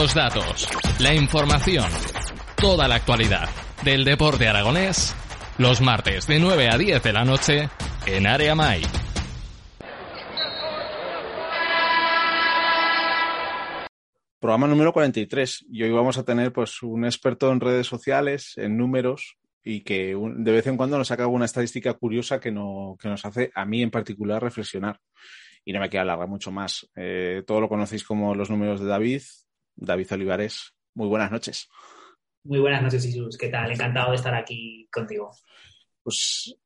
Los 0.00 0.14
datos, 0.14 0.66
la 0.98 1.14
información, 1.14 1.84
toda 2.56 2.88
la 2.88 2.94
actualidad 2.94 3.50
del 3.84 4.02
deporte 4.02 4.48
aragonés, 4.48 5.14
los 5.58 5.82
martes 5.82 6.26
de 6.26 6.40
9 6.40 6.70
a 6.70 6.78
10 6.78 7.02
de 7.02 7.12
la 7.12 7.26
noche 7.26 7.68
en 8.06 8.26
Área 8.26 8.54
Mai. 8.54 8.80
Programa 14.38 14.66
número 14.68 14.94
43 14.94 15.66
y 15.70 15.82
hoy 15.82 15.90
vamos 15.90 16.16
a 16.16 16.24
tener 16.24 16.50
pues 16.50 16.82
un 16.82 17.04
experto 17.04 17.52
en 17.52 17.60
redes 17.60 17.86
sociales, 17.86 18.54
en 18.56 18.78
números 18.78 19.36
y 19.62 19.82
que 19.82 20.16
de 20.16 20.52
vez 20.52 20.66
en 20.66 20.78
cuando 20.78 20.96
nos 20.96 21.08
saca 21.08 21.24
alguna 21.24 21.44
estadística 21.44 21.92
curiosa 21.92 22.40
que, 22.40 22.50
no, 22.50 22.96
que 22.98 23.10
nos 23.10 23.22
hace 23.26 23.50
a 23.54 23.66
mí 23.66 23.82
en 23.82 23.90
particular 23.90 24.42
reflexionar. 24.42 24.98
Y 25.62 25.74
no 25.74 25.80
me 25.80 25.90
queda 25.90 26.00
alargar 26.00 26.26
mucho 26.26 26.50
más. 26.50 26.88
Eh, 26.96 27.42
todo 27.46 27.60
lo 27.60 27.68
conocéis 27.68 28.02
como 28.02 28.34
los 28.34 28.48
números 28.48 28.80
de 28.80 28.86
David, 28.86 29.20
David 29.80 30.12
Olivares. 30.12 30.74
Muy 30.94 31.08
buenas 31.08 31.30
noches. 31.30 31.68
Muy 32.44 32.58
buenas 32.58 32.82
noches, 32.82 33.04
Jesús. 33.04 33.36
¿Qué 33.36 33.48
tal? 33.48 33.72
Encantado 33.72 34.10
de 34.10 34.16
estar 34.16 34.34
aquí 34.34 34.88
contigo. 34.92 35.30
Pues 36.02 36.56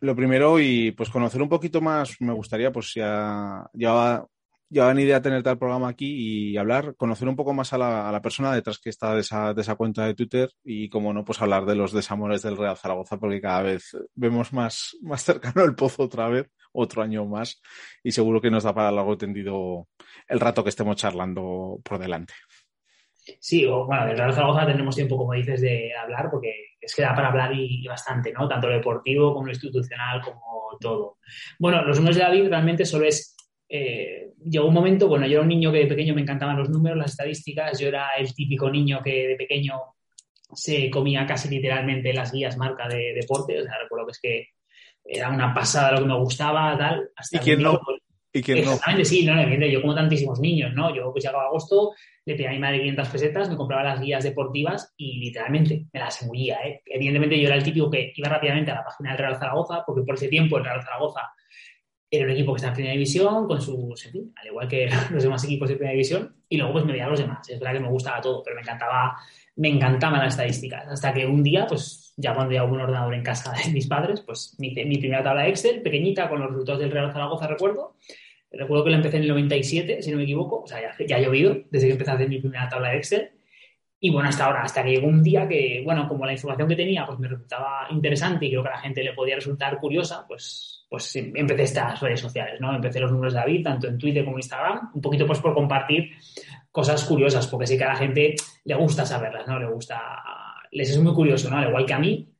lo 0.00 0.16
primero 0.16 0.58
y 0.58 0.92
pues 0.92 1.10
conocer 1.10 1.42
un 1.42 1.48
poquito 1.48 1.80
más, 1.80 2.16
me 2.20 2.32
gustaría, 2.32 2.72
pues 2.72 2.94
ya, 2.94 3.68
ya 3.72 4.24
ya 4.70 4.84
van 4.84 5.00
idea 5.00 5.20
tener 5.20 5.42
tal 5.42 5.58
programa 5.58 5.88
aquí 5.88 6.52
y 6.52 6.56
hablar, 6.56 6.94
conocer 6.96 7.28
un 7.28 7.34
poco 7.34 7.52
más 7.52 7.72
a 7.72 7.78
la, 7.78 8.22
persona 8.22 8.54
detrás 8.54 8.78
que 8.78 8.88
está 8.90 9.14
de 9.14 9.22
esa, 9.22 9.52
de 9.52 9.62
esa, 9.62 9.74
cuenta 9.74 10.06
de 10.06 10.14
Twitter 10.14 10.48
y, 10.62 10.88
como 10.88 11.12
no, 11.12 11.24
pues 11.24 11.42
hablar 11.42 11.66
de 11.66 11.74
los 11.74 11.92
desamores 11.92 12.42
del 12.42 12.56
Real 12.56 12.76
Zaragoza, 12.76 13.18
porque 13.18 13.40
cada 13.40 13.62
vez 13.62 13.96
vemos 14.14 14.52
más, 14.52 14.96
más 15.02 15.24
cercano 15.24 15.64
el 15.64 15.74
pozo 15.74 16.04
otra 16.04 16.28
vez, 16.28 16.48
otro 16.72 17.02
año 17.02 17.26
más, 17.26 17.60
y 18.04 18.12
seguro 18.12 18.40
que 18.40 18.50
nos 18.50 18.62
da 18.62 18.72
para 18.72 18.92
largo 18.92 19.18
tendido 19.18 19.88
el 20.28 20.38
rato 20.38 20.62
que 20.62 20.70
estemos 20.70 20.96
charlando 20.96 21.80
por 21.82 21.98
delante. 21.98 22.34
Sí, 23.38 23.66
o, 23.66 23.86
bueno, 23.86 24.06
del 24.06 24.16
Real 24.16 24.32
Zaragoza 24.32 24.66
tenemos 24.66 24.96
tiempo, 24.96 25.16
como 25.16 25.34
dices, 25.34 25.60
de 25.60 25.92
hablar, 25.94 26.28
porque 26.30 26.52
es 26.80 26.94
que 26.94 27.02
da 27.02 27.14
para 27.14 27.28
hablar 27.28 27.52
y, 27.54 27.86
bastante, 27.86 28.32
¿no? 28.32 28.48
Tanto 28.48 28.68
lo 28.68 28.74
deportivo 28.74 29.32
como 29.32 29.46
lo 29.46 29.52
institucional, 29.52 30.20
como 30.22 30.76
todo. 30.80 31.18
Bueno, 31.58 31.84
los 31.84 31.98
números 31.98 32.16
de 32.16 32.22
David 32.22 32.48
realmente 32.48 32.84
solo 32.84 33.06
es 33.06 33.36
eh, 33.68 34.32
llegó 34.44 34.66
un 34.66 34.74
momento, 34.74 35.06
bueno, 35.06 35.26
yo 35.26 35.34
era 35.34 35.42
un 35.42 35.48
niño 35.48 35.70
que 35.70 35.78
de 35.78 35.86
pequeño 35.86 36.14
me 36.14 36.22
encantaban 36.22 36.56
los 36.56 36.68
números, 36.68 36.98
las 36.98 37.12
estadísticas, 37.12 37.78
yo 37.78 37.86
era 37.86 38.08
el 38.18 38.34
típico 38.34 38.68
niño 38.68 39.00
que 39.02 39.28
de 39.28 39.36
pequeño 39.36 39.74
se 40.52 40.90
comía 40.90 41.24
casi 41.24 41.48
literalmente 41.48 42.12
las 42.12 42.32
guías 42.32 42.56
marca 42.56 42.88
de 42.88 43.14
deporte, 43.14 43.60
o 43.60 43.62
sea, 43.62 43.78
recuerdo 43.80 44.06
que 44.06 44.12
es 44.12 44.20
que 44.20 44.48
era 45.04 45.30
una 45.30 45.54
pasada 45.54 45.92
lo 45.92 46.00
que 46.00 46.06
me 46.06 46.18
gustaba, 46.18 46.76
tal. 46.76 47.10
Hasta 47.14 47.36
¿Y 47.36 47.40
quién 47.40 47.62
no? 47.62 47.80
¿Y 48.32 48.42
quién 48.42 48.58
exactamente, 48.58 49.04
sí, 49.04 49.26
no, 49.26 49.66
yo 49.66 49.80
como 49.80 49.94
tantísimos 49.94 50.38
niños, 50.38 50.72
¿no? 50.74 50.94
Yo 50.94 51.10
pues 51.10 51.24
llegaba 51.24 51.46
agosto, 51.46 51.94
le 52.24 52.34
pedía 52.34 52.50
a 52.50 52.52
mi 52.52 52.60
madre 52.60 52.78
500 52.78 53.08
pesetas, 53.08 53.50
me 53.50 53.56
compraba 53.56 53.82
las 53.82 54.00
guías 54.00 54.22
deportivas 54.22 54.94
y 54.96 55.18
literalmente 55.18 55.86
me 55.92 56.00
las 56.00 56.22
engullía, 56.22 56.60
¿eh? 56.64 56.82
Evidentemente 56.86 57.40
yo 57.40 57.48
era 57.48 57.56
el 57.56 57.64
típico 57.64 57.90
que 57.90 58.12
iba 58.14 58.28
rápidamente 58.28 58.70
a 58.70 58.76
la 58.76 58.84
página 58.84 59.10
del 59.10 59.18
Real 59.18 59.36
Zaragoza, 59.36 59.82
porque 59.84 60.02
por 60.02 60.14
ese 60.14 60.28
tiempo 60.28 60.58
el 60.58 60.64
Real 60.64 60.82
Zaragoza 60.82 61.22
era 62.10 62.24
un 62.24 62.30
equipo 62.30 62.52
que 62.52 62.56
está 62.56 62.68
en 62.68 62.74
primera 62.74 62.92
división, 62.92 63.46
con 63.46 63.60
sus, 63.60 64.06
al 64.36 64.46
igual 64.46 64.68
que 64.68 64.88
los 65.10 65.22
demás 65.22 65.44
equipos 65.44 65.68
de 65.68 65.76
primera 65.76 65.92
división, 65.92 66.36
y 66.48 66.56
luego 66.56 66.72
pues 66.72 66.84
me 66.84 66.92
veía 66.92 67.06
a 67.06 67.10
los 67.10 67.20
demás. 67.20 67.48
Es 67.48 67.58
verdad 67.58 67.74
que 67.74 67.80
me 67.80 67.88
gustaba 67.88 68.20
todo, 68.20 68.42
pero 68.42 68.56
me 68.56 68.62
encantaba, 68.62 69.16
me 69.56 69.68
encantaban 69.68 70.20
las 70.20 70.34
estadísticas. 70.34 70.86
Hasta 70.88 71.12
que 71.12 71.26
un 71.26 71.42
día, 71.42 71.66
pues 71.66 72.09
ya 72.20 72.34
cuando 72.34 72.54
ya 72.54 72.64
hubo 72.64 72.74
un 72.74 72.82
ordenador 72.82 73.14
en 73.14 73.22
casa 73.22 73.52
de 73.64 73.72
mis 73.72 73.86
padres, 73.86 74.20
pues 74.20 74.56
mi, 74.58 74.70
mi 74.84 74.98
primera 74.98 75.22
tabla 75.22 75.42
de 75.42 75.50
Excel, 75.50 75.82
pequeñita, 75.82 76.28
con 76.28 76.40
los 76.40 76.50
resultados 76.50 76.80
del 76.80 76.90
Real 76.90 77.12
Zaragoza, 77.12 77.46
recuerdo. 77.46 77.96
Recuerdo 78.52 78.84
que 78.84 78.90
la 78.90 78.96
empecé 78.96 79.16
en 79.18 79.22
el 79.22 79.28
97, 79.28 80.02
si 80.02 80.10
no 80.10 80.16
me 80.16 80.24
equivoco, 80.24 80.62
o 80.62 80.66
sea, 80.66 80.80
ya, 80.80 81.06
ya 81.06 81.16
ha 81.16 81.20
llovido 81.20 81.56
desde 81.70 81.86
que 81.86 81.92
empecé 81.92 82.10
a 82.10 82.14
hacer 82.14 82.28
mi 82.28 82.40
primera 82.40 82.68
tabla 82.68 82.90
de 82.90 82.96
Excel. 82.96 83.30
Y 84.00 84.10
bueno, 84.10 84.28
hasta 84.28 84.46
ahora, 84.46 84.62
hasta 84.62 84.82
que 84.82 84.90
llegó 84.90 85.06
un 85.06 85.22
día 85.22 85.46
que, 85.46 85.82
bueno, 85.84 86.08
como 86.08 86.26
la 86.26 86.32
información 86.32 86.68
que 86.68 86.74
tenía 86.74 87.06
pues 87.06 87.18
me 87.18 87.28
resultaba 87.28 87.86
interesante 87.90 88.46
y 88.46 88.50
creo 88.50 88.62
que 88.62 88.70
a 88.70 88.72
la 88.72 88.78
gente 88.78 89.04
le 89.04 89.12
podía 89.12 89.36
resultar 89.36 89.78
curiosa, 89.78 90.24
pues 90.26 90.80
pues 90.90 91.14
empecé 91.14 91.62
estas 91.62 92.00
redes 92.00 92.18
sociales, 92.18 92.60
¿no? 92.60 92.74
Empecé 92.74 92.98
los 92.98 93.12
números 93.12 93.32
de 93.32 93.38
David, 93.38 93.62
tanto 93.62 93.86
en 93.86 93.96
Twitter 93.96 94.24
como 94.24 94.36
en 94.36 94.40
Instagram, 94.40 94.90
un 94.92 95.00
poquito 95.00 95.24
pues 95.24 95.38
por 95.38 95.54
compartir 95.54 96.10
cosas 96.72 97.04
curiosas, 97.04 97.46
porque 97.46 97.68
sí 97.68 97.78
que 97.78 97.84
a 97.84 97.90
la 97.90 97.96
gente 97.96 98.34
le 98.64 98.74
gusta 98.74 99.06
saberlas, 99.06 99.46
¿no? 99.46 99.60
Le 99.60 99.66
gusta, 99.66 100.00
les 100.70 100.90
es 100.90 100.98
muy 100.98 101.14
curioso, 101.14 101.50
¿no? 101.50 101.56
Al 101.56 101.68
igual 101.68 101.86
que 101.86 101.94
a 101.94 101.98
mí, 101.98 102.32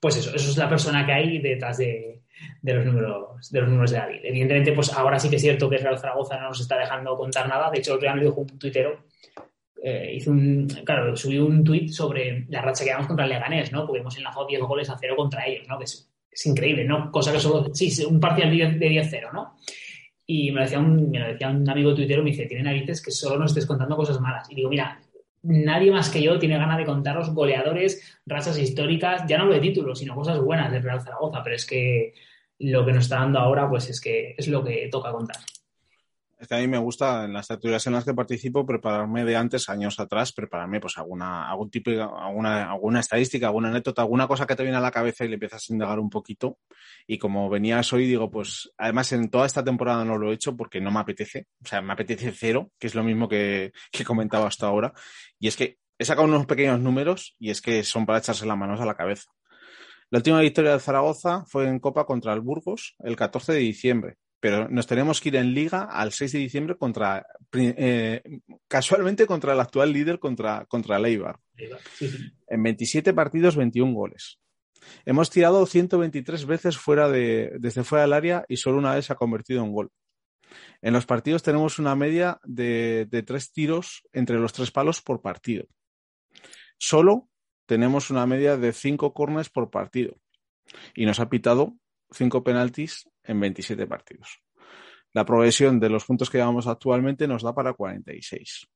pues 0.00 0.16
eso, 0.16 0.34
eso 0.34 0.50
es 0.50 0.56
la 0.56 0.68
persona 0.68 1.04
que 1.04 1.12
hay 1.12 1.38
detrás 1.38 1.78
de, 1.78 2.22
los 2.62 2.84
números 2.84 3.50
de 3.50 3.60
los 3.60 3.68
números 3.68 3.90
de 3.90 3.98
David. 3.98 4.20
Evidentemente, 4.22 4.72
pues 4.72 4.92
ahora 4.92 5.18
sí 5.18 5.28
que 5.28 5.36
es 5.36 5.42
cierto 5.42 5.68
que 5.68 5.78
Real 5.78 5.98
Zaragoza 5.98 6.38
no 6.38 6.48
nos 6.48 6.60
está 6.60 6.78
dejando 6.78 7.16
contar 7.16 7.48
nada. 7.48 7.70
De 7.70 7.78
hecho, 7.78 7.94
el 7.94 8.00
día 8.00 8.14
me 8.14 8.22
dijo 8.22 8.40
un 8.40 8.58
tuitero, 8.58 9.04
eh, 9.82 10.12
hizo 10.14 10.30
un, 10.30 10.66
claro, 10.84 11.16
subí 11.16 11.38
un 11.38 11.62
tuit 11.62 11.90
sobre 11.90 12.46
la 12.48 12.62
racha 12.62 12.84
que 12.84 12.90
llevamos 12.90 13.06
contra 13.06 13.24
el 13.24 13.32
Leganés, 13.32 13.72
¿no? 13.72 13.86
Porque 13.86 14.00
hemos 14.00 14.16
enlazado 14.16 14.46
10 14.46 14.60
goles 14.62 14.90
a 14.90 14.98
cero 14.98 15.14
contra 15.16 15.46
ellos, 15.46 15.66
¿no? 15.68 15.78
Que 15.78 15.84
es 15.84 16.46
increíble, 16.46 16.84
¿no? 16.84 17.10
Cosa 17.10 17.32
que 17.32 17.40
solo, 17.40 17.72
sí, 17.74 18.04
un 18.04 18.20
parcial 18.20 18.50
de 18.50 18.88
10-0, 18.88 19.32
¿no? 19.32 19.56
Y 20.26 20.50
me 20.50 20.56
lo, 20.56 20.62
decía 20.62 20.80
un, 20.80 21.10
me 21.10 21.20
lo 21.20 21.28
decía 21.28 21.48
un 21.48 21.68
amigo 21.68 21.94
tuitero, 21.94 22.22
me 22.22 22.30
dice, 22.30 22.46
tiene 22.46 22.64
narices 22.64 23.00
que 23.00 23.10
solo 23.10 23.38
nos 23.38 23.52
estés 23.52 23.64
contando 23.64 23.96
cosas 23.96 24.20
malas. 24.20 24.50
Y 24.50 24.56
digo, 24.56 24.68
mira, 24.68 25.00
nadie 25.46 25.90
más 25.90 26.08
que 26.10 26.22
yo 26.22 26.38
tiene 26.38 26.58
ganas 26.58 26.78
de 26.78 26.84
contar 26.84 27.16
los 27.16 27.32
goleadores, 27.32 28.18
razas 28.26 28.58
históricas, 28.58 29.24
ya 29.26 29.38
no 29.38 29.46
lo 29.46 29.54
de 29.54 29.60
títulos, 29.60 29.98
sino 29.98 30.14
cosas 30.14 30.40
buenas 30.40 30.70
del 30.72 30.82
Real 30.82 31.00
Zaragoza, 31.00 31.42
pero 31.42 31.56
es 31.56 31.66
que 31.66 32.14
lo 32.58 32.84
que 32.84 32.92
nos 32.92 33.04
está 33.04 33.16
dando 33.16 33.38
ahora, 33.38 33.68
pues 33.68 33.88
es 33.90 34.00
que 34.00 34.34
es 34.36 34.48
lo 34.48 34.64
que 34.64 34.88
toca 34.90 35.12
contar. 35.12 35.36
Es 36.38 36.48
que 36.48 36.54
a 36.54 36.58
mí 36.58 36.68
me 36.68 36.76
gusta 36.76 37.24
en 37.24 37.32
las 37.32 37.48
tertulias 37.48 37.86
en 37.86 37.94
las 37.94 38.04
que 38.04 38.12
participo 38.12 38.66
prepararme 38.66 39.24
de 39.24 39.36
antes, 39.36 39.70
años 39.70 39.98
atrás, 39.98 40.34
prepararme 40.34 40.80
pues 40.80 40.98
alguna, 40.98 41.48
algún 41.48 41.70
tipo, 41.70 41.90
alguna, 41.90 42.70
alguna 42.70 43.00
estadística, 43.00 43.46
alguna 43.46 43.70
anécdota, 43.70 44.02
alguna 44.02 44.28
cosa 44.28 44.46
que 44.46 44.54
te 44.54 44.62
viene 44.62 44.76
a 44.76 44.82
la 44.82 44.90
cabeza 44.90 45.24
y 45.24 45.28
le 45.28 45.34
empiezas 45.34 45.64
a 45.68 45.72
indagar 45.72 45.98
un 45.98 46.10
poquito. 46.10 46.58
Y 47.06 47.16
como 47.16 47.48
venías 47.48 47.90
hoy, 47.94 48.06
digo, 48.06 48.30
pues 48.30 48.70
además 48.76 49.12
en 49.12 49.30
toda 49.30 49.46
esta 49.46 49.64
temporada 49.64 50.04
no 50.04 50.18
lo 50.18 50.30
he 50.30 50.34
hecho 50.34 50.54
porque 50.54 50.78
no 50.78 50.90
me 50.90 51.00
apetece. 51.00 51.46
O 51.64 51.66
sea, 51.66 51.80
me 51.80 51.94
apetece 51.94 52.30
cero, 52.32 52.70
que 52.78 52.88
es 52.88 52.94
lo 52.94 53.02
mismo 53.02 53.28
que, 53.28 53.72
que 53.90 54.02
he 54.02 54.06
comentado 54.06 54.46
hasta 54.46 54.66
ahora. 54.66 54.92
Y 55.38 55.48
es 55.48 55.56
que 55.56 55.78
he 55.98 56.04
sacado 56.04 56.28
unos 56.28 56.44
pequeños 56.44 56.80
números 56.80 57.34
y 57.38 57.48
es 57.48 57.62
que 57.62 57.82
son 57.82 58.04
para 58.04 58.18
echarse 58.18 58.44
las 58.44 58.58
manos 58.58 58.80
a 58.80 58.84
la 58.84 58.94
cabeza. 58.94 59.30
La 60.10 60.18
última 60.18 60.40
victoria 60.40 60.72
de 60.72 60.80
Zaragoza 60.80 61.46
fue 61.46 61.66
en 61.66 61.80
Copa 61.80 62.04
contra 62.04 62.34
el 62.34 62.40
Burgos 62.40 62.94
el 62.98 63.16
14 63.16 63.54
de 63.54 63.58
diciembre 63.60 64.18
pero 64.46 64.68
nos 64.68 64.86
tenemos 64.86 65.20
que 65.20 65.30
ir 65.30 65.34
en 65.34 65.54
liga 65.54 65.88
al 65.90 66.12
6 66.12 66.30
de 66.30 66.38
diciembre 66.38 66.76
contra, 66.76 67.26
eh, 67.52 68.22
casualmente 68.68 69.26
contra 69.26 69.54
el 69.54 69.58
actual 69.58 69.92
líder, 69.92 70.20
contra, 70.20 70.64
contra 70.66 71.00
Leibar. 71.00 71.40
En 72.46 72.62
27 72.62 73.12
partidos, 73.12 73.56
21 73.56 73.92
goles. 73.92 74.38
Hemos 75.04 75.30
tirado 75.30 75.66
123 75.66 76.46
veces 76.46 76.78
fuera 76.78 77.08
de, 77.08 77.56
desde 77.58 77.82
fuera 77.82 78.02
del 78.02 78.12
área 78.12 78.44
y 78.48 78.58
solo 78.58 78.78
una 78.78 78.94
vez 78.94 79.06
se 79.06 79.14
ha 79.14 79.16
convertido 79.16 79.64
en 79.64 79.72
gol. 79.72 79.90
En 80.80 80.92
los 80.92 81.06
partidos 81.06 81.42
tenemos 81.42 81.80
una 81.80 81.96
media 81.96 82.38
de, 82.44 83.08
de 83.10 83.24
tres 83.24 83.50
tiros 83.50 84.04
entre 84.12 84.38
los 84.38 84.52
tres 84.52 84.70
palos 84.70 85.02
por 85.02 85.22
partido. 85.22 85.66
Solo 86.78 87.28
tenemos 87.66 88.10
una 88.10 88.26
media 88.26 88.56
de 88.56 88.72
cinco 88.72 89.12
corners 89.12 89.50
por 89.50 89.70
partido. 89.70 90.14
Y 90.94 91.04
nos 91.04 91.18
ha 91.18 91.28
pitado 91.28 91.74
cinco 92.12 92.44
penaltis 92.44 93.08
en 93.26 93.40
27 93.40 93.86
partidos. 93.86 94.40
La 95.12 95.24
progresión 95.24 95.80
de 95.80 95.88
los 95.88 96.04
puntos 96.04 96.28
que 96.28 96.38
llevamos 96.38 96.66
actualmente 96.66 97.26
nos 97.26 97.42
da 97.42 97.54
para 97.54 97.72
46. 97.72 98.66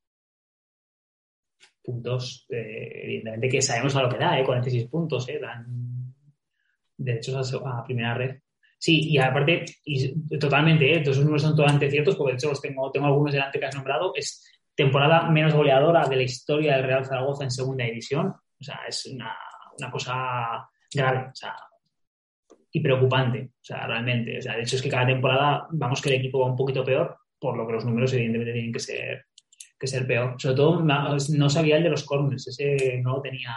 Puntos, 1.82 2.47
eh, 2.50 3.02
evidentemente 3.05 3.49
que 3.49 3.62
sabemos 3.62 3.94
a 3.97 4.02
lo 4.02 4.08
que 4.08 4.19
da, 4.19 4.38
eh, 4.38 4.44
46 4.44 4.88
puntos, 4.88 5.29
eh, 5.29 5.38
dan 5.38 6.14
derechos 6.97 7.55
a, 7.55 7.85
primera 7.85 8.14
red. 8.14 8.37
Sí, 8.79 9.11
y 9.11 9.19
aparte, 9.19 9.64
y 9.85 10.38
totalmente, 10.38 10.91
eh, 10.91 11.00
esos 11.00 11.19
números 11.19 11.43
son 11.43 11.55
totalmente 11.55 11.91
ciertos, 11.91 12.17
porque 12.17 12.32
de 12.32 12.37
hecho 12.37 12.49
los 12.49 12.61
tengo, 12.62 12.91
tengo 12.91 13.06
algunos 13.06 13.32
delante 13.32 13.58
que 13.58 13.67
has 13.67 13.75
nombrado, 13.75 14.12
es 14.14 14.43
temporada 14.75 15.29
menos 15.31 15.52
goleadora 15.52 16.08
de 16.08 16.17
la 16.17 16.23
historia 16.23 16.76
del 16.76 16.87
Real 16.87 17.05
Zaragoza 17.05 17.44
en 17.44 17.50
segunda 17.50 17.85
división. 17.85 18.29
O 18.29 18.64
sea, 18.64 18.81
es 18.88 19.05
una, 19.06 19.37
una 19.79 19.91
cosa 19.91 20.67
grave. 20.94 21.29
O 21.31 21.35
sea, 21.35 21.55
y 22.72 22.81
preocupante, 22.81 23.50
o 23.52 23.64
sea, 23.64 23.87
realmente. 23.87 24.38
O 24.38 24.43
sea, 24.43 24.56
de 24.56 24.62
hecho 24.62 24.76
es 24.76 24.82
que 24.82 24.88
cada 24.88 25.06
temporada 25.06 25.67
vamos 25.70 26.00
que 26.00 26.08
el 26.11 26.17
equipo 26.17 26.40
va 26.40 26.46
un 26.46 26.56
poquito 26.56 26.84
peor, 26.84 27.17
por 27.38 27.56
lo 27.56 27.67
que 27.67 27.72
los 27.72 27.84
números 27.84 28.12
evidentemente 28.12 28.52
tienen 28.52 28.72
que 28.72 28.81
ser, 28.81 29.25
que 29.78 29.87
ser 29.87 30.06
peor. 30.06 30.34
Sobre 30.38 30.56
todo 30.56 30.82
no 30.82 31.50
sabía 31.50 31.78
el 31.78 31.82
de 31.82 31.90
los 31.90 32.05
corners, 32.05 32.46
ese 32.46 33.00
no 33.02 33.20
tenía, 33.20 33.56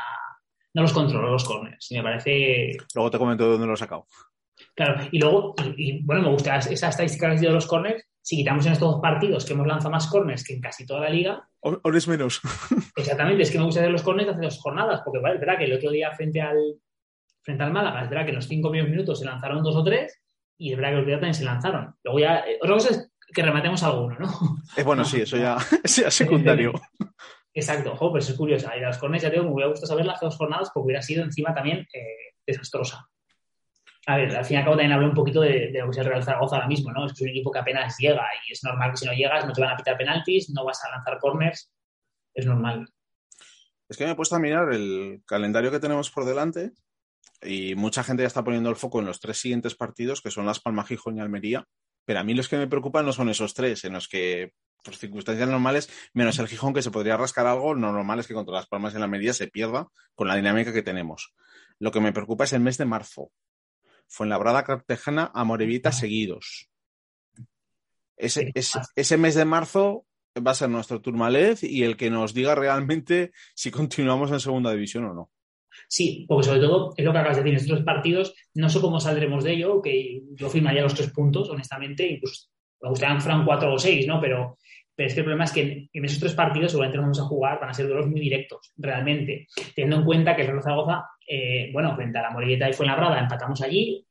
no 0.74 0.81
los 0.81 0.94
controló 0.94 1.31
los 1.31 1.44
corners. 1.44 1.92
Y 1.92 1.98
me 1.98 2.04
parece... 2.04 2.71
Luego 2.95 3.12
te 3.12 3.18
comento 3.18 3.44
de 3.44 3.51
dónde 3.51 3.68
lo 3.68 3.74
he 3.74 3.77
sacado. 3.77 4.07
Claro, 4.75 5.07
y 5.12 5.19
luego, 5.19 5.56
y, 5.77 6.04
bueno, 6.04 6.24
me 6.24 6.30
gusta 6.30 6.57
esa 6.57 6.89
estadística 6.89 7.27
que 7.27 7.36
has 7.36 7.42
de 7.42 7.50
los 7.50 7.68
corners. 7.68 8.04
Si 8.21 8.38
quitamos 8.38 8.66
en 8.66 8.71
estos 8.71 8.94
dos 8.94 9.01
partidos 9.01 9.45
que 9.45 9.54
hemos 9.54 9.68
lanzado 9.68 9.92
más 9.92 10.07
corners 10.07 10.44
que 10.44 10.54
en 10.54 10.62
casi 10.62 10.86
toda 10.86 11.01
la 11.01 11.09
liga. 11.09 11.48
O, 11.59 11.77
es 11.94 12.07
menos. 12.07 12.42
Exactamente, 12.95 13.44
es 13.44 13.51
que 13.51 13.57
me 13.57 13.66
gusta 13.66 13.81
hacer 13.81 13.92
los 13.92 14.01
corners 14.01 14.30
hace 14.30 14.42
dos 14.42 14.59
jornadas, 14.59 15.01
porque 15.04 15.19
vale, 15.19 15.36
es 15.36 15.42
verdad 15.42 15.57
que 15.57 15.66
el 15.66 15.74
otro 15.74 15.92
día 15.92 16.12
frente 16.13 16.42
al, 16.42 16.57
frente 17.44 17.63
al 17.63 17.72
Málaga, 17.72 18.04
es 18.04 18.10
verdad 18.10 18.25
que 18.25 18.31
en 18.31 18.38
los 18.38 18.48
cinco 18.48 18.69
primeros 18.69 18.92
minutos 18.92 19.19
se 19.19 19.25
lanzaron 19.25 19.63
dos 19.63 19.75
o 19.75 19.84
tres 19.84 20.22
y 20.57 20.72
es 20.72 20.78
verdad 20.78 20.92
que 20.92 20.98
los 20.98 21.06
días 21.06 21.19
también 21.19 21.34
se 21.34 21.44
lanzaron. 21.44 21.95
Luego 22.04 22.19
ya, 22.19 22.40
eh, 22.40 22.57
otra 22.62 22.75
cosa 22.75 22.90
es 22.92 23.12
que 23.34 23.42
rematemos 23.42 23.84
alguno, 23.84 24.18
¿no? 24.19 24.28
Eh, 24.78 24.84
bueno, 24.84 25.04
sí, 25.04 25.22
eso 25.22 25.38
ya 25.38 25.57
sea 25.84 26.10
secundario. 26.10 26.74
Exacto, 27.54 27.95
pues 28.00 28.30
es 28.30 28.36
curioso. 28.36 28.68
Y 28.75 28.80
las 28.80 28.98
cornes, 28.98 29.22
ya 29.22 29.30
tengo, 29.30 29.44
me 29.45 29.54
hubiera 29.54 29.69
gustado 29.69 29.88
saber 29.88 30.06
las 30.06 30.19
dos 30.19 30.36
jornadas 30.38 30.72
porque 30.74 30.86
hubiera 30.86 31.01
sido 31.04 31.24
encima 31.24 31.54
también 31.54 31.86
eh, 31.94 32.34
desastrosa. 32.48 33.07
A 34.07 34.18
ver, 34.18 34.36
al 34.36 34.44
fin 34.44 34.56
y 34.56 34.57
al 34.57 34.63
cabo 34.63 34.75
también 34.75 34.92
hablo 34.92 35.07
un 35.07 35.13
poquito 35.13 35.42
de, 35.42 35.72
lo 35.72 35.86
que 35.86 35.92
es 35.92 35.98
el 35.98 36.06
Real 36.06 36.24
Zaragoza 36.24 36.56
ahora 36.56 36.68
mismo, 36.68 36.92
¿no? 36.92 37.06
Es 37.06 37.13
es 37.13 37.22
un 37.22 37.30
equipo 37.30 37.51
que 37.51 37.60
apenas 37.60 37.95
llega 38.00 38.25
y 38.48 38.51
es 38.51 38.63
normal 38.63 38.92
que 38.92 38.98
si 38.98 39.06
no 39.06 39.13
llegas 39.13 39.45
no 39.45 39.54
te 39.54 39.62
van 39.62 39.72
a 39.72 39.78
pitar 39.78 39.98
penaltis, 39.98 40.50
no 40.50 40.66
vas 40.66 40.84
a 40.84 40.90
lanzar 40.90 41.19
corners, 41.19 41.72
es 42.34 42.45
normal. 42.45 42.90
Es 43.88 43.95
que 43.95 44.06
me 44.06 44.12
he 44.12 44.16
puesto 44.16 44.36
a 44.36 44.40
mirar 44.40 44.74
el 44.74 45.22
calendario 45.25 45.72
que 45.72 45.80
tenemos 45.80 46.10
por 46.10 46.25
delante 46.25 46.72
y 47.45 47.75
mucha 47.75 48.04
gente 48.04 48.24
ya 48.24 48.28
está 48.28 48.44
poniendo 48.44 48.69
el 48.69 48.75
foco 48.75 49.00
en 49.00 49.06
los 49.06 49.19
tres 49.19 49.38
siguientes 49.38 49.75
partidos, 49.75 50.22
que 50.22 50.31
son 50.31 50.45
Las 50.45 50.60
Palmas, 50.60 50.88
Gijón 50.88 51.18
y 51.18 51.22
Almería. 51.22 51.66
Pero 52.06 52.19
a 52.19 52.24
mí 52.24 52.34
los 52.34 52.50
que 52.50 52.57
me 52.57 52.68
preocupan 52.68 53.06
no 53.06 53.13
son 53.13 53.30
esos 53.30 53.54
tres, 53.54 53.86
en 53.86 53.94
los 53.94 54.07
que, 54.07 54.51
por 54.84 54.95
circunstancias 54.95 55.48
normales, 55.48 55.90
menos 56.13 56.38
el 56.40 56.48
Gijón 56.48 56.74
que 56.74 56.81
se 56.81 56.92
podría 56.92 57.18
rascar 57.18 57.48
algo, 57.48 57.74
lo 57.74 57.92
normal 57.92 58.19
es 58.19 58.28
que 58.28 58.34
contra 58.34 58.56
Las 58.56 58.68
Palmas 58.68 58.94
y 58.94 58.98
la 58.98 59.06
Almería 59.06 59.34
se 59.34 59.48
pierda 59.48 59.88
con 60.16 60.28
la 60.28 60.36
dinámica 60.36 60.74
que 60.74 60.84
tenemos. 60.84 61.34
Lo 61.80 61.92
que 61.92 62.01
me 62.01 62.13
preocupa 62.13 62.44
es 62.44 62.54
el 62.54 62.62
mes 62.62 62.78
de 62.78 62.86
marzo, 62.86 63.31
Fuenlabrada, 64.07 64.63
Cartejana, 64.63 65.31
Amorevita 65.34 65.92
seguidos. 65.92 66.69
Ese, 68.16 68.51
ese, 68.54 69.18
mes 69.18 69.36
de 69.36 69.45
marzo 69.45 70.06
va 70.36 70.51
a 70.51 70.56
ser 70.56 70.69
nuestro 70.69 71.01
Turmalez 71.01 71.63
y 71.63 71.84
el 71.84 71.98
que 71.98 72.12
nos 72.12 72.34
diga 72.34 72.54
realmente 72.54 73.31
si 73.56 73.72
continuamos 73.72 74.31
en 74.31 74.40
segunda 74.40 74.72
división 74.72 75.06
o 75.06 75.13
no. 75.13 75.31
Sí, 75.88 76.25
porque 76.28 76.48
sobre 76.48 76.60
todo 76.60 76.94
es 76.96 77.06
lo 77.06 77.12
que 77.12 77.18
acabas 77.18 77.38
de 77.38 77.44
decir, 77.44 77.58
estos 77.58 77.84
partidos, 77.84 78.36
no 78.54 78.70
sé 78.70 78.80
cómo 78.81 79.00
saldremos 79.00 79.44
de 79.44 79.54
ello, 79.54 79.81
que 79.81 80.22
yo 80.34 80.50
firmaría 80.50 80.84
los 80.84 80.96
tres 80.96 81.12
puntos, 81.12 81.50
honestamente, 81.50 82.08
incluso 82.08 82.50
me 82.81 82.90
gustarían 82.90 83.22
Fran 83.22 83.46
cuatro 83.46 83.74
o 83.74 83.80
seis, 83.80 84.06
¿no? 84.06 84.20
Pero, 84.20 84.58
pero 84.96 85.08
es 85.08 85.14
que 85.14 85.22
el 85.22 85.25
problema 85.25 85.46
es 85.46 85.52
que 85.52 85.90
en, 85.92 86.06
esos 86.06 86.20
tres 86.20 86.34
partidos 86.34 86.72
seguramente 86.72 86.98
nos 86.98 87.06
vamos 87.06 87.20
a 87.20 87.24
jugar, 87.24 87.60
van 87.60 87.70
a 87.70 87.74
ser 87.74 87.88
duelos 87.88 88.08
muy 88.08 88.20
directos, 88.20 88.74
realmente, 88.78 89.48
teniendo 89.75 89.98
en 89.98 90.06
cuenta 90.06 90.36
que 90.36 90.42
el 90.42 90.50
Real 90.50 90.64
Zaragoza 90.64 91.06
eh, 91.28 91.70
bueno, 91.72 91.96
frente 91.96 92.19
a 92.19 92.24
la 92.24 92.31
Morilleta 92.31 92.69
y 92.69 92.74
Fuenlabrada 92.74 93.19
empatamos 93.19 93.62
allí. 93.62 94.06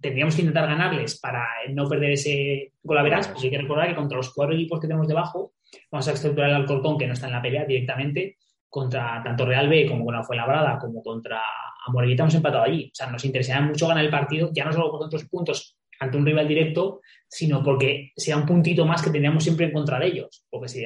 Tendríamos 0.00 0.34
que 0.34 0.42
intentar 0.42 0.66
ganarles 0.66 1.20
para 1.20 1.46
no 1.70 1.86
perder 1.86 2.12
ese 2.12 2.72
gol 2.82 2.98
a 2.98 3.02
verás, 3.02 3.28
pues 3.28 3.44
hay 3.44 3.50
que 3.50 3.58
recordar 3.58 3.88
que 3.88 3.94
contra 3.94 4.16
los 4.16 4.32
cuatro 4.32 4.54
equipos 4.54 4.80
que 4.80 4.86
tenemos 4.86 5.06
debajo, 5.06 5.52
vamos 5.90 6.08
a 6.08 6.12
estructurar 6.12 6.50
el 6.50 6.56
Alcorcón, 6.56 6.96
que 6.96 7.06
no 7.06 7.12
está 7.12 7.26
en 7.26 7.34
la 7.34 7.42
pelea 7.42 7.66
directamente, 7.66 8.38
contra 8.70 9.20
tanto 9.22 9.44
Real 9.44 9.68
B 9.68 9.86
como 9.86 10.04
con 10.04 10.14
la 10.14 10.22
Fuenlabrada, 10.22 10.78
como 10.78 11.02
contra 11.02 11.42
Amorilleta 11.86 12.22
hemos 12.22 12.34
empatado 12.34 12.64
allí. 12.64 12.86
O 12.86 12.94
sea, 12.94 13.10
nos 13.10 13.24
interesaría 13.24 13.66
mucho 13.66 13.88
ganar 13.88 14.04
el 14.04 14.10
partido, 14.10 14.50
ya 14.54 14.64
no 14.64 14.72
solo 14.72 14.90
por 14.90 15.02
otros 15.04 15.24
puntos 15.24 15.76
ante 15.98 16.16
un 16.16 16.24
rival 16.24 16.48
directo, 16.48 17.00
sino 17.28 17.62
porque 17.62 18.12
sea 18.16 18.36
un 18.36 18.46
puntito 18.46 18.86
más 18.86 19.02
que 19.02 19.10
tendríamos 19.10 19.44
siempre 19.44 19.66
en 19.66 19.72
contra 19.72 19.98
de 19.98 20.06
ellos, 20.06 20.46
porque 20.48 20.68
si 20.68 20.84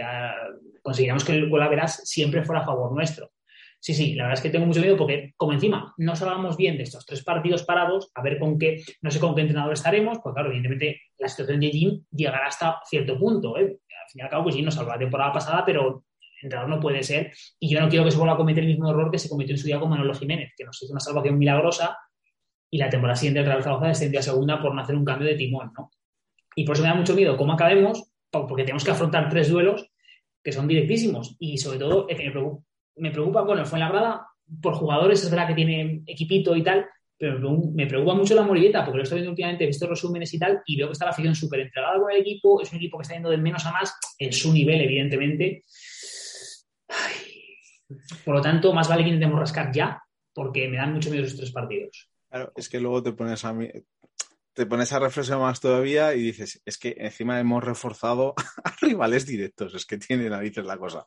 conseguiríamos 0.83 1.25
que 1.25 1.33
el 1.33 1.49
gol 1.49 1.69
verás 1.69 2.01
siempre 2.05 2.43
fuera 2.43 2.63
a 2.63 2.65
favor 2.65 2.93
nuestro. 2.93 3.31
Sí, 3.79 3.93
sí, 3.93 4.15
la 4.15 4.25
verdad 4.25 4.39
es 4.39 4.43
que 4.43 4.49
tengo 4.49 4.65
mucho 4.65 4.81
miedo 4.81 4.97
porque, 4.97 5.35
como 5.37 5.53
encima, 5.53 5.93
no 5.99 6.17
sabemos 6.17 6.57
bien 6.57 6.79
de 6.79 6.85
estos 6.85 7.05
tres 7.05 7.23
partidos 7.23 7.65
parados, 7.65 8.11
a 8.15 8.23
ver 8.23 8.39
con 8.39 8.59
qué, 8.59 8.83
no 9.03 9.11
sé 9.11 9.21
con 9.21 9.35
qué 9.35 9.43
entrenador 9.43 9.75
estaremos, 9.75 10.21
pues 10.23 10.33
claro, 10.33 10.49
evidentemente 10.49 11.03
la 11.19 11.29
situación 11.29 11.61
de 11.61 11.69
Jim 11.69 12.05
llegará 12.11 12.47
hasta 12.47 12.81
cierto 12.87 13.19
punto. 13.19 13.59
¿eh? 13.59 13.63
Al 13.65 14.11
fin 14.11 14.21
y 14.21 14.23
al 14.23 14.31
cabo, 14.31 14.45
pues 14.45 14.57
Jim 14.57 14.65
nos 14.65 14.75
salvó 14.75 14.91
la 14.91 14.99
temporada 14.99 15.33
pasada, 15.33 15.65
pero 15.67 16.03
entrenador 16.45 16.71
no 16.71 16.81
puede 16.81 17.03
ser. 17.03 17.33
Y 17.59 17.69
yo 17.69 17.81
no 17.81 17.89
quiero 17.89 18.05
que 18.05 18.11
se 18.11 18.17
vuelva 18.17 18.35
a 18.35 18.37
cometer 18.37 18.63
el 18.63 18.71
mismo 18.71 18.91
error 18.91 19.11
que 19.11 19.19
se 19.19 19.29
cometió 19.29 19.55
en 19.55 19.59
su 19.59 19.67
día 19.67 19.81
con 19.81 19.91
Manolo 19.91 20.15
Jiménez, 20.15 20.53
que 20.57 20.65
nos 20.65 20.83
hizo 20.83 20.93
una 20.93 21.01
salvación 21.01 21.39
milagrosa 21.39 21.97
y 22.71 22.79
la 22.79 22.89
temporada 22.89 23.17
siguiente 23.17 23.41
el 23.41 23.47
Real 23.47 23.63
Zaragoza 23.63 23.89
descendió 23.89 24.21
a 24.21 24.23
segunda 24.23 24.61
por 24.61 24.75
no 24.75 24.81
hacer 24.81 24.97
un 24.97 25.05
cambio 25.05 25.29
de 25.29 25.37
timón, 25.37 25.73
¿no? 25.77 25.91
Y 26.57 26.65
por 26.65 26.75
eso 26.75 26.83
me 26.83 26.89
da 26.89 26.95
mucho 26.95 27.15
miedo 27.15 27.37
cómo 27.37 27.53
acabemos, 27.53 28.11
porque 28.31 28.65
tenemos 28.65 28.85
que 28.85 28.91
afrontar 28.91 29.29
tres 29.29 29.49
duelos 29.49 29.89
que 30.43 30.53
son 30.53 30.67
directísimos 30.67 31.37
y 31.39 31.57
sobre 31.59 31.79
todo 31.79 32.07
me 32.97 33.11
preocupa, 33.11 33.43
bueno, 33.43 33.65
fue 33.65 33.79
en 33.79 33.85
la 33.85 33.91
grada, 33.91 34.27
por 34.61 34.75
jugadores 34.75 35.23
es 35.23 35.31
verdad 35.31 35.49
que 35.49 35.55
tiene 35.55 36.03
equipito 36.07 36.55
y 36.55 36.63
tal, 36.63 36.87
pero 37.17 37.39
me 37.73 37.87
preocupa 37.87 38.15
mucho 38.15 38.35
la 38.35 38.43
Morilleta, 38.43 38.85
porque 38.85 38.99
lo 38.99 39.03
estoy 39.05 39.19
viendo 39.19 39.31
últimamente, 39.31 39.65
he 39.65 39.67
visto 39.69 39.87
resúmenes 39.87 40.35
y 40.35 40.39
tal, 40.39 40.61
y 40.67 40.77
veo 40.77 40.89
que 40.89 40.93
está 40.93 41.05
la 41.07 41.13
afición 41.13 41.35
súper 41.35 41.61
entregada 41.61 41.99
con 41.99 42.11
el 42.11 42.21
equipo, 42.21 42.61
es 42.61 42.71
un 42.73 42.79
equipo 42.79 42.99
que 42.99 43.03
está 43.03 43.15
yendo 43.15 43.31
de 43.31 43.39
menos 43.39 43.65
a 43.67 43.73
más 43.73 43.97
en 44.19 44.33
su 44.33 44.53
nivel, 44.53 44.81
evidentemente. 44.81 45.63
Por 48.25 48.35
lo 48.35 48.41
tanto, 48.41 48.73
más 48.73 48.89
vale 48.89 49.03
que 49.03 49.11
intentemos 49.11 49.39
rascar 49.39 49.73
ya, 49.73 50.03
porque 50.33 50.69
me 50.69 50.77
dan 50.77 50.95
mucho 50.95 51.11
miedo 51.11 51.25
esos 51.25 51.39
tres 51.39 51.53
partidos. 51.53 52.11
Claro, 52.29 52.53
es 52.57 52.69
que 52.69 52.81
luego 52.81 53.03
te 53.03 53.13
pones 53.13 53.45
a 53.45 53.55
te 54.53 54.67
pones 54.67 54.93
a 54.93 55.01
reflexionar 55.01 55.43
más 55.43 55.61
todavía 55.61 56.15
y 56.15 56.23
dices, 56.23 56.63
es 56.65 56.79
que 56.79 56.95
encima 56.99 57.41
hemos 57.41 57.65
reforzado 57.65 58.35
a 58.65 58.75
rivales 58.81 59.27
directos, 59.27 59.75
es 59.75 59.85
que 59.85 59.99
tiene 59.99 60.31
narices 60.31 60.65
la 60.65 60.79
cosa 60.79 61.05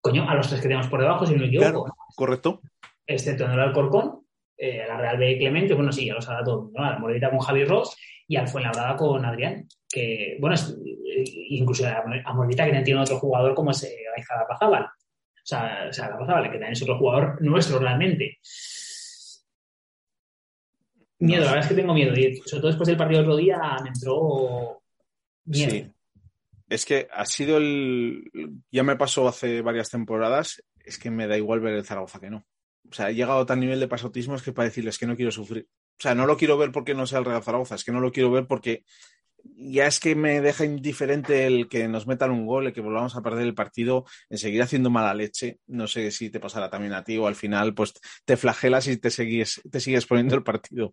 coño, 0.00 0.28
a 0.28 0.34
los 0.34 0.48
tres 0.48 0.60
que 0.60 0.68
tenemos 0.68 0.88
por 0.88 1.00
debajo, 1.00 1.26
si 1.26 1.34
no 1.34 1.40
me 1.40 1.46
equivoco. 1.46 1.94
correcto. 2.14 2.60
Excepto 3.06 3.44
en 3.44 3.52
el 3.52 3.60
Alcorcón, 3.60 4.26
eh, 4.56 4.82
a 4.82 4.88
la 4.88 4.96
Real 4.98 5.18
B 5.18 5.38
Clemente, 5.38 5.74
bueno, 5.74 5.92
sí, 5.92 6.06
ya 6.06 6.14
los 6.14 6.28
ha 6.28 6.34
dado 6.34 6.70
¿no? 6.74 6.84
A 6.84 6.90
la 6.92 6.98
Moredita 6.98 7.30
con 7.30 7.38
Javi 7.38 7.64
Ross 7.64 7.96
y 8.26 8.36
al 8.36 8.48
Fuenlabrada 8.48 8.96
con 8.96 9.24
Adrián, 9.24 9.66
que, 9.88 10.36
bueno, 10.40 10.54
es, 10.54 10.76
eh, 10.84 11.24
incluso 11.50 11.86
a 11.86 12.32
Moredita 12.34 12.66
que 12.66 12.82
tiene 12.82 13.00
otro 13.00 13.18
jugador 13.18 13.54
como 13.54 13.70
es 13.70 13.84
eh, 13.84 13.96
Pazábal. 14.48 14.88
O 15.48 15.50
sea, 15.50 15.86
o 15.88 15.92
sea 15.92 16.18
Pazábal, 16.18 16.44
que 16.44 16.58
también 16.58 16.72
es 16.72 16.82
otro 16.82 16.98
jugador 16.98 17.40
nuestro 17.40 17.78
realmente. 17.78 18.38
Miedo, 21.20 21.44
la 21.44 21.52
verdad 21.52 21.64
es 21.64 21.68
que 21.68 21.80
tengo 21.80 21.94
miedo. 21.94 22.14
Y 22.14 22.36
sobre 22.36 22.60
todo 22.60 22.66
después 22.68 22.86
del 22.86 22.96
partido 22.96 23.20
del 23.20 23.30
otro 23.30 23.42
día 23.42 23.58
me 23.82 23.88
entró 23.88 24.82
miedo. 25.46 25.70
Sí 25.70 25.90
es 26.68 26.84
que 26.84 27.08
ha 27.12 27.24
sido 27.24 27.56
el. 27.56 28.30
Ya 28.70 28.82
me 28.82 28.96
pasó 28.96 29.26
hace 29.26 29.62
varias 29.62 29.90
temporadas, 29.90 30.62
es 30.84 30.98
que 30.98 31.10
me 31.10 31.26
da 31.26 31.36
igual 31.36 31.60
ver 31.60 31.74
el 31.74 31.84
Zaragoza 31.84 32.20
que 32.20 32.30
no. 32.30 32.46
O 32.90 32.94
sea, 32.94 33.10
he 33.10 33.14
llegado 33.14 33.40
a 33.40 33.46
tal 33.46 33.60
nivel 33.60 33.80
de 33.80 33.88
pasotismo 33.88 34.34
es 34.34 34.42
que 34.42 34.52
para 34.52 34.68
decirles 34.68 34.98
que 34.98 35.06
no 35.06 35.16
quiero 35.16 35.30
sufrir. 35.30 35.68
O 35.98 36.00
sea, 36.00 36.14
no 36.14 36.26
lo 36.26 36.36
quiero 36.36 36.56
ver 36.56 36.70
porque 36.70 36.94
no 36.94 37.06
sea 37.06 37.18
el 37.18 37.24
Real 37.24 37.42
Zaragoza, 37.42 37.74
es 37.74 37.84
que 37.84 37.92
no 37.92 38.00
lo 38.00 38.12
quiero 38.12 38.30
ver 38.30 38.46
porque 38.46 38.84
ya 39.44 39.86
es 39.86 40.00
que 40.00 40.14
me 40.14 40.40
deja 40.40 40.64
indiferente 40.64 41.46
el 41.46 41.68
que 41.68 41.88
nos 41.88 42.06
metan 42.06 42.30
un 42.30 42.46
gol, 42.46 42.66
el 42.66 42.72
que 42.72 42.80
volvamos 42.80 43.16
a 43.16 43.22
perder 43.22 43.46
el 43.46 43.54
partido, 43.54 44.04
en 44.30 44.38
seguir 44.38 44.62
haciendo 44.62 44.90
mala 44.90 45.14
leche. 45.14 45.58
No 45.66 45.86
sé 45.86 46.10
si 46.10 46.30
te 46.30 46.40
pasará 46.40 46.70
también 46.70 46.92
a 46.92 47.04
ti 47.04 47.16
o 47.16 47.26
al 47.26 47.34
final 47.34 47.74
pues 47.74 47.94
te 48.24 48.36
flagelas 48.36 48.86
y 48.88 48.96
te 48.96 49.10
sigues, 49.10 49.60
te 49.70 49.80
sigues 49.80 50.06
poniendo 50.06 50.34
el 50.34 50.42
partido. 50.42 50.92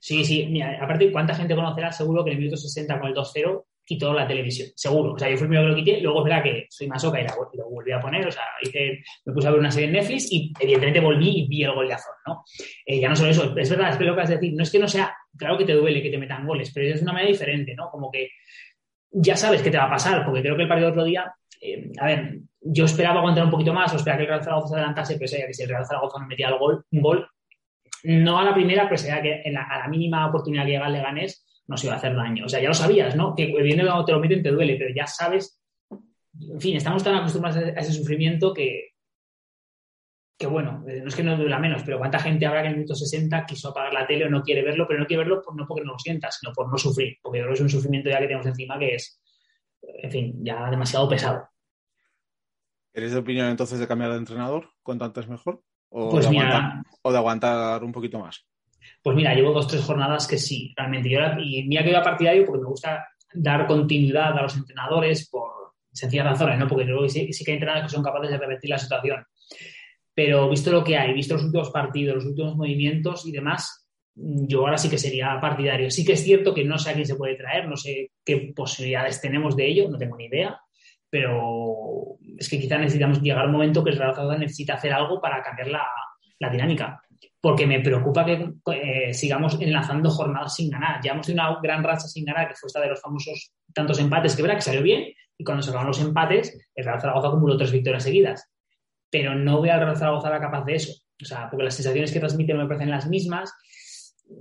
Sí, 0.00 0.24
sí, 0.24 0.46
mira, 0.46 0.78
aparte, 0.82 1.10
¿cuánta 1.10 1.34
gente 1.34 1.54
conocerá 1.54 1.90
seguro 1.90 2.24
que 2.24 2.30
en 2.30 2.36
el 2.36 2.42
minuto 2.42 2.56
60 2.56 3.00
con 3.00 3.08
el 3.08 3.14
2-0 3.14 3.64
quitó 3.88 4.12
la 4.12 4.28
televisión, 4.28 4.68
seguro. 4.76 5.14
O 5.14 5.18
sea, 5.18 5.30
yo 5.30 5.38
fui 5.38 5.44
el 5.44 5.48
primero 5.48 5.64
que 5.64 5.70
lo 5.70 5.76
quité, 5.76 6.00
luego 6.02 6.18
es 6.18 6.24
verdad 6.24 6.42
que 6.42 6.66
soy 6.68 6.88
masoca 6.88 7.20
y 7.22 7.26
lo 7.56 7.70
volví 7.70 7.90
a 7.90 7.98
poner, 7.98 8.26
o 8.26 8.30
sea, 8.30 8.42
hice, 8.60 9.02
me 9.24 9.32
puse 9.32 9.48
a 9.48 9.50
ver 9.50 9.60
una 9.60 9.70
serie 9.70 9.88
en 9.88 9.94
Netflix 9.94 10.30
y 10.30 10.52
evidentemente 10.60 11.00
volví 11.00 11.38
y 11.38 11.48
vi 11.48 11.64
el 11.64 11.72
gol 11.72 11.88
de 11.88 11.94
Azor, 11.94 12.14
¿no? 12.26 12.44
Eh, 12.84 13.00
ya 13.00 13.08
no 13.08 13.16
solo 13.16 13.30
eso, 13.30 13.56
es 13.56 13.70
verdad, 13.70 13.88
es 13.88 13.98
lo 13.98 14.14
que 14.14 14.20
vas 14.20 14.28
a 14.28 14.34
decir, 14.34 14.52
no 14.54 14.62
es 14.62 14.70
que 14.70 14.78
no 14.78 14.86
sea, 14.86 15.16
claro 15.38 15.56
que 15.56 15.64
te 15.64 15.72
duele 15.72 16.02
que 16.02 16.10
te 16.10 16.18
metan 16.18 16.46
goles, 16.46 16.70
pero 16.74 16.86
es 16.86 16.96
de 16.96 17.02
una 17.02 17.14
manera 17.14 17.30
diferente, 17.30 17.74
¿no? 17.74 17.88
Como 17.90 18.10
que 18.10 18.28
ya 19.10 19.36
sabes 19.36 19.62
qué 19.62 19.70
te 19.70 19.78
va 19.78 19.84
a 19.84 19.90
pasar, 19.90 20.22
porque 20.22 20.42
creo 20.42 20.54
que 20.54 20.62
el 20.62 20.68
partido 20.68 20.90
del 20.90 20.98
otro 20.98 21.04
día, 21.06 21.32
eh, 21.62 21.90
a 21.98 22.06
ver, 22.06 22.40
yo 22.60 22.84
esperaba 22.84 23.20
aguantar 23.20 23.46
un 23.46 23.50
poquito 23.50 23.72
más, 23.72 23.90
o 23.94 23.96
esperaba 23.96 24.18
que 24.18 24.24
el 24.24 24.28
Real 24.28 24.44
Zaragoza 24.44 24.68
se 24.68 24.74
adelantase, 24.74 25.14
pero 25.14 25.46
que 25.46 25.54
si 25.54 25.62
el 25.62 25.68
Real 25.70 25.86
Zaragoza 25.86 26.18
no 26.18 26.26
metía 26.26 26.48
el 26.48 26.58
gol, 26.58 26.84
un 26.90 27.00
gol, 27.00 27.26
no 28.04 28.38
a 28.38 28.44
la 28.44 28.54
primera, 28.54 28.84
pero 28.84 28.98
sería 28.98 29.22
que 29.22 29.42
a 29.48 29.78
la 29.78 29.88
mínima 29.88 30.26
oportunidad 30.26 30.66
que 30.66 30.72
llega 30.72 30.86
el 30.86 30.92
Leganés, 30.92 31.47
nos 31.68 31.84
iba 31.84 31.94
a 31.94 31.96
hacer 31.96 32.14
daño. 32.16 32.46
O 32.46 32.48
sea, 32.48 32.60
ya 32.60 32.68
lo 32.68 32.74
sabías, 32.74 33.14
¿no? 33.14 33.34
Que 33.34 33.46
viene 33.46 33.84
cuando 33.84 34.04
te 34.04 34.12
lo 34.12 34.20
meten 34.20 34.42
te 34.42 34.50
duele, 34.50 34.76
pero 34.76 34.94
ya 34.94 35.06
sabes. 35.06 35.60
En 36.40 36.60
fin, 36.60 36.76
estamos 36.76 37.04
tan 37.04 37.14
acostumbrados 37.14 37.62
a 37.62 37.80
ese 37.80 37.92
sufrimiento 37.92 38.52
que, 38.52 38.92
que 40.38 40.46
bueno, 40.46 40.84
eh, 40.88 41.00
no 41.02 41.08
es 41.08 41.16
que 41.16 41.22
no 41.22 41.36
duela 41.36 41.58
menos, 41.58 41.82
pero 41.82 41.98
cuánta 41.98 42.20
gente 42.20 42.46
habrá 42.46 42.62
que 42.62 42.68
en 42.68 42.72
el 42.72 42.78
minuto 42.78 42.94
60 42.94 43.44
quiso 43.44 43.68
apagar 43.68 43.92
la 43.92 44.06
tele 44.06 44.26
o 44.26 44.30
no 44.30 44.42
quiere 44.42 44.62
verlo, 44.62 44.86
pero 44.86 45.00
no 45.00 45.06
quiere 45.06 45.24
verlo 45.24 45.42
no 45.54 45.66
porque 45.66 45.84
no 45.84 45.92
lo 45.92 45.98
sienta, 45.98 46.30
sino 46.30 46.52
por 46.52 46.70
no 46.70 46.78
sufrir, 46.78 47.18
porque 47.20 47.40
creo 47.40 47.48
que 47.48 47.54
es 47.54 47.60
un 47.60 47.68
sufrimiento 47.68 48.08
ya 48.08 48.20
que 48.20 48.26
tenemos 48.26 48.46
encima 48.46 48.78
que 48.78 48.94
es, 48.94 49.20
en 49.82 50.10
fin, 50.10 50.44
ya 50.44 50.70
demasiado 50.70 51.08
pesado. 51.08 51.48
¿Eres 52.94 53.12
de 53.12 53.18
opinión 53.18 53.48
entonces 53.48 53.78
de 53.78 53.88
cambiar 53.88 54.12
de 54.12 54.18
entrenador? 54.18 54.70
¿Cuánto 54.82 55.04
antes 55.04 55.28
mejor? 55.28 55.62
¿O, 55.90 56.10
pues 56.10 56.26
¿O 57.02 57.12
de 57.12 57.18
aguantar 57.18 57.82
un 57.82 57.92
poquito 57.92 58.18
más? 58.20 58.47
Pues 59.02 59.16
mira, 59.16 59.34
llevo 59.34 59.52
dos, 59.52 59.66
tres 59.66 59.82
jornadas 59.82 60.26
que 60.26 60.38
sí, 60.38 60.72
realmente. 60.76 61.08
Yo 61.08 61.20
y 61.40 61.64
mira 61.64 61.82
que 61.82 61.90
iba 61.90 62.02
partidario 62.02 62.44
porque 62.44 62.62
me 62.62 62.68
gusta 62.68 63.06
dar 63.34 63.66
continuidad 63.66 64.36
a 64.36 64.42
los 64.42 64.56
entrenadores 64.56 65.28
por 65.28 65.50
sencillas 65.92 66.26
razones, 66.26 66.58
¿no? 66.58 66.68
Porque 66.68 66.84
luego 66.84 67.08
sí, 67.08 67.28
que 67.28 67.50
hay 67.50 67.56
entrenadores 67.56 67.90
que 67.90 67.94
son 67.94 68.04
capaces 68.04 68.30
de 68.30 68.38
revertir 68.38 68.70
la 68.70 68.78
situación. 68.78 69.24
Pero 70.14 70.48
visto 70.50 70.70
lo 70.70 70.82
que 70.82 70.96
hay, 70.96 71.12
visto 71.12 71.34
los 71.34 71.44
últimos 71.44 71.70
partidos, 71.70 72.16
los 72.16 72.26
últimos 72.26 72.56
movimientos 72.56 73.26
y 73.26 73.32
demás, 73.32 73.88
yo 74.14 74.60
ahora 74.60 74.78
sí 74.78 74.90
que 74.90 74.98
sería 74.98 75.38
partidario. 75.40 75.90
Sí 75.90 76.04
que 76.04 76.14
es 76.14 76.24
cierto 76.24 76.52
que 76.52 76.64
no 76.64 76.78
sé 76.78 76.90
a 76.90 76.94
quién 76.94 77.06
se 77.06 77.14
puede 77.14 77.36
traer, 77.36 77.68
no 77.68 77.76
sé 77.76 78.10
qué 78.24 78.52
posibilidades 78.54 79.20
tenemos 79.20 79.56
de 79.56 79.68
ello, 79.68 79.88
no 79.88 79.96
tengo 79.96 80.16
ni 80.16 80.24
idea, 80.24 80.60
pero 81.08 82.18
es 82.36 82.48
que 82.48 82.58
quizá 82.58 82.78
necesitamos 82.78 83.22
llegar 83.22 83.44
a 83.44 83.46
un 83.46 83.52
momento 83.52 83.84
que 83.84 83.90
el 83.90 83.96
Real 83.96 84.14
Zaragoza 84.14 84.38
necesita 84.38 84.74
hacer 84.74 84.92
algo 84.92 85.20
para 85.20 85.42
cambiar 85.42 85.68
la 85.68 86.50
dinámica 86.50 87.00
porque 87.40 87.66
me 87.66 87.80
preocupa 87.80 88.24
que 88.24 88.52
eh, 88.72 89.14
sigamos 89.14 89.56
enlazando 89.60 90.10
jornadas 90.10 90.54
sin 90.54 90.70
ganar. 90.70 91.00
Ya 91.02 91.12
hemos 91.12 91.26
tenido 91.26 91.48
una 91.48 91.60
gran 91.62 91.84
racha 91.84 92.08
sin 92.08 92.24
ganar, 92.24 92.48
que 92.48 92.54
fue 92.54 92.66
esta 92.66 92.80
de 92.80 92.88
los 92.88 93.00
famosos 93.00 93.52
tantos 93.72 94.00
empates 94.00 94.34
que 94.34 94.42
verá 94.42 94.56
que 94.56 94.62
salió 94.62 94.82
bien 94.82 95.12
y 95.38 95.44
cuando 95.44 95.62
se 95.62 95.72
los 95.72 96.00
empates, 96.00 96.58
el 96.74 96.84
Real 96.84 97.00
Zaragoza 97.00 97.28
acumuló 97.28 97.56
tres 97.56 97.70
victorias 97.70 98.02
seguidas. 98.02 98.50
Pero 99.08 99.36
no 99.36 99.62
veo 99.62 99.72
al 99.72 99.80
Real 99.80 99.96
Zaragoza 99.96 100.30
la 100.30 100.40
capaz 100.40 100.64
de 100.64 100.74
eso. 100.74 100.92
O 101.22 101.24
sea, 101.24 101.48
porque 101.48 101.64
las 101.64 101.74
sensaciones 101.74 102.12
que 102.12 102.18
transmite 102.18 102.52
no 102.52 102.62
me 102.62 102.66
parecen 102.66 102.90
las 102.90 103.08
mismas. 103.08 103.54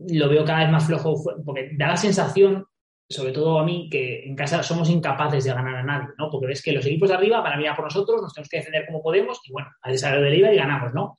Lo 0.10 0.28
veo 0.28 0.44
cada 0.44 0.62
vez 0.62 0.70
más 0.70 0.86
flojo, 0.86 1.24
porque 1.46 1.70
da 1.78 1.88
la 1.88 1.98
sensación, 1.98 2.66
sobre 3.08 3.32
todo 3.32 3.60
a 3.60 3.64
mí, 3.64 3.88
que 3.90 4.26
en 4.26 4.36
casa 4.36 4.62
somos 4.64 4.90
incapaces 4.90 5.46
de 5.46 5.54
ganar 5.54 5.76
a 5.76 5.84
nadie, 5.84 6.08
¿no? 6.18 6.30
Porque 6.30 6.48
ves 6.48 6.62
que 6.62 6.74
los 6.74 6.86
equipos 6.86 7.10
de 7.10 7.16
arriba 7.16 7.42
van 7.42 7.54
a 7.54 7.58
mirar 7.58 7.76
por 7.76 7.86
nosotros, 7.86 8.22
nos 8.22 8.34
tenemos 8.34 8.50
que 8.50 8.58
defender 8.58 8.86
como 8.86 9.02
podemos 9.02 9.40
y 9.46 9.54
bueno, 9.54 9.70
al 9.82 9.98
salir 9.98 10.22
de 10.22 10.38
la 10.38 10.54
y 10.54 10.58
ganamos, 10.58 10.94
¿no? 10.94 11.16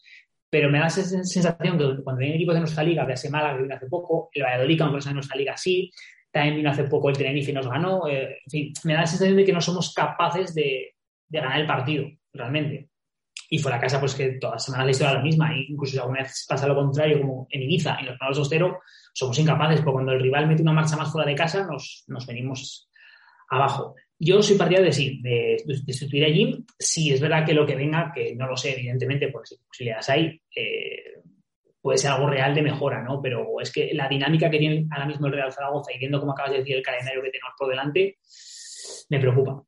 Pero 0.50 0.70
me 0.70 0.78
da 0.78 0.86
esa 0.86 1.02
sensación 1.02 1.78
que 1.78 2.02
cuando 2.02 2.20
vienen 2.20 2.36
equipos 2.36 2.54
de 2.54 2.60
nuestra 2.60 2.82
liga, 2.82 3.04
de 3.04 3.30
Málaga 3.30 3.56
que 3.56 3.62
vino 3.62 3.74
hace 3.74 3.86
poco, 3.86 4.30
el 4.32 4.42
Valladolid, 4.42 4.80
aunque 4.80 4.96
no 4.96 5.00
sea 5.02 5.10
de 5.10 5.14
nuestra 5.14 5.36
liga, 5.36 5.56
sí, 5.56 5.90
también 6.30 6.56
vino 6.56 6.70
hace 6.70 6.84
poco 6.84 7.08
el 7.10 7.16
Tenerife 7.16 7.50
y 7.50 7.54
nos 7.54 7.68
ganó. 7.68 8.06
Eh, 8.08 8.38
en 8.44 8.50
fin, 8.50 8.72
me 8.84 8.94
da 8.94 9.00
la 9.00 9.06
sensación 9.06 9.36
de 9.36 9.44
que 9.44 9.52
no 9.52 9.60
somos 9.60 9.92
capaces 9.92 10.54
de, 10.54 10.94
ganar 11.28 11.60
el 11.60 11.66
partido, 11.66 12.06
realmente. 12.32 12.90
Y 13.50 13.58
fuera 13.58 13.80
casa, 13.80 14.00
pues 14.00 14.14
que 14.14 14.38
todas 14.40 14.56
las 14.56 14.64
semanas 14.64 14.86
la 14.86 14.90
historia 14.90 15.10
es 15.10 15.16
la 15.16 15.22
misma. 15.22 15.52
E 15.54 15.66
incluso 15.68 15.92
si 15.92 15.98
alguna 15.98 16.22
vez 16.22 16.46
pasa 16.48 16.66
lo 16.66 16.74
contrario, 16.74 17.20
como 17.20 17.46
en 17.50 17.62
Ibiza, 17.62 17.98
en 18.00 18.06
los 18.06 18.18
de 18.18 18.40
Ostero, 18.40 18.80
somos 19.12 19.38
incapaces, 19.38 19.80
porque 19.80 19.92
cuando 19.92 20.12
el 20.12 20.20
rival 20.20 20.46
mete 20.46 20.62
una 20.62 20.72
marcha 20.72 20.96
más 20.96 21.10
fuera 21.10 21.28
de 21.28 21.34
casa, 21.34 21.66
nos, 21.66 22.04
nos 22.08 22.26
venimos 22.26 22.90
abajo. 23.50 23.94
Yo 24.20 24.42
soy 24.42 24.56
partidario 24.56 24.86
de 24.86 24.92
sí, 24.92 25.20
de, 25.22 25.62
de 25.64 25.92
sustituir 25.92 26.24
a 26.24 26.28
Jim. 26.28 26.64
Si 26.78 27.12
es 27.12 27.20
verdad 27.20 27.46
que 27.46 27.54
lo 27.54 27.64
que 27.64 27.76
venga, 27.76 28.10
que 28.12 28.34
no 28.34 28.48
lo 28.48 28.56
sé, 28.56 28.72
evidentemente, 28.72 29.28
pues 29.28 29.50
si 29.50 29.56
posibilidades 29.56 30.08
hay, 30.08 30.42
eh, 30.56 31.22
puede 31.80 31.98
ser 31.98 32.10
algo 32.10 32.28
real 32.28 32.54
de 32.54 32.62
mejora, 32.62 33.02
¿no? 33.02 33.22
Pero 33.22 33.60
es 33.60 33.72
que 33.72 33.94
la 33.94 34.08
dinámica 34.08 34.50
que 34.50 34.58
tiene 34.58 34.86
ahora 34.90 35.06
mismo 35.06 35.26
el 35.26 35.34
Real 35.34 35.52
Zaragoza 35.52 35.92
y 35.92 35.98
viendo, 35.98 36.18
como 36.18 36.32
acabas 36.32 36.52
de 36.52 36.58
decir, 36.58 36.76
el 36.76 36.82
calendario 36.82 37.22
que 37.22 37.30
tenemos 37.30 37.54
por 37.56 37.68
delante, 37.68 38.18
me 39.08 39.20
preocupa. 39.20 39.62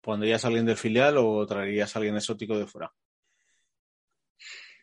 ¿Pondrías 0.00 0.44
a 0.44 0.48
alguien 0.48 0.66
del 0.66 0.76
filial 0.76 1.16
o 1.18 1.44
traerías 1.46 1.94
a 1.94 1.98
alguien 1.98 2.16
exótico 2.16 2.58
de 2.58 2.66
fuera? 2.66 2.90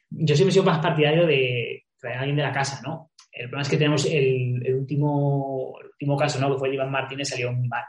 Yo 0.10 0.36
siempre 0.36 0.52
he 0.52 0.54
sido 0.54 0.66
más 0.66 0.80
partidario 0.80 1.26
de 1.26 1.86
traer 2.00 2.18
a 2.18 2.20
alguien 2.20 2.38
de 2.38 2.44
la 2.44 2.52
casa, 2.52 2.82
¿no? 2.86 3.12
El 3.32 3.50
problema 3.50 3.62
es 3.62 3.70
que 3.70 3.78
tenemos 3.78 4.06
el, 4.06 4.76
último, 4.76 5.74
último 5.74 6.18
caso, 6.18 6.40
¿no? 6.40 6.52
Que 6.52 6.60
fue 6.60 6.68
el 6.70 6.76
Iván 6.76 6.92
Martínez, 6.92 7.30
salió 7.30 7.52
muy 7.52 7.68
mal. 7.68 7.84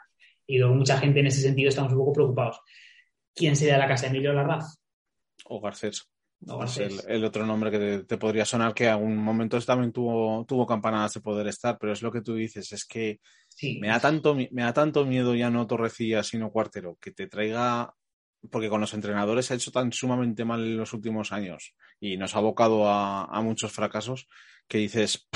Y 0.49 0.59
luego 0.59 0.75
mucha 0.75 0.99
gente 0.99 1.21
en 1.21 1.27
ese 1.27 1.43
sentido 1.43 1.69
estamos 1.69 1.93
un 1.93 1.99
poco 1.99 2.15
preocupados. 2.15 2.61
¿Quién 3.35 3.55
sería 3.55 3.79
la 3.79 3.87
casa? 3.87 4.07
¿Emilio 4.07 4.33
Larraz? 4.33 4.79
O 5.45 5.61
Garcés. 5.61 6.09
es 6.67 7.05
el, 7.07 7.25
otro 7.25 7.45
nombre 7.45 7.71
que 7.71 8.05
te, 8.05 8.17
podría 8.17 8.47
sonar 8.47 8.73
que 8.73 8.85
en 8.85 8.93
algún 8.93 9.17
momento 9.19 9.61
también 9.61 9.93
tuvo, 9.93 10.47
tuvo 10.47 10.67
campanadas 10.67 11.15
de 11.15 11.21
poder 11.21 11.47
estar, 11.49 11.77
pero 11.79 11.93
es 11.93 12.03
lo 12.03 12.11
que 12.11 12.23
tú 12.23 12.35
dices, 12.35 12.73
es 12.73 12.87
que 12.87 13.21
me, 13.79 13.89
da 13.89 14.01
tanto, 14.01 14.35
me 14.35 14.63
da 14.63 14.73
tanto 14.73 15.05
miedo 15.05 15.35
ya 15.35 15.51
no 15.51 15.67
Torrecilla, 15.67 16.23
sino 16.23 16.51
Cuartero, 16.51 16.97
que 17.01 17.11
te 17.11 17.27
traiga, 17.27 17.95
porque 18.51 18.71
con 18.71 18.81
los 18.81 18.95
entrenadores 18.95 19.51
ha 19.51 19.55
hecho 19.55 19.71
tan 19.71 19.93
sumamente 19.93 20.47
mal 20.47 20.61
en 20.61 20.79
los 20.79 20.95
últimos 20.95 21.31
años 21.31 21.75
y 22.01 22.17
nos 22.17 22.35
ha 22.35 22.39
abocado 22.39 22.89
a, 22.89 23.41
muchos 23.43 23.73
fracasos, 23.73 24.29
que 24.67 24.79
dices, 24.79 25.29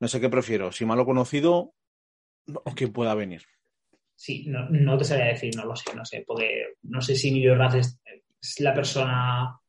no 0.00 0.08
sé 0.08 0.20
qué 0.20 0.28
prefiero, 0.28 0.72
si 0.72 0.84
malo 0.84 1.06
conocido 1.06 1.72
o 2.46 2.74
quien 2.74 2.92
pueda 2.92 3.14
venir. 3.14 3.42
Sí, 4.16 4.46
no, 4.46 4.68
no, 4.70 4.96
te 4.96 5.04
sabría 5.04 5.26
decir, 5.26 5.54
no 5.54 5.66
lo 5.66 5.76
sé, 5.76 5.94
no 5.94 6.04
sé, 6.04 6.24
porque 6.26 6.76
no 6.84 7.02
sé 7.02 7.14
si 7.14 7.28
Emilio 7.28 7.52
Hernández 7.52 7.98
es, 8.40 8.60
la 8.60 8.72
persona 8.72 9.60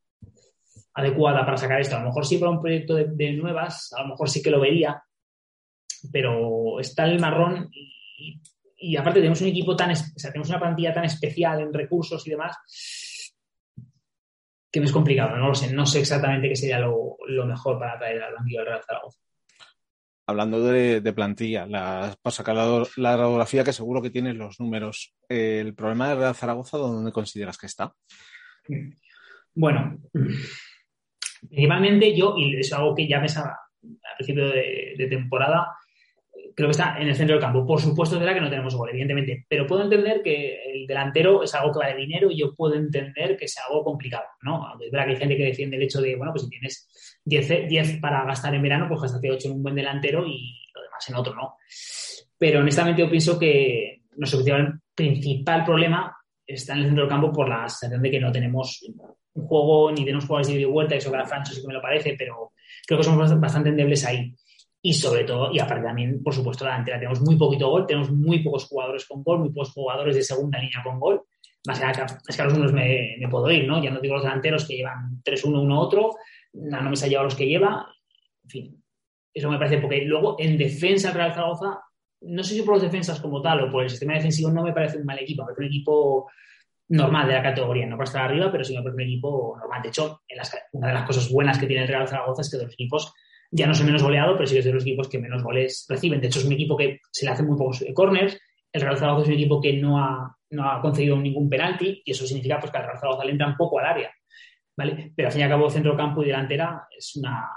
adecuada 0.94 1.46
para 1.46 1.58
sacar 1.58 1.82
esto. 1.82 1.98
A 1.98 2.00
lo 2.00 2.06
mejor 2.06 2.26
sí 2.26 2.38
para 2.38 2.52
un 2.52 2.62
proyecto 2.62 2.96
de, 2.96 3.34
nuevas, 3.34 3.92
a 3.94 4.04
lo 4.04 4.10
mejor 4.10 4.30
sí 4.30 4.42
que 4.42 4.50
lo 4.50 4.62
vería, 4.62 5.04
pero 6.12 6.80
está 6.80 7.06
el 7.06 7.20
marrón 7.20 7.70
y, 7.72 8.96
aparte 8.96 9.20
tenemos 9.20 9.42
un 9.42 9.48
equipo 9.48 9.76
tan, 9.76 9.92
o 9.92 9.96
sea, 9.96 10.32
tenemos 10.32 10.50
una 10.50 10.60
plantilla 10.60 10.94
tan 10.94 11.06
especial 11.06 11.60
en 11.60 11.74
recursos 11.74 12.26
y 12.26 12.32
demás 12.32 12.56
que 14.72 14.80
me 14.80 14.86
es 14.86 14.92
complicado, 14.92 15.36
no 15.36 15.48
lo 15.48 15.56
sé, 15.56 15.74
no 15.74 15.86
sé 15.86 16.00
exactamente 16.00 16.50
qué 16.50 16.56
sería 16.56 16.80
lo, 16.80 17.18
mejor 17.46 17.80
para 17.80 17.98
traer 17.98 18.22
al 18.22 18.36
banquillo 18.36 18.60
del 18.60 18.68
Real 18.68 18.84
Zaragoza 18.86 19.20
hablando 20.28 20.62
de, 20.62 21.14
plantilla, 21.14 21.66
la, 21.66 22.16
para 22.22 22.34
sacar 22.34 22.56
la, 22.98 23.18
radiografía 23.18 23.64
que 23.64 23.74
seguro 23.74 24.02
que 24.02 24.10
tienes 24.10 24.36
los 24.36 24.60
números, 24.60 25.16
el 25.30 25.74
problema 25.74 26.10
de 26.10 26.16
Real 26.16 26.36
Zaragoza, 26.36 26.78
¿dónde 26.78 27.12
consideras 27.12 27.58
que 27.58 27.66
está? 27.66 27.94
Bueno, 29.56 29.98
principalmente 31.50 32.16
yo, 32.16 32.36
y 32.38 32.58
es 32.60 32.72
algo 32.74 32.94
que 32.94 33.08
ya 33.08 33.20
pensaba 33.20 33.58
al 33.82 34.16
principio 34.18 34.50
de 34.50 35.08
temporada, 35.10 35.68
creo 36.56 36.68
que 36.68 36.72
está 36.72 36.98
en 37.00 37.08
el 37.08 37.16
centro 37.16 37.36
del 37.36 37.44
campo. 37.44 37.66
Por 37.66 37.80
supuesto, 37.80 38.16
es 38.16 38.20
verdad 38.20 38.36
que 38.36 38.42
no 38.42 38.50
tenemos 38.50 38.76
gol, 38.76 38.90
evidentemente, 38.90 39.46
pero 39.48 39.66
puedo 39.66 39.84
entender 39.84 40.22
que 40.24 40.60
el 40.72 40.88
delantero 40.88 41.44
es 41.44 41.54
algo 41.56 41.72
que 41.72 41.80
vale 41.80 41.96
dinero 41.96 42.30
y 42.32 42.40
yo 42.40 42.54
puedo 42.56 42.76
entender 42.76 43.38
que 43.38 43.48
sea 43.48 43.64
algo 43.70 43.84
complicado, 43.84 44.26
¿no? 44.42 44.64
Es 44.80 44.92
verdad 44.92 45.06
que 45.06 45.12
hay 45.14 45.18
gente 45.18 45.38
que 45.38 45.46
defiende 45.46 45.78
el 45.78 45.84
hecho 45.84 46.02
de, 46.02 46.16
bueno, 46.16 46.32
pues 46.32 46.44
si 46.44 46.50
tienes 46.50 47.22
10, 47.26 48.00
para 48.00 48.26
gastar 48.26 48.54
en 48.56 48.62
verano, 48.62 48.88
pues 48.88 49.02
gastate 49.02 49.32
8 49.32 49.48
en 49.48 49.54
un 49.56 49.64
buen 49.64 49.76
delantero 49.76 50.26
y 50.26 50.64
lo 50.74 50.82
demás 50.82 51.10
en 51.10 51.16
otro, 51.16 51.36
¿no? 51.36 51.56
Pero 52.38 52.60
honestamente 52.60 53.02
yo 53.02 53.10
pienso 53.10 53.38
que 53.40 54.02
nuestro 54.16 54.42
principal 54.96 55.64
problema 55.64 56.16
está 56.46 56.74
en 56.74 56.80
el 56.80 56.86
centro 56.86 57.04
del 57.04 57.10
campo 57.10 57.32
por 57.32 57.50
la 57.50 57.68
sensación 57.68 58.02
de 58.02 58.12
que 58.12 58.20
no 58.20 58.32
tenemos 58.32 58.82
un 59.34 59.46
juego 59.46 59.92
ni 59.92 60.04
tenemos 60.04 60.26
jugadores 60.26 60.48
de 60.48 60.62
y 60.62 60.66
vuelta, 60.66 60.96
eso 60.96 61.12
que 61.12 61.18
a 61.18 61.26
Francho 61.26 61.54
sí 61.54 61.62
que 61.62 61.68
me 61.68 61.74
lo 61.74 61.82
parece, 61.82 62.16
pero 62.18 62.54
creo 62.88 62.98
que 62.98 63.04
somos 63.04 63.40
bastante 63.40 63.70
endebles 63.70 64.06
ahí 64.06 64.34
y 64.82 64.94
sobre 64.94 65.24
todo, 65.24 65.52
y 65.52 65.60
aparte 65.60 65.86
también, 65.86 66.24
por 66.24 66.34
supuesto, 66.34 66.64
la 66.66 66.72
delantera. 66.72 67.00
Tenemos 67.00 67.22
muy 67.22 67.36
poquito 67.36 67.70
gol, 67.70 67.88
tenemos 67.88 68.12
muy 68.12 68.40
pocos 68.40 68.66
jugadores 68.66 69.06
con 69.06 69.24
gol, 69.24 69.40
muy 69.40 69.50
pocos 69.50 69.72
jugadores 69.72 70.16
de 70.16 70.24
segunda 70.24 70.60
línea 70.60 70.82
con 70.84 71.00
gol. 71.00 71.24
Más 71.66 71.82
allá 71.82 72.06
es 72.28 72.36
que 72.36 72.42
a 72.42 72.46
los 72.46 72.54
unos 72.54 72.72
me, 72.72 73.18
puedo 73.30 73.52
ir, 73.52 73.68
¿no? 73.68 73.84
Ya 73.84 73.92
no 73.92 74.00
digo 74.00 74.16
los 74.16 74.24
delanteros 74.24 74.68
que 74.68 74.78
llevan 74.78 75.22
3-1 75.24 75.62
uno 75.62 75.80
otro, 75.80 76.16
no, 76.54 76.82
no 76.82 76.90
me 76.90 76.96
se 76.96 77.06
ha 77.06 77.10
llevado 77.10 77.26
los 77.26 77.36
que 77.36 77.48
lleva. 77.48 77.88
En 78.44 78.50
fin, 78.50 78.84
eso 79.34 79.50
me 79.50 79.58
parece, 79.58 79.80
porque 79.80 80.02
luego 80.02 80.36
en 80.40 80.58
defensa 80.58 81.12
Real 81.12 81.34
Zaragoza, 81.34 81.82
no 82.22 82.44
sé 82.44 82.56
si 82.56 82.62
por 82.62 82.76
los 82.76 82.84
defensas 82.84 83.20
como 83.20 83.42
tal 83.42 83.62
o 83.64 83.72
por 83.72 83.84
el 83.84 83.90
sistema 83.90 84.14
defensivo, 84.14 84.52
no 84.52 84.64
me 84.64 84.74
parece 84.74 84.98
un 84.98 85.06
mal 85.06 85.20
equipo, 85.20 85.44
me 85.44 85.48
parece 85.48 85.62
un 85.62 85.68
equipo 85.68 86.30
normal 86.90 87.28
de 87.28 87.34
la 87.34 87.44
categoría, 87.44 87.86
no 87.86 87.98
para 87.98 88.08
estar 88.08 88.24
arriba, 88.24 88.52
pero 88.52 88.64
sí 88.64 88.76
me 88.76 88.82
parece 88.82 88.96
un 88.96 89.10
equipo 89.10 89.58
normal. 89.60 89.82
De 89.82 89.90
hecho, 89.90 90.22
una 90.72 90.88
de 90.88 90.94
las 90.94 91.06
cosas 91.06 91.30
buenas 91.32 91.60
que 91.60 91.68
tiene 91.68 91.84
el 91.84 91.88
Real 91.88 92.08
Zaragoza 92.08 92.42
es 92.42 92.50
que 92.50 92.58
los 92.58 92.74
equipos 92.74 93.14
ya 93.52 93.66
no 93.66 93.74
es 93.74 93.84
menos 93.84 94.04
goleado, 94.04 94.34
pero 94.36 94.48
sí 94.48 94.56
que 94.56 94.60
es 94.60 94.66
de 94.66 94.74
los 94.74 94.84
equipos 94.84 95.08
que 95.08 95.20
menos 95.20 95.44
goles 95.44 95.86
reciben. 95.90 96.22
De 96.22 96.28
hecho, 96.28 96.40
es 96.40 96.46
un 96.46 96.54
equipo 96.54 96.76
que 96.76 97.00
se 97.12 97.26
le 97.26 97.32
hace 97.32 97.44
muy 97.44 97.58
pocos 97.58 97.84
corners. 97.94 98.38
El 98.72 98.82
Real 98.82 98.98
Zaragoza 98.98 99.24
es 99.24 99.30
un 99.30 99.34
equipo 99.36 99.62
que 99.62 99.74
no 99.74 100.00
ha, 100.00 100.36
no 100.52 100.70
ha 100.70 100.82
concedido 100.82 101.18
ningún 101.18 101.50
penalti 101.50 102.02
y 102.04 102.12
eso 102.12 102.26
significa 102.26 102.60
pues, 102.60 102.72
que 102.72 102.78
al 102.78 102.86
Real 102.86 103.00
Zaragoza 103.00 103.26
le 103.26 103.32
entra 103.32 103.48
un 103.48 103.58
poco 103.58 103.80
al 103.80 103.86
área. 103.86 104.12
¿vale? 104.76 105.12
Pero 105.16 105.28
al 105.28 105.32
fin 105.32 105.42
y 105.42 105.44
al 105.44 105.50
cabo, 105.50 105.70
centro 105.70 105.96
campo 105.98 106.24
y 106.24 106.28
delantera 106.28 106.88
es 106.96 107.16
una, 107.16 107.50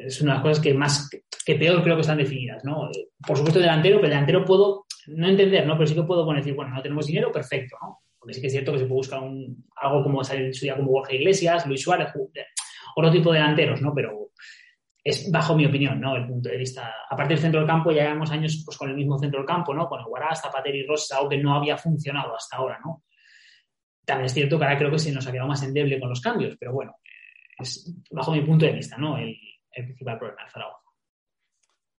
es 0.00 0.20
una 0.20 0.32
de 0.32 0.36
las 0.38 0.42
cosas 0.42 0.60
que 0.60 0.74
más 0.74 1.08
que 1.44 1.54
peor 1.54 1.82
creo 1.82 1.96
que 1.96 2.02
están 2.02 2.18
definidas. 2.18 2.64
¿no? 2.64 2.88
Por 3.26 3.36
supuesto, 3.36 3.60
delantero, 3.60 3.96
pero 3.96 4.08
delantero 4.08 4.44
puedo 4.44 4.86
no 5.08 5.28
entender, 5.28 5.66
¿no? 5.66 5.74
pero 5.74 5.86
sí 5.86 5.94
que 5.94 6.02
puedo 6.02 6.30
decir, 6.32 6.54
bueno, 6.54 6.74
no 6.74 6.82
tenemos 6.82 7.06
dinero, 7.06 7.30
perfecto. 7.30 7.76
¿no? 7.82 8.00
Porque 8.18 8.34
sí 8.34 8.40
que 8.40 8.46
es 8.46 8.52
cierto 8.52 8.72
que 8.72 8.78
se 8.78 8.84
puede 8.84 8.98
buscar 8.98 9.20
un, 9.22 9.64
algo 9.76 10.02
como 10.02 10.22
salir 10.24 10.46
en 10.46 10.54
su 10.54 10.64
día 10.64 10.76
como 10.76 10.90
Borja 10.90 11.14
Iglesias, 11.14 11.66
Luis 11.66 11.82
Suárez, 11.82 12.08
otro 12.94 13.10
tipo 13.10 13.32
de 13.32 13.38
delanteros, 13.38 13.80
¿no? 13.82 13.92
pero 13.94 14.30
es 15.04 15.30
bajo 15.30 15.56
mi 15.56 15.66
opinión, 15.66 16.00
¿no? 16.00 16.14
El 16.14 16.26
punto 16.26 16.48
de 16.48 16.56
vista. 16.56 16.94
Aparte 17.10 17.34
del 17.34 17.42
centro 17.42 17.60
del 17.60 17.68
campo, 17.68 17.90
ya 17.90 18.02
llevamos 18.04 18.30
años 18.30 18.62
pues, 18.64 18.76
con 18.76 18.88
el 18.88 18.96
mismo 18.96 19.18
centro 19.18 19.40
del 19.40 19.46
campo, 19.46 19.74
¿no? 19.74 19.88
Con 19.88 20.00
el 20.00 20.06
Guaraz, 20.06 20.42
Zapatero 20.42 20.76
y 20.76 20.86
Ross, 20.86 21.10
algo 21.12 21.28
que 21.28 21.38
no 21.38 21.54
había 21.54 21.76
funcionado 21.76 22.36
hasta 22.36 22.56
ahora, 22.56 22.78
¿no? 22.84 23.02
También 24.04 24.26
es 24.26 24.34
cierto 24.34 24.58
que 24.58 24.64
ahora 24.64 24.78
creo 24.78 24.90
que 24.90 24.98
se 24.98 25.12
nos 25.12 25.26
ha 25.26 25.32
quedado 25.32 25.48
más 25.48 25.62
endeble 25.62 25.98
con 25.98 26.08
los 26.08 26.20
cambios, 26.20 26.56
pero 26.58 26.72
bueno, 26.72 26.96
es 27.58 27.92
bajo 28.10 28.32
mi 28.32 28.42
punto 28.42 28.64
de 28.66 28.72
vista, 28.72 28.96
¿no? 28.96 29.18
El, 29.18 29.36
principal 29.74 30.18
problema 30.18 30.44
de 30.44 30.50
Zaragoza. 30.50 30.81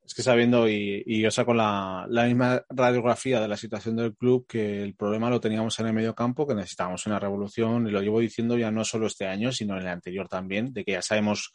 Es 0.05 0.13
que 0.13 0.22
sabiendo, 0.22 0.67
y, 0.67 1.22
yo 1.22 1.31
saco 1.31 1.53
la, 1.53 2.05
la, 2.10 2.25
misma 2.25 2.62
radiografía 2.69 3.39
de 3.39 3.48
la 3.48 3.55
situación 3.55 3.95
del 3.95 4.15
club, 4.15 4.45
que 4.48 4.83
el 4.83 4.95
problema 4.95 5.29
lo 5.29 5.39
teníamos 5.39 5.79
en 5.79 5.88
el 5.88 5.93
medio 5.93 6.13
campo, 6.13 6.45
que 6.45 6.55
necesitábamos 6.55 7.05
una 7.05 7.19
revolución, 7.19 7.88
y 7.88 7.91
lo 7.91 8.01
llevo 8.01 8.19
diciendo 8.19 8.57
ya 8.57 8.69
no 8.69 8.83
solo 8.83 9.07
este 9.07 9.27
año, 9.27 9.53
sino 9.53 9.75
en 9.75 9.83
el 9.83 9.88
anterior 9.88 10.27
también, 10.27 10.74
de 10.74 10.83
que 10.83 10.91
ya 10.93 11.01
sabemos 11.01 11.53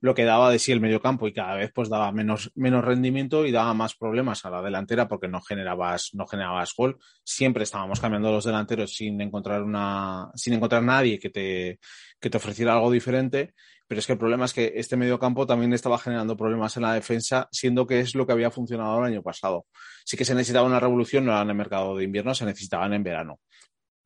lo 0.00 0.14
que 0.14 0.24
daba 0.24 0.50
de 0.50 0.58
sí 0.58 0.72
el 0.72 0.80
medio 0.80 1.02
campo 1.02 1.28
y 1.28 1.34
cada 1.34 1.54
vez 1.56 1.70
pues 1.74 1.90
daba 1.90 2.12
menos, 2.12 2.50
menos 2.54 2.84
rendimiento 2.84 3.44
y 3.44 3.52
daba 3.52 3.74
más 3.74 3.94
problemas 3.94 4.44
a 4.44 4.50
la 4.50 4.62
delantera 4.62 5.06
porque 5.06 5.28
no 5.28 5.42
generabas, 5.42 6.10
no 6.14 6.26
generabas 6.26 6.72
gol. 6.74 6.98
Siempre 7.24 7.64
estábamos 7.64 8.00
cambiando 8.00 8.32
los 8.32 8.44
delanteros 8.44 8.94
sin 8.94 9.20
encontrar 9.20 9.62
una, 9.62 10.30
sin 10.34 10.54
encontrar 10.54 10.82
nadie 10.82 11.18
que 11.18 11.30
te, 11.30 11.78
que 12.20 12.30
te 12.30 12.36
ofreciera 12.36 12.74
algo 12.74 12.90
diferente 12.90 13.54
pero 13.92 14.00
es 14.00 14.06
que 14.06 14.14
el 14.14 14.18
problema 14.18 14.46
es 14.46 14.54
que 14.54 14.72
este 14.76 14.96
mediocampo 14.96 15.46
también 15.46 15.74
estaba 15.74 15.98
generando 15.98 16.34
problemas 16.34 16.74
en 16.78 16.84
la 16.84 16.94
defensa, 16.94 17.46
siendo 17.52 17.86
que 17.86 18.00
es 18.00 18.14
lo 18.14 18.26
que 18.26 18.32
había 18.32 18.50
funcionado 18.50 18.98
el 19.00 19.12
año 19.12 19.22
pasado. 19.22 19.66
Sí 20.02 20.16
que 20.16 20.24
se 20.24 20.34
necesitaba 20.34 20.66
una 20.66 20.80
revolución, 20.80 21.26
no 21.26 21.38
en 21.38 21.50
el 21.50 21.54
mercado 21.54 21.94
de 21.94 22.04
invierno, 22.04 22.34
se 22.34 22.46
necesitaban 22.46 22.94
en 22.94 23.02
verano. 23.02 23.40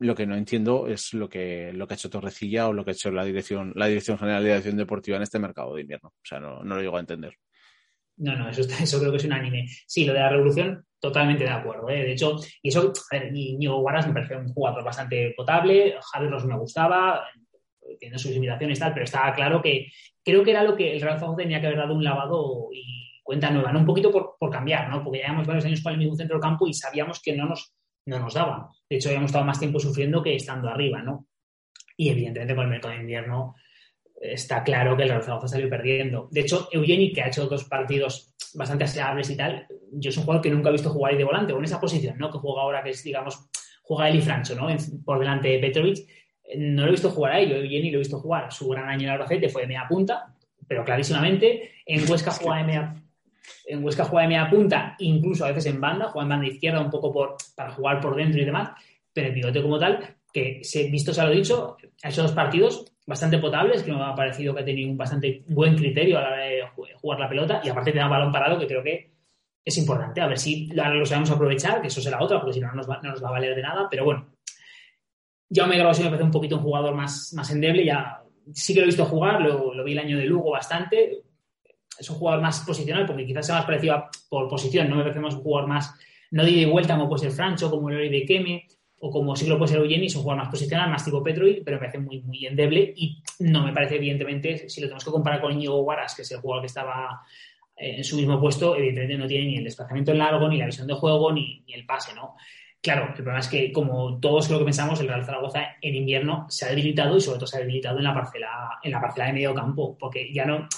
Lo 0.01 0.17
que 0.17 0.27
no 0.27 0.35
entiendo 0.35 0.89
es 0.89 1.15
lo 1.15 1.29
que, 1.29 1.71
lo 1.73 1.87
que 1.87 1.95
ha 1.95 1.99
hecho 1.99 2.11
Torrecilla 2.11 2.67
o 2.67 2.73
lo 2.73 2.85
que 2.85 2.91
ha 2.91 2.95
hecho 2.95 3.13
la 3.13 3.25
dirección, 3.25 3.75
la 3.77 3.87
Dirección 3.87 4.19
General 4.19 4.43
de 4.43 4.49
Dirección 4.49 4.77
Deportiva 4.77 5.19
en 5.19 5.23
este 5.23 5.39
mercado 5.39 5.77
de 5.77 5.83
invierno. 5.83 6.09
O 6.09 6.27
sea, 6.27 6.41
no, 6.41 6.65
no 6.65 6.75
lo 6.75 6.83
llego 6.83 6.97
a 6.97 7.01
entender. 7.01 7.37
No, 8.17 8.35
no, 8.35 8.49
eso, 8.49 8.63
eso 8.83 8.99
creo 8.99 9.13
que 9.13 9.19
es 9.19 9.25
un 9.25 9.35
anime. 9.35 9.69
Sí, 9.87 10.05
lo 10.05 10.15
de 10.15 10.19
la 10.19 10.31
revolución, 10.31 10.85
totalmente 10.99 11.45
de 11.45 11.51
acuerdo. 11.51 11.89
¿eh? 11.91 12.03
De 12.03 12.13
hecho, 12.13 12.37
y 12.61 12.71
eso, 12.71 12.93
a 13.13 13.19
ver, 13.19 13.33
Guaras 13.33 14.09
me 14.09 14.15
parece 14.15 14.35
un 14.35 14.53
jugador 14.53 14.83
bastante 14.83 15.33
potable, 15.37 15.95
Javier 16.13 16.33
Ross 16.33 16.45
me 16.45 16.59
gustaba, 16.59 17.25
tiene 17.99 18.19
sus 18.19 18.33
limitaciones 18.33 18.79
y 18.79 18.81
tal, 18.81 18.93
pero 18.93 19.05
estaba 19.05 19.33
claro 19.33 19.61
que 19.63 19.93
creo 20.25 20.43
que 20.43 20.51
era 20.51 20.63
lo 20.63 20.77
que 20.77 20.93
el 20.93 21.01
Real 21.01 21.19
Zaragoza 21.19 21.43
tenía 21.43 21.61
que 21.61 21.67
haber 21.67 21.79
dado 21.79 21.95
un 21.95 22.05
lavado 22.05 22.69
y 22.73 23.21
cuenta 23.23 23.51
nueva, 23.51 23.73
¿no? 23.73 23.81
Un 23.81 23.87
poquito 23.87 24.11
por, 24.11 24.37
por 24.39 24.51
cambiar, 24.51 24.89
¿no? 24.89 25.03
Porque 25.03 25.19
llevamos 25.19 25.47
varios 25.47 25.65
años 25.65 25.83
con 25.83 25.93
el 25.93 25.99
mismo 25.99 26.15
centro 26.15 26.37
del 26.37 26.43
campo 26.43 26.67
y 26.67 26.75
sabíamos 26.75 27.21
que 27.21 27.35
no 27.35 27.47
nos, 27.47 27.75
no 28.07 28.19
nos 28.19 28.35
daba. 28.35 28.71
De 28.89 28.97
hecho, 28.97 29.09
habíamos 29.09 29.31
estado 29.31 29.45
más 29.45 29.59
tiempo 29.59 29.79
sufriendo 29.79 30.23
que 30.23 30.37
estando 30.37 30.69
arriba, 30.69 31.03
¿no? 31.03 31.27
Y 31.97 32.11
evidentemente 32.11 32.55
con 32.55 32.65
el 32.65 32.71
mercado 32.71 32.95
de 32.95 33.01
invierno 33.01 33.55
está 34.21 34.63
claro 34.63 34.97
que 34.97 35.03
el 35.03 35.09
Real 35.09 35.23
Zaragoza 35.23 35.49
salió 35.49 35.69
perdiendo. 35.69 36.29
De 36.31 36.41
hecho, 36.41 36.69
Eugeni, 36.73 37.13
que 37.13 37.23
ha 37.23 37.29
hecho 37.29 37.47
dos 37.47 37.65
partidos 37.65 38.35
bastante 38.55 38.85
aseables 38.85 39.29
y 39.31 39.37
tal, 39.37 39.67
yo 39.93 40.11
soy 40.11 40.21
un 40.21 40.25
jugador 40.25 40.43
que 40.43 40.51
nunca 40.51 40.69
he 40.69 40.73
visto 40.73 40.91
jugar 40.91 41.13
ahí 41.13 41.19
de 41.19 41.25
volante, 41.25 41.53
o 41.53 41.59
en 41.59 41.65
esa 41.65 41.81
posición, 41.81 42.17
¿no? 42.19 42.31
Que 42.31 42.39
juega 42.39 42.63
ahora, 42.63 42.83
que 42.83 42.91
es, 42.91 43.03
digamos, 43.03 43.49
juega 43.83 44.09
Eli 44.09 44.21
Francho, 44.21 44.55
¿no? 44.55 44.69
por 45.05 45.19
delante 45.19 45.49
de 45.49 45.59
Petrovic. 45.59 46.09
No 46.57 46.83
lo 46.83 46.89
he 46.89 46.93
visto 46.93 47.11
jugar 47.11 47.33
a 47.33 47.41
ello, 47.41 47.57
Eugeni 47.57 47.91
lo 47.91 47.97
he 47.97 48.01
visto 48.01 48.21
jugar. 48.21 48.53
Su 48.53 48.69
gran 48.69 48.89
año 48.89 49.05
en 49.05 49.11
Albacete 49.11 49.49
fue 49.49 49.63
de 49.63 49.69
media 49.69 49.87
punta, 49.89 50.33
pero 50.67 50.85
clarísimamente. 50.85 51.73
En 51.85 52.09
Huesca 52.11 52.31
juega 52.33 52.59
de 52.59 52.65
media 52.65 52.95
en 53.67 53.85
Huesca 53.85 54.05
juega 54.05 54.23
de 54.23 54.35
media 54.35 54.51
punta, 54.51 54.97
incluso 54.99 55.45
a 55.45 55.49
veces 55.49 55.67
en 55.67 55.81
banda, 55.81 56.09
juega 56.09 56.25
en 56.25 56.29
banda 56.29 56.47
izquierda 56.47 56.81
un 56.81 56.91
poco 56.91 57.13
por, 57.13 57.37
para 57.55 57.71
jugar 57.71 58.01
por 58.01 58.17
dentro 58.17 58.41
y 58.41 58.45
demás, 58.45 58.71
pero 59.13 59.29
el 59.29 59.35
pivote 59.35 59.63
como 59.63 59.79
tal, 59.79 60.17
que 60.33 60.61
se, 60.63 60.91
visto 60.91 61.13
se 61.13 61.23
lo 61.23 61.31
he 61.31 61.37
dicho, 61.37 61.77
ha 62.03 62.09
hecho 62.09 62.23
dos 62.23 62.33
partidos 62.33 62.93
bastante 63.07 63.39
potables, 63.39 63.83
que 63.83 63.93
me 63.93 64.03
ha 64.03 64.15
parecido 64.15 64.55
que 64.55 64.63
ha 64.63 64.65
tenido 64.65 64.91
un 64.91 64.97
bastante 64.97 65.43
buen 65.49 65.77
criterio 65.77 66.19
a 66.19 66.23
la 66.23 66.29
hora 66.29 66.45
de 66.45 66.63
jugar 66.97 67.21
la 67.21 67.29
pelota 67.29 67.61
y 67.65 67.69
aparte 67.69 67.93
te 67.93 67.99
da 67.99 68.05
un 68.05 68.11
balón 68.11 68.33
parado 68.33 68.59
que 68.59 68.67
creo 68.67 68.83
que 68.83 69.11
es 69.65 69.79
importante. 69.79 70.21
A 70.21 70.27
ver 70.27 70.39
si 70.39 70.69
lo 70.69 71.07
sabemos 71.07 71.31
aprovechar, 71.31 71.81
que 71.81 71.89
eso 71.89 72.01
será 72.01 72.23
otra, 72.23 72.41
porque 72.41 72.55
si 72.55 72.61
no, 72.61 72.69
no 72.69 72.75
nos 72.75 72.91
va, 72.91 73.01
no 73.03 73.11
nos 73.11 73.23
va 73.23 73.29
a 73.29 73.33
valer 73.33 73.55
de 73.55 73.63
nada, 73.63 73.87
pero 73.91 74.05
bueno. 74.05 74.27
Ya 75.49 75.67
me 75.67 75.77
sí 75.95 76.03
me 76.03 76.09
parece 76.09 76.25
un 76.25 76.31
poquito 76.31 76.57
un 76.57 76.63
jugador 76.63 76.95
más, 76.95 77.33
más 77.35 77.51
endeble, 77.51 77.85
ya 77.85 78.23
sí 78.53 78.75
que 78.75 78.81
lo 78.81 78.85
he 78.85 78.89
visto 78.89 79.05
jugar, 79.05 79.41
lo, 79.41 79.75
lo 79.75 79.85
vi 79.85 79.93
el 79.93 79.99
año 79.99 80.19
de 80.19 80.27
Lugo 80.27 80.51
bastante, 80.51 81.23
es 81.99 82.11
un 82.11 82.17
jugador 82.17 82.43
más 82.43 82.61
posicional, 82.61 83.07
porque 83.07 83.27
quizás 83.27 83.47
sea 83.47 83.57
más 83.57 83.65
parecido 83.65 84.07
por 84.29 84.49
posición, 84.49 84.89
no 84.89 84.97
me 84.97 85.03
parece 85.03 85.21
más 85.21 85.35
un 85.35 85.43
jugador 85.43 85.69
más, 85.69 85.95
no 86.31 86.45
de 86.45 86.51
ida 86.51 86.63
y 86.63 86.71
vuelta 86.71 86.97
como 86.97 87.09
puede 87.09 87.23
ser 87.23 87.33
Francho, 87.33 87.71
como 87.71 87.91
el 87.91 88.11
de 88.11 88.25
Keme, 88.25 88.67
o 88.99 89.11
como 89.11 89.37
sí 89.37 89.47
lo 89.47 89.59
puede 89.59 89.73
ser 89.73 89.81
Eugeni, 89.81 90.07
es 90.07 90.17
un 90.17 90.23
jugador 90.23 90.45
más 90.45 90.51
posicional, 90.51 90.91
más 90.91 91.05
tipo 91.05 91.23
Petroid, 91.23 91.63
pero 91.65 91.77
me 91.77 91.81
parece 91.81 91.99
muy, 91.99 92.21
muy 92.23 92.47
endeble 92.47 92.93
y 92.97 93.23
no 93.41 93.65
me 93.65 93.73
parece, 93.73 93.97
evidentemente, 93.97 94.69
si 94.69 94.81
lo 94.81 94.87
tenemos 94.87 95.05
que 95.05 95.11
comparar 95.11 95.41
con 95.41 95.53
Íñigo 95.53 95.83
Guaras, 95.83 96.15
que 96.15 96.23
es 96.23 96.31
el 96.33 96.41
jugador 96.41 96.63
que 96.63 96.69
estaba 96.69 97.23
eh, 97.77 97.97
en 97.99 98.05
su 98.05 98.17
mismo 98.17 98.41
puesto, 98.41 98.75
evidentemente 98.75 99.19
no 99.19 99.27
tiene 99.27 99.47
ni 99.47 99.57
el 99.59 99.65
desplazamiento 99.65 100.13
en 100.13 100.19
largo, 100.19 100.49
ni 100.49 100.57
la 100.57 100.67
visión 100.67 100.87
de 100.87 100.95
juego, 100.95 101.33
ni, 101.33 101.63
ni 101.67 101.75
el 101.75 101.85
pase, 101.85 102.15
¿no? 102.15 102.37
Claro, 102.83 103.09
el 103.09 103.15
problema 103.15 103.41
es 103.41 103.49
que, 103.49 103.73
como 103.73 104.21
todos 104.21 104.49
lo 104.51 104.59
que 104.59 104.65
pensamos, 104.65 105.01
el 105.01 105.09
Real 105.09 105.25
Zaragoza 105.25 105.77
en 105.81 105.95
invierno 105.95 106.47
se 106.49 106.67
ha 106.67 106.69
debilitado 106.69 107.17
y 107.17 107.21
sobre 107.21 107.39
todo 107.39 107.47
se 107.47 107.57
ha 107.57 107.61
debilitado 107.61 107.99
en 107.99 108.05
la 108.05 108.15
parcela, 108.15 108.79
en 108.83 108.93
la 108.93 109.01
parcela 109.01 109.27
de 109.27 109.33
medio 109.33 109.55
campo, 109.55 109.97
porque 109.99 110.33
ya 110.33 110.45
no, 110.45 110.69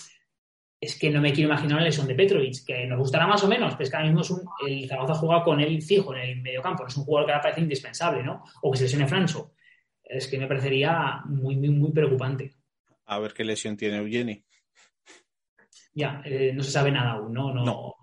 es 0.81 0.99
que 0.99 1.11
no 1.11 1.21
me 1.21 1.33
quiero 1.33 1.51
imaginar 1.51 1.79
la 1.79 1.87
lesión 1.87 2.07
de 2.07 2.15
Petrovic, 2.15 2.65
que 2.65 2.87
nos 2.87 2.99
gustará 2.99 3.27
más 3.27 3.43
o 3.43 3.49
menos, 3.49 3.75
pero 3.75 3.85
es 3.85 3.91
que 3.91 3.97
ahora 3.97 4.09
mismo 4.09 4.23
es 4.23 4.31
un, 4.31 4.43
el 4.67 4.89
Zaragoza 4.89 5.15
juega 5.15 5.43
con 5.43 5.61
él 5.61 5.83
fijo 5.83 6.15
en 6.15 6.21
el 6.21 6.41
mediocampo, 6.41 6.83
no 6.85 6.89
es 6.89 6.97
un 6.97 7.05
jugador 7.05 7.27
que 7.27 7.33
ahora 7.33 7.43
parece 7.43 7.61
indispensable, 7.63 8.23
¿no? 8.23 8.45
O 8.63 8.71
que 8.71 8.79
se 8.79 8.85
lesione 8.85 9.09
Francho. 9.09 9.53
Es 10.03 10.29
que 10.29 10.39
me 10.39 10.47
parecería 10.47 11.23
muy, 11.27 11.57
muy, 11.57 11.71
muy 11.71 11.93
preocupante. 11.93 12.55
A 13.07 13.19
ver 13.19 13.35
qué 13.35 13.45
lesión 13.45 13.77
tiene 13.77 13.99
Eugeni. 13.99 14.45
Ya, 15.95 16.23
eh, 16.25 16.53
no 16.55 16.63
se 16.63 16.71
sabe 16.71 16.93
nada 16.93 17.13
aún, 17.13 17.33
¿no? 17.33 17.53
No. 17.53 17.65
no. 17.65 17.95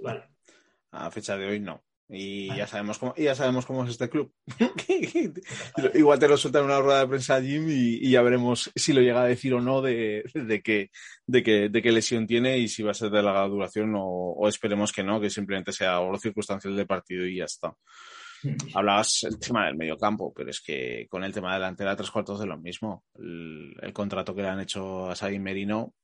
Vale. 0.00 0.24
A 0.90 1.10
fecha 1.10 1.36
de 1.36 1.46
hoy 1.46 1.60
no. 1.60 1.82
Y 2.08 2.48
ya 2.48 2.66
sabemos 2.66 2.98
cómo, 2.98 3.14
ya 3.16 3.34
sabemos 3.34 3.64
cómo 3.64 3.84
es 3.84 3.90
este 3.90 4.10
club. 4.10 4.32
Igual 5.94 6.18
te 6.18 6.28
lo 6.28 6.36
sueltan 6.36 6.64
en 6.64 6.66
una 6.66 6.80
rueda 6.80 7.00
de 7.00 7.08
prensa 7.08 7.40
Jim 7.40 7.66
y, 7.68 8.10
ya 8.10 8.20
veremos 8.22 8.70
si 8.74 8.92
lo 8.92 9.00
llega 9.00 9.22
a 9.22 9.26
decir 9.26 9.54
o 9.54 9.60
no 9.60 9.80
de, 9.80 10.22
de, 10.34 10.62
qué, 10.62 10.90
de, 11.26 11.42
qué, 11.42 11.70
qué 11.72 11.92
lesión 11.92 12.26
tiene 12.26 12.58
y 12.58 12.68
si 12.68 12.82
va 12.82 12.90
a 12.90 12.94
ser 12.94 13.10
de 13.10 13.22
larga 13.22 13.48
duración 13.48 13.94
o, 13.96 14.46
esperemos 14.46 14.92
que 14.92 15.02
no, 15.02 15.20
que 15.20 15.30
simplemente 15.30 15.72
sea 15.72 15.96
algo 15.96 16.18
circunstancial 16.18 16.76
de 16.76 16.86
partido 16.86 17.26
y 17.26 17.36
ya 17.36 17.44
está. 17.44 17.74
Mm. 18.42 18.56
Hablabas 18.74 19.22
el 19.22 19.38
tema 19.38 19.66
del 19.66 19.76
medio 19.76 19.96
campo, 19.96 20.34
pero 20.34 20.50
es 20.50 20.60
que 20.60 21.06
con 21.08 21.24
el 21.24 21.32
tema 21.32 21.54
delantera 21.54 21.96
tres 21.96 22.10
cuartos 22.10 22.40
de 22.40 22.46
lo 22.46 22.58
mismo. 22.58 23.04
El, 23.14 23.74
el 23.80 23.92
contrato 23.92 24.34
que 24.34 24.42
le 24.42 24.48
han 24.48 24.60
hecho 24.60 25.08
a 25.08 25.16
Sadim 25.16 25.42
Merino 25.42 25.94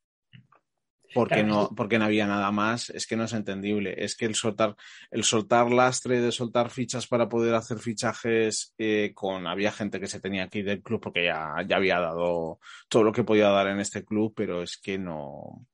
porque 1.15 1.43
no, 1.43 1.71
porque 1.75 1.99
no 1.99 2.05
había 2.05 2.27
nada 2.27 2.51
más, 2.51 2.91
es 2.91 3.07
que 3.07 3.17
no 3.17 3.25
es 3.25 3.33
entendible. 3.33 3.95
Es 3.97 4.17
que 4.17 4.27
el 4.27 4.35
soltar, 4.35 4.77
el 5.11 5.25
soltar 5.25 5.71
lastre 5.71 6.21
de 6.21 6.33
soltar 6.33 6.71
fichas 6.71 7.07
para 7.07 7.29
poder 7.29 7.55
hacer 7.55 7.79
fichajes 7.79 8.75
eh, 8.79 9.13
con 9.15 9.47
había 9.47 9.73
gente 9.73 10.01
que 10.01 10.07
se 10.07 10.21
tenía 10.21 10.49
que 10.49 10.61
ir 10.61 10.67
del 10.67 10.83
club 10.83 11.01
porque 11.01 11.25
ya, 11.25 11.55
ya 11.67 11.77
había 11.77 12.01
dado 12.01 12.61
todo 12.89 13.05
lo 13.05 13.13
que 13.13 13.25
podía 13.25 13.49
dar 13.49 13.69
en 13.69 13.81
este 13.81 14.05
club, 14.05 14.33
pero 14.37 14.63
es 14.63 14.77
que 14.79 14.99
no 14.99 15.67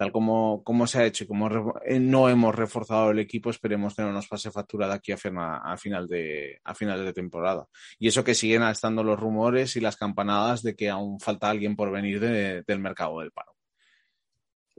tal 0.00 0.12
como, 0.12 0.64
como 0.64 0.86
se 0.86 0.98
ha 0.98 1.04
hecho 1.04 1.24
y 1.24 1.26
como 1.26 1.74
eh, 1.84 2.00
no 2.00 2.30
hemos 2.30 2.54
reforzado 2.54 3.10
el 3.10 3.18
equipo, 3.18 3.50
esperemos 3.50 3.94
que 3.94 4.00
no 4.00 4.12
nos 4.12 4.28
pase 4.28 4.50
factura 4.50 4.88
de 4.88 4.94
aquí 4.94 5.12
a, 5.12 5.16
a, 5.16 5.76
final 5.76 6.08
de, 6.08 6.58
a 6.64 6.74
final 6.74 7.04
de 7.04 7.12
temporada. 7.12 7.66
Y 7.98 8.08
eso 8.08 8.24
que 8.24 8.34
siguen 8.34 8.62
estando 8.62 9.04
los 9.04 9.20
rumores 9.20 9.76
y 9.76 9.80
las 9.80 9.96
campanadas 9.96 10.62
de 10.62 10.74
que 10.74 10.88
aún 10.88 11.20
falta 11.20 11.50
alguien 11.50 11.76
por 11.76 11.92
venir 11.92 12.18
del 12.18 12.78
mercado 12.78 13.20
del 13.20 13.30
paro 13.30 13.59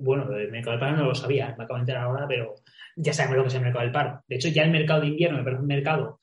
bueno, 0.01 0.35
el 0.35 0.51
mercado 0.51 0.71
del 0.71 0.79
paro 0.79 0.97
no 0.97 1.05
lo 1.05 1.15
sabía, 1.15 1.55
me 1.57 1.63
acabo 1.63 1.75
de 1.75 1.81
enterar 1.81 2.03
ahora, 2.03 2.27
pero 2.27 2.55
ya 2.95 3.13
sabemos 3.13 3.37
lo 3.37 3.43
que 3.43 3.49
es 3.49 3.55
el 3.55 3.61
mercado 3.61 3.83
del 3.83 3.91
paro. 3.91 4.23
De 4.27 4.35
hecho, 4.35 4.49
ya 4.49 4.63
el 4.63 4.71
mercado 4.71 5.01
de 5.01 5.07
invierno 5.07 5.37
me 5.37 5.43
parece 5.43 5.61
un 5.61 5.67
mercado, 5.67 6.19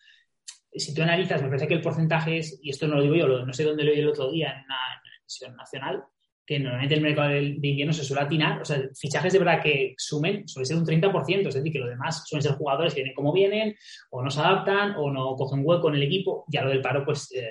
si 0.72 0.94
tú 0.94 1.02
analizas, 1.02 1.42
me 1.42 1.48
parece 1.48 1.68
que 1.68 1.74
el 1.74 1.80
porcentaje 1.80 2.38
es, 2.38 2.58
y 2.62 2.70
esto 2.70 2.86
no 2.86 2.96
lo 2.96 3.02
digo 3.02 3.14
yo, 3.14 3.46
no 3.46 3.52
sé 3.52 3.64
dónde 3.64 3.84
lo 3.84 3.92
oí 3.92 4.00
el 4.00 4.08
otro 4.08 4.30
día 4.30 4.50
en 4.50 4.64
una 4.64 4.76
emisión 5.20 5.56
nacional, 5.56 6.04
que 6.44 6.58
normalmente 6.58 6.94
el 6.94 7.02
mercado 7.02 7.28
de 7.28 7.42
invierno 7.42 7.92
se 7.92 8.04
suele 8.04 8.22
atinar, 8.22 8.62
o 8.62 8.64
sea, 8.64 8.80
fichajes 8.98 9.32
de 9.32 9.38
verdad 9.38 9.62
que 9.62 9.94
sumen 9.98 10.48
suele 10.48 10.64
ser 10.64 10.78
un 10.78 10.86
30%, 10.86 11.46
es 11.46 11.54
decir, 11.54 11.72
que 11.72 11.78
lo 11.78 11.88
demás 11.88 12.24
suelen 12.26 12.42
ser 12.42 12.52
jugadores 12.52 12.94
que 12.94 13.00
vienen 13.00 13.14
como 13.14 13.32
vienen, 13.34 13.76
o 14.10 14.22
no 14.22 14.30
se 14.30 14.40
adaptan, 14.40 14.94
o 14.96 15.10
no 15.10 15.34
cogen 15.36 15.60
hueco 15.62 15.90
en 15.90 15.96
el 15.96 16.02
equipo, 16.04 16.44
ya 16.48 16.62
lo 16.62 16.70
del 16.70 16.80
paro, 16.80 17.04
pues 17.04 17.30
eh, 17.32 17.50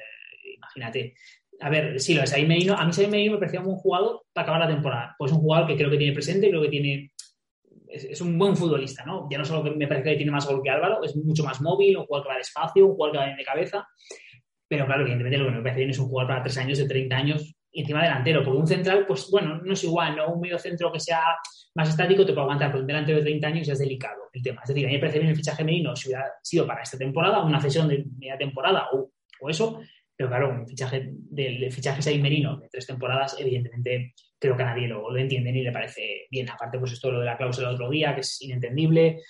imagínate, 0.56 1.14
a 1.60 1.70
ver, 1.70 2.00
sí, 2.00 2.14
lo 2.14 2.22
de 2.22 2.28
Said 2.28 2.48
Medino, 2.48 2.76
a 2.76 2.86
mí 2.86 2.94
Said 2.94 3.10
Medino 3.10 3.34
me 3.34 3.40
parecía 3.40 3.62
un 3.62 3.76
jugador 3.76 4.24
para 4.34 4.44
acabar 4.44 4.62
la 4.62 4.76
temporada. 4.76 5.16
Pues 5.18 5.32
es 5.32 5.38
un 5.38 5.44
jugador 5.44 5.68
que 5.68 5.76
creo 5.76 5.90
que 5.90 5.98
tiene 5.98 6.14
presente, 6.14 6.50
creo 6.50 6.62
que 6.62 6.70
tiene. 6.70 7.12
Es, 7.88 8.22
un 8.22 8.38
buen 8.38 8.56
futbolista, 8.56 9.06
¿no? 9.06 9.28
Ya 9.32 9.38
no 9.38 9.46
solo 9.46 9.64
que 9.64 9.72
me 9.72 9.88
parece 9.88 10.12
que 10.12 10.18
tiene 10.18 10.32
más 10.32 10.46
gol 10.46 10.62
que 10.62 10.70
Álvaro, 10.70 11.04
es 11.04 11.16
mucho 11.16 11.44
más 11.44 11.62
móvil, 11.62 11.98
un 11.98 12.06
jugador 12.06 12.28
que 12.28 12.34
va 12.34 12.38
despacio, 12.38 12.86
un 12.86 12.94
jugador 12.94 13.14
que 13.14 13.18
va 13.20 13.26
bien 13.26 13.38
de 13.38 13.44
cabeza. 13.44 13.88
Pero 14.68 14.86
claro, 14.86 15.02
evidentemente 15.02 15.38
lo 15.38 15.46
que 15.46 15.52
me 15.52 15.62
parece 15.62 15.80
bien 15.80 15.90
es 15.92 16.00
un 16.00 16.08
jugador 16.08 16.30
para 16.30 16.44
tres 16.44 16.58
años, 16.58 16.78
de 16.78 16.88
30 16.88 17.16
años, 17.16 17.56
y 17.72 17.82
encima 17.82 18.04
delantero. 18.04 18.44
Porque 18.44 18.60
un 18.60 18.68
central, 18.68 19.06
pues 19.08 19.30
bueno, 19.32 19.62
no 19.64 19.74
es 19.74 19.84
igual, 19.84 20.16
¿no? 20.18 20.34
Un 20.34 20.42
medio 20.42 20.60
centro 20.60 20.92
que 20.92 21.00
sea 21.00 21.22
más 21.76 21.90
estático 21.90 22.26
te 22.26 22.34
puede 22.34 22.44
aguantar, 22.44 22.72
pero 22.72 22.82
un 22.82 22.88
delantero 22.88 23.20
de 23.20 23.24
30 23.24 23.48
años 23.48 23.68
ya 23.68 23.74
es 23.74 23.80
delicado 23.80 24.30
el 24.34 24.44
tema. 24.44 24.62
Es 24.64 24.68
decir, 24.68 24.86
a 24.86 24.88
mí 24.88 24.96
me 24.96 25.00
parece 25.00 25.20
bien 25.20 25.30
el 25.30 25.36
fichaje 25.36 25.64
Medino 25.64 25.96
si 25.96 26.10
hubiera 26.10 26.26
sido 26.44 26.68
para 26.68 26.82
esta 26.82 26.98
temporada, 26.98 27.44
una 27.44 27.62
cesión 27.62 27.88
de 27.88 28.06
media 28.18 28.38
temporada 28.38 28.88
o, 28.92 29.12
o 29.40 29.50
eso, 29.50 29.80
pero 30.18 30.30
claro, 30.30 30.50
un 30.50 30.68
fichaje 30.68 31.12
del 31.12 31.72
fichaje 31.72 32.02
Said 32.02 32.20
Merino 32.20 32.58
de 32.58 32.70
tres 32.70 32.88
temporadas, 32.88 33.38
evidentemente 33.40 34.16
creo 34.40 34.58
que 34.58 34.64
a 34.64 34.74
nadie 34.74 34.88
lo, 34.88 35.12
lo 35.12 35.20
entiende 35.20 35.52
ni 35.52 35.62
le 35.62 35.72
parece 35.72 36.26
bien. 36.32 36.50
Aparte, 36.50 36.80
pues 36.80 36.94
esto 36.94 37.12
lo 37.12 37.20
de 37.20 37.26
la 37.26 37.38
cláusula 37.38 37.68
del 37.68 37.76
otro 37.76 37.90
día, 37.92 38.16
que 38.16 38.22
es 38.22 38.42
inentendible. 38.42 39.22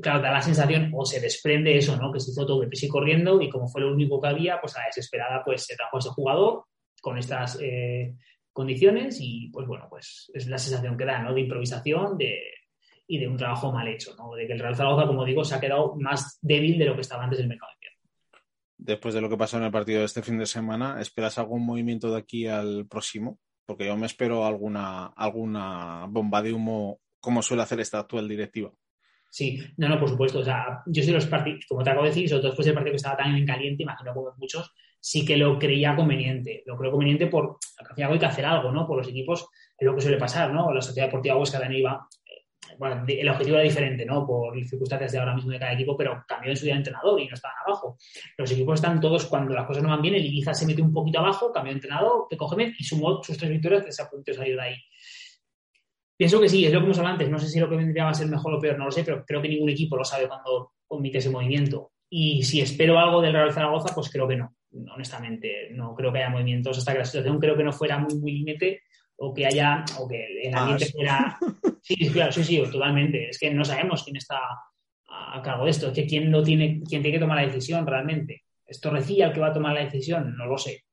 Claro, 0.00 0.22
da 0.22 0.30
la 0.30 0.40
sensación, 0.40 0.92
o 0.94 1.04
se 1.04 1.20
desprende 1.20 1.76
eso, 1.76 1.96
¿no? 1.96 2.12
Que 2.12 2.20
se 2.20 2.30
hizo 2.30 2.46
todo 2.46 2.60
deprisa 2.60 2.86
y 2.86 2.88
corriendo, 2.88 3.42
y 3.42 3.50
como 3.50 3.68
fue 3.68 3.82
lo 3.82 3.92
único 3.92 4.20
que 4.20 4.28
había, 4.28 4.60
pues 4.60 4.76
a 4.76 4.80
la 4.80 4.86
desesperada, 4.86 5.42
pues 5.44 5.66
se 5.66 5.76
trajo 5.76 5.96
a 5.96 5.98
ese 5.98 6.10
jugador 6.10 6.64
con 7.02 7.18
estas 7.18 7.58
eh, 7.60 8.14
condiciones, 8.52 9.18
y 9.20 9.50
pues 9.52 9.66
bueno, 9.66 9.88
pues 9.90 10.30
es 10.32 10.46
la 10.46 10.58
sensación 10.58 10.96
que 10.96 11.04
da, 11.04 11.18
¿no? 11.18 11.34
De 11.34 11.40
improvisación, 11.40 12.16
de, 12.16 12.40
y 13.08 13.18
de 13.18 13.26
un 13.26 13.36
trabajo 13.36 13.72
mal 13.72 13.88
hecho, 13.88 14.14
¿no? 14.16 14.32
De 14.34 14.46
que 14.46 14.52
el 14.52 14.60
Real 14.60 14.76
Zaragoza, 14.76 15.08
como 15.08 15.24
digo, 15.24 15.44
se 15.44 15.56
ha 15.56 15.60
quedado 15.60 15.96
más 15.96 16.38
débil 16.40 16.78
de 16.78 16.84
lo 16.84 16.94
que 16.94 17.00
estaba 17.00 17.24
antes 17.24 17.40
del 17.40 17.48
mercado 17.48 17.72
después 18.80 19.14
de 19.14 19.20
lo 19.20 19.28
que 19.28 19.36
pasó 19.36 19.58
en 19.58 19.64
el 19.64 19.70
partido 19.70 20.00
de 20.00 20.06
este 20.06 20.22
fin 20.22 20.38
de 20.38 20.46
semana, 20.46 21.00
¿esperas 21.00 21.38
algún 21.38 21.64
movimiento 21.64 22.10
de 22.10 22.18
aquí 22.18 22.46
al 22.46 22.86
próximo? 22.86 23.38
Porque 23.66 23.86
yo 23.86 23.96
me 23.96 24.06
espero 24.06 24.44
alguna, 24.44 25.06
alguna 25.08 26.06
bomba 26.08 26.42
de 26.42 26.52
humo 26.52 27.00
como 27.20 27.42
suele 27.42 27.62
hacer 27.62 27.80
esta 27.80 28.00
actual 28.00 28.28
directiva. 28.28 28.72
Sí, 29.30 29.62
no, 29.76 29.88
no, 29.88 30.00
por 30.00 30.08
supuesto. 30.08 30.40
O 30.40 30.44
sea, 30.44 30.82
yo 30.86 31.02
sí 31.02 31.12
los 31.12 31.26
partidos, 31.26 31.64
como 31.68 31.84
te 31.84 31.90
acabo 31.90 32.04
de 32.04 32.10
decir, 32.10 32.28
sobre 32.28 32.40
todo 32.40 32.50
después 32.50 32.66
del 32.66 32.74
partido 32.74 32.92
que 32.92 32.96
estaba 32.96 33.16
tan 33.18 33.36
en 33.36 33.46
caliente, 33.46 33.82
imagino 33.84 34.12
como 34.12 34.34
muchos, 34.38 34.74
sí 34.98 35.24
que 35.24 35.36
lo 35.36 35.58
creía 35.58 35.94
conveniente. 35.94 36.64
Lo 36.66 36.76
creo 36.76 36.90
conveniente 36.90 37.26
por, 37.28 37.58
al 37.78 37.94
final 37.94 38.12
hay 38.12 38.18
que 38.18 38.26
hacer 38.26 38.44
algo, 38.44 38.72
¿no? 38.72 38.86
Por 38.86 38.98
los 38.98 39.08
equipos, 39.08 39.46
es 39.78 39.86
lo 39.86 39.94
que 39.94 40.00
suele 40.00 40.16
pasar, 40.16 40.52
¿no? 40.52 40.72
La 40.72 40.82
Sociedad 40.82 41.06
Deportiva 41.06 41.36
Huesca 41.36 41.60
de 41.60 41.78
iba 41.78 42.08
bueno, 42.80 43.04
el 43.06 43.28
objetivo 43.28 43.56
era 43.56 43.64
diferente, 43.64 44.06
¿no? 44.06 44.26
Por 44.26 44.54
circunstancias 44.64 45.12
de 45.12 45.18
ahora 45.18 45.34
mismo 45.34 45.50
de 45.50 45.58
cada 45.58 45.74
equipo, 45.74 45.94
pero 45.98 46.24
cambió 46.26 46.50
en 46.50 46.56
su 46.56 46.64
día 46.64 46.72
de 46.72 46.78
entrenador 46.78 47.20
y 47.20 47.28
no 47.28 47.34
estaban 47.34 47.58
abajo. 47.66 47.98
Los 48.38 48.50
equipos 48.52 48.76
están 48.76 48.98
todos, 48.98 49.26
cuando 49.26 49.52
las 49.52 49.66
cosas 49.66 49.82
no 49.82 49.90
van 49.90 50.00
bien, 50.00 50.14
el 50.14 50.24
Ibiza 50.24 50.54
se 50.54 50.64
mete 50.64 50.80
un 50.80 50.90
poquito 50.90 51.18
abajo, 51.18 51.52
cambió 51.52 51.72
de 51.72 51.76
entrenador, 51.76 52.26
te 52.30 52.38
coge 52.38 52.72
y 52.78 52.82
sumó 52.82 53.22
sus 53.22 53.36
tres 53.36 53.50
victorias, 53.50 54.00
ha 54.00 54.08
podido 54.08 54.32
salir 54.32 54.56
de 54.56 54.62
ahí. 54.62 54.76
Pienso 56.16 56.40
que 56.40 56.48
sí, 56.48 56.64
es 56.64 56.72
lo 56.72 56.78
que 56.78 56.86
hemos 56.86 56.96
hablado 56.96 57.16
antes. 57.16 57.28
No 57.28 57.38
sé 57.38 57.48
si 57.48 57.60
lo 57.60 57.68
que 57.68 57.76
vendría 57.76 58.04
va 58.04 58.10
a 58.10 58.14
ser 58.14 58.28
mejor 58.28 58.54
o 58.54 58.58
peor, 58.58 58.78
no 58.78 58.86
lo 58.86 58.90
sé, 58.90 59.04
pero 59.04 59.26
creo 59.26 59.42
que 59.42 59.48
ningún 59.50 59.68
equipo 59.68 59.98
lo 59.98 60.04
sabe 60.04 60.26
cuando 60.26 60.72
omite 60.88 61.18
ese 61.18 61.28
movimiento. 61.28 61.92
Y 62.08 62.42
si 62.44 62.62
espero 62.62 62.98
algo 62.98 63.20
del 63.20 63.34
Real 63.34 63.52
Zaragoza, 63.52 63.94
pues 63.94 64.08
creo 64.10 64.26
que 64.26 64.36
no. 64.36 64.54
Honestamente, 64.94 65.68
no 65.72 65.94
creo 65.94 66.10
que 66.10 66.20
haya 66.20 66.30
movimientos 66.30 66.78
hasta 66.78 66.92
que 66.92 67.00
la 67.00 67.04
situación 67.04 67.38
creo 67.38 67.58
que 67.58 67.64
no 67.64 67.72
fuera 67.72 67.98
muy, 67.98 68.14
muy 68.18 68.32
límite 68.32 68.84
o 69.22 69.34
que 69.34 69.46
haya, 69.46 69.84
o 69.98 70.08
que 70.08 70.24
el 70.44 70.54
ambiente 70.54 70.86
ah, 70.86 70.92
fuera. 70.92 71.38
Sí, 71.82 72.10
claro, 72.10 72.32
sí, 72.32 72.44
sí, 72.44 72.62
totalmente. 72.70 73.28
Es 73.28 73.38
que 73.38 73.50
no 73.50 73.64
sabemos 73.64 74.02
quién 74.02 74.16
está 74.16 74.38
a 75.06 75.42
cargo 75.42 75.64
de 75.64 75.70
esto, 75.70 75.88
es 75.88 75.92
que 75.92 76.06
quién, 76.06 76.30
no 76.30 76.42
tiene, 76.42 76.80
quién 76.88 77.02
tiene 77.02 77.12
que 77.12 77.20
tomar 77.20 77.36
la 77.36 77.46
decisión 77.46 77.86
realmente. 77.86 78.44
¿Es 78.66 78.80
Torrecilla 78.80 79.26
el 79.26 79.32
que 79.32 79.40
va 79.40 79.48
a 79.48 79.52
tomar 79.52 79.74
la 79.74 79.84
decisión? 79.84 80.34
No 80.36 80.46
lo 80.46 80.56
sé. 80.56 80.84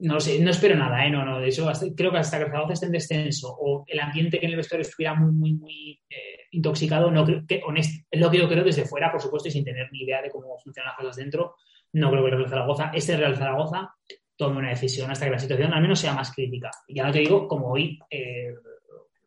No 0.00 0.20
sé, 0.20 0.38
no 0.38 0.50
espero 0.50 0.76
nada, 0.76 1.04
¿eh? 1.04 1.10
No, 1.10 1.24
no, 1.24 1.40
de 1.40 1.48
eso 1.48 1.68
creo 1.96 2.12
que 2.12 2.18
hasta 2.18 2.38
que 2.38 2.44
Zaragoza 2.44 2.74
esté 2.74 2.86
en 2.86 2.92
descenso 2.92 3.56
o 3.58 3.84
el 3.88 3.98
ambiente 3.98 4.38
que 4.38 4.46
en 4.46 4.52
el 4.52 4.58
vestuario 4.58 4.86
estuviera 4.86 5.14
muy, 5.14 5.32
muy, 5.32 5.54
muy 5.54 6.00
eh, 6.08 6.46
intoxicado, 6.52 7.10
no 7.10 7.24
creo 7.24 7.44
que, 7.48 7.62
honesto, 7.66 8.06
es 8.08 8.20
lo 8.20 8.30
que 8.30 8.38
yo 8.38 8.48
creo 8.48 8.62
desde 8.62 8.84
fuera, 8.84 9.10
por 9.10 9.20
supuesto, 9.20 9.48
y 9.48 9.52
sin 9.52 9.64
tener 9.64 9.90
ni 9.90 10.02
idea 10.02 10.22
de 10.22 10.30
cómo 10.30 10.56
funcionan 10.58 10.90
las 10.90 10.96
cosas 10.96 11.16
dentro, 11.16 11.56
no 11.94 12.10
creo 12.10 12.22
que 12.22 12.30
el 12.30 12.36
Real 12.36 12.48
Zaragoza, 12.48 12.90
este 12.94 13.16
Real 13.16 13.36
Zaragoza, 13.36 13.92
tome 14.38 14.58
una 14.58 14.70
decisión 14.70 15.10
hasta 15.10 15.26
que 15.26 15.32
la 15.32 15.38
situación 15.38 15.74
al 15.74 15.82
menos 15.82 15.98
sea 15.98 16.14
más 16.14 16.32
crítica. 16.32 16.70
Ya 16.88 17.04
no 17.04 17.12
te 17.12 17.18
digo, 17.18 17.48
como 17.48 17.72
hoy, 17.72 17.98
eh, 18.08 18.54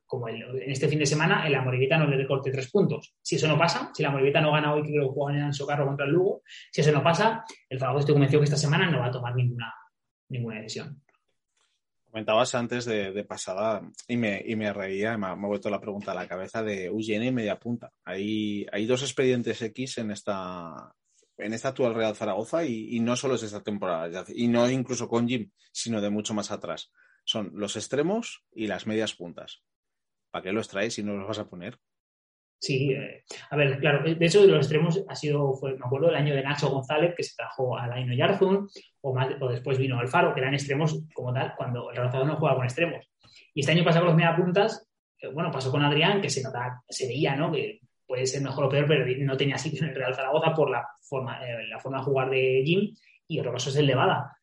como 0.06 0.30
en 0.30 0.72
este 0.72 0.88
fin 0.88 1.00
de 1.00 1.06
semana, 1.06 1.46
el 1.46 1.54
Amoribita 1.54 1.98
no 1.98 2.08
le 2.08 2.18
recorte 2.18 2.50
tres 2.50 2.72
puntos. 2.72 3.14
Si 3.22 3.36
eso 3.36 3.48
no 3.48 3.58
pasa, 3.58 3.92
si 3.94 4.02
la 4.02 4.10
Amoribita 4.10 4.42
no 4.42 4.54
gana 4.54 4.74
hoy, 4.74 4.84
que 4.84 4.92
creo 4.92 5.10
que 5.10 5.14
juegan 5.14 5.42
en 5.44 5.54
Socarro 5.54 5.86
contra 5.86 6.06
el 6.06 6.14
Lugo, 6.14 6.42
si 6.72 6.82
eso 6.82 6.92
no 6.92 7.04
pasa, 7.04 7.44
el 7.70 7.78
Zaragoza 7.78 8.00
estoy 8.00 8.16
convencido 8.16 8.40
que 8.40 8.46
esta 8.46 8.58
semana 8.58 8.90
no 8.90 9.00
va 9.00 9.08
a 9.08 9.12
tomar 9.12 9.36
ninguna 9.36 9.74
ninguna 10.32 10.62
decisión. 10.62 11.02
Comentabas 12.10 12.56
antes 12.56 12.86
de, 12.86 13.24
pasada 13.24 13.82
y 14.08 14.18
me, 14.18 14.42
y 14.46 14.56
me 14.56 14.74
reía, 14.74 15.18
me 15.18 15.28
ha, 15.28 15.34
vuelto 15.34 15.70
la 15.70 15.80
pregunta 15.80 16.12
a 16.12 16.16
la 16.16 16.28
cabeza 16.28 16.62
de 16.62 16.90
UGN 16.90 17.24
y 17.24 17.32
media 17.32 17.58
punta. 17.58 17.92
Hay, 18.04 18.66
hay 18.72 18.86
dos 18.86 19.02
expedientes 19.02 19.62
X 19.62 19.98
en 20.00 20.12
esta, 20.12 20.94
en 21.42 21.54
esta 21.54 21.70
actual 21.70 21.96
Real 21.96 22.16
Zaragoza 22.16 22.64
y, 22.66 23.00
no 23.00 23.16
solo 23.16 23.36
es 23.36 23.44
esta 23.44 23.64
temporada, 23.64 24.24
y 24.34 24.48
no 24.48 24.70
incluso 24.70 25.08
con 25.08 25.28
Jim, 25.28 25.52
sino 25.72 26.02
de 26.02 26.10
mucho 26.10 26.34
más 26.34 26.52
atrás. 26.52 26.92
Son 27.24 27.52
los 27.54 27.76
extremos 27.76 28.44
y 28.52 28.68
las 28.68 28.88
medias 28.88 29.14
puntas. 29.14 29.64
¿Para 30.32 30.44
qué 30.44 30.52
los 30.52 30.68
traes 30.68 30.96
si 30.96 31.04
no 31.04 31.16
los 31.16 31.28
vas 31.28 31.40
a 31.40 31.50
poner? 31.50 31.78
Sí, 32.60 32.92
eh, 32.92 33.24
a 33.50 33.56
ver, 33.56 33.80
claro, 33.80 34.04
de 34.04 34.26
hecho 34.26 34.42
de 34.42 34.48
los 34.48 34.60
extremos 34.60 35.04
ha 35.08 35.16
sido, 35.16 35.54
fue, 35.56 35.74
me 35.74 35.86
acuerdo, 35.86 36.10
el 36.10 36.16
año 36.16 36.36
de 36.36 36.44
Nacho 36.44 36.70
González, 36.70 37.16
que 37.18 37.24
se 37.24 37.36
trajo 37.36 37.76
a 37.76 37.88
Laino 37.88 38.14
Yarzun, 38.14 38.70
o, 39.02 39.14
más, 39.16 39.30
o 39.42 39.50
después 39.50 39.80
vino 39.80 40.00
Alfaro, 40.00 40.34
que 40.34 40.42
eran 40.42 40.54
extremos 40.54 41.04
como 41.14 41.34
tal, 41.34 41.56
cuando 41.58 41.90
el 41.90 41.96
Zaragoza 41.96 42.24
no 42.24 42.36
jugaba 42.36 42.58
con 42.58 42.66
extremos. 42.66 43.10
Y 43.56 43.62
este 43.62 43.72
año 43.72 43.84
pasó 43.84 44.00
con 44.00 44.10
los 44.10 44.16
media 44.16 44.36
puntas, 44.36 44.88
eh, 45.18 45.28
bueno, 45.28 45.50
pasó 45.52 45.72
con 45.72 45.84
Adrián, 45.84 46.22
que 46.22 46.30
se 46.30 46.44
notaba, 46.44 46.84
se 46.88 47.08
veía, 47.08 47.36
¿no? 47.36 47.52
Que 47.52 47.82
puede 48.12 48.26
ser 48.26 48.42
mejor 48.42 48.66
o 48.66 48.70
peor, 48.70 48.86
pero 48.88 49.06
no 49.20 49.38
tenía 49.38 49.58
sitio 49.58 49.84
en 49.84 49.90
el 49.90 49.96
Real 49.96 50.14
Zaragoza 50.14 50.54
por 50.54 50.70
la 50.70 50.86
forma, 51.02 51.40
eh, 51.46 51.68
la 51.68 51.80
forma 51.80 52.00
de 52.00 52.04
jugar 52.04 52.30
de 52.30 52.64
Jim, 52.66 52.96
y 53.28 53.40
otro 53.40 53.54
caso 53.54 53.70
es 53.70 53.76
el 53.78 53.88
de 53.88 53.96
Bada, 53.96 54.38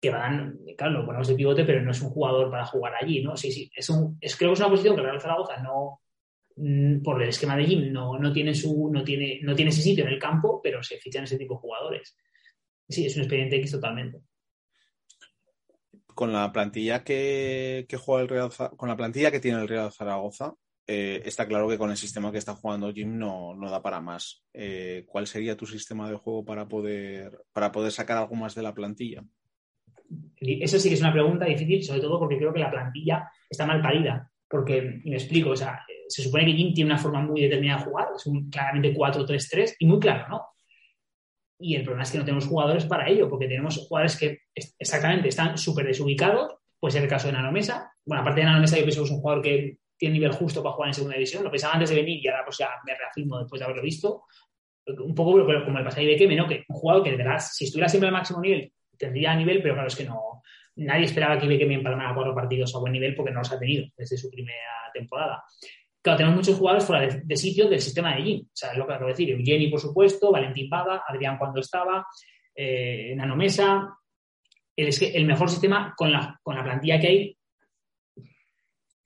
que 0.00 0.10
van, 0.10 0.58
claro, 0.76 1.00
lo 1.00 1.06
ponemos 1.06 1.28
de 1.28 1.34
pivote, 1.34 1.64
pero 1.64 1.82
no 1.82 1.90
es 1.90 2.00
un 2.00 2.10
jugador 2.10 2.50
para 2.50 2.64
jugar 2.64 2.94
allí, 3.00 3.22
¿no? 3.22 3.36
Sí, 3.36 3.52
sí, 3.52 3.70
es 3.74 3.90
un, 3.90 4.16
es, 4.20 4.36
creo 4.36 4.50
que 4.50 4.54
es 4.54 4.60
una 4.60 4.70
posición 4.70 4.94
que 4.94 5.02
el 5.02 5.06
Real 5.08 5.20
Zaragoza 5.20 5.58
no, 5.58 6.00
Mm, 6.62 7.02
por 7.02 7.22
el 7.22 7.30
esquema 7.30 7.56
de 7.56 7.64
Jim 7.64 7.90
no, 7.90 8.18
no, 8.18 8.32
tiene 8.32 8.54
su, 8.54 8.90
no, 8.92 9.02
tiene, 9.02 9.40
no 9.42 9.54
tiene 9.54 9.70
ese 9.70 9.80
sitio 9.80 10.04
en 10.04 10.12
el 10.12 10.18
campo, 10.18 10.60
pero 10.62 10.82
se 10.82 10.98
fichan 10.98 11.24
ese 11.24 11.38
tipo 11.38 11.54
de 11.54 11.60
jugadores. 11.60 12.16
Sí, 12.86 13.06
es 13.06 13.16
un 13.16 13.22
expediente 13.22 13.56
X 13.56 13.72
totalmente. 13.72 14.20
Con 16.14 16.34
la 16.34 16.52
plantilla 16.52 17.02
que, 17.02 17.86
juega 17.98 18.22
el 18.22 18.28
Real 18.28 18.50
con 18.76 18.88
la 18.90 18.96
plantilla 18.96 19.30
que 19.30 19.40
tiene 19.40 19.60
el 19.62 19.68
Real 19.68 19.90
Zaragoza, 19.90 20.54
eh, 20.92 21.22
está 21.24 21.46
claro 21.46 21.68
que 21.68 21.78
con 21.78 21.92
el 21.92 21.96
sistema 21.96 22.32
que 22.32 22.38
está 22.38 22.56
jugando 22.56 22.92
Jim 22.92 23.16
no, 23.16 23.54
no 23.54 23.70
da 23.70 23.80
para 23.80 24.00
más. 24.00 24.42
Eh, 24.52 25.04
¿Cuál 25.06 25.28
sería 25.28 25.56
tu 25.56 25.64
sistema 25.64 26.10
de 26.10 26.16
juego 26.16 26.44
para 26.44 26.66
poder, 26.66 27.30
para 27.52 27.70
poder 27.70 27.92
sacar 27.92 28.18
algo 28.18 28.34
más 28.34 28.56
de 28.56 28.64
la 28.64 28.74
plantilla? 28.74 29.22
Eso 30.40 30.80
sí 30.80 30.88
que 30.88 30.96
es 30.96 31.00
una 31.00 31.12
pregunta 31.12 31.44
difícil, 31.44 31.84
sobre 31.84 32.00
todo 32.00 32.18
porque 32.18 32.38
creo 32.38 32.52
que 32.52 32.58
la 32.58 32.72
plantilla 32.72 33.30
está 33.48 33.66
mal 33.66 33.80
parida. 33.80 34.28
Porque, 34.48 35.00
y 35.04 35.10
me 35.10 35.14
explico, 35.14 35.50
o 35.50 35.56
sea, 35.56 35.78
se 36.08 36.24
supone 36.24 36.44
que 36.44 36.54
Jim 36.54 36.74
tiene 36.74 36.90
una 36.90 36.98
forma 36.98 37.22
muy 37.22 37.42
determinada 37.42 37.78
de 37.78 37.84
jugar, 37.84 38.08
es 38.16 38.28
claramente 38.50 38.92
4-3-3 38.92 39.76
y 39.78 39.86
muy 39.86 40.00
claro, 40.00 40.26
¿no? 40.28 40.46
Y 41.60 41.76
el 41.76 41.84
problema 41.84 42.02
es 42.02 42.10
que 42.10 42.18
no 42.18 42.24
tenemos 42.24 42.48
jugadores 42.48 42.84
para 42.86 43.08
ello, 43.08 43.30
porque 43.30 43.46
tenemos 43.46 43.76
jugadores 43.76 44.16
que 44.16 44.40
exactamente 44.76 45.28
están 45.28 45.56
súper 45.56 45.86
desubicados, 45.86 46.52
puede 46.80 46.90
ser 46.90 47.04
el 47.04 47.08
caso 47.08 47.28
de 47.28 47.34
Nano 47.34 47.52
Mesa. 47.52 47.92
Bueno, 48.04 48.22
aparte 48.22 48.40
de 48.40 48.46
Nano 48.46 48.60
Mesa, 48.60 48.76
yo 48.76 48.82
pienso 48.82 49.02
que 49.02 49.06
es 49.06 49.12
un 49.12 49.20
jugador 49.20 49.42
que 49.44 49.78
tiene 50.00 50.14
nivel 50.14 50.32
justo 50.32 50.62
para 50.62 50.74
jugar 50.74 50.88
en 50.88 50.94
segunda 50.94 51.14
división. 51.14 51.44
Lo 51.44 51.50
pensaba 51.50 51.74
antes 51.74 51.90
de 51.90 51.96
venir 51.96 52.24
y 52.24 52.28
ahora 52.28 52.42
pues 52.42 52.56
ya 52.56 52.70
me 52.86 52.94
reafirmo 52.94 53.38
después 53.38 53.58
de 53.58 53.64
haberlo 53.66 53.82
visto. 53.82 54.24
Un 54.86 55.14
poco 55.14 55.32
como 55.44 55.78
el 55.78 55.84
pasaje 55.84 56.06
de 56.06 56.16
Keme, 56.16 56.34
¿no? 56.34 56.48
Que 56.48 56.64
un 56.66 56.76
jugador 56.76 57.04
que 57.04 57.10
de 57.10 57.18
verdad, 57.18 57.38
si 57.38 57.66
estuviera 57.66 57.86
siempre 57.86 58.08
al 58.08 58.14
máximo 58.14 58.40
nivel, 58.40 58.72
tendría 58.96 59.36
nivel, 59.36 59.60
pero 59.60 59.74
claro, 59.74 59.88
es 59.88 59.94
que 59.94 60.06
no. 60.06 60.42
Nadie 60.76 61.04
esperaba 61.04 61.38
que 61.38 61.44
Ibeke 61.44 61.66
me 61.66 61.74
empalmara 61.74 62.14
cuatro 62.14 62.34
partidos 62.34 62.74
a 62.74 62.78
buen 62.78 62.94
nivel 62.94 63.14
porque 63.14 63.30
no 63.30 63.40
los 63.40 63.52
ha 63.52 63.58
tenido 63.58 63.86
desde 63.94 64.16
su 64.16 64.30
primera 64.30 64.90
temporada. 64.94 65.44
Claro, 66.00 66.16
tenemos 66.16 66.36
muchos 66.38 66.56
jugadores 66.56 66.86
fuera 66.86 67.06
de, 67.06 67.36
sitio 67.36 67.68
del 67.68 67.80
sistema 67.80 68.16
de 68.16 68.22
Jim. 68.22 68.40
O 68.46 68.50
sea, 68.54 68.72
es 68.72 68.78
lo 68.78 68.86
que 68.86 68.94
acabo 68.94 69.08
de 69.08 69.12
decir. 69.12 69.30
Eugeni, 69.30 69.68
por 69.68 69.80
supuesto, 69.80 70.32
Valentín 70.32 70.70
Bada, 70.70 71.04
Adrián 71.06 71.36
cuando 71.36 71.60
estaba, 71.60 72.06
eh, 72.54 73.12
Nanomesa. 73.14 73.94
El, 74.74 74.88
es 74.88 74.98
que 74.98 75.10
el 75.10 75.26
mejor 75.26 75.50
sistema 75.50 75.92
con 75.94 76.10
la, 76.10 76.40
con 76.42 76.56
la 76.56 76.64
plantilla 76.64 76.98
que 76.98 77.06
hay, 77.06 77.38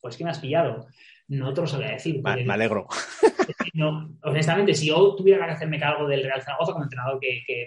pues 0.05 0.19
que 0.19 0.25
me 0.25 0.29
has 0.29 0.39
pillado. 0.39 0.87
No 1.29 1.55
te 1.55 1.63
lo 1.63 1.67
sabría 1.67 1.93
decir. 1.93 2.21
Me, 2.23 2.53
alegro. 2.53 2.87
honestamente, 4.23 4.75
si 4.75 4.89
yo 4.89 5.15
tuviera 5.17 5.47
que 5.47 5.53
hacerme 5.53 5.81
cargo 5.81 6.07
del 6.07 6.23
Real 6.23 6.43
Zaragoza 6.43 6.73
como 6.73 6.85
entrenador 6.85 7.19
que, 7.19 7.43
que 7.47 7.67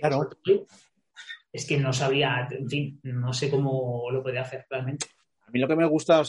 es 1.51 1.65
que 1.65 1.77
no 1.77 1.91
sabía, 1.91 2.47
en 2.51 2.69
fin, 2.69 2.99
no 3.01 3.33
sé 3.33 3.49
cómo 3.49 4.11
lo 4.11 4.21
podía 4.21 4.41
hacer 4.41 4.67
realmente. 4.69 5.07
A 5.47 5.51
mí 5.51 5.59
lo 5.61 5.67
que 5.69 5.77
me 5.77 5.85
gusta 5.85 6.19
o 6.19 6.23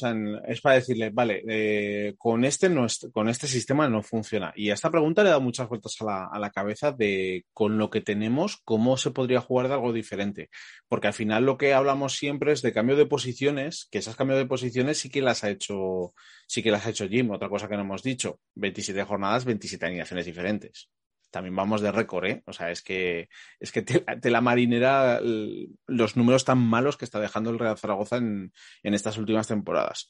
es 0.47 0.61
para 0.61 0.77
decirle, 0.77 1.11
vale, 1.11 1.43
eh, 1.49 2.15
con, 2.19 2.45
este 2.45 2.69
no 2.69 2.87
con 3.13 3.29
este 3.29 3.49
sistema 3.49 3.89
no 3.89 4.01
funciona. 4.01 4.53
Y 4.55 4.71
a 4.71 4.75
esta 4.75 4.93
pregunta 4.93 5.25
le 5.25 5.29
he 5.29 5.31
dado 5.31 5.41
muchas 5.41 5.69
vueltas 5.69 5.97
a 6.01 6.05
la, 6.05 6.25
a 6.27 6.39
la, 6.39 6.51
cabeza 6.51 6.93
de 6.93 7.45
con 7.53 7.79
lo 7.79 7.91
que 7.91 8.01
tenemos, 8.01 8.59
cómo 8.65 8.97
se 8.97 9.11
podría 9.11 9.41
jugar 9.41 9.67
de 9.67 9.75
algo 9.75 9.93
diferente. 9.93 10.51
Porque 10.87 11.09
al 11.09 11.15
final 11.15 11.45
lo 11.45 11.59
que 11.59 11.75
hablamos 11.75 12.15
siempre 12.15 12.53
es 12.53 12.63
de 12.63 12.73
cambio 12.73 12.95
de 12.95 13.07
posiciones, 13.07 13.89
que 13.91 13.99
esas 13.99 14.15
cambios 14.15 14.39
de 14.39 14.47
posiciones 14.47 14.99
sí 14.99 15.11
que 15.11 15.21
las 15.21 15.43
ha 15.43 15.51
hecho, 15.51 16.15
sí 16.47 16.63
que 16.63 16.71
las 16.71 16.87
ha 16.87 16.91
hecho 16.91 17.09
Jim. 17.09 17.29
Otra 17.33 17.49
cosa 17.49 17.67
que 17.67 17.75
no 17.75 17.83
hemos 17.83 18.05
dicho, 18.05 18.39
27 18.55 19.03
jornadas, 19.03 19.45
27 19.45 19.85
animaciones 19.85 20.27
diferentes 20.27 20.91
también 21.31 21.55
vamos 21.55 21.81
de 21.81 21.93
récord, 21.93 22.27
¿eh? 22.27 22.43
O 22.47 22.53
sea, 22.53 22.71
es 22.71 22.83
que, 22.83 23.29
es 23.61 23.73
que 23.73 23.83
te, 23.83 24.31
la 24.31 24.41
marinera, 24.41 25.21
los 25.23 26.17
números 26.17 26.45
tan 26.45 26.59
malos 26.59 26.97
que 26.97 27.05
está 27.05 27.21
dejando 27.21 27.51
el 27.51 27.59
Real 27.59 27.79
Zaragoza 27.79 28.17
en, 28.17 28.53
estas 28.83 29.19
últimas 29.19 29.49
temporadas. 29.49 30.09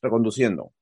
Reconduciendo. 0.00 0.72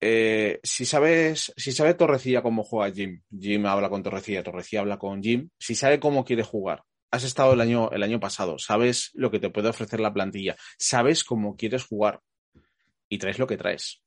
Eh, 0.00 0.60
si 0.62 0.84
sabes, 0.84 1.52
si 1.56 1.72
sabe 1.72 1.94
Torrecilla 1.94 2.42
cómo 2.42 2.62
juega 2.62 2.94
Jim, 2.94 3.22
Jim 3.36 3.66
habla 3.66 3.88
con 3.88 4.02
Torrecilla, 4.02 4.44
Torrecilla 4.44 4.82
habla 4.82 4.96
con 4.96 5.20
Jim, 5.20 5.48
si 5.58 5.74
sabe 5.74 5.98
cómo 5.98 6.24
quiere 6.24 6.44
jugar, 6.44 6.84
has 7.10 7.24
estado 7.24 7.54
el 7.54 7.60
año, 7.60 7.90
el 7.90 8.04
año 8.04 8.20
pasado, 8.20 8.60
sabes 8.60 9.10
lo 9.14 9.32
que 9.32 9.40
te 9.40 9.50
puede 9.50 9.70
ofrecer 9.70 9.98
la 9.98 10.12
plantilla, 10.12 10.54
sabes 10.78 11.24
cómo 11.24 11.56
quieres 11.56 11.84
jugar 11.84 12.20
y 13.08 13.18
traes 13.18 13.40
lo 13.40 13.48
que 13.48 13.56
traes 13.56 14.00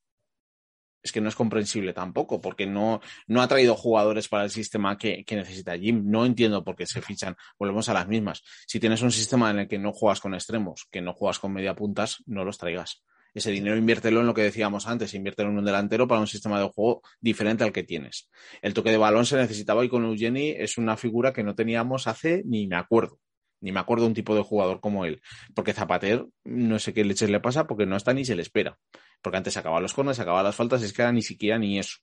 es 1.03 1.11
que 1.11 1.21
no 1.21 1.29
es 1.29 1.35
comprensible 1.35 1.93
tampoco, 1.93 2.41
porque 2.41 2.65
no, 2.65 3.01
no 3.27 3.41
ha 3.41 3.47
traído 3.47 3.75
jugadores 3.75 4.27
para 4.27 4.43
el 4.43 4.49
sistema 4.49 4.97
que, 4.97 5.25
necesita 5.29 5.77
Jim. 5.77 6.03
No 6.05 6.25
entiendo 6.25 6.63
por 6.63 6.75
qué 6.75 6.85
se 6.85 7.01
fichan. 7.01 7.35
Volvemos 7.57 7.89
a 7.89 7.93
las 7.93 8.07
mismas. 8.07 8.43
Si 8.67 8.79
tienes 8.79 9.01
un 9.01 9.11
sistema 9.11 9.49
en 9.49 9.59
el 9.59 9.67
que 9.67 9.79
no 9.79 9.93
juegas 9.93 10.19
con 10.19 10.33
extremos, 10.33 10.87
que 10.91 11.01
no 11.01 11.13
juegas 11.13 11.39
con 11.39 11.53
media 11.53 11.75
puntas, 11.75 12.23
no 12.25 12.45
los 12.45 12.57
traigas. 12.57 13.03
Ese 13.33 13.51
dinero 13.51 13.77
inviértelo 13.77 14.19
en 14.19 14.27
lo 14.27 14.33
que 14.33 14.41
decíamos 14.41 14.87
antes, 14.87 15.13
inviértelo 15.13 15.49
en 15.49 15.59
un 15.59 15.65
delantero 15.65 16.07
para 16.07 16.19
un 16.19 16.27
sistema 16.27 16.59
de 16.59 16.69
juego 16.69 17.01
diferente 17.21 17.63
al 17.63 17.71
que 17.71 17.83
tienes. 17.83 18.29
El 18.61 18.73
toque 18.73 18.91
de 18.91 18.97
balón 18.97 19.25
se 19.25 19.37
necesitaba 19.37 19.85
y 19.85 19.89
con 19.89 20.03
Eugeni 20.03 20.49
es 20.49 20.77
una 20.77 20.97
figura 20.97 21.31
que 21.31 21.43
no 21.43 21.55
teníamos 21.55 22.07
hace 22.07 22.43
ni 22.45 22.67
me 22.67 22.75
acuerdo. 22.75 23.19
Ni 23.61 23.71
me 23.71 23.79
acuerdo 23.79 24.05
un 24.05 24.13
tipo 24.13 24.35
de 24.35 24.41
jugador 24.41 24.81
como 24.81 25.05
él. 25.05 25.21
Porque 25.55 25.73
Zapater, 25.73 26.25
no 26.43 26.79
sé 26.79 26.93
qué 26.93 27.05
leches 27.05 27.29
le 27.29 27.39
pasa 27.39 27.67
porque 27.67 27.85
no 27.85 27.95
está 27.95 28.13
ni 28.13 28.25
se 28.25 28.35
le 28.35 28.41
espera 28.41 28.77
porque 29.21 29.37
antes 29.37 29.55
acababan 29.57 29.83
los 29.83 29.93
corners, 29.93 30.19
acababan 30.19 30.45
las 30.45 30.55
faltas, 30.55 30.81
es 30.81 30.93
que 30.93 31.01
era 31.01 31.11
ni 31.11 31.21
siquiera 31.21 31.57
ni 31.57 31.79
eso. 31.79 31.99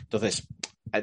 Entonces, 0.00 0.46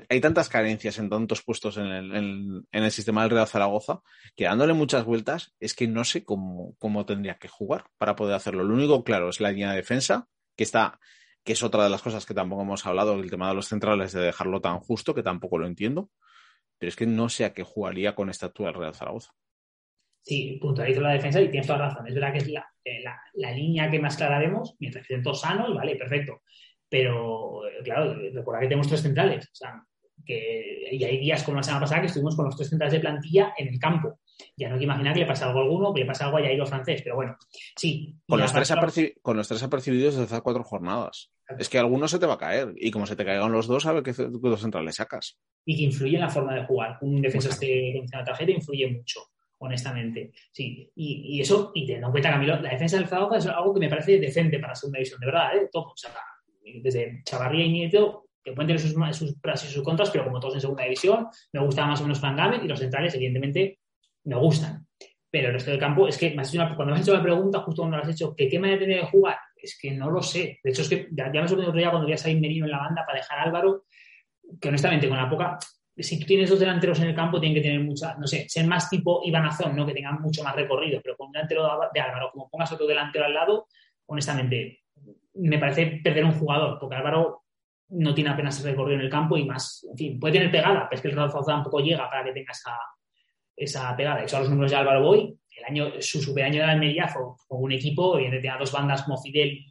hay 0.10 0.22
tantas 0.22 0.50
carencias 0.50 0.98
en 1.00 1.10
tantos 1.10 1.44
puestos 1.44 1.78
en 1.78 1.88
el, 1.88 2.92
sistema 2.92 3.22
del 3.22 3.32
Real 3.32 3.48
Zaragoza 3.48 4.02
que 4.36 4.46
dándole 4.46 4.74
muchas 4.74 5.06
vueltas 5.06 5.54
es 5.60 5.74
que 5.74 5.88
no 5.88 6.04
sé 6.04 6.24
cómo, 6.24 6.76
cómo 6.80 7.06
tendría 7.06 7.38
que 7.38 7.48
jugar 7.48 7.86
para 7.98 8.16
poder 8.16 8.36
hacerlo. 8.36 8.64
Lo 8.64 8.74
único 8.74 9.04
claro 9.04 9.30
es 9.30 9.40
la 9.40 9.52
línea 9.52 9.72
de 9.72 9.78
defensa, 9.78 10.28
que 10.56 10.64
está 10.64 11.00
que 11.44 11.54
es 11.54 11.62
otra 11.62 11.84
de 11.84 11.92
las 11.92 12.02
cosas 12.02 12.26
que 12.26 12.34
tampoco 12.34 12.64
hemos 12.64 12.88
hablado, 12.88 13.14
el 13.14 13.30
tema 13.30 13.50
de 13.50 13.54
los 13.54 13.68
centrales, 13.68 14.14
de 14.14 14.22
dejarlo 14.22 14.62
tan 14.62 14.80
justo, 14.80 15.14
que 15.14 15.22
tampoco 15.22 15.60
lo 15.60 15.68
entiendo, 15.68 16.10
pero 16.80 16.90
es 16.90 16.96
que 16.96 17.06
no 17.06 17.30
sé 17.30 17.46
a 17.46 17.54
qué 17.54 17.62
jugaría 17.62 18.16
con 18.16 18.32
esta 18.32 18.48
actual 18.48 18.74
Real 18.74 18.96
Zaragoza. 18.96 19.32
Sí, 20.26 20.58
puntualizo 20.60 21.02
la 21.02 21.14
defensa 21.14 21.40
y 21.40 21.50
tienes 21.50 21.68
toda 21.68 21.88
razón. 21.88 22.08
Es 22.08 22.16
verdad 22.16 22.32
que 22.32 22.40
es 22.40 22.50
la, 22.50 22.68
eh, 22.84 23.04
la, 23.36 23.52
línea 23.52 23.92
que 23.92 24.00
más 24.00 24.18
clara 24.18 24.40
vemos, 24.40 24.76
mientras 24.80 25.06
que 25.06 25.14
estén 25.14 25.24
todos 25.24 25.42
sanos, 25.42 25.76
vale, 25.76 25.96
perfecto. 25.98 26.42
Pero, 26.90 27.68
eh, 27.68 27.84
claro, 27.84 28.16
recuerda 28.34 28.62
que 28.62 28.68
tenemos 28.68 28.88
tres 28.88 29.04
centrales. 29.04 29.46
O 29.46 29.56
sea, 29.56 29.84
que, 30.26 30.90
y 30.92 31.04
hay 31.04 31.20
días 31.20 31.44
como 31.44 31.58
la 31.58 31.64
semana 31.64 31.82
pasada 31.82 32.02
que 32.02 32.08
estuvimos 32.08 32.36
con 32.36 32.46
los 32.46 32.56
tres 32.56 32.70
centrales 32.70 32.94
de 32.94 33.02
plantilla 33.02 33.54
en 33.56 33.68
el 33.68 33.80
campo. 33.80 34.20
Ya 34.58 34.68
no 34.68 34.76
hay 34.76 34.80
que 34.80 34.86
imaginar 34.86 35.14
que 35.14 35.20
le 35.20 35.26
pasa 35.28 35.46
algo 35.46 35.60
a 35.60 35.62
alguno, 35.62 35.94
que 35.94 36.00
le 36.00 36.06
pasa 36.08 36.26
algo 36.26 36.40
a 36.40 36.42
Jairo 36.42 36.66
francés, 36.66 37.02
pero 37.04 37.16
bueno, 37.18 37.38
sí. 37.76 38.16
Con 38.28 38.40
los, 38.40 38.52
tres 38.52 38.74
con 39.22 39.38
los 39.38 39.48
tres 39.48 39.62
apercibidos 39.62 40.16
desde 40.16 40.34
hace 40.34 40.42
cuatro 40.42 40.64
jornadas. 40.64 41.32
Es 41.60 41.70
que 41.70 41.78
alguno 41.78 42.08
se 42.08 42.18
te 42.18 42.26
va 42.26 42.34
a 42.34 42.40
caer. 42.40 42.74
Y 42.78 42.90
como 42.90 43.06
se 43.06 43.16
te 43.16 43.24
caigan 43.24 43.52
los 43.52 43.68
dos, 43.68 43.86
a 43.86 43.94
ver 43.94 44.02
qué 44.02 44.14
dos 44.14 44.62
centrales 44.62 44.96
sacas. 44.96 45.38
Y 45.66 45.78
que 45.78 45.84
influye 45.84 46.16
en 46.16 46.22
la 46.22 46.30
forma 46.30 46.56
de 46.56 46.66
jugar. 46.66 46.98
Un 47.02 47.22
defensa 47.22 47.50
este 47.50 47.94
con 48.12 48.20
la 48.20 48.26
tarjeta 48.26 48.52
influye 48.52 48.92
mucho 48.92 49.22
honestamente. 49.60 50.32
Sí, 50.52 50.92
y, 50.96 51.42
eso, 51.42 51.72
y 51.74 51.86
teniendo 51.86 52.08
en 52.08 52.12
cuenta, 52.12 52.32
Camilo, 52.32 52.60
la 52.62 52.72
defensa 52.72 52.98
del 52.98 53.08
Zaragoza 53.08 53.38
es 53.38 53.48
algo 53.48 53.74
que 53.74 53.80
me 53.80 53.90
parece 53.90 54.20
decente 54.20 54.60
para 54.60 54.72
la 54.72 54.76
segunda 54.76 54.98
división, 54.98 55.20
de 55.20 55.26
verdad, 55.26 55.58
¿eh? 55.58 55.70
Todo, 55.72 55.86
o 55.86 55.98
sea, 55.98 56.12
desde 56.82 57.22
Chavarría 57.24 57.66
y 57.66 57.72
Nieto, 57.72 58.26
que 58.44 58.54
pueden 58.54 58.68
tener 58.68 58.80
sus, 58.80 58.94
sus 59.18 59.40
pros 59.40 59.64
y 59.66 59.68
sus 59.68 59.84
contras, 59.84 60.12
pero 60.12 60.24
como 60.24 60.40
todos 60.40 60.56
en 60.56 60.62
segunda 60.62 60.84
división, 60.84 61.28
me 61.52 61.62
gusta 61.62 61.86
más 61.86 62.00
o 62.00 62.04
menos 62.04 62.20
Frank 62.20 62.38
Gamet 62.38 62.64
y 62.64 62.68
los 62.68 62.80
centrales, 62.80 63.16
evidentemente, 63.16 63.80
me 64.26 64.36
gustan. 64.36 64.86
Pero 65.32 65.48
el 65.48 65.54
resto 65.54 65.72
del 65.72 65.80
campo, 65.80 66.08
es 66.08 66.18
que 66.18 66.34
cuando 66.36 66.86
me 66.86 66.94
has 66.94 67.02
hecho 67.02 67.14
la 67.14 67.24
pregunta, 67.24 67.60
justo 67.60 67.82
cuando 67.82 67.98
lo 67.98 68.04
has 68.04 68.10
hecho, 68.10 68.36
¿que 68.36 68.48
qué 68.48 68.60
manera 68.60 68.80
tiene 68.80 68.96
de 68.98 69.06
jugar? 69.06 69.38
Es 69.56 69.78
que 69.80 69.92
no 69.92 70.12
lo 70.12 70.22
sé. 70.22 70.60
De 70.64 70.70
hecho, 70.70 70.84
es 70.84 70.90
que 70.90 71.10
ya, 71.12 71.30
me 71.30 71.48
sorprendió 71.48 71.70
otro 71.70 71.80
día 71.80 71.90
cuando 71.90 72.08
vi 72.08 72.14
a 72.14 72.18
Sain 72.18 72.40
Merino 72.40 72.66
en 72.66 72.72
la 72.72 72.78
banda 72.78 73.04
para 73.06 73.18
dejar 73.18 73.40
a 73.40 73.44
Álvaro, 73.44 73.86
que 74.62 74.70
honestamente, 74.70 75.10
con 75.10 75.18
la 75.18 75.30
poca, 75.30 75.58
si 75.98 76.20
tienes 76.26 76.50
dos 76.50 76.60
delanteros 76.60 77.00
en 77.00 77.08
el 77.08 77.16
campo, 77.16 77.40
tienen 77.40 77.56
que 77.56 77.68
tener 77.68 77.80
mucha, 77.80 78.16
no 78.16 78.28
sé, 78.28 78.48
ser 78.50 78.68
más 78.68 78.90
tipo 78.90 79.22
Iván 79.24 79.46
Azón, 79.46 79.76
¿no? 79.76 79.86
Que 79.86 79.94
tengan 79.94 80.22
mucho 80.22 80.44
más 80.44 80.56
recorrido, 80.56 81.00
pero 81.02 81.16
con 81.16 81.28
un 81.28 81.34
delantero 81.34 81.80
de 81.94 82.00
Álvaro, 82.02 82.32
como 82.32 82.50
pongas 82.50 82.72
otro 82.72 82.86
delantero 82.86 83.26
al 83.26 83.34
lado, 83.34 83.68
honestamente, 84.08 84.82
me 85.36 85.58
parece 85.58 86.02
perder 86.04 86.26
un 86.26 86.34
jugador, 86.34 86.78
porque 86.80 86.96
Álvaro 86.96 87.44
no 87.90 88.14
tiene 88.14 88.30
apenas 88.30 88.62
recorrido 88.64 89.00
en 89.00 89.06
el 89.06 89.12
campo 89.12 89.38
y 89.38 89.46
más, 89.46 89.86
en 89.90 89.98
fin, 89.98 90.20
puede 90.20 90.34
tener 90.34 90.52
pegada, 90.52 90.88
pero 90.90 90.96
es 90.96 91.02
que 91.02 91.08
el 91.08 91.16
Real 91.16 91.32
tampoco 91.46 91.80
llega 91.80 92.10
para 92.10 92.24
que 92.24 92.34
tenga 92.34 92.52
esa, 92.52 92.78
esa 93.56 93.96
pegada. 93.96 94.24
Eso 94.24 94.38
a 94.38 94.40
los 94.42 94.50
números 94.50 94.72
de 94.72 94.78
Álvaro 94.78 95.04
Boy, 95.04 95.38
el 95.58 95.64
año, 95.64 95.92
su 96.00 96.22
superaño 96.22 96.62
de 96.62 96.72
Almería 96.72 97.08
fue 97.08 97.22
con 97.48 97.64
un 97.64 97.72
equipo, 97.72 98.16
evidentemente 98.16 98.48
tenía 98.48 98.60
dos 98.60 98.72
bandas, 98.72 99.08
Mofidel, 99.08 99.64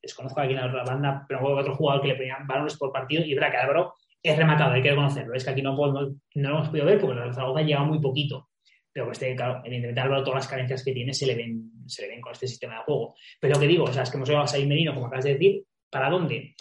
desconozco 0.00 0.40
a 0.40 0.46
quién 0.46 0.58
la 0.58 0.66
otra 0.66 0.84
banda, 0.84 1.24
pero 1.28 1.44
otro 1.44 1.74
jugador 1.74 2.00
que 2.02 2.08
le 2.08 2.14
ponían 2.14 2.46
balones 2.46 2.76
por 2.76 2.92
partido, 2.92 3.24
y 3.24 3.34
verdad 3.34 3.50
que 3.50 3.56
Álvaro 3.58 3.94
es 4.22 4.36
rematado, 4.36 4.72
hay 4.72 4.82
que 4.82 4.90
reconocerlo. 4.90 5.34
Es 5.34 5.44
que 5.44 5.50
aquí 5.50 5.62
no, 5.62 5.74
no, 5.74 6.02
lo 6.34 6.48
hemos 6.48 6.68
podido 6.68 6.86
ver 6.86 7.00
porque 7.00 7.20
el 7.20 7.34
Zaragoza 7.34 7.62
lleva 7.62 7.84
muy 7.84 8.00
poquito. 8.00 8.48
Pero 8.92 9.12
este, 9.12 9.36
claro, 9.36 9.60
evidentemente 9.64 10.00
Álvaro, 10.00 10.24
todas 10.24 10.44
las 10.44 10.48
carencias 10.48 10.82
que 10.82 10.92
tiene 10.92 11.12
se 11.12 11.26
le 11.26 11.34
ven, 11.34 11.70
se 11.86 12.02
le 12.02 12.08
ven 12.08 12.20
con 12.20 12.32
este 12.32 12.46
sistema 12.46 12.76
de 12.76 12.82
juego. 12.84 13.14
Pero 13.40 13.54
lo 13.54 13.60
que 13.60 13.66
digo, 13.66 13.84
o 13.84 13.92
sea, 13.92 14.02
es 14.02 14.10
que 14.10 14.16
hemos 14.16 14.28
llevado 14.28 14.44
a 14.44 14.48
Said 14.48 14.66
Merino, 14.66 14.94
como 14.94 15.06
acabas 15.06 15.24
de 15.24 15.34
decir, 15.34 15.64
¿para 15.90 16.08
dónde? 16.08 16.54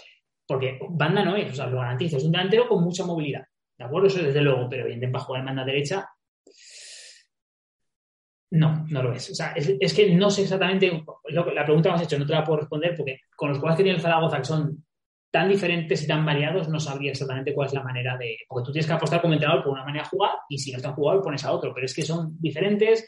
Porque 0.45 0.77
banda 0.89 1.23
no 1.23 1.35
es, 1.35 1.51
o 1.51 1.55
sea, 1.55 1.67
lo 1.67 1.79
garantizo, 1.79 2.17
es 2.17 2.25
un 2.25 2.31
delantero 2.31 2.67
con 2.67 2.83
mucha 2.83 3.05
movilidad. 3.05 3.45
¿De 3.77 3.85
acuerdo? 3.85 4.07
Eso 4.07 4.21
desde 4.21 4.41
luego, 4.41 4.67
pero 4.69 4.83
evidentemente 4.83 5.13
para 5.13 5.25
jugar 5.25 5.39
en 5.39 5.45
banda 5.45 5.65
derecha, 5.65 6.07
no, 8.51 8.85
no 8.89 9.03
lo 9.03 9.13
es. 9.13 9.29
O 9.31 9.35
sea, 9.35 9.53
es, 9.53 9.93
que 9.93 10.15
no 10.15 10.29
sé 10.29 10.43
exactamente, 10.43 11.03
la 11.29 11.65
pregunta 11.65 11.89
que 11.89 11.95
has 11.95 12.03
hecho 12.03 12.19
no 12.19 12.25
te 12.25 12.33
la 12.33 12.43
puedo 12.43 12.59
responder 12.59 12.95
porque 12.95 13.21
con 13.35 13.49
los 13.49 13.57
jugadores 13.57 13.77
que 13.77 13.83
tiene 13.83 13.97
el 13.97 14.01
Zaragoza, 14.01 14.37
que 14.37 14.45
son 14.45 14.84
tan 15.35 15.49
diferentes 15.49 16.01
y 16.01 16.07
tan 16.07 16.25
variados, 16.25 16.69
no 16.69 16.79
sabría 16.79 17.11
exactamente 17.11 17.53
cuál 17.53 17.67
es 17.67 17.73
la 17.73 17.83
manera 17.83 18.15
de. 18.17 18.37
Porque 18.47 18.67
tú 18.67 18.71
tienes 18.71 18.87
que 18.87 18.93
apostar 18.93 19.19
como 19.19 19.33
entrenador 19.33 19.65
por 19.65 19.73
una 19.73 19.83
manera 19.83 20.05
de 20.05 20.09
jugar 20.09 20.31
y 20.47 20.57
si 20.57 20.71
no 20.71 20.77
está 20.77 20.93
jugado, 20.93 21.21
pones 21.21 21.43
a 21.43 21.51
otro. 21.51 21.73
Pero 21.73 21.85
es 21.85 21.93
que 21.93 22.03
son 22.03 22.37
diferentes. 22.39 23.05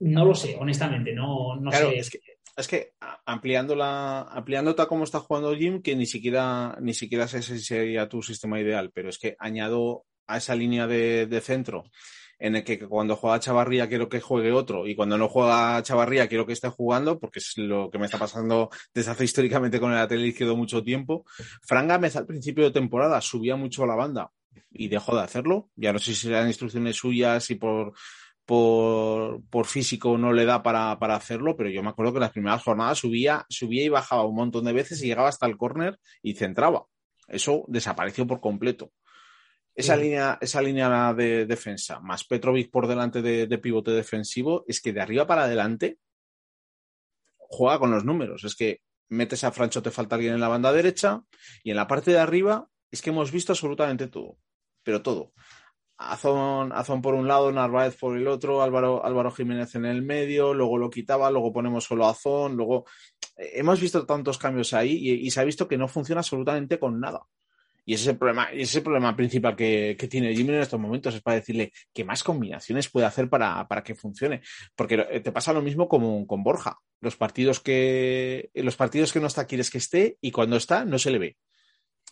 No 0.00 0.26
lo 0.26 0.34
sé, 0.34 0.54
honestamente, 0.60 1.14
no, 1.14 1.56
no 1.56 1.72
sé. 1.72 1.96
Es 1.96 2.10
que, 2.10 2.18
es 2.58 2.68
que 2.68 2.92
ampliando 3.24 3.74
la, 3.74 4.20
ampliando 4.20 4.74
tal 4.74 4.86
como 4.86 5.04
está 5.04 5.20
jugando 5.20 5.56
Jim, 5.56 5.80
que 5.80 5.96
ni 5.96 6.04
siquiera, 6.04 6.76
ni 6.78 6.92
siquiera 6.92 7.26
sé 7.26 7.40
si 7.40 7.58
sería 7.60 8.06
tu 8.06 8.20
sistema 8.20 8.60
ideal, 8.60 8.90
pero 8.92 9.08
es 9.08 9.18
que 9.18 9.36
añado 9.38 10.04
a 10.26 10.36
esa 10.36 10.54
línea 10.54 10.86
de, 10.86 11.24
de 11.24 11.40
centro 11.40 11.84
en 12.38 12.56
el 12.56 12.64
que 12.64 12.78
cuando 12.78 13.16
juega 13.16 13.40
Chavarría 13.40 13.88
quiero 13.88 14.08
que 14.08 14.20
juegue 14.20 14.52
otro 14.52 14.86
y 14.86 14.94
cuando 14.94 15.18
no 15.18 15.28
juega 15.28 15.82
Chavarría 15.82 16.28
quiero 16.28 16.46
que 16.46 16.52
esté 16.52 16.68
jugando, 16.68 17.18
porque 17.18 17.38
es 17.38 17.56
lo 17.56 17.90
que 17.90 17.98
me 17.98 18.06
está 18.06 18.18
pasando 18.18 18.70
desde 18.92 19.10
hace 19.10 19.24
históricamente 19.24 19.80
con 19.80 19.90
el 19.90 19.98
lateral 19.98 20.24
izquierdo 20.24 20.56
mucho 20.56 20.82
tiempo. 20.82 21.24
Fran 21.62 21.88
Gámez 21.88 22.16
al 22.16 22.26
principio 22.26 22.64
de 22.64 22.70
temporada 22.70 23.20
subía 23.20 23.56
mucho 23.56 23.84
a 23.84 23.86
la 23.86 23.94
banda 23.94 24.30
y 24.70 24.88
dejó 24.88 25.16
de 25.16 25.22
hacerlo. 25.22 25.70
Ya 25.76 25.92
no 25.92 25.98
sé 25.98 26.14
si 26.14 26.28
eran 26.28 26.48
instrucciones 26.48 26.96
suyas 26.96 27.50
y 27.50 27.54
por, 27.54 27.92
por, 28.44 29.42
por, 29.48 29.66
físico 29.66 30.18
no 30.18 30.32
le 30.32 30.44
da 30.44 30.62
para, 30.62 30.98
para, 30.98 31.16
hacerlo, 31.16 31.56
pero 31.56 31.70
yo 31.70 31.82
me 31.82 31.90
acuerdo 31.90 32.12
que 32.12 32.18
en 32.18 32.22
las 32.22 32.32
primeras 32.32 32.62
jornadas 32.62 32.98
subía, 32.98 33.46
subía 33.48 33.84
y 33.84 33.88
bajaba 33.88 34.26
un 34.26 34.34
montón 34.34 34.64
de 34.64 34.72
veces 34.72 35.02
y 35.02 35.06
llegaba 35.06 35.28
hasta 35.28 35.46
el 35.46 35.56
córner 35.56 35.98
y 36.22 36.34
centraba. 36.34 36.84
Eso 37.28 37.64
desapareció 37.68 38.26
por 38.26 38.40
completo. 38.40 38.92
Esa, 39.74 39.96
línea, 39.96 40.38
esa 40.40 40.62
línea 40.62 41.12
de 41.14 41.46
defensa, 41.46 41.98
más 42.00 42.24
Petrovic 42.24 42.70
por 42.70 42.86
delante 42.86 43.22
de, 43.22 43.58
pivote 43.58 43.90
defensivo, 43.90 44.64
es 44.68 44.80
que 44.80 44.92
de 44.92 45.00
arriba 45.00 45.26
para 45.26 45.44
adelante 45.44 45.98
juega 47.36 47.78
con 47.78 47.90
los 47.90 48.04
números. 48.04 48.44
Es 48.44 48.54
que 48.54 48.82
metes 49.08 49.42
a 49.44 49.52
Francho, 49.52 49.82
te 49.82 49.90
falta 49.90 50.14
alguien 50.14 50.34
en 50.34 50.40
la 50.40 50.48
banda 50.48 50.72
derecha, 50.72 51.22
y 51.62 51.70
en 51.70 51.76
la 51.76 51.86
parte 51.86 52.12
de 52.12 52.18
arriba 52.18 52.68
es 52.90 53.02
que 53.02 53.10
hemos 53.10 53.32
visto 53.32 53.52
absolutamente 53.52 54.06
todo, 54.06 54.38
pero 54.84 55.02
todo. 55.02 55.32
Azón, 55.96 56.72
Azón 56.72 57.02
por 57.02 57.14
un 57.14 57.28
lado, 57.28 57.52
Narváez 57.52 57.96
por 57.96 58.16
el 58.16 58.26
otro, 58.26 58.62
Álvaro, 58.62 59.04
Álvaro 59.04 59.30
Jiménez 59.30 59.74
en 59.74 59.84
el 59.84 60.02
medio, 60.02 60.52
luego 60.54 60.78
lo 60.78 60.90
quitaba, 60.90 61.30
luego 61.30 61.52
ponemos 61.52 61.84
solo 61.84 62.06
a 62.06 62.10
Azón, 62.10 62.56
luego 62.56 62.84
eh, 63.36 63.52
hemos 63.54 63.80
visto 63.80 64.04
tantos 64.04 64.38
cambios 64.38 64.72
ahí 64.72 64.92
y, 64.92 65.30
se 65.30 65.40
ha 65.40 65.44
visto 65.44 65.68
que 65.68 65.78
no 65.78 65.88
funciona 65.88 66.20
absolutamente 66.20 66.78
con 66.78 66.98
nada. 66.98 67.22
Y 67.84 67.94
ese 67.94 68.04
es 68.04 68.08
el 68.08 68.18
problema, 68.18 68.44
ese 68.44 68.62
es 68.62 68.76
el 68.76 68.82
problema 68.82 69.14
principal 69.14 69.54
que, 69.54 69.96
tiene 70.10 70.34
Jimmy 70.34 70.54
en 70.54 70.62
estos 70.62 70.80
momentos, 70.80 71.14
es 71.14 71.22
para 71.22 71.36
decirle 71.36 71.72
qué 71.92 72.04
más 72.04 72.22
combinaciones 72.22 72.88
puede 72.88 73.06
hacer 73.06 73.28
para, 73.28 73.66
que 73.84 73.94
funcione. 73.94 74.42
Porque 74.74 75.06
eh, 75.10 75.20
te 75.20 75.32
pasa 75.32 75.52
lo 75.52 75.62
mismo 75.62 75.88
como 75.88 76.26
con 76.26 76.42
Borja. 76.42 76.78
Los 77.00 77.16
partidos 77.16 77.60
que, 77.60 78.50
los 78.54 78.76
partidos 78.76 79.12
que 79.12 79.20
no 79.20 79.26
está 79.26 79.46
quieres 79.46 79.70
que 79.70 79.78
esté 79.78 80.16
y 80.20 80.30
cuando 80.30 80.56
está 80.56 80.84
no 80.84 80.98
se 80.98 81.10
le 81.10 81.18
ve. 81.18 81.36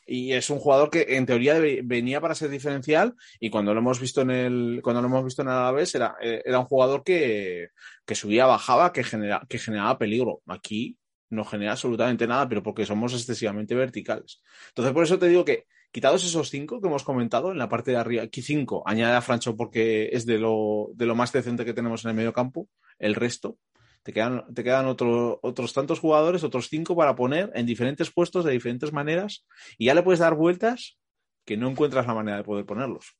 Y 0.04 0.32
es 0.32 0.50
un 0.50 0.58
jugador 0.58 0.90
que 0.90 1.16
en 1.16 1.26
teoría 1.26 1.60
venía 1.84 2.20
para 2.20 2.34
ser 2.34 2.50
diferencial 2.50 3.14
y 3.38 3.50
cuando 3.50 3.72
lo 3.72 3.80
hemos 3.80 4.00
visto 4.00 4.22
en 4.22 4.30
el, 4.30 4.80
cuando 4.82 5.00
lo 5.00 5.06
hemos 5.06 5.24
visto 5.24 5.42
en 5.42 5.48
Alavés 5.48 5.94
era, 5.94 6.16
eh, 6.20 6.42
era 6.44 6.58
un 6.58 6.66
jugador 6.66 7.04
que, 7.04 7.68
que 8.04 8.14
subía, 8.16 8.46
bajaba, 8.46 8.92
que, 8.92 9.04
genera, 9.04 9.42
que 9.48 9.58
generaba 9.58 9.98
peligro. 9.98 10.42
Aquí 10.46 10.98
no 11.32 11.44
genera 11.44 11.72
absolutamente 11.72 12.26
nada, 12.26 12.48
pero 12.48 12.62
porque 12.62 12.84
somos 12.84 13.14
excesivamente 13.14 13.74
verticales. 13.74 14.42
Entonces, 14.68 14.92
por 14.92 15.04
eso 15.04 15.18
te 15.18 15.28
digo 15.28 15.44
que, 15.44 15.66
quitados 15.90 16.24
esos 16.24 16.50
cinco 16.50 16.80
que 16.80 16.88
hemos 16.88 17.04
comentado 17.04 17.52
en 17.52 17.58
la 17.58 17.68
parte 17.68 17.90
de 17.90 17.96
arriba, 17.96 18.22
aquí 18.22 18.42
cinco, 18.42 18.82
añade 18.86 19.16
a 19.16 19.22
Francho 19.22 19.56
porque 19.56 20.10
es 20.12 20.26
de 20.26 20.38
lo, 20.38 20.90
de 20.94 21.06
lo 21.06 21.14
más 21.14 21.32
decente 21.32 21.64
que 21.64 21.74
tenemos 21.74 22.04
en 22.04 22.10
el 22.10 22.16
medio 22.16 22.32
campo, 22.32 22.68
el 22.98 23.14
resto, 23.14 23.58
te 24.02 24.12
quedan, 24.12 24.44
te 24.52 24.62
quedan 24.62 24.86
otros 24.86 25.72
tantos 25.72 26.00
jugadores, 26.00 26.44
otros 26.44 26.68
cinco 26.68 26.94
para 26.96 27.14
poner 27.14 27.50
en 27.54 27.66
diferentes 27.66 28.10
puestos 28.10 28.44
de 28.44 28.52
diferentes 28.52 28.92
maneras 28.92 29.46
y 29.78 29.86
ya 29.86 29.94
le 29.94 30.02
puedes 30.02 30.20
dar 30.20 30.34
vueltas 30.34 30.98
que 31.44 31.56
no 31.56 31.70
encuentras 31.70 32.06
la 32.06 32.14
manera 32.14 32.38
de 32.38 32.44
poder 32.44 32.66
ponerlos. 32.66 33.16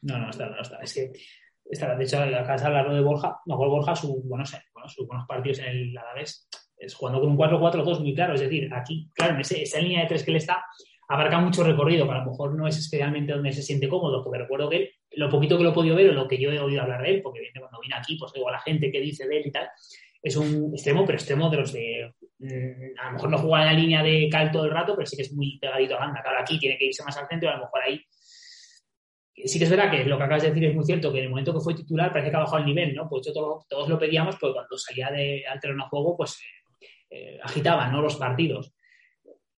No, 0.00 0.18
no 0.18 0.30
está, 0.30 0.48
no 0.48 0.60
está. 0.60 0.78
Es 0.78 0.94
que, 0.94 1.12
está, 1.64 1.94
de 1.94 2.04
hecho, 2.04 2.18
de 2.18 2.34
hablar 2.34 2.92
de 2.92 3.00
Borja, 3.02 3.40
mejor 3.46 3.68
Borja, 3.68 3.94
su, 3.94 4.20
bueno, 4.24 4.44
bueno, 4.74 4.88
sus 4.88 5.06
buenos 5.06 5.26
partidos 5.28 5.60
en 5.60 5.66
el 5.66 5.98
Alavés 5.98 6.48
es 6.82 6.94
jugando 6.94 7.20
con 7.20 7.30
un 7.30 7.38
4-4-2 7.38 8.00
muy 8.00 8.14
claro. 8.14 8.34
Es 8.34 8.40
decir, 8.40 8.68
aquí, 8.72 9.08
claro, 9.14 9.34
en 9.34 9.40
esa 9.40 9.80
línea 9.80 10.02
de 10.02 10.06
tres 10.06 10.24
que 10.24 10.32
le 10.32 10.38
está, 10.38 10.64
abarca 11.08 11.38
mucho 11.38 11.62
recorrido, 11.62 12.06
que 12.06 12.12
a 12.12 12.18
lo 12.18 12.30
mejor 12.30 12.54
no 12.54 12.66
es 12.66 12.78
especialmente 12.78 13.32
donde 13.32 13.52
se 13.52 13.62
siente 13.62 13.88
cómodo, 13.88 14.22
porque 14.22 14.38
recuerdo 14.38 14.68
que 14.70 14.92
lo 15.12 15.28
poquito 15.28 15.58
que 15.58 15.64
lo 15.64 15.70
he 15.70 15.74
podido 15.74 15.96
ver 15.96 16.10
o 16.10 16.12
lo 16.12 16.26
que 16.26 16.38
yo 16.38 16.50
he 16.50 16.58
oído 16.58 16.82
hablar 16.82 17.02
de 17.02 17.10
él, 17.10 17.22
porque 17.22 17.40
cuando 17.58 17.80
vine 17.80 17.94
aquí, 17.94 18.16
pues 18.18 18.32
digo 18.32 18.48
a 18.48 18.52
la 18.52 18.60
gente 18.60 18.90
que 18.90 19.00
dice 19.00 19.26
de 19.28 19.38
él 19.38 19.46
y 19.46 19.50
tal, 19.50 19.68
es 20.22 20.36
un 20.36 20.72
extremo, 20.72 21.04
pero 21.04 21.18
extremo 21.18 21.50
de 21.50 21.56
los 21.56 21.72
de. 21.72 22.14
Mm, 22.38 22.98
a 22.98 23.06
lo 23.06 23.12
mejor 23.12 23.30
no 23.30 23.38
juega 23.38 23.60
en 23.62 23.74
la 23.74 23.80
línea 23.80 24.02
de 24.02 24.28
cal 24.30 24.50
todo 24.50 24.64
el 24.64 24.70
rato, 24.70 24.94
pero 24.94 25.06
sí 25.06 25.16
que 25.16 25.22
es 25.22 25.32
muy 25.32 25.58
pegadito 25.58 25.96
a 25.96 26.00
banda. 26.00 26.22
Claro, 26.22 26.38
aquí 26.40 26.58
tiene 26.58 26.78
que 26.78 26.86
irse 26.86 27.04
más 27.04 27.16
al 27.16 27.26
centro 27.28 27.48
y 27.48 27.52
a 27.52 27.56
lo 27.56 27.64
mejor 27.64 27.80
ahí. 27.82 28.00
Sí 29.44 29.58
que 29.58 29.64
es 29.64 29.70
verdad 29.70 29.90
que 29.90 30.04
lo 30.04 30.16
que 30.16 30.24
acabas 30.24 30.42
de 30.42 30.50
decir 30.50 30.64
es 30.64 30.74
muy 30.74 30.84
cierto, 30.84 31.12
que 31.12 31.18
en 31.18 31.24
el 31.24 31.30
momento 31.30 31.52
que 31.52 31.60
fue 31.60 31.74
titular 31.74 32.12
parece 32.12 32.30
que 32.30 32.36
ha 32.36 32.40
bajado 32.40 32.58
el 32.58 32.66
nivel, 32.66 32.94
¿no? 32.94 33.08
Pues 33.08 33.22
todos, 33.32 33.66
todos 33.66 33.88
lo 33.88 33.98
pedíamos, 33.98 34.36
porque 34.36 34.54
cuando 34.54 34.78
salía 34.78 35.10
de, 35.10 35.44
al 35.46 35.58
terreno 35.58 35.84
de 35.84 35.88
juego, 35.88 36.16
pues 36.16 36.38
eh, 37.22 37.40
agitaban 37.42 37.92
¿no? 37.92 38.02
los 38.02 38.16
partidos. 38.16 38.74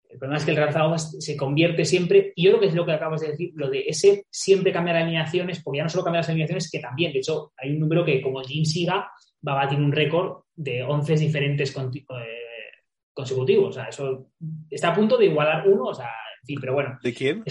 El 0.08 0.18
problema 0.18 0.38
es 0.38 0.44
que 0.44 0.52
el 0.52 0.56
Real 0.56 0.72
Zaragoza 0.72 1.08
se 1.18 1.36
convierte 1.36 1.84
siempre, 1.84 2.32
y 2.36 2.44
yo 2.44 2.50
creo 2.50 2.60
que 2.60 2.66
es 2.68 2.74
lo 2.74 2.86
que 2.86 2.92
acabas 2.92 3.20
de 3.20 3.32
decir, 3.32 3.50
lo 3.56 3.68
de 3.68 3.84
ese 3.88 4.26
siempre 4.30 4.72
cambiar 4.72 4.96
alineaciones, 4.96 5.60
porque 5.60 5.78
ya 5.78 5.82
no 5.82 5.88
solo 5.88 6.04
cambiar 6.04 6.22
las 6.22 6.28
alineaciones, 6.28 6.70
que 6.70 6.78
también, 6.78 7.12
de 7.12 7.18
hecho, 7.18 7.52
hay 7.56 7.72
un 7.72 7.80
número 7.80 8.04
que 8.04 8.22
como 8.22 8.40
Jim 8.42 8.64
siga, 8.64 9.10
va 9.46 9.52
a 9.52 9.64
batir 9.64 9.78
un 9.78 9.90
récord 9.90 10.44
de 10.54 10.84
11 10.84 11.16
diferentes 11.16 11.76
eh, 11.76 12.12
consecutivos. 13.12 13.70
O 13.70 13.72
sea, 13.72 13.86
eso 13.86 14.28
está 14.70 14.90
a 14.90 14.94
punto 14.94 15.16
de 15.16 15.26
igualar 15.26 15.66
uno, 15.66 15.86
o 15.86 15.94
sea, 15.94 16.12
en 16.42 16.46
fin, 16.46 16.58
pero 16.60 16.74
bueno. 16.74 16.96
¿De 17.02 17.12
quién? 17.12 17.42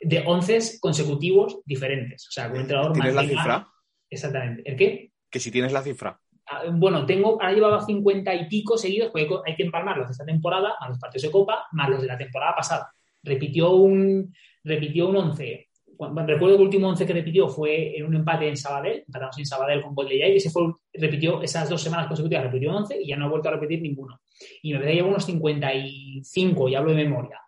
De 0.00 0.24
11 0.26 0.80
consecutivos 0.80 1.60
diferentes. 1.64 2.26
O 2.28 2.32
sea, 2.32 2.48
un 2.48 2.56
entrenador 2.56 2.94
¿Tienes 2.94 3.14
la 3.14 3.22
cifra? 3.22 3.68
Exactamente. 4.10 4.62
¿El 4.68 4.76
qué? 4.76 5.12
Que 5.30 5.38
si 5.38 5.50
tienes 5.52 5.72
la 5.72 5.82
cifra. 5.82 6.20
Ah, 6.48 6.62
bueno, 6.70 7.04
tengo, 7.04 7.32
ahora 7.40 7.52
llevaba 7.52 7.84
50 7.84 8.34
y 8.34 8.48
pico 8.48 8.78
seguidos, 8.78 9.10
porque 9.10 9.28
hay 9.46 9.56
que 9.56 9.64
empalmar 9.64 9.96
los 9.96 10.06
de 10.06 10.12
esta 10.12 10.24
temporada, 10.24 10.74
a 10.78 10.88
los 10.88 10.98
partidos 10.98 11.22
de 11.24 11.30
Copa, 11.32 11.66
más 11.72 11.90
los 11.90 12.00
de 12.00 12.06
la 12.06 12.16
temporada 12.16 12.54
pasada. 12.54 12.92
Repitió 13.22 13.72
un, 13.72 14.32
repitió 14.62 15.08
un 15.08 15.16
11. 15.16 15.68
recuerdo 15.98 16.56
que 16.56 16.62
el 16.62 16.66
último 16.68 16.88
11 16.88 17.04
que 17.04 17.12
repitió 17.12 17.48
fue 17.48 17.98
en 17.98 18.06
un 18.06 18.14
empate 18.14 18.48
en 18.48 18.56
Sabadell, 18.56 19.02
empatamos 19.06 19.38
en 19.38 19.46
Sabadell 19.46 19.82
con 19.82 19.94
gol 19.94 20.08
de 20.08 20.20
Jai, 20.20 20.32
y 20.34 20.36
ese 20.36 20.50
fue, 20.50 20.72
repitió 20.92 21.42
esas 21.42 21.68
dos 21.68 21.82
semanas 21.82 22.06
consecutivas, 22.06 22.44
repitió 22.44 22.72
11 22.76 23.02
y 23.02 23.08
ya 23.08 23.16
no 23.16 23.26
ha 23.26 23.28
vuelto 23.28 23.48
a 23.48 23.52
repetir 23.52 23.82
ninguno. 23.82 24.20
Y 24.62 24.72
me 24.72 24.78
parece 24.78 24.98
que 24.98 25.02
unos 25.02 25.24
55, 25.24 26.68
y 26.68 26.74
hablo 26.76 26.90
de 26.92 27.04
memoria. 27.04 27.40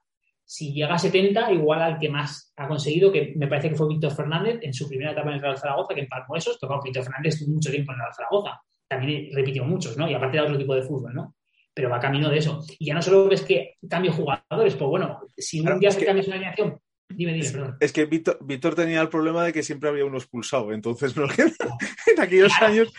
Si 0.44 0.72
llega 0.72 0.94
a 0.94 0.98
70, 0.98 1.52
igual 1.52 1.82
al 1.82 1.98
que 1.98 2.08
más 2.08 2.52
ha 2.56 2.66
conseguido, 2.66 3.12
que 3.12 3.34
me 3.36 3.46
parece 3.46 3.68
que 3.68 3.76
fue 3.76 3.86
Víctor 3.86 4.12
Fernández 4.12 4.58
en 4.62 4.72
su 4.72 4.88
primera 4.88 5.12
etapa 5.12 5.28
en 5.28 5.34
el 5.34 5.42
Real 5.42 5.58
Zaragoza, 5.58 5.94
que 5.94 6.00
empalmó 6.00 6.34
esos, 6.34 6.58
tocó 6.58 6.80
Víctor 6.82 7.04
Fernández 7.04 7.46
mucho 7.46 7.70
tiempo 7.70 7.92
en 7.92 7.96
el 7.96 8.00
Real 8.00 8.14
Zaragoza 8.14 8.60
también 8.88 9.28
repitió 9.32 9.64
muchos, 9.64 9.96
¿no? 9.96 10.08
Y 10.10 10.14
aparte 10.14 10.38
de 10.38 10.42
otro 10.42 10.58
tipo 10.58 10.74
de 10.74 10.82
fútbol, 10.82 11.14
¿no? 11.14 11.34
Pero 11.74 11.90
va 11.90 12.00
camino 12.00 12.28
de 12.28 12.38
eso. 12.38 12.64
Y 12.78 12.86
ya 12.86 12.94
no 12.94 13.02
solo 13.02 13.28
ves 13.28 13.42
que 13.42 13.76
cambio 13.88 14.12
jugadores, 14.12 14.74
pues 14.74 14.88
bueno, 14.88 15.20
si 15.36 15.60
un 15.60 15.78
día 15.78 15.90
se 15.90 16.04
cambia 16.04 16.24
una 16.24 16.34
alineación, 16.34 16.80
Dime, 17.10 17.32
dime, 17.32 17.50
perdón. 17.50 17.76
Es 17.80 17.92
que 17.92 18.04
Víctor, 18.04 18.74
tenía 18.74 19.00
el 19.00 19.08
problema 19.08 19.42
de 19.42 19.52
que 19.52 19.62
siempre 19.62 19.88
había 19.88 20.04
uno 20.04 20.18
expulsado. 20.18 20.72
Entonces, 20.72 21.14
en 22.16 22.20
aquellos 22.20 22.52
años. 22.60 22.92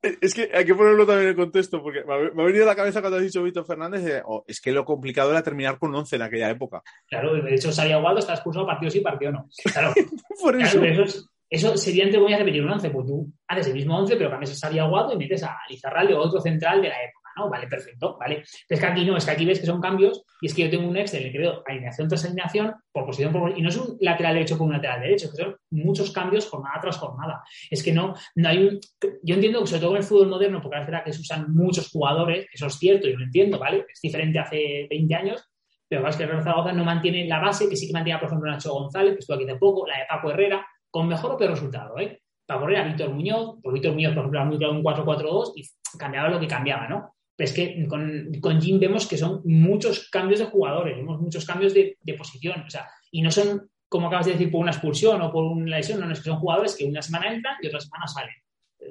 Es 0.00 0.32
que 0.32 0.48
hay 0.54 0.64
que 0.64 0.76
ponerlo 0.76 1.04
también 1.04 1.30
en 1.30 1.36
contexto, 1.36 1.82
porque 1.82 2.04
me 2.04 2.14
ha, 2.14 2.46
venido 2.46 2.62
a 2.62 2.68
la 2.68 2.76
cabeza 2.76 3.00
cuando 3.00 3.16
has 3.16 3.24
dicho 3.24 3.42
Víctor 3.42 3.66
Fernández, 3.66 4.22
oh, 4.26 4.44
es 4.46 4.60
que 4.60 4.70
lo 4.70 4.84
complicado 4.84 5.32
era 5.32 5.42
terminar 5.42 5.76
con 5.78 5.92
11 5.92 6.14
en 6.14 6.22
aquella 6.22 6.50
época. 6.50 6.82
Claro, 7.08 7.34
de 7.34 7.54
hecho, 7.54 7.72
salía 7.72 7.98
Waldo, 7.98 8.20
está 8.20 8.34
expulsado 8.34 8.64
partido 8.64 8.90
sí, 8.92 9.00
partido 9.00 9.32
no. 9.32 9.48
Claro, 9.72 9.92
Por 10.40 10.60
eso. 10.60 10.80
Eso 10.84 11.28
sería 11.50 12.04
entre 12.04 12.18
comillas 12.18 12.40
repetir 12.40 12.62
un 12.62 12.70
11, 12.70 12.90
pues 12.90 13.06
tú 13.06 13.32
haces 13.46 13.68
el 13.68 13.74
mismo 13.74 13.96
11, 13.98 14.16
pero 14.16 14.30
cambias 14.30 14.52
a 14.52 14.66
Xavi 14.66 14.78
Aguado 14.78 15.12
y 15.12 15.16
metes 15.16 15.42
a 15.42 15.56
Lizarralde 15.68 16.14
o 16.14 16.20
otro 16.20 16.40
central 16.40 16.82
de 16.82 16.88
la 16.88 17.02
época, 17.02 17.30
¿no? 17.36 17.48
Vale, 17.48 17.66
perfecto, 17.66 18.18
¿vale? 18.18 18.42
es 18.68 18.80
que 18.80 18.86
aquí 18.86 19.04
no, 19.04 19.16
es 19.16 19.24
que 19.24 19.30
aquí 19.30 19.46
ves 19.46 19.60
que 19.60 19.66
son 19.66 19.80
cambios 19.80 20.24
y 20.42 20.46
es 20.46 20.54
que 20.54 20.64
yo 20.64 20.70
tengo 20.70 20.88
un 20.88 20.96
Excel 20.96 21.32
que 21.32 21.38
veo 21.38 21.62
alineación 21.66 22.06
tras 22.08 22.24
alineación, 22.26 22.74
por 22.92 23.06
posición 23.06 23.32
por 23.32 23.56
y 23.56 23.62
no 23.62 23.70
es 23.70 23.76
un 23.76 23.96
lateral 24.00 24.34
derecho 24.34 24.58
con 24.58 24.66
un 24.66 24.74
lateral 24.74 25.00
derecho, 25.00 25.30
que 25.30 25.42
son 25.42 25.56
muchos 25.70 26.10
cambios 26.12 26.46
jornada 26.46 26.78
tras 26.82 26.98
jornada. 26.98 27.42
Es 27.70 27.82
que 27.82 27.92
no, 27.92 28.14
no 28.34 28.48
hay 28.48 28.58
un... 28.58 28.80
Yo 29.22 29.34
entiendo 29.34 29.60
que 29.60 29.66
sobre 29.68 29.80
todo 29.80 29.90
en 29.92 29.96
el 29.98 30.02
fútbol 30.02 30.28
moderno, 30.28 30.60
porque 30.60 30.80
es 30.80 30.86
verdad 30.86 31.04
que 31.04 31.12
se 31.12 31.20
usan 31.20 31.54
muchos 31.54 31.88
jugadores, 31.88 32.46
eso 32.52 32.66
es 32.66 32.74
cierto, 32.74 33.08
yo 33.08 33.16
lo 33.16 33.24
entiendo, 33.24 33.58
¿vale? 33.58 33.86
Es 33.90 34.00
diferente 34.02 34.38
hace 34.38 34.86
20 34.90 35.14
años, 35.14 35.48
pero 35.88 36.06
es 36.06 36.16
que 36.16 36.24
el 36.24 36.28
Real 36.28 36.42
Zaragoza 36.42 36.72
no 36.72 36.84
mantiene 36.84 37.26
la 37.26 37.40
base 37.40 37.68
que 37.68 37.76
sí 37.76 37.86
que 37.86 37.94
mantiene, 37.94 38.18
por 38.18 38.28
ejemplo, 38.28 38.50
Nacho 38.50 38.74
González, 38.74 39.14
que 39.14 39.20
estuvo 39.20 39.36
aquí 39.36 39.44
hace 39.44 39.56
poco, 39.56 39.86
la 39.86 39.98
de 39.98 40.04
Paco 40.06 40.30
Herrera, 40.30 40.66
con 40.90 41.08
mejor 41.08 41.32
o 41.32 41.36
peor 41.36 41.52
resultado, 41.52 41.98
¿eh? 41.98 42.22
Para 42.46 42.60
correr 42.60 42.78
a 42.78 42.84
Víctor 42.84 43.10
Muñoz, 43.10 43.56
por 43.62 43.74
Víctor 43.74 43.92
Muñoz, 43.92 44.14
por 44.14 44.22
ejemplo, 44.22 44.40
era 44.40 44.48
muy 44.48 44.58
claro 44.58 44.72
un 44.72 44.82
4-4-2 44.82 45.52
y 45.56 45.98
cambiaba 45.98 46.28
lo 46.28 46.40
que 46.40 46.46
cambiaba, 46.46 46.88
¿no? 46.88 47.14
Pero 47.36 47.50
es 47.50 47.54
que 47.54 47.86
con, 47.86 48.30
con 48.40 48.60
Jim 48.60 48.80
vemos 48.80 49.06
que 49.06 49.16
son 49.16 49.42
muchos 49.44 50.08
cambios 50.10 50.40
de 50.40 50.46
jugadores, 50.46 50.96
vemos 50.96 51.20
muchos 51.20 51.44
cambios 51.44 51.74
de, 51.74 51.96
posición, 52.16 52.62
o 52.66 52.70
sea, 52.70 52.88
y 53.10 53.22
no 53.22 53.30
son, 53.30 53.70
como 53.88 54.08
acabas 54.08 54.26
de 54.26 54.32
decir, 54.32 54.50
por 54.50 54.60
una 54.60 54.72
expulsión 54.72 55.20
o 55.22 55.30
por 55.30 55.44
una 55.44 55.76
lesión, 55.76 56.00
no, 56.00 56.10
es 56.10 56.18
que 56.18 56.30
son 56.30 56.40
jugadores 56.40 56.74
que 56.74 56.84
una 56.84 57.02
semana 57.02 57.32
entran 57.32 57.56
y 57.62 57.68
otra 57.68 57.80
semana 57.80 58.06
salen. 58.06 58.34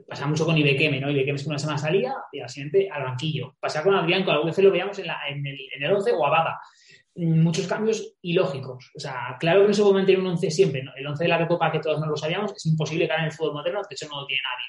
Pasa 0.08 0.28
mucho 0.28 0.46
con 0.46 0.58
Ibequeme, 0.58 1.00
¿no? 1.00 1.10
Ibequeme 1.10 1.36
es 1.36 1.44
que 1.44 1.50
una 1.50 1.60
semana 1.60 1.78
salía 1.78 2.14
y 2.32 2.40
al 2.40 2.50
siguiente 2.50 2.90
al 2.92 3.04
banquillo. 3.04 3.56
Pasa 3.60 3.84
con 3.84 3.96
Adrián, 3.96 4.24
que 4.24 4.32
alguna 4.32 4.52
vez 4.52 4.64
lo 4.64 4.72
veíamos 4.72 5.00
en, 5.00 5.06
el, 5.46 5.58
en 5.76 5.84
el 5.84 5.92
11 5.92 6.12
o 6.12 6.26
a 6.26 6.30
Bada 6.30 6.60
muchos 7.18 7.68
cambios 7.68 8.16
ilógicos. 8.22 8.92
O 8.96 9.00
sea, 9.00 9.36
claro 9.40 9.62
que 9.62 9.68
no 9.68 9.74
se 9.74 9.82
puede 9.82 9.96
mantener 9.96 10.22
un 10.22 10.28
11 10.28 10.52
siempre. 10.52 10.84
El 10.96 11.08
11 11.08 11.24
de 11.24 11.28
la 11.28 11.38
Recopa, 11.38 11.72
que 11.72 11.80
todos 11.80 12.00
no 12.00 12.06
lo 12.06 12.16
sabíamos, 12.16 12.54
es 12.56 12.66
imposible 12.66 13.08
ganar 13.08 13.26
en 13.26 13.32
el 13.32 13.34
fútbol 13.34 13.56
moderno, 13.56 13.82
de 13.82 13.94
hecho 13.94 14.08
no 14.08 14.22
lo 14.22 14.28
tiene 14.28 14.42
nadie. 14.44 14.66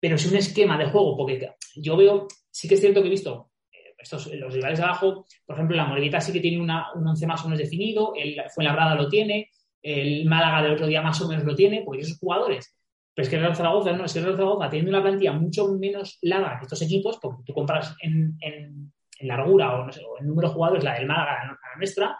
Pero 0.00 0.16
es 0.16 0.30
un 0.30 0.36
esquema 0.36 0.78
de 0.78 0.86
juego, 0.86 1.16
porque 1.16 1.50
yo 1.76 1.96
veo, 1.96 2.28
sí 2.50 2.68
que 2.68 2.74
es 2.74 2.80
cierto 2.80 3.00
que 3.00 3.08
he 3.08 3.10
visto 3.10 3.50
eh, 3.72 3.94
estos, 3.98 4.32
los 4.32 4.54
rivales 4.54 4.78
de 4.78 4.84
abajo, 4.84 5.26
por 5.44 5.56
ejemplo, 5.56 5.76
la 5.76 5.86
Morguita 5.86 6.20
sí 6.20 6.32
que 6.32 6.40
tiene 6.40 6.60
una, 6.60 6.92
un 6.94 7.06
11 7.06 7.26
más 7.26 7.40
o 7.42 7.44
menos 7.44 7.58
definido, 7.58 8.12
el 8.16 8.40
Fuenlabrada 8.54 8.94
lo 8.94 9.08
tiene, 9.08 9.50
el 9.82 10.24
Málaga 10.26 10.62
del 10.62 10.72
otro 10.72 10.86
día 10.86 11.02
más 11.02 11.20
o 11.20 11.28
menos 11.28 11.44
lo 11.44 11.54
tiene, 11.54 11.82
porque 11.84 12.02
esos 12.02 12.18
jugadores. 12.18 12.76
Pero 13.14 13.24
es 13.24 13.28
que 13.28 13.36
el 13.36 13.42
Real 13.42 13.56
Zaragoza, 13.56 13.92
no, 13.92 14.04
es 14.04 14.12
que 14.12 14.20
el 14.20 14.24
Real 14.24 14.36
Zaragoza 14.36 14.70
tiene 14.70 14.88
una 14.88 15.02
plantilla 15.02 15.32
mucho 15.32 15.68
menos 15.68 16.18
larga 16.22 16.58
que 16.58 16.64
estos 16.64 16.82
equipos, 16.82 17.18
porque 17.20 17.42
tú 17.44 17.52
compras 17.52 17.94
en 18.00 18.38
largura 19.26 19.74
o, 19.74 19.86
no 19.86 19.92
sé, 19.92 20.02
en 20.20 20.26
número 20.26 20.48
de 20.48 20.54
jugadores 20.54 20.84
la 20.84 20.94
del 20.94 21.06
Málaga, 21.06 21.44
la 21.44 21.76
nuestra, 21.76 22.18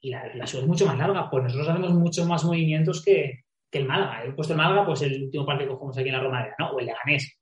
y 0.00 0.10
la, 0.10 0.34
la 0.34 0.46
suya 0.46 0.62
es 0.62 0.68
mucho 0.68 0.86
más 0.86 0.98
larga. 0.98 1.30
Pues 1.30 1.44
nosotros 1.44 1.68
hacemos 1.68 1.92
muchos 1.92 2.26
más 2.26 2.44
movimientos 2.44 3.02
que, 3.04 3.44
que 3.70 3.78
el 3.78 3.86
Málaga. 3.86 4.24
He 4.24 4.32
puesto 4.32 4.52
el 4.52 4.58
Málaga, 4.58 4.84
pues 4.86 5.02
el 5.02 5.22
último 5.22 5.46
partido 5.46 5.70
que 5.70 5.74
jugamos 5.76 5.98
aquí 5.98 6.08
en 6.08 6.14
la 6.14 6.20
Romareda, 6.20 6.54
¿no? 6.58 6.70
O 6.70 6.80
el 6.80 6.86
Leganés, 6.86 7.38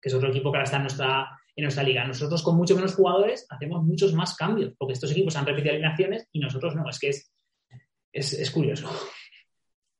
que 0.00 0.08
es 0.08 0.14
otro 0.14 0.30
equipo 0.30 0.50
que 0.50 0.58
ahora 0.58 0.64
está 0.64 0.76
en 0.76 0.82
nuestra, 0.82 1.40
en 1.54 1.62
nuestra 1.62 1.84
liga. 1.84 2.04
Nosotros 2.04 2.42
con 2.42 2.56
mucho 2.56 2.74
menos 2.74 2.94
jugadores 2.94 3.46
hacemos 3.48 3.84
muchos 3.84 4.12
más 4.14 4.34
cambios, 4.36 4.74
porque 4.76 4.94
estos 4.94 5.12
equipos 5.12 5.36
han 5.36 5.46
repetido 5.46 5.72
alineaciones 5.72 6.28
y 6.32 6.40
nosotros 6.40 6.74
no. 6.74 6.88
Es 6.88 6.98
que 6.98 7.08
es, 7.08 7.32
es, 8.12 8.32
es 8.32 8.50
curioso. 8.50 8.90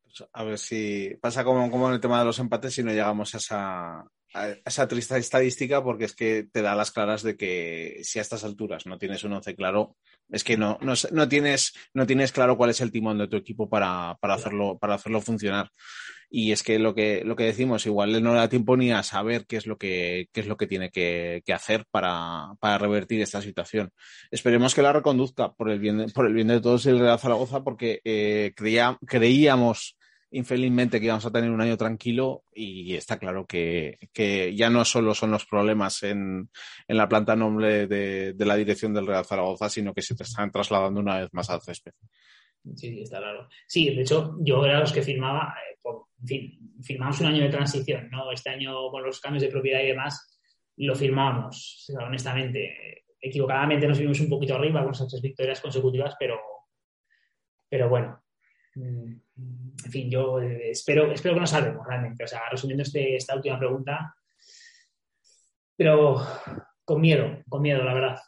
Pues 0.03 0.29
a 0.33 0.45
ver 0.45 0.59
si 0.59 1.17
pasa 1.21 1.45
como, 1.45 1.71
como 1.71 1.89
en 1.89 1.95
el 1.95 2.01
tema 2.01 2.19
de 2.19 2.25
los 2.25 2.39
empates 2.39 2.75
si 2.75 2.83
no 2.83 2.91
llegamos 2.91 3.35
a 3.35 3.39
esa, 3.39 4.05
esa 4.65 4.89
triste 4.89 5.17
estadística 5.19 5.83
porque 5.83 6.05
es 6.05 6.15
que 6.15 6.45
te 6.51 6.63
da 6.63 6.75
las 6.75 6.91
claras 6.91 7.23
de 7.23 7.37
que 7.37 8.01
si 8.03 8.19
a 8.19 8.23
estas 8.23 8.45
alturas 8.45 8.87
no 8.87 8.99
tienes 8.99 9.25
un 9.25 9.35
once 9.35 9.55
claro, 9.55 9.97
es 10.31 10.45
que 10.45 10.57
no, 10.57 10.79
no, 10.81 11.29
tienes, 11.29 11.75
no 11.93 12.07
tienes 12.07 12.33
claro 12.33 12.57
cuál 12.57 12.71
es 12.71 12.81
el 12.81 12.91
timón 12.91 13.19
de 13.19 13.29
tu 13.29 13.37
equipo 13.37 13.69
para, 13.69 14.13
hacerlo, 14.23 14.79
para 14.79 14.95
hacerlo 14.95 15.21
funcionar. 15.21 15.71
Y 16.31 16.53
es 16.53 16.63
que 16.63 16.79
lo 16.79 16.95
que, 16.95 17.23
lo 17.27 17.37
que 17.37 17.45
decimos, 17.45 17.85
igual 17.85 18.23
no 18.23 18.33
da 18.33 18.49
tiempo 18.49 18.75
ni 18.75 18.91
a 18.91 19.03
saber 19.03 19.45
qué 19.47 19.59
es 19.59 19.67
lo 19.67 19.77
que, 19.77 20.29
qué 20.33 20.41
es 20.41 20.47
lo 20.47 20.57
que 20.57 20.67
tiene 20.67 20.91
que, 20.91 21.43
hacer 21.53 21.85
para, 21.91 22.57
revertir 22.79 23.21
esta 23.21 23.43
situación. 23.43 23.91
Esperemos 24.31 24.75
que 24.75 24.81
la 24.81 24.95
reconduzca 24.95 25.53
por 25.53 25.69
el 25.69 25.79
bien 25.79 25.99
de, 25.99 26.09
por 26.09 26.27
el 26.27 26.33
bien 26.33 26.49
de 26.49 26.63
todos 26.63 26.87
el 26.87 27.01
Real 27.01 27.19
Zaragoza, 27.19 27.63
porque 27.63 28.01
eh, 28.05 28.53
creía, 28.57 28.99
creíamos 29.07 29.99
infelizmente 30.33 30.99
que 30.99 31.07
íbamos 31.07 31.27
a 31.27 31.31
tener 31.31 31.51
un 31.51 31.61
año 31.61 31.77
tranquilo 31.77 32.45
y 32.55 32.95
está 32.95 33.19
claro 33.19 33.47
que, 33.47 33.99
ya 34.57 34.71
no 34.71 34.85
solo 34.85 35.15
son 35.15 35.31
los 35.31 35.47
problemas 35.47 36.03
en, 36.03 36.51
la 36.89 37.09
planta 37.09 37.37
noble 37.37 37.87
de, 37.87 38.35
la 38.39 38.57
dirección 38.57 38.95
del 38.95 39.07
Real 39.07 39.25
Zaragoza, 39.25 39.69
sino 39.69 39.95
que 39.95 40.03
se 40.03 40.15
te 40.15 40.25
están 40.25 40.51
trasladando 40.51 41.01
una 41.01 41.21
vez 41.21 41.29
más 41.33 41.51
al 41.51 41.61
césped. 41.61 41.93
Sí, 42.77 43.03
está 43.03 43.19
claro. 43.19 43.49
Sí, 43.67 43.95
de 43.95 44.03
hecho, 44.03 44.37
yo 44.41 44.65
era 44.65 44.81
los 44.81 44.93
que 44.93 45.03
firmaba, 45.03 45.55
eh, 45.69 45.79
en 46.21 46.27
fin, 46.27 46.59
firmamos 46.83 47.21
un 47.21 47.27
año 47.27 47.43
de 47.43 47.51
transición, 47.51 48.09
¿no? 48.11 48.31
Este 48.33 48.51
año 48.51 48.91
con 48.91 49.03
los 49.03 49.21
cambios 49.21 49.43
de 49.43 49.51
propiedad 49.51 49.81
y 49.81 49.89
demás, 49.89 50.41
lo 50.77 50.95
firmamos, 50.95 51.91
honestamente. 52.01 53.05
Equivocadamente 53.21 53.87
nos 53.87 53.99
vimos 53.99 54.19
un 54.21 54.29
poquito 54.29 54.55
arriba 54.55 54.83
con 54.83 54.93
esas 54.93 55.09
tres 55.09 55.23
victorias 55.23 55.61
consecutivas, 55.61 56.15
pero, 56.19 56.41
pero 57.69 57.89
bueno, 57.89 58.23
Mm, 58.75 59.21
en 59.85 59.91
fin, 59.91 60.11
yo 60.11 60.41
eh, 60.41 60.71
espero, 60.71 61.11
espero 61.13 61.35
que 61.35 61.41
nos 61.41 61.51
salvemos 61.51 61.87
realmente. 61.87 62.25
O 62.25 62.29
sea, 62.29 62.43
resumiendo 62.51 62.83
este, 62.83 63.17
esta 63.17 63.37
última 63.37 63.59
pregunta, 63.59 64.15
pero 65.77 66.25
con 66.85 67.01
miedo, 67.01 67.43
con 67.49 67.63
miedo, 67.63 67.83
la 67.83 67.95
verdad. 67.95 68.21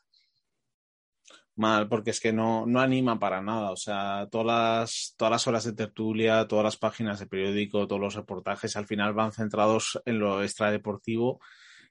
Mal, 1.56 1.88
porque 1.88 2.10
es 2.10 2.20
que 2.20 2.32
no, 2.32 2.66
no 2.66 2.80
anima 2.80 3.18
para 3.18 3.40
nada. 3.40 3.70
O 3.70 3.76
sea, 3.76 4.28
todas 4.30 4.46
las, 4.46 5.14
todas 5.16 5.30
las 5.30 5.46
horas 5.46 5.64
de 5.64 5.72
tertulia, 5.72 6.48
todas 6.48 6.64
las 6.64 6.76
páginas 6.76 7.20
de 7.20 7.26
periódico, 7.26 7.86
todos 7.86 8.00
los 8.00 8.14
reportajes 8.14 8.76
al 8.76 8.86
final 8.86 9.12
van 9.14 9.32
centrados 9.32 10.00
en 10.04 10.18
lo 10.18 10.42
extradeportivo 10.42 11.40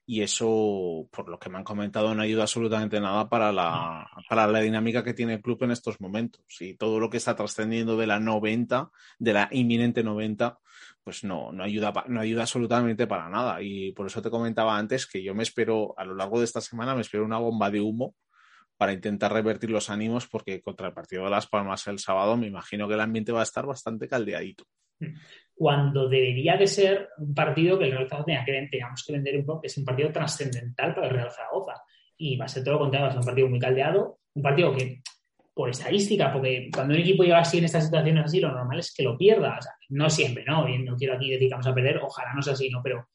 y 0.06 0.20
eso, 0.20 1.08
por 1.10 1.28
lo 1.30 1.38
que 1.38 1.48
me 1.48 1.56
han 1.56 1.64
comentado, 1.64 2.14
no 2.14 2.22
ayuda 2.22 2.42
absolutamente 2.42 3.00
nada 3.00 3.28
para 3.28 3.52
la, 3.52 4.06
para 4.28 4.46
la 4.46 4.60
dinámica 4.60 5.02
que 5.02 5.14
tiene 5.14 5.34
el 5.34 5.42
club 5.42 5.62
en 5.62 5.70
estos 5.70 5.98
momentos. 6.00 6.44
Y 6.60 6.74
todo 6.74 7.00
lo 7.00 7.08
que 7.08 7.16
está 7.16 7.34
trascendiendo 7.34 7.96
de 7.96 8.06
la 8.06 8.20
90, 8.20 8.90
de 9.18 9.32
la 9.32 9.48
inminente 9.50 10.02
90, 10.02 10.58
pues 11.02 11.24
no, 11.24 11.52
no, 11.52 11.64
ayuda, 11.64 11.92
no 12.08 12.20
ayuda 12.20 12.42
absolutamente 12.42 13.06
para 13.06 13.30
nada. 13.30 13.62
Y 13.62 13.92
por 13.92 14.06
eso 14.06 14.20
te 14.20 14.30
comentaba 14.30 14.76
antes 14.76 15.06
que 15.06 15.22
yo 15.22 15.34
me 15.34 15.42
espero, 15.42 15.94
a 15.96 16.04
lo 16.04 16.14
largo 16.14 16.38
de 16.38 16.44
esta 16.44 16.60
semana, 16.60 16.94
me 16.94 17.00
espero 17.00 17.24
una 17.24 17.38
bomba 17.38 17.70
de 17.70 17.80
humo 17.80 18.14
para 18.76 18.92
intentar 18.92 19.32
revertir 19.32 19.70
los 19.70 19.88
ánimos, 19.88 20.26
porque 20.26 20.60
contra 20.60 20.88
el 20.88 20.92
partido 20.92 21.24
de 21.24 21.30
Las 21.30 21.46
Palmas 21.46 21.86
el 21.86 21.98
sábado 21.98 22.36
me 22.36 22.48
imagino 22.48 22.88
que 22.88 22.94
el 22.94 23.00
ambiente 23.00 23.32
va 23.32 23.40
a 23.40 23.44
estar 23.44 23.64
bastante 23.64 24.06
caldeadito. 24.08 24.64
Cuando 25.54 26.08
debería 26.08 26.56
de 26.56 26.66
ser 26.66 27.10
un 27.18 27.34
partido 27.34 27.78
que 27.78 27.84
el 27.84 27.92
Real 27.92 28.08
Zaragoza 28.08 28.26
tenía 28.26 28.44
que, 28.44 28.68
teníamos 28.70 29.04
que 29.04 29.12
vender 29.12 29.36
un 29.38 29.46
poco, 29.46 29.60
que 29.62 29.66
es 29.68 29.78
un 29.78 29.84
partido 29.84 30.10
trascendental 30.10 30.94
para 30.94 31.06
el 31.08 31.14
Real 31.14 31.30
Zaragoza. 31.30 31.82
Y 32.16 32.36
va 32.36 32.46
a 32.46 32.48
ser 32.48 32.64
todo 32.64 32.74
lo 32.74 32.80
contrario, 32.80 33.04
va 33.04 33.08
a 33.08 33.12
ser 33.12 33.20
un 33.20 33.26
partido 33.26 33.48
muy 33.48 33.58
caldeado, 33.58 34.18
un 34.34 34.42
partido 34.42 34.74
que, 34.74 35.00
por 35.54 35.70
estadística, 35.70 36.32
porque 36.32 36.68
cuando 36.74 36.94
un 36.94 37.00
equipo 37.00 37.22
llega 37.22 37.38
así 37.38 37.58
en 37.58 37.64
estas 37.64 37.84
situaciones 37.84 38.24
así, 38.24 38.40
lo 38.40 38.50
normal 38.50 38.80
es 38.80 38.92
que 38.92 39.04
lo 39.04 39.16
pierda. 39.16 39.56
O 39.58 39.62
sea, 39.62 39.72
no 39.90 40.10
siempre, 40.10 40.44
¿no? 40.44 40.68
Y 40.68 40.78
no 40.78 40.96
quiero 40.96 41.14
aquí 41.14 41.30
decir 41.30 41.48
que 41.48 41.54
vamos 41.54 41.66
a 41.68 41.74
perder, 41.74 41.98
ojalá 41.98 42.32
no 42.34 42.42
sea 42.42 42.54
así, 42.54 42.68
¿no? 42.68 42.80
Pero 42.82 43.08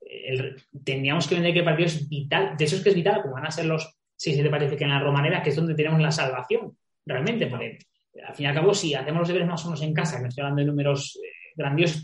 eh, 0.00 0.56
teníamos 0.84 1.28
que 1.28 1.34
vender 1.34 1.52
que 1.52 1.58
el 1.58 1.64
partido 1.64 1.86
es 1.86 2.08
vital, 2.08 2.56
de 2.56 2.64
eso 2.64 2.76
es 2.76 2.82
que 2.82 2.88
es 2.88 2.94
vital, 2.94 3.20
como 3.20 3.34
van 3.34 3.46
a 3.46 3.50
ser 3.50 3.66
los 3.66 3.98
6-7 4.18 4.50
parece 4.50 4.76
que 4.76 4.84
en 4.84 4.90
la 4.90 5.00
Romanera, 5.00 5.42
que 5.42 5.50
es 5.50 5.56
donde 5.56 5.74
tenemos 5.74 6.00
la 6.00 6.10
salvación, 6.10 6.76
realmente, 7.04 7.46
porque 7.46 7.78
al 8.26 8.34
fin 8.34 8.44
y 8.44 8.48
al 8.48 8.54
cabo, 8.54 8.74
si 8.74 8.94
hacemos 8.94 9.20
los 9.20 9.28
deberes 9.28 9.48
más 9.48 9.64
o 9.64 9.68
menos 9.68 9.82
en 9.82 9.94
casa, 9.94 10.16
que 10.16 10.22
no 10.22 10.28
estoy 10.28 10.42
hablando 10.42 10.60
de 10.60 10.66
números 10.66 11.18
eh, 11.52 11.54
grandioso. 11.56 12.00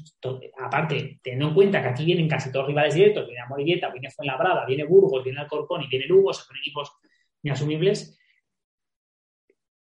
Aparte, 0.58 1.18
teniendo 1.22 1.48
en 1.48 1.54
cuenta 1.54 1.82
que 1.82 1.88
aquí 1.88 2.04
vienen 2.04 2.28
casi 2.28 2.52
todos 2.52 2.66
rivales 2.66 2.94
directos, 2.94 3.26
viene 3.26 3.40
Amorilleta, 3.40 3.90
viene 3.90 4.10
Fuenlabrada, 4.10 4.66
viene 4.66 4.84
Burgos, 4.84 5.24
viene 5.24 5.40
Alcorcón 5.40 5.82
y 5.82 5.88
viene 5.88 6.06
Lugo, 6.06 6.32
son 6.32 6.56
equipos 6.56 6.92
inasumibles. 7.42 8.18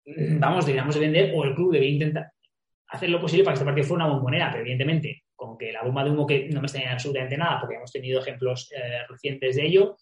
Vamos, 0.05 0.65
deberíamos 0.65 0.95
de 0.95 1.01
vender 1.01 1.33
o 1.35 1.43
el 1.45 1.55
club 1.55 1.71
debería 1.71 1.93
intentar 1.93 2.31
hacer 2.89 3.09
lo 3.09 3.19
posible 3.19 3.43
para 3.43 3.53
que 3.53 3.59
este 3.59 3.65
partido 3.65 3.87
fuera 3.87 4.05
una 4.05 4.13
bombonera, 4.13 4.49
pero 4.51 4.61
evidentemente, 4.61 5.23
con 5.35 5.57
que 5.57 5.71
la 5.71 5.83
bomba 5.83 6.03
de 6.03 6.11
humo 6.11 6.27
que 6.27 6.49
no 6.49 6.61
me 6.61 6.67
está 6.67 6.79
absolutamente 6.91 7.37
nada, 7.37 7.59
porque 7.59 7.75
hemos 7.75 7.91
tenido 7.91 8.19
ejemplos 8.19 8.71
eh, 8.71 8.99
recientes 9.09 9.55
de 9.55 9.65
ello, 9.65 9.97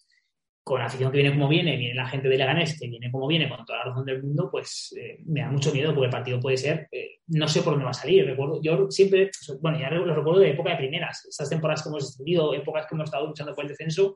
con 0.64 0.80
la 0.80 0.86
afición 0.86 1.12
que 1.12 1.18
viene 1.18 1.34
como 1.34 1.47
viene, 1.47 1.76
viene 1.76 1.95
la 1.95 2.07
gente 2.07 2.30
de 2.30 2.38
Leganés 2.38 2.80
que 2.80 2.88
viene 2.88 3.12
como 3.12 3.28
viene, 3.28 3.49
con 3.49 3.66
toda 3.66 3.80
la 3.80 3.86
razón 3.86 4.05
del 4.05 4.22
mundo, 4.22 4.49
pues 4.51 4.95
eh, 4.97 5.18
me 5.26 5.41
da 5.41 5.49
mucho 5.49 5.74
miedo 5.74 5.93
porque 5.93 6.05
el 6.05 6.12
partido 6.12 6.39
puede 6.39 6.57
ser, 6.57 6.88
eh, 6.91 7.20
no 7.28 7.47
sé 7.47 7.62
por 7.62 7.74
dónde 7.74 7.86
va 7.86 7.91
a 7.91 7.95
salir. 7.95 8.26
Recuerdo, 8.26 8.62
yo 8.62 8.89
siempre, 8.91 9.32
bueno, 9.59 9.80
ya 9.80 9.89
lo 9.89 10.14
recuerdo 10.14 10.39
de 10.39 10.51
época 10.51 10.72
de 10.72 10.78
primeras, 10.78 11.26
esas 11.26 11.49
temporadas 11.49 11.82
que 11.82 11.89
hemos 11.89 12.18
tenido, 12.18 12.53
épocas 12.53 12.86
que 12.86 12.95
hemos 12.95 13.05
estado 13.05 13.28
luchando 13.28 13.55
por 13.55 13.64
el 13.64 13.70
descenso, 13.70 14.16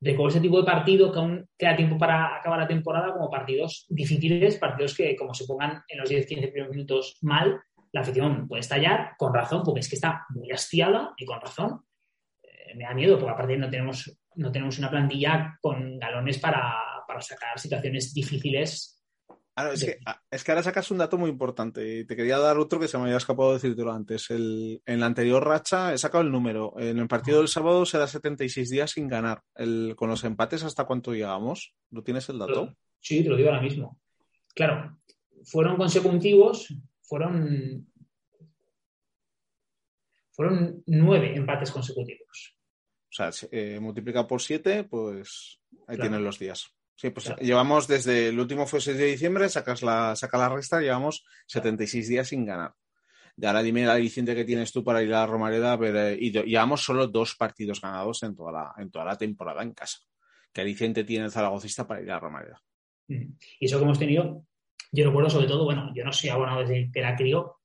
recuerdo 0.00 0.28
ese 0.28 0.40
tipo 0.40 0.58
de 0.58 0.64
partido 0.64 1.12
que 1.12 1.18
aún 1.18 1.48
queda 1.58 1.76
tiempo 1.76 1.98
para 1.98 2.36
acabar 2.36 2.60
la 2.60 2.68
temporada 2.68 3.12
como 3.12 3.28
partidos 3.28 3.86
difíciles, 3.88 4.58
partidos 4.58 4.96
que 4.96 5.16
como 5.16 5.34
se 5.34 5.44
pongan 5.44 5.82
en 5.88 5.98
los 5.98 6.10
10-15 6.10 6.52
primeros 6.52 6.70
minutos 6.70 7.18
mal, 7.22 7.60
la 7.92 8.02
afición 8.02 8.46
puede 8.46 8.60
estallar 8.60 9.14
con 9.18 9.34
razón, 9.34 9.62
porque 9.64 9.80
es 9.80 9.88
que 9.88 9.96
está 9.96 10.24
muy 10.30 10.50
hastiada 10.52 11.12
y 11.16 11.26
con 11.26 11.40
razón. 11.40 11.80
Eh, 12.42 12.76
me 12.76 12.84
da 12.84 12.94
miedo, 12.94 13.18
porque 13.18 13.32
aparte 13.32 13.56
no 13.56 13.68
tenemos 13.68 14.19
no 14.36 14.52
tenemos 14.52 14.78
una 14.78 14.90
plantilla 14.90 15.58
con 15.60 15.98
galones 15.98 16.38
para, 16.38 16.74
sacar 17.20 17.58
situaciones 17.58 18.14
difíciles. 18.14 19.02
es, 19.72 19.84
que, 19.84 19.98
ah, 20.06 20.22
es 20.30 20.44
que 20.44 20.52
ahora 20.52 20.62
sacas 20.62 20.90
un 20.90 20.98
dato 20.98 21.18
muy 21.18 21.28
importante. 21.28 22.04
Te 22.04 22.16
quería 22.16 22.38
dar 22.38 22.58
otro 22.58 22.80
que 22.80 22.88
se 22.88 22.96
me 22.96 23.04
había 23.04 23.16
escapado 23.16 23.50
de 23.50 23.54
decírtelo 23.56 23.92
antes. 23.92 24.30
El, 24.30 24.80
en 24.86 25.00
la 25.00 25.06
anterior 25.06 25.46
racha 25.46 25.92
he 25.92 25.98
sacado 25.98 26.22
el 26.22 26.30
número. 26.30 26.74
En 26.78 26.98
el 26.98 27.08
partido 27.08 27.38
del 27.38 27.48
sábado 27.48 27.84
se 27.84 27.98
da 27.98 28.06
76 28.06 28.70
días 28.70 28.92
sin 28.92 29.08
ganar. 29.08 29.42
El, 29.54 29.94
con 29.96 30.08
los 30.08 30.24
empates, 30.24 30.64
¿hasta 30.64 30.84
cuánto 30.84 31.12
llegamos? 31.12 31.74
¿No 31.90 32.02
tienes 32.02 32.28
el 32.28 32.38
dato? 32.38 32.74
Sí, 33.00 33.22
te 33.22 33.28
lo 33.28 33.36
digo 33.36 33.50
ahora 33.50 33.62
mismo. 33.62 33.98
Claro, 34.54 34.98
fueron 35.44 35.76
consecutivos, 35.76 36.74
fueron, 37.02 37.86
fueron 40.32 40.82
nueve 40.86 41.34
empates 41.36 41.70
consecutivos. 41.70 42.59
O 43.10 43.12
sea, 43.12 43.30
eh, 43.50 43.78
multiplica 43.80 44.26
por 44.26 44.40
7, 44.40 44.84
pues 44.84 45.60
ahí 45.88 45.98
tienen 45.98 46.22
los 46.22 46.38
días. 46.38 46.70
Sí, 46.94 47.10
pues 47.10 47.32
llevamos 47.40 47.88
desde 47.88 48.28
el 48.28 48.38
último 48.38 48.66
fue 48.66 48.80
6 48.80 48.96
de 48.98 49.06
diciembre, 49.06 49.48
sacas 49.48 49.82
la, 49.82 50.14
saca 50.14 50.38
la 50.38 50.50
resta, 50.50 50.80
llevamos 50.80 51.24
76 51.46 52.08
días 52.08 52.28
sin 52.28 52.44
ganar. 52.44 52.74
Y 53.36 53.46
ahora 53.46 53.62
dime 53.62 53.86
la 53.86 53.94
aliciente 53.94 54.34
que 54.34 54.44
tienes 54.44 54.70
tú 54.70 54.84
para 54.84 55.02
ir 55.02 55.14
a 55.14 55.26
Romareda, 55.26 55.76
ver, 55.76 55.96
eh, 55.96 56.18
y 56.20 56.30
llevamos 56.30 56.84
solo 56.84 57.06
dos 57.06 57.36
partidos 57.36 57.80
ganados 57.80 58.22
en 58.22 58.36
toda 58.36 58.52
la, 58.52 58.74
en 58.76 58.90
toda 58.90 59.06
la 59.06 59.16
temporada 59.16 59.62
en 59.62 59.72
casa. 59.72 59.98
¿Qué 60.52 60.60
aliciente 60.60 61.04
tiene 61.04 61.24
el 61.24 61.30
zaragocista 61.30 61.86
para 61.86 62.02
ir 62.02 62.10
a 62.10 62.20
Romareda? 62.20 62.60
Mm. 63.08 63.32
Y 63.60 63.64
eso 63.64 63.78
que 63.78 63.84
hemos 63.84 63.98
tenido, 63.98 64.44
yo 64.92 65.06
recuerdo 65.06 65.30
sobre 65.30 65.46
todo, 65.46 65.64
bueno, 65.64 65.90
yo 65.94 66.04
no 66.04 66.12
soy 66.12 66.28
abonado 66.28 66.60
desde 66.60 66.90
que 66.92 66.98
era 66.98 67.16
crío, 67.16 67.56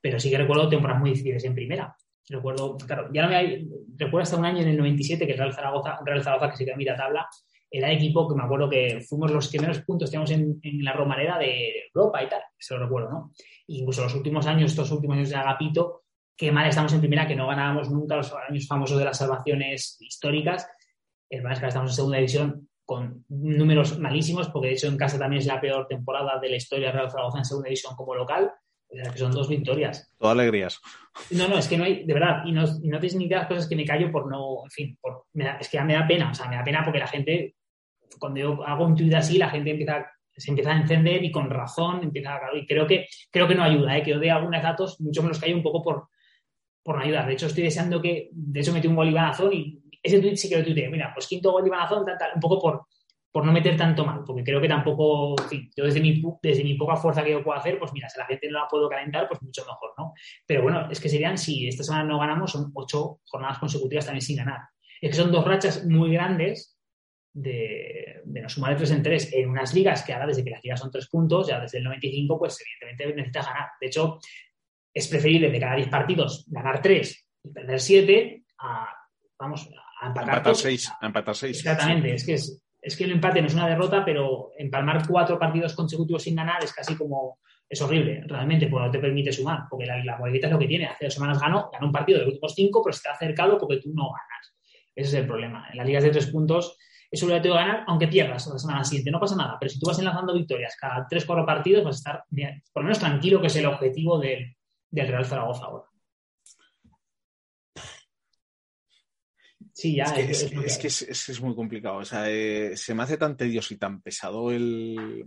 pero 0.00 0.18
sí 0.18 0.30
que 0.30 0.38
recuerdo 0.38 0.68
temporadas 0.68 1.00
muy 1.00 1.10
difíciles 1.10 1.44
en 1.44 1.54
primera. 1.54 1.94
Recuerdo, 2.28 2.76
claro, 2.76 3.08
ya 3.12 3.22
no 3.22 3.28
me 3.28 3.66
recuerdo 3.96 4.22
hasta 4.22 4.36
un 4.36 4.44
año 4.44 4.60
en 4.60 4.68
el 4.68 4.76
97 4.76 5.26
que 5.26 5.32
el 5.32 5.38
Real 5.38 5.52
Zaragoza, 5.52 5.98
Real 6.04 6.22
Zaragoza 6.22 6.50
que 6.50 6.56
se 6.56 6.64
quedó 6.64 6.74
en 6.74 6.78
mitad 6.78 6.96
tabla, 6.96 7.26
era 7.70 7.92
equipo 7.92 8.28
que 8.28 8.34
me 8.34 8.44
acuerdo 8.44 8.68
que 8.68 9.00
fuimos 9.06 9.30
los 9.30 9.50
que 9.50 9.60
menos 9.60 9.80
puntos 9.80 10.10
teníamos 10.10 10.30
en, 10.30 10.60
la 10.82 10.92
romareda 10.92 11.38
de 11.38 11.84
Europa 11.94 12.22
y 12.22 12.28
tal, 12.28 12.42
eso 12.58 12.76
lo 12.76 12.84
recuerdo, 12.84 13.10
¿no? 13.10 13.32
incluso 13.66 14.02
los 14.02 14.14
últimos 14.14 14.46
años, 14.46 14.70
estos 14.70 14.90
últimos 14.90 15.16
años 15.16 15.28
de 15.30 15.36
Agapito, 15.36 16.02
qué 16.36 16.52
mal 16.52 16.68
estamos 16.68 16.92
en 16.92 17.00
primera, 17.00 17.26
que 17.26 17.36
no 17.36 17.46
ganábamos 17.46 17.90
nunca 17.90 18.16
los 18.16 18.32
años 18.48 18.66
famosos 18.66 18.98
de 18.98 19.04
las 19.04 19.18
salvaciones 19.18 19.96
históricas. 20.00 20.68
El 21.28 21.42
mal 21.42 21.52
es 21.52 21.60
que 21.60 21.66
estamos 21.66 21.90
en 21.90 21.96
segunda 21.96 22.18
división 22.18 22.68
con 22.84 23.24
números 23.28 23.98
malísimos, 23.98 24.48
porque 24.48 24.68
de 24.68 24.74
hecho 24.74 24.86
en 24.86 24.96
casa 24.96 25.18
también 25.18 25.40
es 25.40 25.46
la 25.46 25.60
peor 25.60 25.86
temporada 25.86 26.38
de 26.40 26.48
la 26.48 26.56
historia 26.56 26.86
de 26.86 26.92
Real 26.92 27.10
Zaragoza 27.10 27.38
en 27.38 27.44
segunda 27.44 27.68
división 27.68 27.94
como 27.96 28.14
local 28.14 28.50
que 28.88 29.18
son 29.18 29.32
dos 29.32 29.48
victorias. 29.48 30.12
Todas 30.18 30.34
alegrías. 30.34 30.80
No, 31.30 31.48
no, 31.48 31.58
es 31.58 31.68
que 31.68 31.76
no 31.76 31.84
hay, 31.84 32.04
de 32.04 32.14
verdad, 32.14 32.42
y 32.44 32.52
no, 32.52 32.64
y 32.82 32.88
no 32.88 32.98
tienes 32.98 33.16
ni 33.16 33.26
idea 33.26 33.38
de 33.38 33.42
las 33.42 33.48
cosas 33.48 33.68
que 33.68 33.76
me 33.76 33.84
callo 33.84 34.10
por 34.10 34.30
no, 34.30 34.64
en 34.64 34.70
fin, 34.70 34.98
por, 35.00 35.26
es 35.34 35.68
que 35.68 35.80
me 35.82 35.94
da 35.94 36.06
pena, 36.06 36.30
o 36.30 36.34
sea, 36.34 36.48
me 36.48 36.56
da 36.56 36.64
pena 36.64 36.82
porque 36.84 36.98
la 36.98 37.06
gente, 37.06 37.56
cuando 38.18 38.40
yo 38.40 38.64
hago 38.64 38.86
un 38.86 38.96
tweet 38.96 39.14
así, 39.14 39.38
la 39.38 39.50
gente 39.50 39.70
empieza, 39.70 40.10
se 40.34 40.50
empieza 40.50 40.72
a 40.72 40.80
encender 40.80 41.22
y 41.22 41.30
con 41.30 41.50
razón 41.50 42.02
empieza 42.02 42.36
a, 42.36 42.56
y 42.56 42.66
creo 42.66 42.86
que, 42.86 43.06
creo 43.30 43.46
que 43.46 43.54
no 43.54 43.62
ayuda, 43.62 43.96
¿eh? 43.96 44.02
que 44.02 44.12
yo 44.12 44.18
dé 44.18 44.30
algunos 44.30 44.62
datos, 44.62 45.00
mucho 45.00 45.22
menos 45.22 45.38
callo 45.38 45.56
un 45.56 45.62
poco 45.62 45.82
por, 45.82 46.08
por 46.82 46.96
no 46.96 47.02
ayudar. 47.02 47.26
De 47.26 47.34
hecho, 47.34 47.46
estoy 47.46 47.64
deseando 47.64 48.00
que, 48.00 48.30
de 48.32 48.60
hecho, 48.60 48.72
metí 48.72 48.88
un 48.88 48.96
gol 48.96 49.14
y 49.52 49.82
ese 50.02 50.20
tweet 50.20 50.36
sí 50.36 50.48
que 50.48 50.56
lo 50.56 50.64
tuiteé, 50.64 50.88
mira, 50.88 51.12
pues 51.12 51.26
quinto 51.26 51.52
gol 51.52 51.68
tal, 51.68 52.04
tal, 52.18 52.30
un 52.34 52.40
poco 52.40 52.60
por, 52.60 52.86
por 53.30 53.44
no 53.44 53.52
meter 53.52 53.76
tanto 53.76 54.04
mal, 54.04 54.22
porque 54.26 54.42
creo 54.42 54.60
que 54.60 54.68
tampoco, 54.68 55.36
yo 55.76 55.84
desde 55.84 56.00
mi, 56.00 56.22
desde 56.42 56.64
mi 56.64 56.74
poca 56.74 56.96
fuerza 56.96 57.22
que 57.22 57.32
yo 57.32 57.44
puedo 57.44 57.58
hacer, 57.58 57.78
pues 57.78 57.92
mira, 57.92 58.08
si 58.08 58.18
la 58.18 58.26
gente 58.26 58.48
no 58.48 58.60
la 58.60 58.68
puedo 58.68 58.88
calentar, 58.88 59.28
pues 59.28 59.42
mucho 59.42 59.64
mejor, 59.66 59.92
¿no? 59.98 60.14
Pero 60.46 60.62
bueno, 60.62 60.90
es 60.90 60.98
que 60.98 61.08
serían, 61.08 61.36
si 61.36 61.68
esta 61.68 61.84
semana 61.84 62.04
no 62.04 62.18
ganamos, 62.18 62.52
son 62.52 62.70
ocho 62.74 63.20
jornadas 63.24 63.58
consecutivas 63.58 64.06
también 64.06 64.22
sin 64.22 64.36
ganar. 64.36 64.60
Es 65.00 65.10
que 65.10 65.16
son 65.16 65.30
dos 65.30 65.44
rachas 65.44 65.84
muy 65.84 66.12
grandes 66.12 66.78
de, 67.32 68.22
de 68.24 68.40
no 68.40 68.48
sumar 68.48 68.70
de 68.70 68.76
tres 68.76 68.90
en 68.90 69.02
tres 69.02 69.32
en 69.32 69.48
unas 69.48 69.74
ligas 69.74 70.02
que 70.02 70.12
ahora 70.12 70.26
desde 70.26 70.42
que 70.42 70.50
las 70.50 70.64
ligas 70.64 70.80
son 70.80 70.90
tres 70.90 71.08
puntos, 71.08 71.46
ya 71.46 71.60
desde 71.60 71.78
el 71.78 71.84
95, 71.84 72.38
pues 72.38 72.58
evidentemente 72.60 73.16
necesitas 73.16 73.46
ganar. 73.46 73.68
De 73.80 73.86
hecho, 73.86 74.18
es 74.92 75.06
preferible 75.06 75.50
de 75.50 75.60
cada 75.60 75.76
diez 75.76 75.88
partidos 75.88 76.44
ganar 76.48 76.82
tres 76.82 77.28
y 77.44 77.50
perder 77.50 77.80
siete 77.80 78.44
a, 78.58 78.88
vamos, 79.38 79.68
a 80.00 80.08
empatar, 80.08 80.56
seis. 80.56 80.90
A 81.00 81.06
empatar 81.06 81.36
seis. 81.36 81.58
Exactamente, 81.58 82.14
es 82.14 82.26
que 82.26 82.34
es, 82.34 82.62
es 82.80 82.96
que 82.96 83.04
el 83.04 83.12
empate 83.12 83.40
no 83.40 83.48
es 83.48 83.54
una 83.54 83.68
derrota, 83.68 84.04
pero 84.04 84.50
empalmar 84.56 85.06
cuatro 85.06 85.38
partidos 85.38 85.74
consecutivos 85.74 86.22
sin 86.22 86.36
ganar 86.36 86.62
es 86.62 86.72
casi 86.72 86.96
como, 86.96 87.38
es 87.68 87.80
horrible, 87.82 88.22
realmente, 88.26 88.68
porque 88.68 88.86
no 88.86 88.90
te 88.90 88.98
permite 88.98 89.32
sumar, 89.32 89.64
porque 89.68 89.86
la, 89.86 90.02
la 90.04 90.18
es 90.32 90.50
lo 90.50 90.58
que 90.58 90.66
tiene. 90.66 90.86
Hace 90.86 91.06
dos 91.06 91.14
semanas 91.14 91.40
ganó, 91.40 91.70
ganó 91.72 91.86
un 91.86 91.92
partido 91.92 92.18
de 92.18 92.24
los 92.24 92.34
últimos 92.34 92.54
cinco, 92.54 92.82
pero 92.82 92.94
está 92.94 93.12
acercado 93.12 93.58
porque 93.58 93.78
tú 93.78 93.90
no 93.92 94.04
ganas. 94.04 94.54
Ese 94.94 95.08
es 95.08 95.14
el 95.14 95.26
problema. 95.26 95.66
En 95.70 95.76
las 95.76 95.86
ligas 95.86 96.04
de 96.04 96.10
tres 96.10 96.26
puntos 96.28 96.76
es 97.10 97.22
obligatorio 97.22 97.54
ganar, 97.54 97.84
aunque 97.86 98.08
pierdas 98.08 98.46
la 98.46 98.58
semana 98.58 98.84
siguiente, 98.84 99.10
no 99.10 99.20
pasa 99.20 99.36
nada. 99.36 99.56
Pero 99.58 99.70
si 99.70 99.80
tú 99.80 99.86
vas 99.86 99.98
enlazando 99.98 100.34
victorias 100.34 100.76
cada 100.80 101.06
tres, 101.08 101.24
cuatro 101.24 101.44
partidos, 101.44 101.84
vas 101.84 101.96
a 101.96 101.98
estar 101.98 102.24
bien, 102.30 102.62
por 102.72 102.82
lo 102.82 102.86
menos 102.86 102.98
tranquilo, 102.98 103.40
que 103.40 103.48
es 103.48 103.56
el 103.56 103.66
objetivo 103.66 104.18
del, 104.18 104.56
del 104.90 105.08
Real 105.08 105.24
Zaragoza 105.24 105.64
ahora. 105.66 105.87
Sí, 109.78 109.94
ya. 109.94 110.06
Es 110.06 110.76
que 110.76 110.88
es, 110.88 111.40
muy 111.40 111.54
complicado. 111.54 111.98
O 111.98 112.04
sea, 112.04 112.28
eh, 112.28 112.76
se 112.76 112.94
me 112.94 113.04
hace 113.04 113.16
tan 113.16 113.36
tedioso 113.36 113.72
y 113.72 113.76
tan 113.76 114.00
pesado 114.00 114.50
el, 114.50 115.24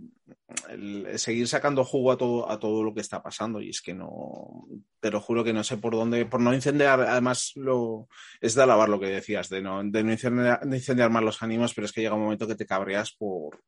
seguir 1.16 1.48
sacando 1.48 1.86
jugo 1.86 2.12
a 2.12 2.18
todo, 2.18 2.50
a 2.50 2.60
todo 2.60 2.82
lo 2.82 2.92
que 2.92 3.00
está 3.00 3.22
pasando. 3.22 3.62
Y 3.62 3.70
es 3.70 3.80
que 3.80 3.94
no, 3.94 4.66
te 5.00 5.10
lo 5.10 5.22
juro 5.22 5.42
que 5.42 5.54
no 5.54 5.64
sé 5.64 5.78
por 5.78 5.94
dónde, 5.94 6.26
por 6.26 6.42
no 6.42 6.52
incendiar, 6.52 7.00
además 7.00 7.52
lo, 7.54 8.08
es 8.42 8.54
de 8.54 8.62
alabar 8.62 8.90
lo 8.90 9.00
que 9.00 9.06
decías, 9.06 9.48
de 9.48 9.62
no, 9.62 9.82
de 9.84 10.04
no 10.04 10.12
incendiar, 10.12 11.10
más 11.10 11.22
los 11.22 11.42
ánimos, 11.42 11.72
pero 11.72 11.86
es 11.86 11.92
que 11.92 12.02
llega 12.02 12.14
un 12.14 12.24
momento 12.24 12.46
que 12.46 12.54
te 12.54 12.66
cabreas 12.66 13.10
por, 13.12 13.58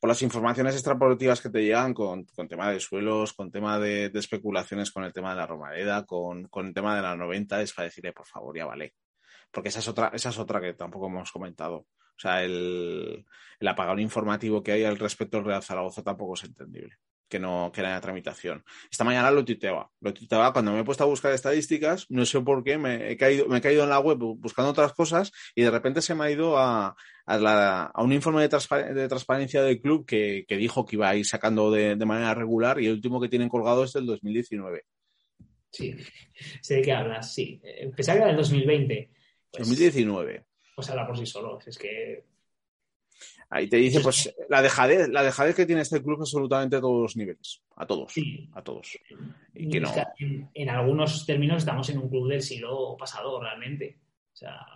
por 0.00 0.08
las 0.08 0.22
informaciones 0.22 0.74
extrapositivas 0.74 1.40
que 1.40 1.50
te 1.50 1.62
llegan 1.62 1.94
con, 1.94 2.24
con 2.24 2.48
tema 2.48 2.72
de 2.72 2.80
suelos, 2.80 3.32
con 3.32 3.52
tema 3.52 3.78
de, 3.78 4.10
especulaciones 4.12 4.90
con 4.90 5.04
el 5.04 5.12
tema 5.12 5.30
de 5.30 5.36
la 5.36 5.46
Romareda, 5.46 6.04
con, 6.04 6.48
con 6.48 6.66
el 6.66 6.74
tema 6.74 6.96
de 6.96 7.02
la 7.02 7.14
90, 7.14 7.62
es 7.62 7.72
para 7.72 7.86
decirle, 7.86 8.12
por 8.12 8.26
favor, 8.26 8.56
ya 8.56 8.66
vale 8.66 8.92
porque 9.50 9.68
esa 9.70 9.80
es 9.80 9.88
otra, 9.88 10.10
esa 10.14 10.30
es 10.30 10.38
otra 10.38 10.60
que 10.60 10.74
tampoco 10.74 11.06
hemos 11.06 11.32
comentado. 11.32 11.86
O 12.16 12.18
sea, 12.18 12.42
el, 12.42 13.26
el 13.60 13.68
apagón 13.68 14.00
informativo 14.00 14.62
que 14.62 14.72
hay 14.72 14.84
al 14.84 14.98
respecto 14.98 15.36
del 15.36 15.46
Real 15.46 15.62
Zaragoza 15.62 16.02
tampoco 16.02 16.34
es 16.34 16.44
entendible. 16.44 16.94
Que 17.28 17.40
no, 17.40 17.72
que 17.74 17.80
haya 17.80 18.00
tramitación. 18.00 18.64
Esta 18.88 19.02
mañana 19.02 19.32
lo 19.32 19.44
tuiteaba. 19.44 19.90
Lo 20.00 20.14
tuiteaba 20.14 20.52
cuando 20.52 20.72
me 20.72 20.80
he 20.80 20.84
puesto 20.84 21.02
a 21.02 21.08
buscar 21.08 21.32
estadísticas, 21.32 22.06
no 22.08 22.24
sé 22.24 22.40
por 22.40 22.62
qué, 22.62 22.78
me 22.78 23.10
he 23.10 23.16
caído, 23.16 23.48
me 23.48 23.58
he 23.58 23.60
caído 23.60 23.82
en 23.82 23.90
la 23.90 23.98
web 23.98 24.16
buscando 24.16 24.70
otras 24.70 24.92
cosas 24.92 25.32
y 25.54 25.62
de 25.62 25.70
repente 25.72 26.02
se 26.02 26.14
me 26.14 26.24
ha 26.24 26.30
ido 26.30 26.56
a, 26.56 26.94
a, 27.26 28.02
un 28.02 28.12
informe 28.12 28.42
de, 28.42 28.48
transparencia 28.48 29.62
del 29.62 29.80
club 29.80 30.06
que, 30.06 30.44
que, 30.46 30.56
dijo 30.56 30.86
que 30.86 30.94
iba 30.94 31.08
a 31.08 31.16
ir 31.16 31.26
sacando 31.26 31.72
de, 31.72 31.96
de, 31.96 32.06
manera 32.06 32.32
regular 32.32 32.80
y 32.80 32.86
el 32.86 32.92
último 32.92 33.20
que 33.20 33.28
tienen 33.28 33.48
colgado 33.48 33.82
es 33.82 33.92
del 33.92 34.06
2019. 34.06 34.84
Sí, 35.68 35.96
sé 36.62 36.76
de 36.76 36.82
qué 36.82 36.92
hablas, 36.92 37.34
sí. 37.34 37.60
Empezaba 37.64 38.20
en 38.20 38.28
el 38.28 38.36
2020. 38.36 39.10
2019. 39.58 40.44
Pues 40.74 40.90
habla 40.90 41.06
por 41.06 41.18
sí 41.18 41.26
solo. 41.26 41.58
Es 41.64 41.78
que. 41.78 42.24
Ahí 43.48 43.68
te 43.68 43.76
dice, 43.76 44.00
pues, 44.00 44.34
la 44.48 44.60
dejadez, 44.60 45.08
la 45.08 45.22
dejadez 45.22 45.54
que 45.54 45.66
tiene 45.66 45.82
este 45.82 46.02
club 46.02 46.18
absolutamente 46.20 46.76
a 46.76 46.80
todos 46.80 47.00
los 47.00 47.16
niveles. 47.16 47.62
A 47.76 47.86
todos. 47.86 48.12
A 48.52 48.62
todos. 48.62 48.98
Y 49.54 49.68
que 49.68 49.80
no... 49.80 49.90
en, 50.18 50.68
algunos 50.68 51.24
términos 51.24 51.58
estamos 51.58 51.88
en 51.90 51.98
un 51.98 52.08
club 52.08 52.28
del 52.28 52.42
siglo 52.42 52.96
pasado, 52.98 53.40
realmente. 53.40 53.98
O 54.32 54.36
sea, 54.36 54.66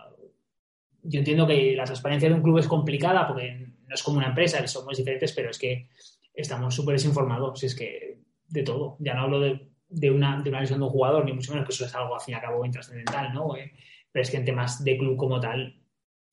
yo 1.03 1.19
entiendo 1.19 1.45
que 1.45 1.75
la 1.75 1.83
transparencia 1.83 2.29
de 2.29 2.35
un 2.35 2.41
club 2.41 2.59
es 2.59 2.67
complicada 2.67 3.27
porque 3.27 3.67
no 3.85 3.93
es 3.93 4.01
como 4.01 4.17
una 4.17 4.29
empresa, 4.29 4.65
somos 4.67 4.97
diferentes, 4.97 5.33
pero 5.33 5.51
es 5.51 5.59
que 5.59 5.89
estamos 6.33 6.73
súper 6.73 6.93
desinformados. 6.93 7.61
Es 7.63 7.75
que 7.75 8.19
de 8.47 8.63
todo. 8.63 8.95
Ya 8.99 9.13
no 9.13 9.23
hablo 9.23 9.41
de 9.41 9.71
de 9.91 10.09
una, 10.09 10.41
de 10.41 10.49
una 10.49 10.61
lesión 10.61 10.79
de 10.79 10.85
un 10.85 10.91
jugador, 10.91 11.25
ni 11.25 11.33
mucho 11.33 11.51
menos 11.51 11.67
que 11.67 11.73
eso 11.73 11.85
es 11.85 11.93
algo 11.93 12.15
al 12.15 12.21
fin 12.21 12.31
y 12.33 12.35
al 12.35 12.41
cabo 12.41 12.65
intrascendental, 12.65 13.33
¿no? 13.33 13.55
Eh, 13.57 13.73
pero 14.11 14.23
es 14.23 14.31
que 14.31 14.37
en 14.37 14.45
temas 14.45 14.83
de 14.83 14.97
club 14.97 15.17
como 15.17 15.39
tal, 15.39 15.81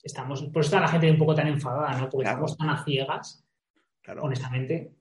estamos, 0.02 0.42
por 0.44 0.60
eso 0.60 0.68
está 0.68 0.80
la 0.80 0.88
gente 0.88 1.10
un 1.10 1.18
poco 1.18 1.34
tan 1.34 1.48
enfadada, 1.48 1.98
¿no? 1.98 2.08
Porque 2.08 2.28
estamos 2.28 2.56
tan 2.56 2.70
a 2.70 2.84
ciegas, 2.84 3.44
honestamente. 4.20 4.92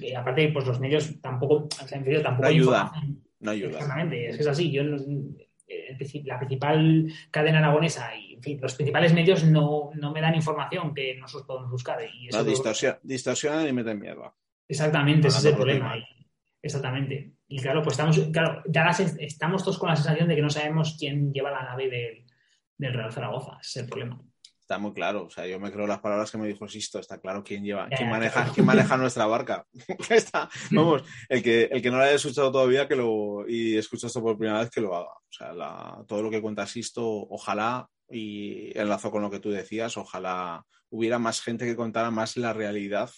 Y 0.00 0.14
aparte, 0.14 0.50
pues 0.52 0.66
los 0.66 0.80
medios 0.80 1.20
tampoco, 1.20 1.68
o 1.82 1.86
sea, 1.86 1.98
en 1.98 2.22
tampoco 2.22 2.42
no 2.42 2.48
ayuda. 2.48 2.92
No 3.40 3.50
ayuda. 3.50 3.70
Exactamente, 3.70 4.28
es 4.28 4.36
que 4.36 4.42
es 4.42 4.48
así. 4.48 4.70
Yo, 4.70 4.82
la 6.24 6.38
principal 6.38 7.12
cadena 7.30 7.58
aragonesa 7.58 8.14
y 8.14 8.34
en 8.34 8.42
fin, 8.42 8.58
los 8.60 8.74
principales 8.74 9.14
medios 9.14 9.44
no, 9.44 9.90
no 9.94 10.12
me 10.12 10.20
dan 10.20 10.34
información 10.34 10.94
que 10.94 11.16
nosotros 11.16 11.46
podemos 11.46 11.70
buscar. 11.70 11.98
Y 12.02 12.28
eso 12.28 12.38
no, 12.38 12.98
distorsionan 13.02 13.68
y 13.68 13.72
meten 13.72 13.98
mierda. 13.98 14.34
Exactamente, 14.68 15.28
ese 15.28 15.38
es 15.38 15.44
el 15.44 15.54
problema. 15.54 15.94
Exactamente. 16.62 17.32
Y 17.52 17.58
claro, 17.58 17.82
pues 17.82 17.98
estamos, 17.98 18.18
claro, 18.32 18.62
ya 18.64 18.88
estamos 19.18 19.62
todos 19.62 19.78
con 19.78 19.90
la 19.90 19.96
sensación 19.96 20.26
de 20.26 20.36
que 20.36 20.40
no 20.40 20.48
sabemos 20.48 20.96
quién 20.98 21.34
lleva 21.34 21.50
la 21.50 21.62
nave 21.62 21.90
del, 21.90 22.24
del 22.78 22.94
Real 22.94 23.12
Zaragoza. 23.12 23.58
Es 23.60 23.76
el 23.76 23.86
problema. 23.86 24.18
Está 24.58 24.78
muy 24.78 24.94
claro. 24.94 25.24
O 25.24 25.30
sea, 25.30 25.46
yo 25.46 25.60
me 25.60 25.70
creo 25.70 25.86
las 25.86 26.00
palabras 26.00 26.30
que 26.30 26.38
me 26.38 26.46
dijo 26.46 26.66
Sisto. 26.66 26.98
Está 26.98 27.20
claro 27.20 27.44
quién 27.44 27.62
lleva, 27.62 27.90
quién 27.90 28.08
maneja, 28.08 28.50
quién 28.54 28.64
maneja 28.64 28.96
nuestra 28.96 29.26
barca. 29.26 29.66
está, 30.08 30.48
vamos, 30.70 31.02
el 31.28 31.42
que, 31.42 31.64
el 31.64 31.82
que 31.82 31.90
no 31.90 31.98
lo 31.98 32.04
haya 32.04 32.14
escuchado 32.14 32.50
todavía 32.50 32.88
que 32.88 32.96
lo, 32.96 33.46
y 33.46 33.76
escucha 33.76 34.06
esto 34.06 34.22
por 34.22 34.38
primera 34.38 34.60
vez 34.60 34.70
que 34.70 34.80
lo 34.80 34.96
haga. 34.96 35.12
O 35.12 35.30
sea, 35.30 35.52
todo 36.08 36.22
lo 36.22 36.30
que 36.30 36.40
cuenta 36.40 36.66
Sisto, 36.66 37.04
ojalá, 37.04 37.86
y 38.08 38.72
enlazo 38.78 39.10
con 39.10 39.20
lo 39.20 39.30
que 39.30 39.40
tú 39.40 39.50
decías, 39.50 39.98
ojalá 39.98 40.64
hubiera 40.88 41.18
más 41.18 41.42
gente 41.42 41.66
que 41.66 41.76
contara 41.76 42.10
más 42.10 42.38
la 42.38 42.54
realidad 42.54 43.10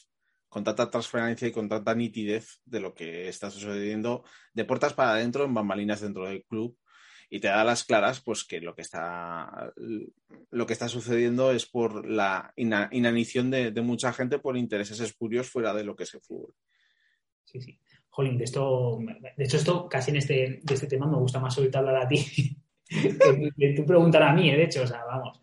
con 0.54 0.62
tanta 0.62 0.88
transferencia 0.88 1.48
y 1.48 1.50
con 1.50 1.68
tanta 1.68 1.96
nitidez 1.96 2.60
de 2.64 2.78
lo 2.78 2.94
que 2.94 3.28
está 3.28 3.50
sucediendo 3.50 4.22
de 4.52 4.64
puertas 4.64 4.94
para 4.94 5.14
adentro 5.14 5.44
en 5.44 5.52
bambalinas 5.52 6.00
dentro 6.00 6.28
del 6.28 6.44
club 6.44 6.78
y 7.28 7.40
te 7.40 7.48
da 7.48 7.64
las 7.64 7.82
claras 7.82 8.20
pues 8.20 8.44
que 8.44 8.60
lo 8.60 8.76
que 8.76 8.82
está 8.82 9.72
lo 10.52 10.64
que 10.64 10.72
está 10.72 10.86
sucediendo 10.86 11.50
es 11.50 11.66
por 11.66 12.08
la 12.08 12.52
inanición 12.54 13.50
de, 13.50 13.72
mucha 13.82 14.12
gente 14.12 14.38
por 14.38 14.56
intereses 14.56 15.00
espurios 15.00 15.50
fuera 15.50 15.74
de 15.74 15.82
lo 15.82 15.96
que 15.96 16.04
es 16.04 16.14
el 16.14 16.20
fútbol. 16.20 16.54
Sí, 17.44 17.60
sí. 17.60 17.80
Jolín, 18.10 18.38
de 18.38 18.44
esto, 18.44 19.00
de 19.36 19.44
hecho 19.44 19.56
esto 19.56 19.88
casi 19.88 20.12
en 20.12 20.18
este, 20.18 20.60
de 20.62 20.74
este 20.74 20.86
tema 20.86 21.08
me 21.08 21.16
gusta 21.16 21.40
más 21.40 21.58
ahorita 21.58 21.80
hablar 21.80 21.96
a 21.96 22.06
ti 22.06 22.56
que, 22.88 23.74
tú 23.76 23.84
preguntar 23.84 24.22
a 24.22 24.32
mí, 24.32 24.50
¿eh? 24.50 24.56
de 24.56 24.64
hecho, 24.66 24.84
o 24.84 24.86
sea, 24.86 25.04
vamos. 25.04 25.40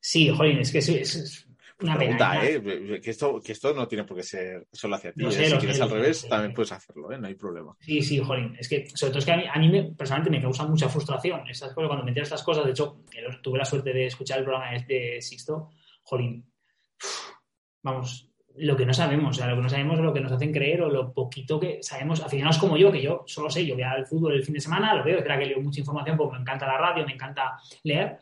Sí, 0.00 0.28
Jolín, 0.28 0.58
es 0.58 0.72
que 0.72 0.78
es, 0.78 1.46
una 1.82 1.96
pregunta, 1.96 2.46
¿eh? 2.46 3.00
Que 3.02 3.10
esto, 3.10 3.40
que 3.40 3.52
esto 3.52 3.74
no 3.74 3.88
tiene 3.88 4.04
por 4.04 4.16
qué 4.16 4.22
ser 4.22 4.66
solo 4.72 4.96
hacia 4.96 5.12
ti. 5.12 5.24
¿eh? 5.24 5.30
si 5.30 5.56
quieres 5.56 5.80
al 5.80 5.90
revés, 5.90 6.28
también 6.28 6.52
puedes 6.52 6.72
hacerlo, 6.72 7.12
¿eh? 7.12 7.18
No 7.18 7.26
hay 7.26 7.34
problema. 7.34 7.76
Sí, 7.80 8.02
sí, 8.02 8.18
jolín. 8.18 8.56
Es 8.58 8.68
que, 8.68 8.86
sobre 8.94 9.10
todo 9.10 9.18
es 9.20 9.24
que 9.24 9.32
a 9.32 9.36
mí, 9.36 9.78
a 9.78 9.96
personalmente 9.96 10.30
me 10.30 10.42
causa 10.42 10.66
mucha 10.66 10.88
frustración. 10.88 11.48
Estas 11.48 11.72
cosas, 11.72 11.88
cuando 11.88 12.04
me 12.04 12.10
entero 12.10 12.24
estas 12.24 12.42
cosas, 12.42 12.64
de 12.64 12.70
hecho, 12.72 13.04
tuve 13.42 13.58
la 13.58 13.64
suerte 13.64 13.92
de 13.92 14.06
escuchar 14.06 14.38
el 14.38 14.44
programa 14.44 14.72
de 14.86 15.18
Sixto, 15.20 15.70
jolín. 16.02 16.44
Vamos, 17.82 18.30
lo 18.56 18.76
que 18.76 18.84
no 18.84 18.92
sabemos, 18.92 19.36
o 19.36 19.38
sea, 19.38 19.48
lo 19.48 19.56
que 19.56 19.62
no 19.62 19.68
sabemos 19.68 19.98
es 19.98 20.04
lo 20.04 20.12
que 20.12 20.20
nos 20.20 20.32
hacen 20.32 20.52
creer 20.52 20.82
o 20.82 20.90
lo 20.90 21.12
poquito 21.12 21.58
que 21.58 21.82
sabemos, 21.82 22.20
aficionados 22.20 22.58
como 22.58 22.76
yo, 22.76 22.90
que 22.90 23.02
yo 23.02 23.24
solo 23.26 23.48
sé, 23.48 23.64
yo 23.64 23.74
voy 23.74 23.84
al 23.84 24.06
fútbol 24.06 24.34
el 24.34 24.44
fin 24.44 24.54
de 24.54 24.60
semana, 24.60 24.94
lo 24.94 25.04
veo, 25.04 25.18
es 25.18 25.22
verdad 25.22 25.38
que 25.38 25.46
leo 25.46 25.60
mucha 25.60 25.80
información 25.80 26.16
porque 26.16 26.36
me 26.36 26.42
encanta 26.42 26.66
la 26.66 26.78
radio, 26.78 27.06
me 27.06 27.14
encanta 27.14 27.58
leer, 27.84 28.18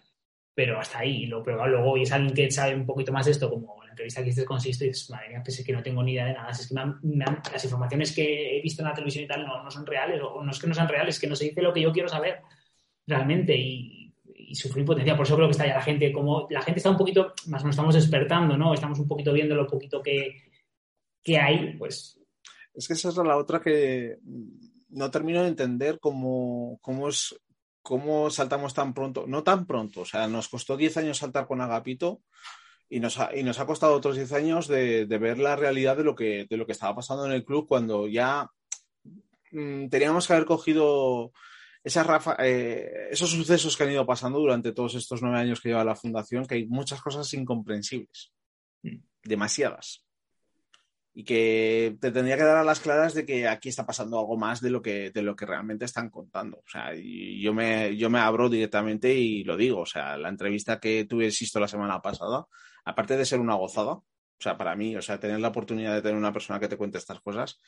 pero 0.58 0.80
hasta 0.80 0.98
ahí. 0.98 1.26
Lo, 1.26 1.40
pero 1.40 1.64
luego 1.68 1.96
y 1.96 2.02
es 2.02 2.10
alguien 2.10 2.34
que 2.34 2.50
sabe 2.50 2.74
un 2.74 2.84
poquito 2.84 3.12
más 3.12 3.26
de 3.26 3.30
esto, 3.30 3.48
como 3.48 3.80
la 3.84 3.90
entrevista 3.90 4.24
que 4.24 4.30
hiciste 4.30 4.44
con 4.44 4.60
Sisto, 4.60 4.84
y 4.84 4.88
dices, 4.88 5.08
madre 5.08 5.28
mía, 5.28 5.42
es 5.46 5.64
que 5.64 5.72
no 5.72 5.84
tengo 5.84 6.02
ni 6.02 6.14
idea 6.14 6.26
de 6.26 6.32
nada. 6.32 6.50
Es 6.50 6.66
que 6.66 6.74
las 6.74 7.64
informaciones 7.64 8.12
que 8.12 8.58
he 8.58 8.60
visto 8.60 8.82
en 8.82 8.88
la 8.88 8.94
televisión 8.94 9.24
y 9.24 9.28
tal 9.28 9.46
no, 9.46 9.62
no 9.62 9.70
son 9.70 9.86
reales, 9.86 10.20
o 10.20 10.42
no 10.42 10.50
es 10.50 10.58
que 10.58 10.66
no 10.66 10.74
sean 10.74 10.88
reales, 10.88 11.14
es 11.14 11.20
que 11.20 11.28
no 11.28 11.36
se 11.36 11.44
dice 11.44 11.62
lo 11.62 11.72
que 11.72 11.80
yo 11.80 11.92
quiero 11.92 12.08
saber 12.08 12.40
realmente. 13.06 13.56
Y, 13.56 14.12
y 14.34 14.54
sufrir 14.56 14.84
potencia. 14.84 15.16
Por 15.16 15.26
eso 15.26 15.36
creo 15.36 15.46
que 15.46 15.52
está 15.52 15.64
ya 15.64 15.74
la 15.74 15.82
gente, 15.82 16.10
como 16.10 16.48
la 16.50 16.62
gente 16.62 16.78
está 16.78 16.90
un 16.90 16.96
poquito, 16.96 17.34
más 17.46 17.62
nos 17.62 17.70
estamos 17.70 17.94
despertando, 17.94 18.56
¿no? 18.56 18.74
Estamos 18.74 18.98
un 18.98 19.06
poquito 19.06 19.32
viendo 19.32 19.54
lo 19.54 19.68
poquito 19.68 20.02
que, 20.02 20.42
que 21.22 21.38
hay, 21.38 21.76
pues. 21.76 22.20
Es 22.74 22.88
que 22.88 22.94
esa 22.94 23.10
es 23.10 23.16
la 23.16 23.36
otra 23.36 23.60
que 23.60 24.16
no 24.88 25.08
termino 25.08 25.42
de 25.42 25.50
entender 25.50 26.00
cómo, 26.00 26.80
cómo 26.82 27.10
es 27.10 27.38
cómo 27.82 28.30
saltamos 28.30 28.74
tan 28.74 28.94
pronto, 28.94 29.24
no 29.26 29.42
tan 29.42 29.66
pronto, 29.66 30.02
o 30.02 30.04
sea, 30.04 30.28
nos 30.28 30.48
costó 30.48 30.76
10 30.76 30.96
años 30.98 31.18
saltar 31.18 31.46
con 31.46 31.60
Agapito 31.60 32.22
y 32.88 33.00
nos 33.00 33.18
ha, 33.18 33.34
y 33.36 33.42
nos 33.42 33.58
ha 33.58 33.66
costado 33.66 33.94
otros 33.94 34.16
10 34.16 34.32
años 34.32 34.68
de, 34.68 35.06
ver 35.06 35.38
la 35.38 35.56
realidad 35.56 35.96
de 35.96 36.04
lo, 36.04 36.14
que, 36.14 36.46
de 36.48 36.56
lo 36.56 36.66
que 36.66 36.72
estaba 36.72 36.96
pasando 36.96 37.26
en 37.26 37.32
el 37.32 37.44
club 37.44 37.66
cuando 37.66 38.06
ya 38.06 38.48
mm, 39.52 39.88
teníamos 39.88 40.26
que 40.26 40.32
haber 40.32 40.46
cogido 40.46 41.32
esas 41.84 42.06
Rafa, 42.06 42.36
eh, 42.40 43.08
esos 43.10 43.30
sucesos 43.30 43.76
que 43.76 43.84
han 43.84 43.92
ido 43.92 44.04
pasando 44.04 44.38
durante 44.38 44.72
todos 44.72 44.94
estos 44.94 45.22
nueve 45.22 45.38
años 45.38 45.60
que 45.60 45.70
lleva 45.70 45.84
la 45.84 45.96
fundación, 45.96 46.46
que 46.46 46.56
hay 46.56 46.66
muchas 46.66 47.00
cosas 47.00 47.32
incomprensibles, 47.34 48.32
mm. 48.82 48.96
demasiadas 49.22 50.07
y 51.18 51.24
que 51.24 51.96
te 52.00 52.12
tendría 52.12 52.36
que 52.36 52.44
dar 52.44 52.58
a 52.58 52.62
las 52.62 52.78
claras 52.78 53.12
de 53.12 53.26
que 53.26 53.48
aquí 53.48 53.68
está 53.68 53.84
pasando 53.84 54.20
algo 54.20 54.36
más 54.36 54.60
de 54.60 54.70
lo 54.70 54.80
que, 54.80 55.10
de 55.10 55.22
lo 55.22 55.34
que 55.34 55.46
realmente 55.46 55.84
están 55.84 56.10
contando. 56.10 56.58
O 56.58 56.68
sea, 56.70 56.92
yo 56.94 57.52
me, 57.52 57.96
yo 57.96 58.08
me 58.08 58.20
abro 58.20 58.48
directamente 58.48 59.12
y 59.14 59.42
lo 59.42 59.56
digo. 59.56 59.80
O 59.80 59.86
sea, 59.86 60.16
la 60.16 60.28
entrevista 60.28 60.78
que 60.78 61.06
tuve, 61.06 61.24
insisto, 61.24 61.58
la 61.58 61.66
semana 61.66 62.00
pasada, 62.00 62.46
aparte 62.84 63.16
de 63.16 63.24
ser 63.24 63.40
una 63.40 63.56
gozada, 63.56 63.94
o 63.94 64.04
sea, 64.38 64.56
para 64.56 64.76
mí, 64.76 64.94
o 64.94 65.02
sea, 65.02 65.18
tener 65.18 65.40
la 65.40 65.48
oportunidad 65.48 65.92
de 65.92 66.02
tener 66.02 66.16
una 66.16 66.32
persona 66.32 66.60
que 66.60 66.68
te 66.68 66.76
cuente 66.76 66.98
estas 66.98 67.20
cosas, 67.20 67.58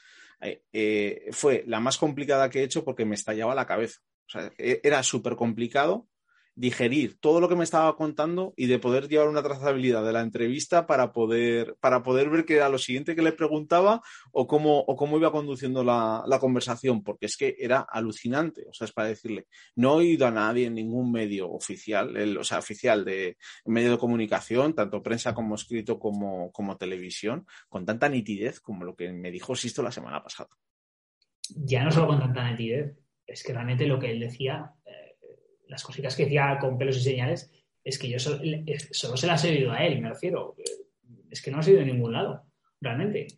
eh, 0.41 0.63
eh, 0.73 1.31
fue 1.33 1.65
la 1.67 1.81
más 1.81 1.99
complicada 1.99 2.51
que 2.51 2.61
he 2.61 2.63
hecho 2.63 2.85
porque 2.85 3.05
me 3.05 3.17
estallaba 3.17 3.57
la 3.57 3.67
cabeza. 3.67 3.99
O 4.29 4.31
sea, 4.31 4.53
e, 4.59 4.81
era 4.85 5.03
súper 5.03 5.35
complicado 5.35 6.07
digerir 6.55 7.19
todo 7.21 7.41
lo 7.41 7.49
que 7.49 7.57
me 7.57 7.65
estaba 7.65 7.97
contando 7.97 8.53
y 8.57 8.67
de 8.67 8.79
poder 8.79 9.09
llevar 9.09 9.29
una 9.29 9.43
trazabilidad 9.43 10.05
de 10.05 10.13
la 10.13 10.21
entrevista 10.21 10.87
para 10.87 11.13
poder, 11.13 11.77
para 11.81 12.03
poder 12.03 12.29
ver 12.29 12.45
qué 12.45 12.57
era 12.57 12.69
lo 12.69 12.79
siguiente 12.79 13.15
que 13.15 13.23
le 13.23 13.33
preguntaba 13.33 14.03
o 14.33 14.47
cómo, 14.47 14.81
o 14.81 14.97
cómo 14.97 15.17
iba 15.17 15.33
conduciendo 15.33 15.85
la, 15.85 16.39
conversación, 16.41 17.03
porque 17.03 17.27
es 17.27 17.37
que 17.37 17.57
era 17.59 17.81
alucinante. 17.81 18.67
O 18.69 18.73
sea, 18.73 18.87
es 18.87 18.93
para 18.93 19.09
decirle, 19.09 19.47
no 19.77 19.93
he 19.93 19.97
oído 19.97 20.27
a 20.27 20.31
nadie 20.31 20.67
en 20.67 20.75
ningún 20.75 21.13
medio 21.13 21.51
oficial, 21.51 22.17
o 22.39 22.45
sea, 22.45 22.59
oficial 22.59 23.05
de 23.05 23.37
medio 23.67 23.93
de 23.93 23.99
comunicación, 23.99 24.75
tanto 24.75 25.03
prensa 25.03 25.35
como 25.35 25.55
escrito 25.55 25.99
como, 25.99 26.51
como 26.53 26.77
televisión, 26.77 27.47
con 27.69 27.85
tanta 27.85 28.09
nitidez 28.09 28.61
como 28.61 28.85
lo 28.85 28.95
que 28.95 29.13
me 29.13 29.31
dijo 29.31 29.55
Sisto 29.55 29.83
la 29.83 29.93
semana 29.93 30.23
pasada. 30.23 30.51
Ya 31.57 31.85
no 31.85 31.91
solo 31.91 32.09
con 32.09 32.21
tanta 32.21 32.51
nitidez, 32.51 32.97
es 33.27 33.45
que 33.45 33.53
realmente 33.53 33.87
lo 33.87 33.99
que 33.99 34.11
él 34.11 34.21
decía 34.21 34.73
las 35.71 35.83
cositas 35.83 36.17
que 36.17 36.25
decía 36.25 36.59
con 36.61 36.77
pelos 36.77 36.97
y 36.99 37.03
señales, 37.03 37.51
es 37.83 37.99
que 37.99 38.09
yo 38.09 38.19
solo, 38.19 39.17
se 39.17 39.27
las 39.27 39.45
he 39.45 39.51
oído 39.51 39.73
a 39.73 39.85
él, 39.87 40.01
me 40.01 40.11
refiero. 40.11 40.55
Es 41.31 41.41
que 41.41 41.51
no 41.51 41.59
ha 41.59 41.63
sido 41.63 41.81
en 41.81 41.87
ningún 41.87 42.13
lado, 42.13 42.45
realmente. 42.81 43.29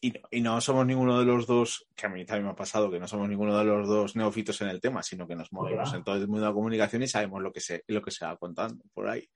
Y 0.00 0.40
no, 0.40 0.60
somos 0.60 0.86
ninguno 0.86 1.18
de 1.18 1.24
los 1.24 1.46
dos, 1.46 1.86
que 1.94 2.06
a 2.06 2.08
mí 2.08 2.24
también 2.24 2.46
me 2.46 2.52
ha 2.52 2.56
pasado, 2.56 2.90
que 2.90 2.98
no 2.98 3.08
somos 3.08 3.28
ninguno 3.28 3.56
de 3.58 3.64
los 3.64 3.88
dos 3.88 4.14
neófitos 4.14 4.60
en 4.60 4.68
el 4.68 4.80
tema, 4.80 5.02
sino 5.02 5.26
que 5.26 5.34
nos 5.34 5.52
movemos 5.52 5.92
en 5.94 6.04
todo 6.04 6.16
el 6.16 6.26
mundo 6.26 6.42
de 6.42 6.48
la 6.48 6.54
comunicación 6.54 7.02
y 7.02 7.08
sabemos 7.08 7.42
lo 7.42 7.52
que 7.52 7.60
se, 7.60 7.82
lo 7.88 8.02
que 8.02 8.10
se 8.10 8.24
va 8.24 8.36
contando 8.36 8.84
por 8.92 9.08
ahí. 9.08 9.28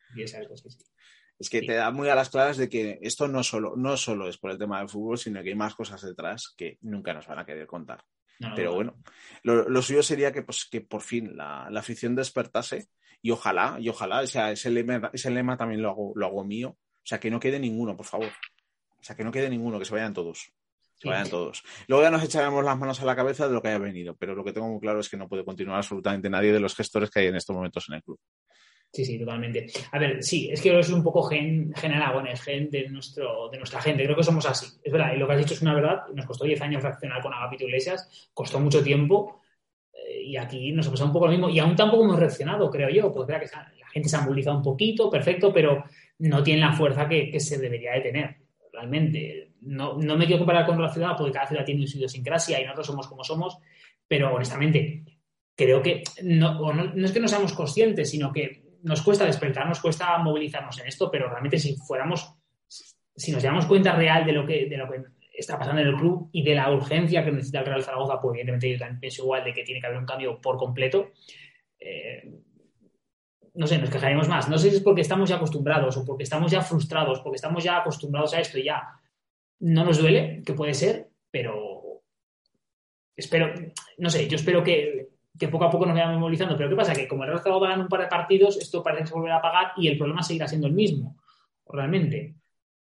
es 1.40 1.48
que 1.48 1.62
te 1.62 1.72
da 1.72 1.90
muy 1.90 2.08
a 2.10 2.14
las 2.14 2.28
claras 2.28 2.58
de 2.58 2.68
que 2.68 2.98
esto 3.00 3.26
no 3.26 3.42
solo, 3.42 3.74
no 3.74 3.96
solo 3.96 4.28
es 4.28 4.36
por 4.36 4.50
el 4.50 4.58
tema 4.58 4.78
del 4.78 4.90
fútbol, 4.90 5.16
sino 5.16 5.42
que 5.42 5.48
hay 5.48 5.54
más 5.54 5.74
cosas 5.74 6.02
detrás 6.02 6.52
que 6.54 6.76
nunca 6.82 7.14
nos 7.14 7.26
van 7.26 7.38
a 7.38 7.46
querer 7.46 7.66
contar. 7.66 8.04
Pero 8.56 8.74
bueno, 8.74 8.96
lo, 9.42 9.82
suyo 9.82 10.02
sería 10.02 10.32
que, 10.32 10.42
pues, 10.42 10.66
que 10.70 10.80
por 10.80 11.02
fin 11.02 11.36
la, 11.36 11.66
afición 11.66 12.14
despertase 12.14 12.88
y 13.22 13.30
ojalá, 13.30 13.76
y 13.78 13.88
ojalá, 13.88 14.20
o 14.20 14.26
sea, 14.26 14.50
ese 14.50 14.70
lema, 14.70 15.10
ese 15.12 15.30
lema 15.30 15.56
también 15.56 15.82
lo 15.82 15.90
hago, 15.90 16.12
lo 16.14 16.26
hago 16.26 16.44
mío. 16.44 16.70
O 16.70 17.06
sea, 17.10 17.20
que 17.20 17.30
no 17.30 17.40
quede 17.40 17.58
ninguno, 17.58 17.96
por 17.96 18.06
favor. 18.06 18.28
O 18.28 19.02
sea, 19.02 19.16
que 19.16 19.24
no 19.24 19.32
quede 19.32 19.50
ninguno, 19.50 19.78
que 19.78 19.84
se 19.84 19.94
vayan 19.94 20.14
todos. 20.14 20.52
Se 20.96 21.08
vayan 21.08 21.30
todos. 21.30 21.62
Luego 21.86 22.02
ya 22.02 22.10
nos 22.10 22.22
echaremos 22.22 22.62
las 22.62 22.78
manos 22.78 23.00
a 23.00 23.06
la 23.06 23.16
cabeza 23.16 23.48
de 23.48 23.54
lo 23.54 23.62
que 23.62 23.68
haya 23.68 23.78
venido, 23.78 24.16
pero 24.16 24.34
lo 24.34 24.44
que 24.44 24.52
tengo 24.52 24.68
muy 24.68 24.80
claro 24.80 25.00
es 25.00 25.08
que 25.08 25.16
no 25.16 25.28
puede 25.28 25.44
continuar 25.44 25.78
absolutamente 25.78 26.28
nadie 26.28 26.52
de 26.52 26.60
los 26.60 26.74
gestores 26.74 27.10
que 27.10 27.20
hay 27.20 27.26
en 27.28 27.36
estos 27.36 27.56
momentos 27.56 27.86
en 27.88 27.94
el 27.96 28.02
club. 28.02 28.20
Sí, 28.92 29.04
sí, 29.04 29.18
totalmente. 29.18 29.66
A 29.92 29.98
ver, 29.98 30.22
sí, 30.22 30.50
es 30.50 30.60
que 30.60 30.76
es 30.76 30.90
un 30.90 31.02
poco 31.02 31.22
gen, 31.22 31.72
gen 31.76 31.92
Aragones, 31.92 32.42
gen 32.42 32.68
de, 32.70 32.88
nuestro, 32.88 33.48
de 33.48 33.58
nuestra 33.58 33.80
gente. 33.80 34.02
Creo 34.02 34.16
que 34.16 34.24
somos 34.24 34.44
así. 34.46 34.66
Es 34.82 34.92
verdad, 34.92 35.12
y 35.14 35.18
lo 35.18 35.26
que 35.26 35.34
has 35.34 35.38
dicho 35.38 35.54
es 35.54 35.62
una 35.62 35.74
verdad. 35.74 36.08
Nos 36.12 36.26
costó 36.26 36.44
10 36.44 36.60
años 36.60 36.82
reaccionar 36.82 37.22
con 37.22 37.32
Agapito 37.32 37.64
Iglesias, 37.64 38.28
costó 38.34 38.58
mucho 38.58 38.82
tiempo 38.82 39.42
eh, 39.92 40.22
y 40.22 40.36
aquí 40.36 40.72
nos 40.72 40.88
ha 40.88 40.90
pasado 40.90 41.06
un 41.06 41.12
poco 41.12 41.26
lo 41.26 41.32
mismo. 41.32 41.48
Y 41.48 41.60
aún 41.60 41.76
tampoco 41.76 42.04
hemos 42.04 42.18
reaccionado, 42.18 42.68
creo 42.68 42.88
yo. 42.90 43.12
Pues 43.12 43.28
la 43.28 43.86
gente 43.92 44.08
se 44.08 44.16
ha 44.16 44.22
movilizado 44.22 44.56
un 44.56 44.62
poquito, 44.64 45.08
perfecto, 45.08 45.52
pero 45.52 45.84
no 46.18 46.42
tiene 46.42 46.60
la 46.60 46.72
fuerza 46.72 47.08
que, 47.08 47.38
se 47.38 47.58
debería 47.58 47.92
de 47.92 48.00
tener, 48.00 48.36
realmente. 48.72 49.52
No, 49.60 49.98
no 49.98 50.16
me 50.16 50.26
quiero 50.26 50.40
comparar 50.40 50.66
con 50.66 50.82
la 50.82 50.92
ciudad 50.92 51.14
porque 51.16 51.32
cada 51.32 51.46
ciudad 51.46 51.64
tiene 51.64 51.86
su 51.86 51.98
idiosincrasia 51.98 52.60
y 52.60 52.64
nosotros 52.64 52.88
somos 52.88 53.06
como 53.06 53.22
somos, 53.22 53.56
pero 54.08 54.34
honestamente 54.34 55.04
creo 55.54 55.82
que 55.82 56.02
no, 56.22 56.72
no, 56.72 56.84
no 56.94 57.04
es 57.04 57.12
que 57.12 57.20
no 57.20 57.28
seamos 57.28 57.52
conscientes, 57.52 58.10
sino 58.10 58.32
que 58.32 58.69
nos 58.82 59.02
cuesta 59.02 59.24
despertar, 59.24 59.66
nos 59.66 59.80
cuesta 59.80 60.18
movilizarnos 60.18 60.78
en 60.80 60.86
esto, 60.86 61.10
pero 61.10 61.28
realmente 61.28 61.58
si 61.58 61.76
fuéramos, 61.76 62.34
si 62.68 63.32
nos 63.32 63.42
damos 63.42 63.66
cuenta 63.66 63.94
real 63.94 64.24
de 64.24 64.32
lo 64.32 64.46
que, 64.46 64.66
de 64.66 64.76
lo 64.76 64.90
que 64.90 65.02
está 65.32 65.58
pasando 65.58 65.80
en 65.80 65.88
el 65.88 65.96
club 65.96 66.28
y 66.32 66.42
de 66.42 66.54
la 66.54 66.70
urgencia 66.70 67.24
que 67.24 67.32
necesita 67.32 67.60
el 67.60 67.66
Real 67.66 67.82
Zaragoza, 67.82 68.20
pues 68.20 68.34
evidentemente 68.34 68.70
yo 68.70 68.78
también 68.78 69.00
pienso 69.00 69.22
igual 69.22 69.44
de 69.44 69.52
que 69.52 69.62
tiene 69.62 69.80
que 69.80 69.86
haber 69.86 69.98
un 69.98 70.06
cambio 70.06 70.40
por 70.40 70.56
completo. 70.56 71.12
Eh, 71.78 72.30
no 73.54 73.66
sé, 73.66 73.78
nos 73.78 73.90
quejaremos 73.90 74.28
más. 74.28 74.48
No 74.48 74.58
sé 74.58 74.70
si 74.70 74.76
es 74.76 74.82
porque 74.82 75.00
estamos 75.00 75.28
ya 75.28 75.36
acostumbrados 75.36 75.96
o 75.96 76.04
porque 76.04 76.24
estamos 76.24 76.50
ya 76.50 76.60
frustrados, 76.60 77.20
porque 77.20 77.36
estamos 77.36 77.64
ya 77.64 77.78
acostumbrados 77.78 78.34
a 78.34 78.40
esto 78.40 78.58
y 78.58 78.64
ya 78.64 78.88
no 79.60 79.84
nos 79.84 79.98
duele, 79.98 80.42
que 80.44 80.54
puede 80.54 80.74
ser, 80.74 81.08
pero 81.30 82.02
espero, 83.16 83.52
no 83.98 84.08
sé, 84.08 84.26
yo 84.28 84.36
espero 84.36 84.64
que, 84.64 85.09
poco 85.48 85.64
a 85.64 85.70
poco 85.70 85.86
nos 85.86 85.94
vayamos 85.94 86.18
movilizando. 86.18 86.56
Pero 86.56 86.68
¿qué 86.68 86.76
pasa? 86.76 86.92
Que 86.92 87.08
como 87.08 87.24
el 87.24 87.30
Real 87.30 87.42
Zaragoza 87.42 87.68
gana 87.68 87.82
un 87.82 87.88
par 87.88 88.00
de 88.00 88.06
partidos, 88.06 88.58
esto 88.58 88.82
parece 88.82 89.02
que 89.02 89.08
se 89.08 89.14
volverá 89.14 89.36
a 89.36 89.42
pagar 89.42 89.72
y 89.76 89.88
el 89.88 89.98
problema 89.98 90.22
seguirá 90.22 90.48
siendo 90.48 90.66
el 90.66 90.74
mismo, 90.74 91.16
realmente. 91.66 92.34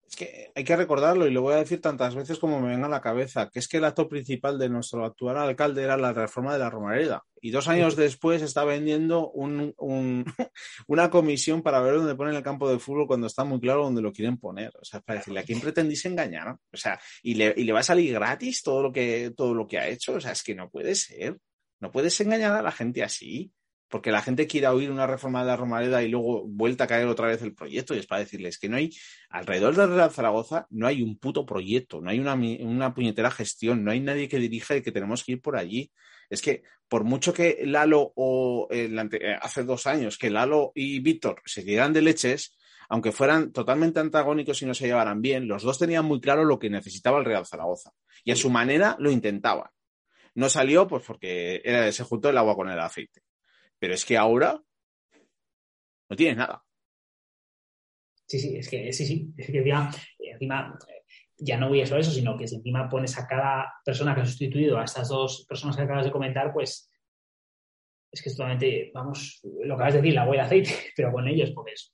Es 0.09 0.15
que 0.15 0.51
hay 0.55 0.63
que 0.63 0.75
recordarlo 0.75 1.27
y 1.27 1.31
lo 1.31 1.43
voy 1.43 1.53
a 1.53 1.57
decir 1.57 1.81
tantas 1.81 2.15
veces 2.15 2.39
como 2.39 2.59
me 2.59 2.69
venga 2.69 2.87
a 2.87 2.89
la 2.89 2.99
cabeza, 2.99 3.47
que 3.51 3.59
es 3.59 3.67
que 3.67 3.77
el 3.77 3.85
acto 3.85 4.09
principal 4.09 4.57
de 4.57 4.67
nuestro 4.67 5.05
actual 5.05 5.37
alcalde 5.37 5.83
era 5.83 5.97
la 5.97 6.13
reforma 6.13 6.51
de 6.51 6.57
la 6.57 6.69
Romareda. 6.71 7.23
Y 7.41 7.51
dos 7.51 7.67
años 7.67 7.95
después 7.95 8.41
está 8.41 8.63
vendiendo 8.63 9.29
un, 9.29 9.75
una 10.87 11.11
comisión 11.11 11.61
para 11.61 11.79
ver 11.81 11.93
dónde 11.93 12.15
ponen 12.15 12.35
el 12.35 12.41
campo 12.41 12.67
de 12.67 12.79
fútbol 12.79 13.05
cuando 13.05 13.27
está 13.27 13.43
muy 13.43 13.59
claro 13.59 13.83
dónde 13.83 14.01
lo 14.01 14.11
quieren 14.11 14.37
poner. 14.37 14.71
O 14.81 14.83
sea, 14.83 14.99
para 14.99 15.19
decirle, 15.19 15.41
¿a 15.41 15.43
quién 15.43 15.61
pretendís 15.61 16.03
engañar? 16.05 16.57
O 16.73 16.77
sea, 16.77 16.99
y 17.21 17.35
le, 17.35 17.53
y 17.55 17.63
le 17.63 17.71
va 17.71 17.81
a 17.81 17.83
salir 17.83 18.11
gratis 18.11 18.63
todo 18.63 18.81
lo, 18.81 18.91
que, 18.91 19.31
todo 19.37 19.53
lo 19.53 19.67
que 19.67 19.77
ha 19.77 19.87
hecho. 19.87 20.13
O 20.13 20.19
sea, 20.19 20.31
es 20.31 20.41
que 20.41 20.55
no 20.55 20.71
puede 20.71 20.95
ser. 20.95 21.37
No 21.79 21.91
puedes 21.91 22.19
engañar 22.21 22.53
a 22.55 22.61
la 22.61 22.71
gente 22.71 23.03
así 23.03 23.53
porque 23.89 24.11
la 24.11 24.21
gente 24.21 24.47
quiera 24.47 24.73
oír 24.73 24.91
una 24.91 25.07
reforma 25.07 25.41
de 25.41 25.47
la 25.47 25.55
Romareda 25.55 26.03
y 26.03 26.09
luego 26.09 26.45
vuelta 26.47 26.83
a 26.83 26.87
caer 26.87 27.07
otra 27.07 27.27
vez 27.27 27.41
el 27.41 27.55
proyecto, 27.55 27.95
y 27.95 27.99
es 27.99 28.05
para 28.05 28.21
decirles 28.21 28.59
que 28.59 28.69
no 28.69 28.77
hay, 28.77 28.91
alrededor 29.29 29.75
de 29.75 29.87
Real 29.87 30.11
Zaragoza, 30.11 30.67
no 30.69 30.87
hay 30.87 31.01
un 31.01 31.17
puto 31.17 31.45
proyecto, 31.45 31.99
no 31.99 32.11
hay 32.11 32.19
una, 32.19 32.35
una 32.35 32.93
puñetera 32.93 33.31
gestión, 33.31 33.83
no 33.83 33.91
hay 33.91 33.99
nadie 33.99 34.29
que 34.29 34.37
dirija 34.37 34.75
y 34.75 34.81
que 34.81 34.91
tenemos 34.91 35.23
que 35.23 35.33
ir 35.33 35.41
por 35.41 35.57
allí. 35.57 35.91
Es 36.29 36.41
que 36.41 36.63
por 36.87 37.03
mucho 37.03 37.33
que 37.33 37.61
Lalo 37.65 38.13
o 38.15 38.67
eh, 38.69 38.89
hace 39.41 39.63
dos 39.63 39.87
años 39.87 40.17
que 40.17 40.29
Lalo 40.29 40.71
y 40.75 40.99
Víctor 40.99 41.41
se 41.45 41.63
dieran 41.63 41.91
de 41.91 42.03
leches, 42.03 42.55
aunque 42.89 43.11
fueran 43.11 43.51
totalmente 43.51 43.99
antagónicos 43.99 44.61
y 44.61 44.65
no 44.65 44.73
se 44.73 44.85
llevaran 44.85 45.21
bien, 45.21 45.47
los 45.47 45.63
dos 45.63 45.79
tenían 45.79 46.05
muy 46.05 46.21
claro 46.21 46.43
lo 46.45 46.59
que 46.59 46.69
necesitaba 46.69 47.19
el 47.19 47.25
Real 47.25 47.45
Zaragoza. 47.45 47.91
Y 48.23 48.31
a 48.31 48.35
su 48.35 48.49
manera 48.49 48.95
lo 48.99 49.11
intentaban. 49.11 49.69
No 50.39 50.47
salió 50.47 50.87
pues 50.87 51.03
porque 51.05 51.61
era, 51.65 51.91
se 51.91 52.05
juntó 52.05 52.29
el 52.29 52.37
agua 52.37 52.55
con 52.55 52.69
el 52.69 52.79
aceite. 52.79 53.23
Pero 53.77 53.93
es 53.93 54.05
que 54.05 54.17
ahora 54.17 54.57
no 56.09 56.15
tienes 56.15 56.37
nada. 56.37 56.63
Sí, 58.25 58.39
sí, 58.39 58.55
es 58.55 58.69
que 58.69 58.93
sí, 58.93 59.05
sí, 59.05 59.33
es 59.37 59.47
que 59.47 59.57
encima, 59.57 59.91
encima 60.17 60.79
ya 61.37 61.57
no 61.57 61.67
voy 61.67 61.81
a 61.81 61.85
solo 61.85 61.99
eso, 61.99 62.11
sino 62.11 62.37
que 62.37 62.47
si 62.47 62.55
encima 62.55 62.87
pones 62.87 63.17
a 63.17 63.27
cada 63.27 63.73
persona 63.83 64.15
que 64.15 64.21
ha 64.21 64.25
sustituido 64.25 64.77
a 64.77 64.85
estas 64.85 65.09
dos 65.09 65.45
personas 65.45 65.75
que 65.75 65.83
acabas 65.83 66.05
de 66.05 66.11
comentar, 66.11 66.53
pues 66.53 66.89
es 68.09 68.21
que 68.21 68.29
es 68.29 68.37
totalmente, 68.37 68.91
vamos, 68.93 69.41
lo 69.43 69.75
que 69.75 69.81
acabas 69.81 69.93
de 69.95 70.01
decir, 70.01 70.13
la 70.13 70.25
huella 70.25 70.43
de 70.43 70.47
aceite, 70.47 70.91
pero 70.95 71.11
con 71.11 71.27
ellos, 71.27 71.51
pues 71.53 71.93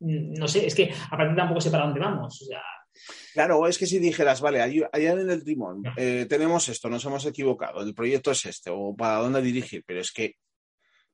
no 0.00 0.48
sé, 0.48 0.66
es 0.66 0.74
que 0.74 0.92
aparte 1.10 1.34
tampoco 1.34 1.60
sé 1.60 1.70
para 1.70 1.84
dónde 1.84 2.00
vamos. 2.00 2.42
O 2.42 2.44
sea, 2.44 2.62
Claro, 3.32 3.66
es 3.66 3.78
que 3.78 3.86
si 3.86 3.98
dijeras, 3.98 4.40
vale, 4.40 4.60
allá 4.60 4.88
en 4.92 5.30
el 5.30 5.44
timón 5.44 5.82
eh, 5.96 6.26
tenemos 6.28 6.68
esto, 6.68 6.88
nos 6.88 7.04
hemos 7.04 7.24
equivocado, 7.26 7.82
el 7.82 7.94
proyecto 7.94 8.30
es 8.30 8.46
este, 8.46 8.70
o 8.70 8.94
para 8.94 9.18
dónde 9.18 9.42
dirigir, 9.42 9.82
pero 9.86 10.00
es 10.00 10.12
que, 10.12 10.36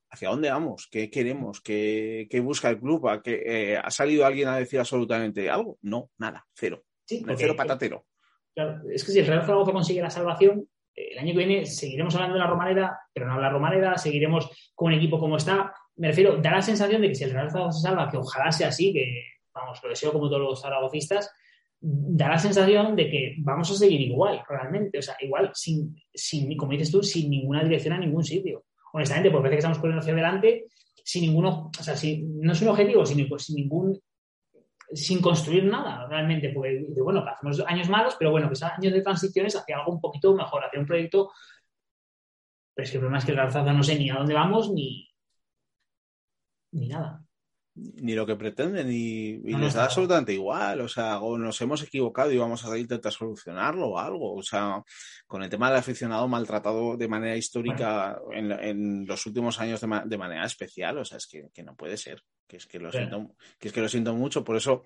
¿hacia 0.09 0.29
dónde 0.29 0.49
vamos? 0.49 0.87
¿Qué 0.91 1.09
queremos? 1.09 1.61
¿Qué, 1.61 2.27
busca 2.43 2.69
el 2.69 2.79
club? 2.79 3.07
¿A 3.07 3.21
eh, 3.25 3.77
¿Ha 3.81 3.91
salido 3.91 4.25
alguien 4.25 4.47
a 4.47 4.57
decir 4.57 4.79
absolutamente 4.79 5.49
algo? 5.49 5.77
No, 5.81 6.09
nada, 6.17 6.45
cero. 6.53 6.83
cero 7.05 7.55
patatero. 7.55 8.05
Claro, 8.53 8.81
es 8.91 9.03
que 9.03 9.11
si 9.11 9.19
el 9.19 9.27
Real 9.27 9.43
Zaragoza 9.43 9.71
consigue 9.71 10.01
la 10.01 10.09
salvación, 10.09 10.67
el 10.93 11.17
año 11.17 11.31
que 11.33 11.45
viene 11.45 11.65
seguiremos 11.65 12.13
hablando 12.15 12.35
de 12.35 12.41
la 12.41 12.47
Romareda, 12.47 12.99
pero 13.13 13.27
no 13.27 13.39
la 13.39 13.49
Romareda, 13.49 13.97
seguiremos 13.97 14.71
con 14.75 14.91
un 14.91 14.97
equipo 14.97 15.19
como 15.19 15.37
está. 15.37 15.73
Me 15.95 16.09
refiero, 16.09 16.37
da 16.37 16.51
la 16.51 16.61
sensación 16.61 17.01
de 17.01 17.09
que 17.09 17.15
si 17.15 17.23
el 17.23 17.31
Real 17.31 17.51
Zaragoza 17.51 17.77
se 17.77 17.87
salva, 17.87 18.09
que 18.09 18.17
ojalá 18.17 18.51
sea 18.51 18.67
así, 18.69 18.91
que 18.91 19.23
vamos, 19.53 19.79
lo 19.83 19.89
deseo 19.89 20.11
como 20.11 20.29
todos 20.29 20.41
los 20.41 20.61
zaragocistas, 20.61 21.31
da 21.81 22.27
la 22.29 22.37
sensación 22.37 22.95
de 22.95 23.09
que 23.09 23.35
vamos 23.39 23.71
a 23.71 23.75
seguir 23.75 24.01
igual, 24.01 24.43
realmente. 24.47 24.99
O 24.99 25.01
sea, 25.01 25.15
igual, 25.21 25.51
sin, 25.53 25.95
sin, 26.13 26.55
como 26.57 26.73
dices 26.73 26.91
tú, 26.91 27.01
sin 27.01 27.29
ninguna 27.29 27.63
dirección 27.63 27.93
a 27.93 27.99
ningún 27.99 28.23
sitio. 28.23 28.65
Honestamente, 28.93 29.29
porque 29.29 29.43
parece 29.43 29.55
que 29.55 29.59
estamos 29.59 29.77
corriendo 29.79 30.01
hacia 30.01 30.13
adelante 30.13 30.65
sin 31.03 31.23
ninguno, 31.23 31.71
o 31.77 31.83
sea, 31.83 31.95
no 32.21 32.51
es 32.51 32.61
un 32.61 32.67
objetivo, 32.67 33.05
sino 33.05 33.39
sin 33.39 33.55
ningún, 33.55 33.99
sin 34.93 35.21
construir 35.21 35.63
nada, 35.63 36.07
realmente. 36.07 36.49
Porque, 36.49 36.85
bueno, 37.01 37.25
hacemos 37.25 37.63
años 37.65 37.89
malos, 37.89 38.15
pero 38.19 38.31
bueno, 38.31 38.49
que 38.49 38.55
son 38.55 38.69
años 38.77 38.93
de 38.93 39.01
transiciones 39.01 39.55
hacia 39.55 39.77
algo 39.77 39.93
un 39.93 40.01
poquito 40.01 40.35
mejor, 40.35 40.63
hacia 40.65 40.79
un 40.79 40.85
proyecto. 40.85 41.31
Pero 42.75 42.83
es 42.83 42.91
que 42.91 42.97
el 42.97 43.01
problema 43.01 43.17
es 43.19 43.25
que 43.25 43.31
el 43.31 43.37
Garzaza 43.37 43.73
no 43.73 43.83
sé 43.83 43.97
ni 43.97 44.09
a 44.09 44.15
dónde 44.15 44.33
vamos 44.33 44.71
ni, 44.71 45.09
ni 46.71 46.87
nada 46.87 47.23
ni 48.01 48.13
lo 48.13 48.25
que 48.25 48.35
pretenden 48.35 48.91
y, 48.91 49.37
les 49.37 49.73
da 49.73 49.85
absolutamente 49.85 50.33
igual, 50.33 50.81
o 50.81 50.87
sea, 50.87 51.19
o 51.19 51.37
nos 51.37 51.59
hemos 51.61 51.83
equivocado 51.83 52.31
y 52.31 52.37
vamos 52.37 52.65
a 52.65 52.77
intentar 52.77 53.11
solucionarlo 53.11 53.89
o 53.89 53.99
algo, 53.99 54.35
o 54.35 54.43
sea, 54.43 54.83
con 55.27 55.43
el 55.43 55.49
tema 55.49 55.69
del 55.69 55.79
aficionado 55.79 56.27
maltratado 56.27 56.97
de 56.97 57.07
manera 57.07 57.35
histórica 57.35 58.19
en, 58.31 59.05
los 59.05 59.25
últimos 59.25 59.59
años 59.59 59.81
de, 59.81 60.17
manera 60.17 60.45
especial, 60.45 60.97
o 60.97 61.05
sea, 61.05 61.17
es 61.17 61.27
que, 61.27 61.63
no 61.63 61.75
puede 61.75 61.97
ser, 61.97 62.21
que 62.47 62.57
es 62.57 62.67
que 62.67 62.79
lo 62.79 62.91
siento, 62.91 63.35
que 63.59 63.67
es 63.67 63.73
que 63.73 63.81
lo 63.81 63.89
siento 63.89 64.13
mucho, 64.13 64.43
por 64.43 64.55
eso 64.55 64.83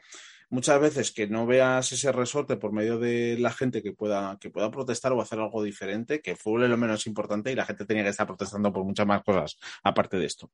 muchas 0.50 0.80
veces 0.80 1.12
que 1.12 1.28
no 1.28 1.46
veas 1.46 1.92
ese 1.92 2.12
resorte 2.12 2.58
por 2.58 2.74
medio 2.74 3.00
de 3.00 3.38
la 3.40 3.52
gente 3.52 3.82
que 3.82 3.94
pueda, 3.94 4.38
que 4.40 4.52
pueda 4.52 4.70
protestar 4.70 5.12
o 5.14 5.22
hacer 5.22 5.40
algo 5.40 5.64
diferente, 5.64 6.22
que 6.22 6.36
fue 6.36 6.68
lo 6.68 6.78
menos 6.78 7.08
importante 7.08 7.52
y 7.52 7.56
la 7.56 7.66
gente 7.66 7.86
tenía 7.86 8.04
que 8.04 8.10
estar 8.10 8.28
protestando 8.28 8.72
por 8.72 8.84
muchas 8.84 9.08
más 9.08 9.24
cosas 9.24 9.58
aparte 9.84 10.18
de 10.18 10.26
esto 10.26 10.52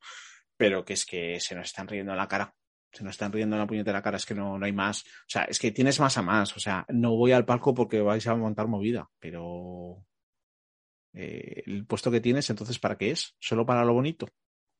pero 0.59 0.83
que 0.83 0.91
es 0.91 1.05
que 1.05 1.39
se 1.39 1.55
nos 1.55 1.67
están 1.67 1.87
riendo 1.87 2.11
en 2.11 2.17
la 2.17 2.27
cara. 2.27 2.53
Se 2.91 3.01
nos 3.01 3.11
están 3.11 3.31
riendo 3.31 3.55
en 3.55 3.61
la 3.61 3.67
puñetera 3.67 4.01
cara, 4.01 4.17
es 4.17 4.25
que 4.25 4.35
no, 4.35 4.59
no 4.59 4.65
hay 4.65 4.73
más. 4.73 5.03
O 5.03 5.29
sea, 5.29 5.43
es 5.43 5.57
que 5.57 5.71
tienes 5.71 6.01
más 6.01 6.17
a 6.17 6.21
más. 6.21 6.57
O 6.57 6.59
sea, 6.59 6.85
no 6.89 7.15
voy 7.15 7.31
al 7.31 7.45
palco 7.45 7.73
porque 7.73 8.01
vais 8.01 8.27
a 8.27 8.35
montar 8.35 8.67
movida, 8.67 9.09
pero 9.19 10.03
eh, 11.13 11.63
el 11.65 11.85
puesto 11.85 12.11
que 12.11 12.19
tienes, 12.19 12.49
entonces, 12.49 12.77
¿para 12.77 12.97
qué 12.97 13.11
es? 13.11 13.37
¿Solo 13.39 13.65
para 13.65 13.85
lo 13.85 13.93
bonito? 13.93 14.27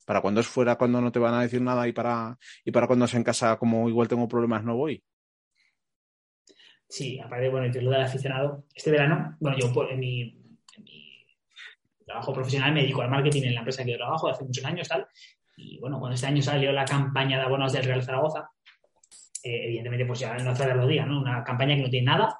¿Para 0.05 0.19
cuando 0.19 0.41
es 0.41 0.47
fuera, 0.47 0.75
cuando 0.75 0.99
no 0.99 1.13
te 1.13 1.19
van 1.19 1.35
a 1.35 1.43
decir 1.43 1.61
nada 1.61 1.87
y 1.87 1.93
para, 1.93 2.37
y 2.65 2.71
para 2.71 2.87
cuando 2.87 3.05
es 3.05 3.13
en 3.13 3.23
casa, 3.23 3.55
como 3.57 3.87
igual 3.87 4.09
tengo 4.09 4.27
problemas, 4.27 4.65
no 4.65 4.75
voy? 4.75 5.01
Sí, 6.89 7.21
aparte, 7.21 7.47
bueno, 7.47 7.67
y 7.67 7.81
lo 7.81 7.91
del 7.91 8.01
aficionado, 8.01 8.65
este 8.75 8.91
verano, 8.91 9.37
bueno, 9.39 9.57
yo 9.57 9.71
en 9.89 9.99
mi, 9.99 10.21
en 10.75 10.83
mi 10.83 11.25
trabajo 12.03 12.33
profesional 12.33 12.73
me 12.73 12.81
dedico 12.81 13.01
al 13.01 13.09
marketing 13.09 13.43
en 13.43 13.53
la 13.53 13.61
empresa 13.61 13.85
que 13.85 13.91
yo 13.91 13.97
trabajo 13.97 14.27
hace 14.27 14.43
muchos 14.43 14.65
años, 14.65 14.89
tal, 14.89 15.07
y 15.59 15.77
bueno, 15.79 15.99
cuando 15.99 16.15
este 16.15 16.27
año 16.27 16.41
salió 16.41 16.71
la 16.71 16.85
campaña 16.85 17.37
de 17.37 17.43
abonos 17.43 17.73
del 17.73 17.83
Real 17.83 18.03
Zaragoza, 18.03 18.49
eh, 19.43 19.65
evidentemente, 19.65 20.05
pues 20.05 20.19
ya 20.19 20.37
no 20.37 20.53
de 20.53 20.75
los 20.75 20.87
días, 20.87 21.07
¿no? 21.07 21.19
Una 21.19 21.43
campaña 21.43 21.75
que 21.75 21.83
no 21.83 21.89
tiene 21.89 22.05
nada, 22.05 22.39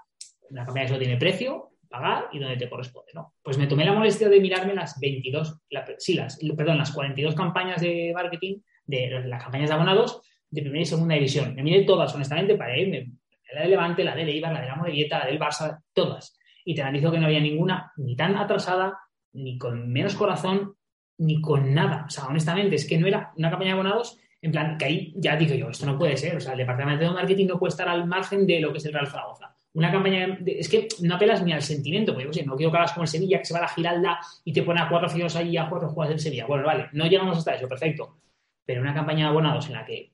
una 0.49 0.65
campaña 0.65 0.85
que 0.85 0.89
solo 0.89 0.99
tiene 0.99 1.17
precio, 1.17 1.71
pagar 1.89 2.29
y 2.31 2.39
donde 2.39 2.57
te 2.57 2.69
corresponde, 2.69 3.11
¿no? 3.13 3.33
Pues 3.41 3.57
me 3.57 3.67
tomé 3.67 3.85
la 3.85 3.93
molestia 3.93 4.29
de 4.29 4.39
mirarme 4.39 4.73
las 4.73 4.99
22, 4.99 5.61
sí, 5.97 6.13
las, 6.13 6.39
perdón, 6.55 6.77
las 6.77 6.91
42 6.91 7.35
campañas 7.35 7.81
de 7.81 8.11
marketing, 8.13 8.59
de 8.85 9.23
las 9.25 9.43
campañas 9.43 9.69
de 9.69 9.75
abonados 9.75 10.21
de 10.49 10.61
primera 10.61 10.81
y 10.81 10.85
segunda 10.85 11.15
división. 11.15 11.55
Me 11.55 11.63
miré 11.63 11.83
todas, 11.83 12.13
honestamente, 12.13 12.55
para 12.55 12.77
irme. 12.77 13.11
La 13.53 13.61
de 13.61 13.67
Levante, 13.69 14.03
la 14.03 14.15
de 14.15 14.23
Eibar, 14.23 14.53
la 14.53 14.61
de 14.61 14.67
la 14.67 14.75
Morelleta, 14.75 15.19
la 15.19 15.25
del 15.25 15.39
Barça, 15.39 15.81
todas. 15.93 16.37
Y 16.65 16.75
te 16.75 16.81
analizo 16.81 17.11
que 17.11 17.17
no 17.17 17.25
había 17.25 17.39
ninguna 17.39 17.91
ni 17.97 18.15
tan 18.15 18.35
atrasada, 18.35 18.99
ni 19.33 19.57
con 19.57 19.91
menos 19.91 20.15
corazón, 20.15 20.75
ni 21.19 21.39
con 21.41 21.73
nada. 21.73 22.05
O 22.07 22.09
sea, 22.09 22.25
honestamente, 22.25 22.75
es 22.75 22.85
que 22.85 22.97
no 22.97 23.07
era 23.07 23.31
una 23.37 23.49
campaña 23.49 23.69
de 23.69 23.73
abonados, 23.73 24.17
en 24.41 24.51
plan, 24.51 24.77
que 24.77 24.85
ahí 24.85 25.13
ya 25.17 25.35
digo 25.35 25.53
yo, 25.53 25.69
esto 25.69 25.85
no 25.85 25.97
puede 25.97 26.17
ser. 26.17 26.37
O 26.37 26.39
sea, 26.39 26.53
el 26.53 26.59
departamento 26.59 27.05
de 27.05 27.11
marketing 27.11 27.47
no 27.47 27.59
puede 27.59 27.69
estar 27.69 27.87
al 27.87 28.07
margen 28.07 28.47
de 28.47 28.59
lo 28.59 28.71
que 28.71 28.77
es 28.77 28.85
el 28.85 28.93
Real 28.93 29.07
Zaragoza. 29.07 29.53
Una 29.73 29.91
campaña, 29.91 30.37
de, 30.39 30.59
es 30.59 30.67
que 30.67 30.87
no 31.01 31.15
apelas 31.15 31.43
ni 31.43 31.53
al 31.53 31.61
sentimiento, 31.61 32.13
porque 32.13 32.43
no 32.43 32.55
quiero 32.55 32.71
que 32.71 32.77
hagas 32.77 32.93
como 32.93 33.03
el 33.03 33.09
Sevilla, 33.09 33.39
que 33.39 33.45
se 33.45 33.53
va 33.53 33.59
a 33.59 33.63
la 33.63 33.67
Giralda 33.67 34.19
y 34.43 34.53
te 34.53 34.63
pone 34.63 34.81
a 34.81 34.89
cuatro 34.89 35.07
aficionados 35.07 35.35
ahí 35.35 35.57
a 35.57 35.69
cuatro 35.69 35.89
jugadores 35.89 36.17
del 36.17 36.23
Sevilla. 36.23 36.47
Bueno, 36.47 36.65
vale, 36.65 36.87
no 36.93 37.05
llegamos 37.05 37.37
hasta 37.37 37.55
eso, 37.55 37.67
perfecto. 37.67 38.17
Pero 38.65 38.81
una 38.81 38.93
campaña 38.93 39.25
de 39.25 39.29
abonados 39.29 39.67
en 39.67 39.73
la 39.73 39.85
que 39.85 40.13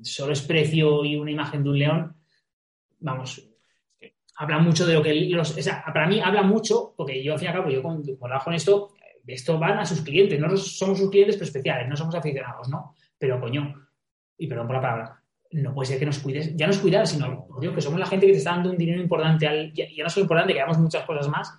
solo 0.00 0.32
es 0.32 0.42
precio 0.42 1.04
y 1.04 1.16
una 1.16 1.30
imagen 1.30 1.62
de 1.62 1.70
un 1.70 1.78
león, 1.78 2.16
vamos, 2.98 3.48
habla 4.36 4.58
mucho 4.58 4.86
de 4.86 4.94
lo 4.94 5.02
que 5.02 5.14
los, 5.14 5.56
o 5.56 5.62
sea, 5.62 5.84
para 5.92 6.06
mí 6.06 6.20
habla 6.20 6.42
mucho, 6.42 6.94
porque 6.96 7.22
yo 7.22 7.34
al 7.34 7.38
fin 7.38 7.46
y 7.46 7.48
al 7.48 7.54
cabo, 7.54 7.70
yo 7.70 7.82
con, 7.82 8.02
trabajo 8.02 8.50
en 8.50 8.56
esto, 8.56 8.90
esto 9.26 9.58
van 9.58 9.78
a 9.78 9.84
sus 9.84 10.02
clientes, 10.02 10.38
no 10.38 10.56
somos 10.56 10.98
sus 10.98 11.10
clientes 11.10 11.36
pero 11.36 11.46
especiales, 11.46 11.88
no 11.88 11.96
somos 11.96 12.14
aficionados, 12.14 12.68
¿no? 12.68 12.94
Pero 13.18 13.40
coño, 13.40 13.74
y 14.36 14.46
perdón 14.46 14.66
por 14.66 14.76
la 14.76 14.82
palabra, 14.82 15.22
no 15.52 15.74
puede 15.74 15.88
ser 15.88 15.98
que 15.98 16.06
nos 16.06 16.18
cuides, 16.18 16.56
ya 16.56 16.66
nos 16.66 16.78
cuidar, 16.78 17.06
sino 17.06 17.46
que 17.74 17.80
somos 17.80 18.00
la 18.00 18.06
gente 18.06 18.26
que 18.26 18.32
te 18.32 18.38
está 18.38 18.52
dando 18.52 18.70
un 18.70 18.78
dinero 18.78 19.00
importante, 19.00 19.46
al, 19.46 19.72
ya, 19.72 19.86
no 20.02 20.08
solo 20.08 20.24
importante, 20.24 20.54
que 20.54 20.60
hagamos 20.60 20.78
muchas 20.78 21.04
cosas 21.04 21.28
más, 21.28 21.52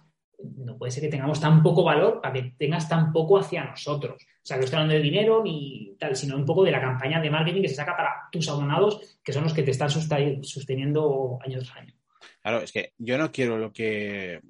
no 0.57 0.78
puede 0.78 0.91
ser 0.91 1.03
que 1.03 1.09
tengamos 1.09 1.39
tan 1.39 1.64
poco 1.64 1.84
valor 1.84 2.20
para 2.22 2.34
que 2.34 2.53
tengas 2.57 2.89
tan 2.89 3.14
poco 3.14 3.38
hacia 3.38 3.64
nosotros. 3.64 4.22
O 4.22 4.45
sea, 4.45 4.57
que 4.57 4.61
no 4.61 4.66
estoy 4.66 4.78
hablando 4.78 4.95
de 4.95 5.01
dinero 5.01 5.41
ni 5.43 5.95
tal, 5.97 6.16
sino 6.16 6.36
un 6.36 6.45
poco 6.45 6.64
de 6.64 6.72
la 6.72 6.82
campaña 6.82 7.22
de 7.22 7.30
marketing 7.30 7.61
que 7.61 7.70
se 7.70 7.76
saca 7.76 7.95
para 7.95 8.09
tus 8.32 8.49
abonados, 8.49 9.20
que 9.24 9.32
son 9.32 9.43
los 9.43 9.53
que 9.53 9.64
te 9.64 9.72
están 9.72 9.89
sosteniendo 9.89 11.39
año 11.45 11.59
tras 11.59 11.78
año. 11.78 11.93
Claro, 12.41 12.59
es 12.59 12.72
que 12.74 12.91
yo 12.97 13.18
no 13.18 13.32
quiero 13.32 13.57
lo 13.57 13.72
que 13.72 14.41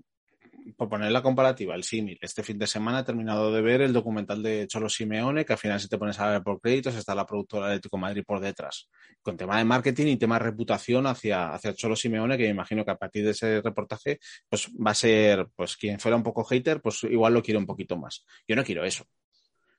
por 0.77 0.89
poner 0.89 1.11
la 1.11 1.21
comparativa, 1.21 1.75
el 1.75 1.83
símil, 1.83 2.17
este 2.21 2.43
fin 2.43 2.57
de 2.57 2.67
semana 2.67 2.99
he 2.99 3.03
terminado 3.03 3.51
de 3.51 3.61
ver 3.61 3.81
el 3.81 3.93
documental 3.93 4.41
de 4.41 4.67
Cholo 4.67 4.89
Simeone, 4.89 5.45
que 5.45 5.53
al 5.53 5.59
final 5.59 5.79
si 5.79 5.87
te 5.87 5.97
pones 5.97 6.19
a 6.19 6.29
ver 6.29 6.43
por 6.43 6.59
créditos 6.61 6.95
está 6.95 7.15
la 7.15 7.25
productora 7.25 7.67
Atlético 7.67 7.97
Madrid 7.97 8.23
por 8.25 8.39
detrás, 8.39 8.89
con 9.21 9.37
tema 9.37 9.57
de 9.57 9.65
marketing 9.65 10.07
y 10.07 10.17
tema 10.17 10.37
de 10.37 10.45
reputación 10.45 11.07
hacia, 11.07 11.53
hacia 11.53 11.73
Cholo 11.73 11.95
Simeone, 11.95 12.37
que 12.37 12.43
me 12.43 12.49
imagino 12.49 12.85
que 12.85 12.91
a 12.91 12.97
partir 12.97 13.25
de 13.25 13.31
ese 13.31 13.61
reportaje, 13.61 14.19
pues 14.49 14.69
va 14.69 14.91
a 14.91 14.95
ser, 14.95 15.47
pues 15.55 15.75
quien 15.75 15.99
fuera 15.99 16.15
un 16.15 16.23
poco 16.23 16.43
hater, 16.43 16.81
pues 16.81 17.03
igual 17.03 17.33
lo 17.33 17.43
quiere 17.43 17.57
un 17.57 17.65
poquito 17.65 17.97
más. 17.97 18.25
Yo 18.47 18.55
no 18.55 18.63
quiero 18.63 18.85
eso. 18.85 19.05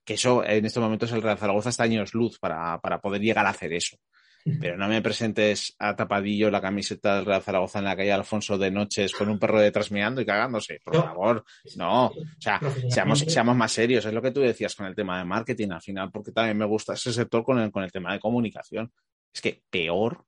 Que 0.04 0.14
eso 0.14 0.44
en 0.44 0.66
estos 0.66 0.82
momentos 0.82 1.10
el 1.12 1.22
Real 1.22 1.38
Zaragoza 1.38 1.70
está 1.70 1.84
años 1.84 2.12
luz 2.12 2.38
para, 2.38 2.78
para 2.80 3.00
poder 3.00 3.22
llegar 3.22 3.46
a 3.46 3.50
hacer 3.50 3.72
eso 3.72 3.96
pero 4.60 4.76
no 4.76 4.88
me 4.88 5.00
presentes 5.00 5.74
a 5.78 5.96
tapadillo 5.96 6.50
la 6.50 6.60
camiseta 6.60 7.16
del 7.16 7.24
Real 7.24 7.42
Zaragoza 7.42 7.78
en 7.78 7.86
la 7.86 7.96
calle 7.96 8.12
Alfonso 8.12 8.58
de 8.58 8.70
noches 8.70 9.14
con 9.14 9.30
un 9.30 9.38
perro 9.38 9.58
detrás 9.58 9.90
meando 9.90 10.20
y 10.20 10.26
cagándose. 10.26 10.80
Por 10.84 10.96
favor, 10.96 11.44
no. 11.76 12.08
O 12.08 12.14
sea, 12.38 12.60
seamos, 12.90 13.20
seamos 13.20 13.56
más 13.56 13.72
serios. 13.72 14.04
Es 14.04 14.12
lo 14.12 14.20
que 14.20 14.32
tú 14.32 14.40
decías 14.40 14.74
con 14.74 14.86
el 14.86 14.94
tema 14.94 15.18
de 15.18 15.24
marketing 15.24 15.70
al 15.70 15.80
final, 15.80 16.10
porque 16.10 16.30
también 16.30 16.58
me 16.58 16.66
gusta 16.66 16.92
ese 16.92 17.12
sector 17.12 17.42
con 17.42 17.58
el, 17.58 17.70
con 17.70 17.84
el 17.84 17.90
tema 17.90 18.12
de 18.12 18.20
comunicación. 18.20 18.92
Es 19.32 19.40
que 19.40 19.62
peor 19.70 20.26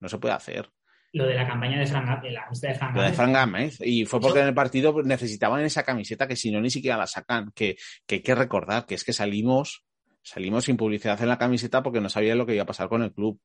no 0.00 0.08
se 0.08 0.18
puede 0.18 0.34
hacer. 0.34 0.68
Lo 1.12 1.26
de 1.26 1.34
la 1.34 1.46
campaña 1.46 1.78
de 1.78 1.86
Fran, 1.86 2.20
de 2.20 2.30
la 2.30 2.48
de 2.50 2.74
Fran 2.74 2.94
Lo 2.94 3.02
de 3.02 3.12
Fran 3.12 3.32
Gámez. 3.32 3.78
Y 3.80 4.06
fue 4.06 4.20
porque 4.20 4.40
en 4.40 4.48
el 4.48 4.54
partido 4.54 5.02
necesitaban 5.04 5.62
esa 5.62 5.84
camiseta 5.84 6.26
que 6.26 6.36
si 6.36 6.50
no 6.50 6.60
ni 6.60 6.70
siquiera 6.70 6.96
la 6.96 7.06
sacan. 7.06 7.52
Que, 7.54 7.76
que 8.06 8.16
hay 8.16 8.22
que 8.22 8.34
recordar 8.34 8.86
que 8.86 8.96
es 8.96 9.04
que 9.04 9.12
salimos 9.12 9.84
salimos 10.22 10.64
sin 10.64 10.76
publicidad 10.76 11.20
en 11.20 11.28
la 11.28 11.38
camiseta 11.38 11.82
porque 11.82 12.00
no 12.00 12.08
sabía 12.08 12.34
lo 12.34 12.46
que 12.46 12.54
iba 12.54 12.62
a 12.62 12.66
pasar 12.66 12.88
con 12.88 13.02
el 13.02 13.12
club 13.12 13.40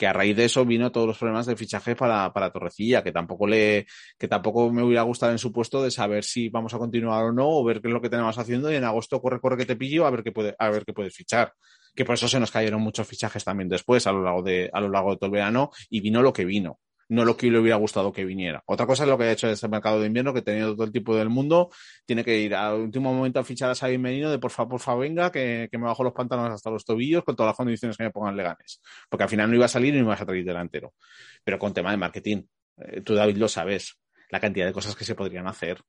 que 0.00 0.06
a 0.06 0.14
raíz 0.14 0.34
de 0.34 0.46
eso 0.46 0.64
vino 0.64 0.90
todos 0.90 1.06
los 1.06 1.18
problemas 1.18 1.44
de 1.44 1.56
fichaje 1.56 1.94
para, 1.94 2.32
para 2.32 2.50
Torrecilla, 2.50 3.02
que 3.02 3.12
tampoco 3.12 3.46
le, 3.46 3.86
que 4.18 4.28
tampoco 4.28 4.72
me 4.72 4.82
hubiera 4.82 5.02
gustado 5.02 5.30
en 5.30 5.36
su 5.38 5.52
puesto 5.52 5.82
de 5.82 5.90
saber 5.90 6.24
si 6.24 6.48
vamos 6.48 6.72
a 6.72 6.78
continuar 6.78 7.24
o 7.24 7.32
no, 7.32 7.46
o 7.46 7.62
ver 7.62 7.82
qué 7.82 7.88
es 7.88 7.92
lo 7.92 8.00
que 8.00 8.08
tenemos 8.08 8.38
haciendo, 8.38 8.72
y 8.72 8.76
en 8.76 8.84
agosto 8.84 9.20
corre, 9.20 9.40
corre 9.40 9.58
que 9.58 9.66
te 9.66 9.76
pillo 9.76 10.06
a 10.06 10.10
ver 10.10 10.22
qué 10.22 10.32
puede, 10.32 10.56
a 10.58 10.70
ver 10.70 10.86
qué 10.86 10.94
puedes 10.94 11.14
fichar. 11.14 11.52
Que 11.94 12.06
por 12.06 12.14
eso 12.14 12.28
se 12.28 12.40
nos 12.40 12.50
cayeron 12.50 12.80
muchos 12.80 13.06
fichajes 13.06 13.44
también 13.44 13.68
después, 13.68 14.06
a 14.06 14.12
lo 14.12 14.22
largo 14.22 14.42
de, 14.42 14.70
a 14.72 14.80
lo 14.80 14.88
largo 14.88 15.10
de 15.10 15.16
todo 15.18 15.26
el 15.26 15.32
verano, 15.32 15.70
y 15.90 16.00
vino 16.00 16.22
lo 16.22 16.32
que 16.32 16.46
vino 16.46 16.80
no 17.10 17.24
lo 17.24 17.36
que 17.36 17.50
le 17.50 17.58
hubiera 17.58 17.76
gustado 17.76 18.12
que 18.12 18.24
viniera. 18.24 18.62
Otra 18.66 18.86
cosa 18.86 19.02
es 19.02 19.08
lo 19.08 19.18
que 19.18 19.24
ha 19.24 19.32
hecho 19.32 19.48
este 19.48 19.68
mercado 19.68 20.00
de 20.00 20.06
invierno, 20.06 20.32
que 20.32 20.38
ha 20.38 20.44
tenido 20.44 20.74
todo 20.74 20.84
el 20.84 20.92
tipo 20.92 21.16
del 21.16 21.28
mundo, 21.28 21.70
tiene 22.06 22.22
que 22.22 22.38
ir 22.38 22.54
al 22.54 22.76
último 22.76 23.12
momento 23.12 23.40
a 23.40 23.44
fichar 23.44 23.68
a 23.68 23.74
Xavi 23.74 23.98
Menino 23.98 24.30
de 24.30 24.38
por 24.38 24.52
favor, 24.52 24.70
por 24.70 24.80
favor, 24.80 25.02
venga, 25.02 25.32
que, 25.32 25.68
me 25.72 25.86
bajo 25.86 26.04
los 26.04 26.12
pantalones 26.12 26.54
hasta 26.54 26.70
los 26.70 26.84
tobillos 26.84 27.24
con 27.24 27.34
todas 27.34 27.50
las 27.50 27.56
condiciones 27.56 27.96
que 27.96 28.04
me 28.04 28.10
pongan 28.12 28.36
legales. 28.36 28.80
Porque 29.08 29.24
al 29.24 29.28
final 29.28 29.50
no 29.50 29.56
iba 29.56 29.64
a 29.64 29.68
salir 29.68 29.92
y 29.92 29.98
no 29.98 30.04
iba 30.04 30.14
a 30.14 30.18
salir 30.18 30.44
delantero. 30.44 30.94
Pero 31.42 31.58
con 31.58 31.74
tema 31.74 31.90
de 31.90 31.96
marketing, 31.96 32.42
eh, 32.78 33.00
tú 33.00 33.14
David 33.14 33.38
lo 33.38 33.48
sabes, 33.48 33.98
la 34.30 34.38
cantidad 34.38 34.66
de 34.66 34.72
cosas 34.72 34.94
que 34.94 35.04
se 35.04 35.16
podrían 35.16 35.48
hacer. 35.48 35.80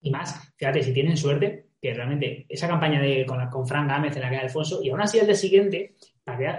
Y 0.00 0.12
más, 0.12 0.52
fíjate, 0.56 0.82
si 0.84 0.92
tienen 0.92 1.16
suerte, 1.16 1.70
que 1.82 1.92
realmente 1.92 2.46
esa 2.48 2.68
campaña 2.68 3.00
de, 3.00 3.26
con, 3.26 3.44
con 3.50 3.66
Frank 3.66 3.88
Gámez 3.88 4.14
en 4.14 4.22
la 4.22 4.30
que 4.30 4.36
Alfonso, 4.36 4.80
y 4.80 4.90
aún 4.90 5.00
así 5.00 5.18
el 5.18 5.26
de 5.26 5.34
siguiente, 5.34 5.96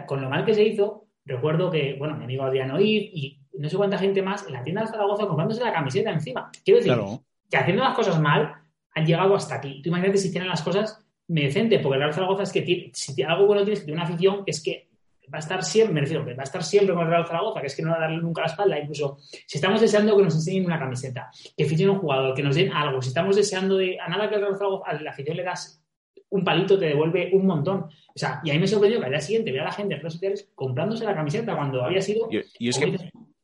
con 0.08 0.22
lo 0.22 0.30
mal 0.30 0.44
que 0.44 0.54
se 0.54 0.64
hizo, 0.64 1.08
recuerdo 1.26 1.72
que, 1.72 1.96
bueno, 1.98 2.16
mi 2.16 2.24
amigo 2.24 2.44
Adrián 2.44 2.72
Oír 2.72 3.10
y 3.14 3.45
no 3.58 3.70
sé 3.70 3.78
cuánta 3.78 3.98
gente 3.98 4.22
más 4.22 4.46
en 4.46 4.54
la 4.54 4.64
tienda 4.64 4.82
de 4.82 4.88
Zaragoza 4.88 5.28
comprándose 5.28 5.64
la 5.64 5.74
camiseta 5.74 6.12
encima. 6.12 6.52
Quiero 6.64 6.80
decir, 6.80 7.20
que 7.50 7.58
haciendo 7.58 7.84
las 7.84 7.96
cosas 7.96 8.20
mal 8.20 8.56
han 8.94 9.06
llegado 9.06 9.36
hasta 9.36 9.56
aquí. 9.56 9.82
Tú 9.82 9.90
imagínate 9.90 10.18
si 10.18 10.32
tienen 10.32 10.50
las 10.50 10.62
cosas 10.62 11.06
decentes, 11.28 11.82
porque 11.82 11.96
el 11.96 12.02
Real 12.02 12.14
Zaragoza 12.14 12.44
es 12.44 12.52
que 12.52 12.92
si 12.94 13.24
algo 13.24 13.46
bueno 13.46 13.64
tienes 13.64 13.80
que 13.80 13.86
tener 13.86 14.00
una 14.00 14.08
afición 14.08 14.44
es 14.46 14.64
que 14.64 14.90
va 15.34 15.38
a 15.38 15.40
estar 15.40 15.64
siempre, 15.64 15.94
me 15.94 16.02
refiero, 16.02 16.26
va 16.26 16.34
a 16.38 16.44
estar 16.44 16.64
siempre 16.64 16.94
con 16.94 17.04
el 17.04 17.10
Real 17.10 17.26
Zaragoza, 17.26 17.62
que 17.62 17.68
es 17.68 17.76
que 17.76 17.82
no 17.82 17.92
va 17.92 17.98
a 17.98 18.02
darle 18.02 18.18
nunca 18.18 18.42
la 18.42 18.48
espalda. 18.48 18.80
Incluso 18.80 19.18
si 19.20 19.58
estamos 19.58 19.82
deseando 19.82 20.16
que 20.16 20.24
nos 20.24 20.36
enseñen 20.36 20.66
una 20.66 20.80
camiseta, 20.80 21.30
que 21.58 21.66
fichen 21.66 21.90
un 21.90 22.00
jugador, 22.00 22.36
que 22.36 22.44
nos 22.44 22.56
den 22.56 22.72
algo, 22.72 23.02
si 23.02 23.10
estamos 23.10 23.36
deseando 23.36 23.78
de, 23.78 24.00
a 24.00 24.08
nada 24.08 24.30
que 24.30 24.36
el 24.36 24.42
Real 24.42 24.58
Zaragoza, 24.58 24.90
a 24.90 25.02
la 25.02 25.12
afición 25.12 25.38
le 25.38 25.44
das 25.44 25.82
un 26.30 26.44
palito, 26.44 26.78
te 26.78 26.86
devuelve 26.86 27.32
un 27.34 27.46
montón. 27.46 27.84
O 27.84 28.18
sea, 28.20 28.42
y 28.44 28.50
a 28.50 28.54
mí 28.54 28.60
me 28.60 28.68
sorprendió 28.68 29.00
que 29.00 29.06
al 29.06 29.12
día 29.12 29.22
siguiente 29.22 29.52
vea 29.52 29.64
a 29.64 29.66
la 29.66 29.72
gente 29.72 29.96
en 29.96 30.02
redes 30.02 30.14
sociales 30.14 30.52
comprándose 30.54 31.06
la 31.06 31.16
camiseta 31.16 31.56
cuando 31.56 31.84
había 31.84 32.02
sido. 32.02 32.28
Y, 32.30 32.70
es 32.70 32.78
que 32.78 32.98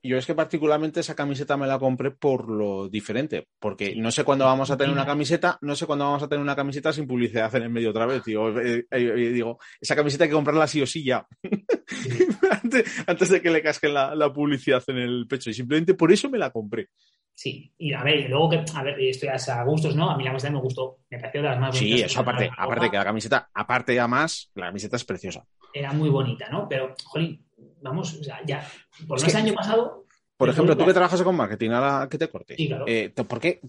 yo 0.03 0.17
es 0.17 0.25
que 0.25 0.33
particularmente 0.33 0.99
esa 0.99 1.15
camiseta 1.15 1.57
me 1.57 1.67
la 1.67 1.77
compré 1.77 2.11
por 2.11 2.49
lo 2.49 2.89
diferente, 2.89 3.47
porque 3.59 3.95
no 3.95 4.11
sé 4.11 4.23
cuándo 4.23 4.45
vamos 4.45 4.71
a 4.71 4.77
tener 4.77 4.91
una 4.91 5.05
camiseta, 5.05 5.59
no 5.61 5.75
sé 5.75 5.85
cuándo 5.85 6.05
vamos 6.05 6.23
a 6.23 6.27
tener 6.27 6.41
una 6.41 6.55
camiseta 6.55 6.91
sin 6.91 7.07
publicidad 7.07 7.53
en 7.55 7.63
el 7.63 7.69
medio 7.69 7.91
otra 7.91 8.07
vez. 8.07 8.23
Digo, 8.23 8.49
eh, 8.59 8.79
eh, 8.79 8.85
eh, 8.91 9.31
digo 9.31 9.59
esa 9.79 9.95
camiseta 9.95 10.23
hay 10.23 10.29
que 10.29 10.35
comprarla 10.35 10.65
sí 10.65 10.81
o 10.81 10.87
sí 10.87 11.03
ya, 11.03 11.27
antes, 13.07 13.29
de 13.29 13.41
que 13.41 13.51
le 13.51 13.61
casquen 13.61 13.93
la, 13.93 14.33
publicidad 14.33 14.83
en 14.87 14.97
el 14.97 15.27
pecho. 15.27 15.51
Y 15.51 15.53
simplemente 15.53 15.93
por 15.93 16.11
eso 16.11 16.29
me 16.29 16.39
la 16.39 16.49
compré. 16.49 16.89
Sí, 17.33 17.73
y 17.77 17.93
a 17.93 18.03
ver, 18.03 18.29
luego 18.29 18.49
que, 18.49 18.65
a 18.75 18.83
ver, 18.83 18.99
estoy 18.99 19.29
a 19.29 19.63
gustos, 19.63 19.95
¿no? 19.95 20.09
A 20.09 20.17
mí 20.17 20.23
la 20.23 20.31
camiseta 20.31 20.53
me 20.53 20.59
gustó, 20.59 20.99
me 21.09 21.19
pareció 21.19 21.41
de 21.41 21.49
las 21.49 21.59
más 21.59 21.75
bonitas. 21.75 21.99
Sí, 21.99 22.05
eso 22.05 22.19
aparte, 22.19 22.49
aparte 22.55 22.89
que 22.89 22.97
la 22.97 23.03
camiseta, 23.03 23.49
aparte 23.53 23.95
ya 23.95 24.07
más, 24.07 24.51
la 24.55 24.67
camiseta 24.67 24.95
es 24.95 25.05
preciosa. 25.05 25.45
Era 25.73 25.93
muy 25.93 26.09
bonita, 26.09 26.49
¿no? 26.49 26.67
Pero, 26.67 26.93
jolín, 27.05 27.45
vamos, 27.81 28.13
o 28.19 28.23
sea, 28.23 28.41
ya, 28.45 28.65
por 29.07 29.21
no 29.21 29.37
año 29.37 29.53
pasado. 29.53 30.05
Por 30.41 30.49
ejemplo, 30.49 30.75
tú 30.75 30.87
que 30.87 30.93
trabajas 30.93 31.21
con 31.21 31.35
marketing, 31.35 31.69
ahora 31.69 32.09
que 32.09 32.17
te 32.17 32.27
corte. 32.27 32.55
Eh, 32.87 33.13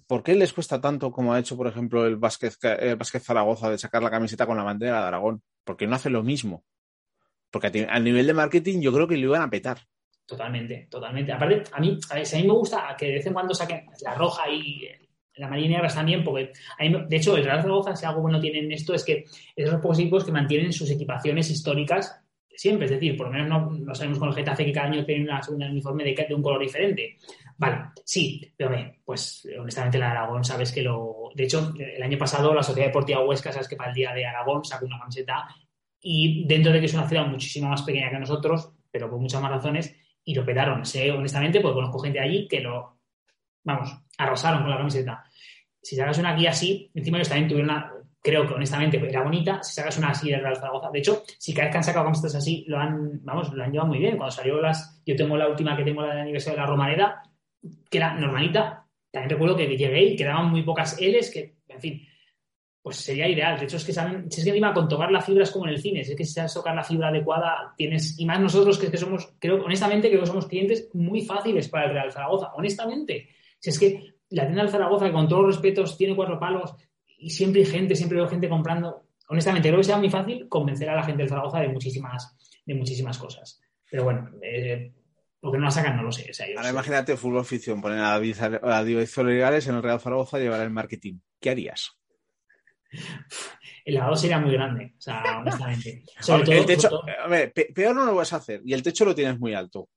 ¿por, 0.07 0.23
qué, 0.23 0.35
les 0.35 0.55
cuesta 0.55 0.81
tanto, 0.81 1.13
como 1.13 1.35
ha 1.35 1.39
hecho, 1.39 1.55
por 1.55 1.67
ejemplo, 1.67 2.07
el 2.07 2.17
Vázquez, 2.17 2.59
Zaragoza, 3.21 3.69
de 3.69 3.77
sacar 3.77 4.03
la 4.03 4.11
camiseta 4.11 4.47
con 4.47 4.57
la 4.57 4.63
bandera 4.63 5.03
de 5.03 5.07
Aragón? 5.09 5.43
¿Por 5.65 5.77
qué 5.77 5.87
no 5.87 5.97
hace 5.97 6.09
lo 6.09 6.23
mismo? 6.23 6.65
Porque 7.51 7.87
a, 7.87 8.01
nivel 8.01 8.27
de 8.27 8.33
marketing 8.33 8.81
yo 8.81 8.91
creo 8.91 9.07
que 9.07 9.19
lo 9.19 9.27
iban 9.27 9.43
a 9.43 9.51
petar. 9.51 9.81
Totalmente, 10.25 10.89
totalmente. 10.91 11.31
Aparte, 11.31 11.65
a 11.73 11.79
mí, 11.79 11.99
a, 12.09 12.15
mí 12.15 12.43
me 12.43 12.55
gusta 12.55 12.97
que 12.99 13.05
de 13.05 13.13
vez 13.17 13.27
en 13.27 13.35
cuando 13.35 13.53
saquen 13.53 13.85
la 14.01 14.15
roja 14.15 14.49
y 14.49 14.89
la 15.35 15.49
marina 15.49 15.77
negra 15.77 15.93
también, 15.93 16.25
porque 16.25 16.53
de 16.79 17.17
hecho 17.17 17.37
el 17.37 17.45
Real 17.45 17.61
Zaragoza, 17.61 17.95
si 17.97 18.07
algo 18.07 18.23
bueno 18.23 18.41
tienen 18.41 18.73
esto, 18.73 18.95
es 18.95 19.05
que 19.05 19.25
esos 19.55 19.75
pocos 19.75 19.99
equipos 19.99 20.25
que 20.25 20.33
mantienen 20.33 20.73
sus 20.73 20.91
equipaciones 20.91 21.51
históricas 21.51 22.22
siempre, 22.55 22.87
es 22.87 22.93
decir, 22.93 23.17
por 23.17 23.27
lo 23.27 23.33
menos 23.33 23.49
no, 23.49 23.71
no 23.71 23.95
sabemos 23.95 24.19
con 24.19 24.29
el 24.29 24.35
Getafe 24.35 24.65
que 24.65 24.73
cada 24.73 24.87
año 24.89 25.05
tiene 25.05 25.25
una, 25.25 25.41
un 25.49 25.63
uniforme 25.63 26.05
de, 26.05 26.35
un 26.35 26.43
color 26.43 26.61
diferente. 26.61 27.17
Vale, 27.57 27.91
sí, 28.05 28.53
pero 28.57 28.77
pues 29.05 29.49
honestamente 29.59 29.99
la 29.99 30.11
Aragón, 30.11 30.45
sabes 30.45 30.73
que 30.73 30.83
lo... 30.83 31.31
De 31.35 31.45
hecho, 31.45 31.73
el 31.79 32.03
año 32.03 32.19
pasado 32.19 32.55
la 32.55 32.63
Sociedad 32.63 32.89
Deportiva 32.89 33.25
Huesca, 33.25 33.53
sabes 33.53 33.69
que 33.69 33.77
para 33.77 33.91
el 33.91 33.95
Día 33.95 34.13
de 34.13 34.27
Aragón 34.27 34.65
sacó 34.65 34.87
una 34.87 34.99
camiseta 34.99 35.47
y 36.01 36.47
dentro 36.47 36.73
de 36.73 36.81
que 36.81 36.87
es 36.87 36.95
una 36.95 37.09
ciudad 37.09 37.27
muchísimo 37.27 37.69
más 37.69 37.83
pequeña 37.83 38.11
que 38.11 38.19
nosotros, 38.19 38.73
pero 38.91 39.09
por 39.09 39.21
muchas 39.21 39.41
más 39.41 39.53
razones, 39.53 39.95
y 40.25 40.35
lo 40.35 40.45
pedaron. 40.45 40.85
Sé, 40.85 41.11
honestamente, 41.11 41.61
pues 41.61 41.75
conozco 41.75 42.01
gente 42.01 42.21
allí 42.21 42.49
que 42.49 42.61
lo, 42.61 42.99
vamos, 43.65 43.91
arrasaron 44.19 44.63
con 44.63 44.71
la 44.71 44.79
camiseta. 44.79 45.25
Si 45.81 45.97
sacas 45.97 46.19
una 46.19 46.31
aquí 46.31 46.47
así, 46.47 46.91
encima 46.95 47.19
ellos 47.19 47.29
también 47.29 47.49
tuvieron 47.49 47.71
una, 47.71 47.93
creo 48.23 48.47
que 48.47 48.55
honestamente 48.55 48.97
era 48.97 49.23
bonita. 49.23 49.63
Si 49.63 49.75
sacas 49.75 49.99
una 49.99 50.11
así 50.11 50.31
de 50.31 50.39
Real 50.39 50.57
Zaragoza, 50.57 50.91
de 50.91 51.01
hecho, 51.01 51.23
si 51.39 51.53
cada 51.53 51.67
vez 51.67 51.73
que 51.73 51.79
han 51.79 51.85
sacado 51.85 52.05
camisetas 52.05 52.37
así, 52.37 52.65
lo 52.69 52.79
han, 52.79 53.25
vamos, 53.25 53.53
lo 53.53 53.63
han 53.63 53.73
llevado 53.73 53.89
muy 53.89 53.99
bien. 53.99 54.17
Cuando 54.17 54.31
salió 54.31 54.61
las, 54.61 55.03
yo 55.05 55.17
tengo 55.17 55.37
la 55.37 55.49
última 55.49 55.77
que 55.77 55.85
tengo 55.85 56.03
la 56.03 56.15
de 56.15 56.21
aniversario 56.23 56.57
de 56.57 56.63
la 56.63 56.71
Romareda, 56.71 57.23
que 57.91 57.99
era 57.99 58.15
normalita. 58.15 58.87
También 59.11 59.31
recuerdo 59.31 59.57
que 59.57 59.67
llegué 59.77 60.05
y 60.05 60.17
quedaban 60.17 60.51
muy 60.51 60.63
pocas 60.63 60.99
L's, 61.01 61.31
que, 61.31 61.57
en 61.69 61.81
fin, 61.81 62.09
pues 62.81 62.97
sería 62.97 63.29
ideal. 63.29 63.59
De 63.59 63.65
hecho, 63.65 63.77
es 63.77 63.85
que 63.85 63.93
saben, 63.93 64.31
si 64.31 64.41
es 64.41 64.45
que 64.45 64.51
encima 64.51 64.73
con 64.73 64.89
tocar 64.89 65.11
la 65.11 65.21
fibra 65.21 65.43
es 65.43 65.51
como 65.51 65.67
en 65.67 65.73
el 65.73 65.81
cine, 65.81 66.05
si 66.05 66.13
es 66.13 66.17
que 66.17 66.25
si 66.25 66.33
sabes 66.33 66.55
tocar 66.55 66.75
la 66.75 66.85
fibra 66.85 67.09
adecuada, 67.09 67.75
tienes, 67.77 68.19
y 68.19 68.25
más 68.25 68.41
nosotros 68.41 68.79
que 68.79 68.87
es 68.87 68.93
que 68.93 68.99
somos, 68.99 69.35
creo, 69.39 69.65
honestamente, 69.65 70.09
creo 70.09 70.21
que 70.21 70.27
somos 70.27 70.47
clientes 70.47 70.89
muy 70.95 71.23
fáciles 71.23 71.69
para 71.69 71.87
el 71.87 71.93
Real 71.93 72.13
Zaragoza, 72.13 72.53
honestamente. 72.55 73.29
Si 73.59 73.71
es 73.71 73.79
que 73.79 74.15
la 74.31 74.45
tienda 74.45 74.63
del 74.63 74.73
Zaragoza, 74.73 75.07
que 75.07 75.13
con 75.13 75.29
todos 75.29 75.43
los 75.43 75.55
respetos, 75.57 75.97
tiene 75.97 76.17
cuatro 76.17 76.41
palos, 76.41 76.75
y 77.23 77.31
siempre 77.31 77.61
hay 77.61 77.67
gente, 77.67 77.95
siempre 77.95 78.19
veo 78.19 78.29
gente 78.29 78.49
comprando. 78.49 79.07
Honestamente, 79.29 79.69
creo 79.69 79.79
que 79.79 79.85
sea 79.85 79.97
muy 79.97 80.11
fácil 80.11 80.49
convencer 80.49 80.91
a 80.91 80.97
la 80.97 81.05
gente 81.05 81.23
del 81.23 81.29
Zaragoza 81.29 81.61
de 81.61 81.69
muchísimas, 81.69 82.37
de 82.67 82.75
muchísimas 82.75 83.17
cosas. 83.17 83.61
Pero 83.89 84.05
bueno, 84.05 84.29
eh, 84.43 84.93
porque 85.41 85.59
no 85.59 85.65
la 85.65 85.71
sacan, 85.71 85.97
no 85.97 86.03
lo 86.03 86.11
sé. 86.11 86.31
Ahora 86.57 86.71
imagínate 86.71 87.17
fútbol 87.17 87.45
ficción, 87.45 87.81
poner 87.81 88.01
a 88.01 88.19
David, 88.19 88.37
a 88.41 88.83
Legales 89.23 89.69
en 89.69 89.77
el 89.77 89.83
Real 89.83 90.01
Zaragoza 90.01 90.39
y 90.39 90.43
llevar 90.43 90.63
el 90.63 90.71
marketing. 90.71 91.21
¿Qué 91.41 91.51
harías? 91.51 91.97
El 93.85 93.95
lavado 93.95 94.15
sería 94.15 94.39
muy 94.39 94.53
grande, 94.53 94.95
o 94.97 95.01
sea, 95.01 95.41
honestamente. 95.41 96.05
el 96.47 96.67
techo, 96.67 97.03
peor 97.75 97.97
no 97.97 98.07
lo 98.07 98.15
vas 98.15 98.33
a 98.33 98.37
hacer. 98.37 98.61
Y 98.65 98.75
el 98.75 98.83
techo 98.85 99.05
lo 99.05 99.13
tienes 99.13 99.41
muy 99.41 99.55
alto. 99.55 99.89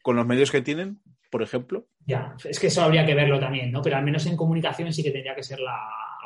Con 0.00 0.14
los 0.14 0.24
medios 0.24 0.52
que 0.52 0.62
tienen, 0.62 1.00
por 1.28 1.42
ejemplo. 1.42 1.88
Ya, 2.06 2.36
es 2.44 2.60
que 2.60 2.68
eso 2.68 2.82
habría 2.82 3.04
que 3.04 3.16
verlo 3.16 3.40
también, 3.40 3.72
¿no? 3.72 3.82
Pero 3.82 3.96
al 3.96 4.04
menos 4.04 4.26
en 4.26 4.36
comunicación 4.36 4.92
sí 4.92 5.02
que 5.02 5.10
tendría 5.10 5.34
que 5.34 5.42
ser 5.42 5.58
la, 5.58 5.76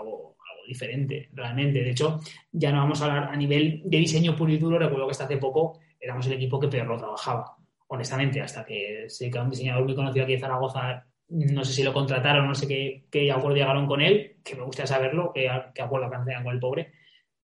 algo, 0.00 0.36
diferente, 0.66 1.28
realmente. 1.32 1.82
De 1.82 1.90
hecho, 1.90 2.20
ya 2.52 2.70
no 2.70 2.78
vamos 2.78 3.00
a 3.02 3.06
hablar 3.06 3.32
a 3.32 3.36
nivel 3.36 3.82
de 3.84 3.98
diseño 3.98 4.36
puro 4.36 4.52
y 4.52 4.58
duro. 4.58 4.78
Recuerdo 4.78 5.06
que 5.06 5.12
hasta 5.12 5.24
hace 5.24 5.36
poco 5.36 5.80
éramos 5.98 6.26
el 6.26 6.34
equipo 6.34 6.60
que 6.60 6.68
peor 6.68 6.86
lo 6.86 6.96
trabajaba, 6.96 7.56
honestamente, 7.88 8.40
hasta 8.40 8.64
que 8.64 9.06
sé 9.08 9.30
que 9.30 9.38
un 9.38 9.50
diseñador 9.50 9.84
muy 9.84 9.94
conocido 9.94 10.24
aquí 10.24 10.34
en 10.34 10.40
Zaragoza, 10.40 11.06
no 11.28 11.64
sé 11.64 11.72
si 11.72 11.82
lo 11.82 11.92
contrataron, 11.92 12.46
no 12.46 12.54
sé 12.54 12.68
qué, 12.68 13.06
qué 13.10 13.32
acuerdo 13.32 13.56
llegaron 13.56 13.86
con 13.86 14.00
él, 14.00 14.36
que 14.44 14.54
me 14.54 14.62
gustaría 14.62 14.86
saberlo, 14.86 15.32
qué, 15.34 15.50
qué 15.74 15.82
acuerdo 15.82 16.08
cancelan 16.08 16.44
con 16.44 16.54
el 16.54 16.60
pobre. 16.60 16.92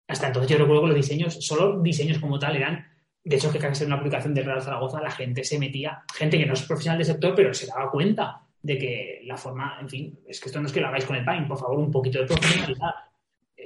Hasta 0.06 0.28
entonces 0.28 0.50
yo 0.50 0.58
recuerdo 0.58 0.82
que 0.82 0.88
los 0.88 0.96
diseños, 0.96 1.34
solo 1.44 1.80
diseños 1.82 2.18
como 2.18 2.38
tal, 2.38 2.54
eran 2.54 2.86
de 3.26 3.34
hecho, 3.34 3.50
que 3.50 3.58
casi 3.58 3.82
en 3.82 3.88
una 3.88 3.98
publicación 3.98 4.34
del 4.34 4.44
Real 4.44 4.62
Zaragoza 4.62 5.02
la 5.02 5.10
gente 5.10 5.42
se 5.42 5.58
metía, 5.58 6.04
gente 6.14 6.38
que 6.38 6.46
no 6.46 6.52
es 6.52 6.62
profesional 6.62 6.98
del 6.98 7.08
sector, 7.08 7.34
pero 7.34 7.52
se 7.52 7.66
daba 7.66 7.90
cuenta 7.90 8.45
de 8.66 8.78
que 8.78 9.20
la 9.24 9.36
forma, 9.36 9.78
en 9.80 9.88
fin, 9.88 10.18
es 10.26 10.40
que 10.40 10.48
esto 10.48 10.60
no 10.60 10.66
es 10.66 10.72
que 10.72 10.80
lo 10.80 10.88
hagáis 10.88 11.04
con 11.04 11.14
el 11.14 11.24
PAIN, 11.24 11.46
por 11.46 11.56
favor, 11.56 11.78
un 11.78 11.90
poquito 11.90 12.18
de 12.18 12.26
profesionalidad. 12.26 12.90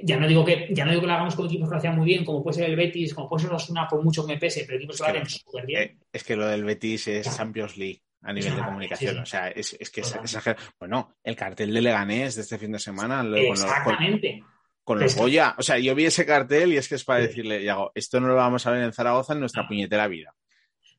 Ya 0.03 0.17
no 0.17 0.27
digo 0.27 0.45
que, 0.45 0.69
ya 0.71 0.85
no 0.85 0.91
digo 0.91 1.01
que 1.01 1.07
lo 1.07 1.13
hagamos 1.13 1.35
con 1.35 1.47
equipos 1.47 1.67
que 1.67 1.73
lo 1.73 1.77
hacían 1.79 1.95
muy 1.95 2.05
bien, 2.05 2.23
como 2.23 2.43
puede 2.43 2.57
ser 2.57 2.69
el 2.69 2.75
Betis, 2.75 3.13
como 3.15 3.27
puede 3.27 3.43
ser 3.43 3.53
Osuna, 3.53 3.87
por 3.87 4.03
mucho 4.03 4.25
que 4.25 4.33
me 4.33 4.39
pese, 4.39 4.63
pero 4.65 4.77
equipos 4.77 4.97
que 4.97 5.03
lo 5.03 5.09
hacen 5.09 5.29
súper 5.29 5.65
bien. 5.65 5.81
Eh, 5.81 5.97
es 6.13 6.23
que 6.23 6.35
lo 6.35 6.47
del 6.47 6.63
Betis 6.63 7.07
es 7.07 7.35
Champions 7.35 7.77
League 7.77 8.01
a 8.21 8.31
nivel 8.31 8.55
de 8.55 8.63
comunicación. 8.63 9.17
O 9.17 9.25
sea, 9.25 9.47
es, 9.49 9.75
es 9.79 9.89
que 9.89 10.01
es, 10.01 10.15
Bueno, 10.79 11.15
el 11.23 11.35
cartel 11.35 11.73
de 11.73 11.81
Leganés 11.81 12.35
de 12.35 12.43
este 12.43 12.59
fin 12.59 12.71
de 12.71 12.79
semana. 12.79 13.25
Exactamente. 13.37 14.43
Con, 14.83 14.99
los 14.99 15.15
Goya. 15.15 15.55
O 15.57 15.63
sea, 15.63 15.79
yo 15.79 15.95
vi 15.95 16.05
ese 16.05 16.25
cartel 16.25 16.73
y 16.73 16.77
es 16.77 16.87
que 16.87 16.95
es 16.95 17.03
para 17.03 17.21
decirle, 17.21 17.63
Yago, 17.63 17.91
esto 17.95 18.19
no 18.19 18.27
lo 18.27 18.35
vamos 18.35 18.65
a 18.67 18.71
ver 18.71 18.83
en 18.83 18.93
Zaragoza 18.93 19.33
en 19.33 19.39
nuestra 19.39 19.67
puñetera 19.67 20.07
vida. 20.07 20.35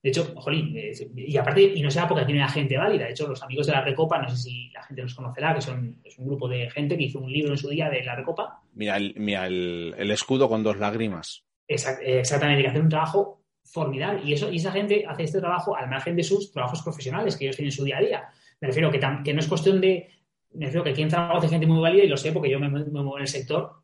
De 0.03 0.11
hecho, 0.11 0.35
jolín, 0.37 0.77
eh, 0.77 0.93
y 1.15 1.37
aparte, 1.37 1.63
y 1.63 1.81
no 1.81 1.91
sea 1.91 2.09
porque 2.09 2.25
tiene 2.25 2.41
la 2.41 2.49
gente 2.49 2.77
válida. 2.77 3.05
De 3.05 3.13
hecho, 3.13 3.29
los 3.29 3.43
amigos 3.43 3.67
de 3.67 3.73
la 3.73 3.83
Recopa, 3.83 4.21
no 4.21 4.29
sé 4.29 4.37
si 4.37 4.71
la 4.71 4.83
gente 4.83 5.03
los 5.03 5.15
conocerá, 5.15 5.55
que 5.55 5.61
son 5.61 6.01
es 6.03 6.19
un 6.19 6.27
grupo 6.27 6.49
de 6.49 6.69
gente 6.71 6.97
que 6.97 7.05
hizo 7.05 7.21
un 7.21 7.33
libro 7.33 7.53
en 7.53 7.59
su 7.59 7.69
día 7.69 7.89
de 7.89 8.03
la 8.03 8.17
Recopa. 8.17 8.61
Mira, 8.75 8.97
el, 8.97 9.15
mira 9.17 9.47
el, 9.47 10.11
escudo 10.11 10.49
con 10.49 10.65
dos 10.65 10.79
lágrimas. 10.79 11.45
exactamente, 11.69 12.63
que 12.63 12.69
hace 12.69 12.81
un 12.81 12.89
trabajo 12.89 13.43
formidable. 13.65 14.23
Y, 14.25 14.33
eso, 14.33 14.51
y 14.51 14.57
esa 14.57 14.73
gente 14.73 15.05
hace 15.07 15.23
este 15.23 15.39
trabajo 15.39 15.77
al 15.77 15.89
margen 15.89 16.17
de 16.17 16.25
sus 16.25 16.51
trabajos 16.51 16.83
profesionales 16.83 17.37
que 17.37 17.45
ellos 17.45 17.57
tienen 17.57 17.71
en 17.71 17.77
su 17.77 17.85
día 17.85 17.99
a 17.99 18.01
día. 18.01 18.29
Me 18.61 18.69
refiero 18.69 18.91
que, 18.91 19.01
que 19.25 19.35
no 19.35 19.41
es 19.41 19.47
cuestión 19.47 19.81
de. 19.81 20.09
Me 20.55 20.67
refiero 20.67 20.83
que 20.83 20.91
aquí 20.91 21.03
en 21.03 21.11
Zaragoza 21.11 21.47
hay 21.47 21.51
gente 21.51 21.67
muy 21.67 21.81
válida 21.81 22.05
y 22.05 22.09
lo 22.09 22.17
sé 22.17 22.33
porque 22.33 22.51
yo 22.51 22.59
me, 22.59 22.69
muevo 22.69 23.17
en 23.19 23.23
el 23.23 23.29
sector. 23.29 23.83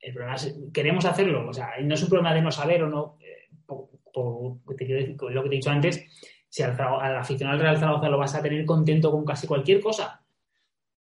El 0.00 0.12
problema 0.12 0.34
es, 0.34 0.54
queremos 0.72 1.04
hacerlo. 1.04 1.48
O 1.48 1.52
sea, 1.52 1.70
no 1.82 1.94
es 1.94 2.02
un 2.02 2.08
problema 2.08 2.34
de 2.34 2.42
no 2.42 2.50
saber 2.50 2.82
o 2.82 2.88
no. 2.88 3.18
Por, 4.16 5.32
lo 5.32 5.42
que 5.42 5.48
te 5.48 5.54
he 5.54 5.58
dicho 5.58 5.70
antes, 5.70 6.02
si 6.48 6.62
al, 6.62 6.80
al 6.80 7.16
aficionado 7.16 7.58
del 7.58 7.66
Real 7.66 7.78
Zaragoza 7.78 8.08
lo 8.08 8.18
vas 8.18 8.34
a 8.34 8.42
tener 8.42 8.64
contento 8.64 9.10
con 9.10 9.24
casi 9.24 9.46
cualquier 9.46 9.80
cosa. 9.80 10.24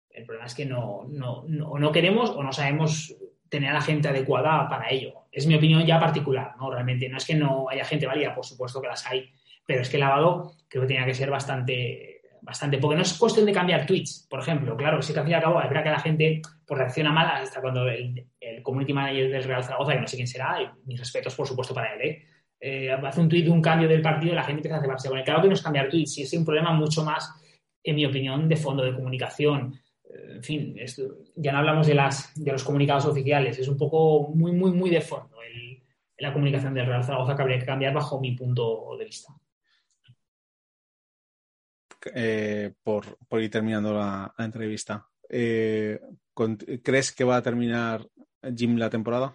El 0.10 0.26
problema 0.26 0.45
es 0.45 0.54
que 0.54 0.66
no, 0.66 1.06
no, 1.10 1.43
no, 1.47 1.80
no 1.80 1.91
queremos 1.91 2.30
o 2.30 2.43
no 2.43 2.52
sabemos 2.54 3.16
tener 3.49 3.70
a 3.70 3.74
la 3.74 3.82
gente 3.82 4.08
adecuada 4.08 4.70
para 4.70 4.89
ello. 4.89 5.26
Es 5.32 5.47
mi 5.47 5.56
opinión 5.56 5.86
ya 5.86 5.99
particular, 5.99 6.54
¿no? 6.58 6.70
Realmente 6.70 7.10
no 7.10 7.18
es 7.18 7.26
que 7.26 7.36
no 7.36 7.68
haya 7.70 7.86
gente 7.86 8.06
válida, 8.06 8.36
por 8.36 8.45
supuesto 8.45 8.82
que 8.82 8.88
las 8.88 9.06
hay, 9.08 9.30
pero 9.66 9.82
es 9.82 9.89
que 9.89 9.97
el 9.97 10.02
lavado 10.02 10.54
creo 10.68 10.84
que 10.84 10.88
tenía 10.88 11.06
que 11.06 11.14
ser 11.14 11.30
bastante, 11.30 12.22
bastante, 12.41 12.78
porque 12.78 12.95
no 12.95 13.02
es 13.02 13.14
cuestión 13.18 13.45
de 13.45 13.52
cambiar 13.52 13.86
tweets, 13.86 14.28
por 14.30 14.39
ejemplo, 14.39 14.76
claro, 14.78 15.02
sí 15.02 15.14
que 15.14 15.20
al 15.20 15.26
fin 15.26 15.32
y 15.32 15.36
al 15.36 15.41
cabo, 15.41 15.56
verdad 15.56 15.84
que 15.84 15.89
la 15.89 15.99
gente 15.99 16.41
pues, 16.66 16.78
reacciona 16.78 17.12
mal 17.12 17.28
hasta 17.28 17.62
cuando 17.62 17.88
el, 17.88 18.28
community 18.64 18.93
manager 18.93 19.32
del 19.32 19.43
Real 19.43 19.64
Zaragoza, 19.64 19.93
que 19.93 20.02
no 20.02 20.08
sé 20.08 20.18
quién 20.18 20.28
será, 20.28 20.62
y 20.62 20.88
mis 20.88 20.99
respetos, 20.99 21.36
por 21.36 21.47
supuesto, 21.47 21.74
para 21.74 21.93
él, 21.95 22.02
¿eh? 22.02 22.26
Eh, 22.62 22.91
hace 22.91 23.20
un 23.20 23.28
tweet 23.28 23.43
de 23.43 23.49
un 23.49 23.62
cambio 23.62 23.89
del 23.89 24.03
partido 24.03 24.36
la 24.36 24.43
gente 24.43 24.59
empieza 24.59 24.78
a 24.78 24.82
cebarse 24.82 25.09
él. 25.09 25.24
Claro 25.24 25.41
que 25.41 25.47
no 25.47 25.55
es 25.55 25.62
cambiar 25.62 25.89
tweets, 25.89 26.14
sí 26.14 26.22
es 26.22 26.34
un 26.34 26.45
problema 26.45 26.72
mucho 26.72 27.03
más, 27.03 27.34
en 27.84 27.95
mi 27.95 28.05
opinión, 28.05 28.47
de 28.47 28.55
fondo 28.55 28.84
de 28.84 28.93
comunicación 28.93 29.80
en 30.14 30.43
fin, 30.43 30.76
ya 31.38 31.53
no 31.53 31.59
hablamos 31.59 31.88
de, 31.88 31.95
las, 31.95 32.34
de 32.36 32.51
los 32.51 32.66
comunicados 32.66 33.05
oficiales, 33.05 33.57
es 33.57 33.68
un 33.70 33.78
poco 33.78 34.28
muy, 34.36 34.51
muy, 34.51 34.72
muy 34.72 34.89
de 34.89 34.99
fondo 34.99 35.38
la 36.22 36.32
comunicación 36.32 36.74
del 36.74 36.86
Real 36.86 37.03
Zaragoza 37.03 37.36
que 37.36 37.41
habría 37.41 37.59
que 37.59 37.66
cambiar 37.66 37.93
bajo 37.93 38.20
mi 38.20 38.36
punto 38.36 38.95
de 38.97 39.05
vista. 39.05 39.34
Eh, 42.14 42.74
por, 42.84 43.05
ir 43.41 43.49
terminando 43.49 43.93
la, 43.93 44.34
entrevista, 44.38 45.07
eh, 45.28 45.99
¿crees 46.84 47.12
que 47.12 47.24
va 47.24 47.38
a 47.38 47.41
terminar 47.41 48.07
Jim 48.55 48.78
la 48.78 48.89
temporada? 48.89 49.34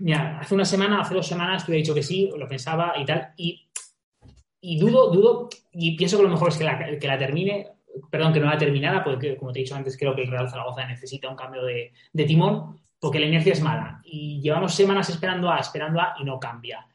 Mira, 0.00 0.38
hace 0.40 0.54
una 0.54 0.64
semana, 0.64 1.00
hace 1.00 1.14
dos 1.14 1.26
semanas, 1.26 1.64
te 1.64 1.72
he 1.72 1.76
dicho 1.76 1.94
que 1.94 2.02
sí, 2.02 2.30
lo 2.36 2.48
pensaba 2.48 2.94
y 2.98 3.04
tal, 3.04 3.32
y, 3.36 4.78
dudo, 4.78 5.10
dudo, 5.10 5.48
y 5.72 5.96
pienso 5.96 6.16
que 6.16 6.24
lo 6.24 6.28
mejor 6.28 6.48
es 6.48 6.58
que 6.58 6.64
la, 7.06 7.18
termine 7.18 7.68
perdón, 8.10 8.32
que 8.32 8.40
no 8.40 8.46
la 8.46 8.58
terminada, 8.58 9.02
porque 9.02 9.36
como 9.36 9.52
te 9.52 9.60
he 9.60 9.62
dicho 9.62 9.74
antes, 9.74 9.96
creo 9.96 10.14
que 10.14 10.22
el 10.22 10.30
Real 10.30 10.48
Zaragoza 10.48 10.86
necesita 10.86 11.28
un 11.28 11.36
cambio 11.36 11.62
de, 11.64 11.92
timón, 12.26 12.80
porque 12.98 13.18
la 13.18 13.26
inercia 13.26 13.52
es 13.52 13.60
mala. 13.60 14.00
Y 14.04 14.40
llevamos 14.40 14.74
semanas 14.74 15.08
esperando 15.08 15.50
a, 15.50 15.58
esperando 15.58 16.00
a 16.00 16.14
y 16.20 16.24
no 16.24 16.38
cambia. 16.38 16.86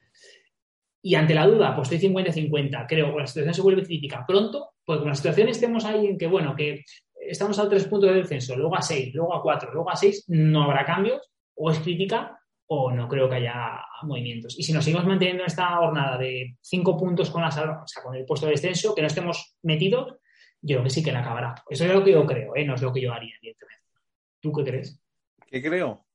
Y 1.01 1.15
ante 1.15 1.33
la 1.33 1.45
duda, 1.45 1.75
pues 1.75 1.91
estoy 1.91 2.09
50-50. 2.09 2.85
Creo 2.87 3.13
que 3.13 3.19
la 3.19 3.27
situación 3.27 3.53
se 3.53 3.61
vuelve 3.61 3.83
crítica 3.83 4.25
pronto, 4.25 4.71
porque 4.83 5.01
con 5.01 5.09
la 5.09 5.15
situación 5.15 5.49
estemos 5.49 5.85
ahí 5.85 6.07
en 6.07 6.17
que, 6.17 6.27
bueno, 6.27 6.55
que 6.55 6.83
estamos 7.29 7.59
a 7.59 7.69
tres 7.69 7.85
puntos 7.85 8.09
de 8.09 8.17
descenso, 8.17 8.55
luego 8.55 8.75
a 8.75 8.81
seis, 8.81 9.13
luego 9.13 9.35
a 9.35 9.41
cuatro, 9.41 9.73
luego 9.73 9.89
a 9.89 9.95
seis, 9.95 10.23
no 10.27 10.63
habrá 10.63 10.85
cambios, 10.85 11.31
o 11.55 11.71
es 11.71 11.79
crítica, 11.79 12.39
o 12.67 12.91
no 12.91 13.07
creo 13.07 13.29
que 13.29 13.35
haya 13.35 13.81
movimientos. 14.03 14.57
Y 14.57 14.63
si 14.63 14.73
nos 14.73 14.83
seguimos 14.83 15.05
manteniendo 15.05 15.43
en 15.43 15.47
esta 15.47 15.75
jornada 15.77 16.17
de 16.17 16.57
cinco 16.61 16.97
puntos 16.97 17.29
con, 17.29 17.41
la, 17.41 17.49
o 17.49 17.87
sea, 17.87 18.03
con 18.03 18.15
el 18.15 18.25
puesto 18.25 18.47
de 18.47 18.53
descenso, 18.53 18.95
que 18.95 19.01
no 19.01 19.07
estemos 19.07 19.57
metidos, 19.63 20.15
yo 20.61 20.77
creo 20.77 20.83
que 20.83 20.89
sí 20.89 21.03
que 21.03 21.11
la 21.11 21.19
acabará. 21.19 21.55
Eso 21.69 21.85
es 21.85 21.93
lo 21.93 22.03
que 22.03 22.11
yo 22.11 22.25
creo, 22.25 22.55
¿eh? 22.55 22.65
no 22.65 22.75
es 22.75 22.81
lo 22.81 22.91
que 22.91 23.01
yo 23.01 23.13
haría, 23.13 23.35
evidentemente. 23.37 23.83
¿Tú 24.39 24.51
qué 24.51 24.63
crees? 24.63 24.99
¿Qué 25.47 25.61
creo? 25.61 26.05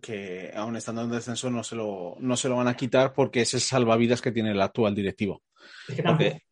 Que 0.00 0.50
aún 0.54 0.76
estando 0.76 1.02
en 1.02 1.10
descenso 1.10 1.50
no 1.50 1.62
se 1.62 1.76
lo, 1.76 2.16
no 2.18 2.36
se 2.36 2.48
lo 2.48 2.56
van 2.56 2.68
a 2.68 2.76
quitar 2.76 3.12
porque 3.12 3.42
es 3.42 3.54
el 3.54 3.60
salvavidas 3.60 4.22
que 4.22 4.32
tiene 4.32 4.52
el 4.52 4.60
actual 4.60 4.94
directivo. 4.94 5.42
Es 5.88 5.96
que 5.96 6.42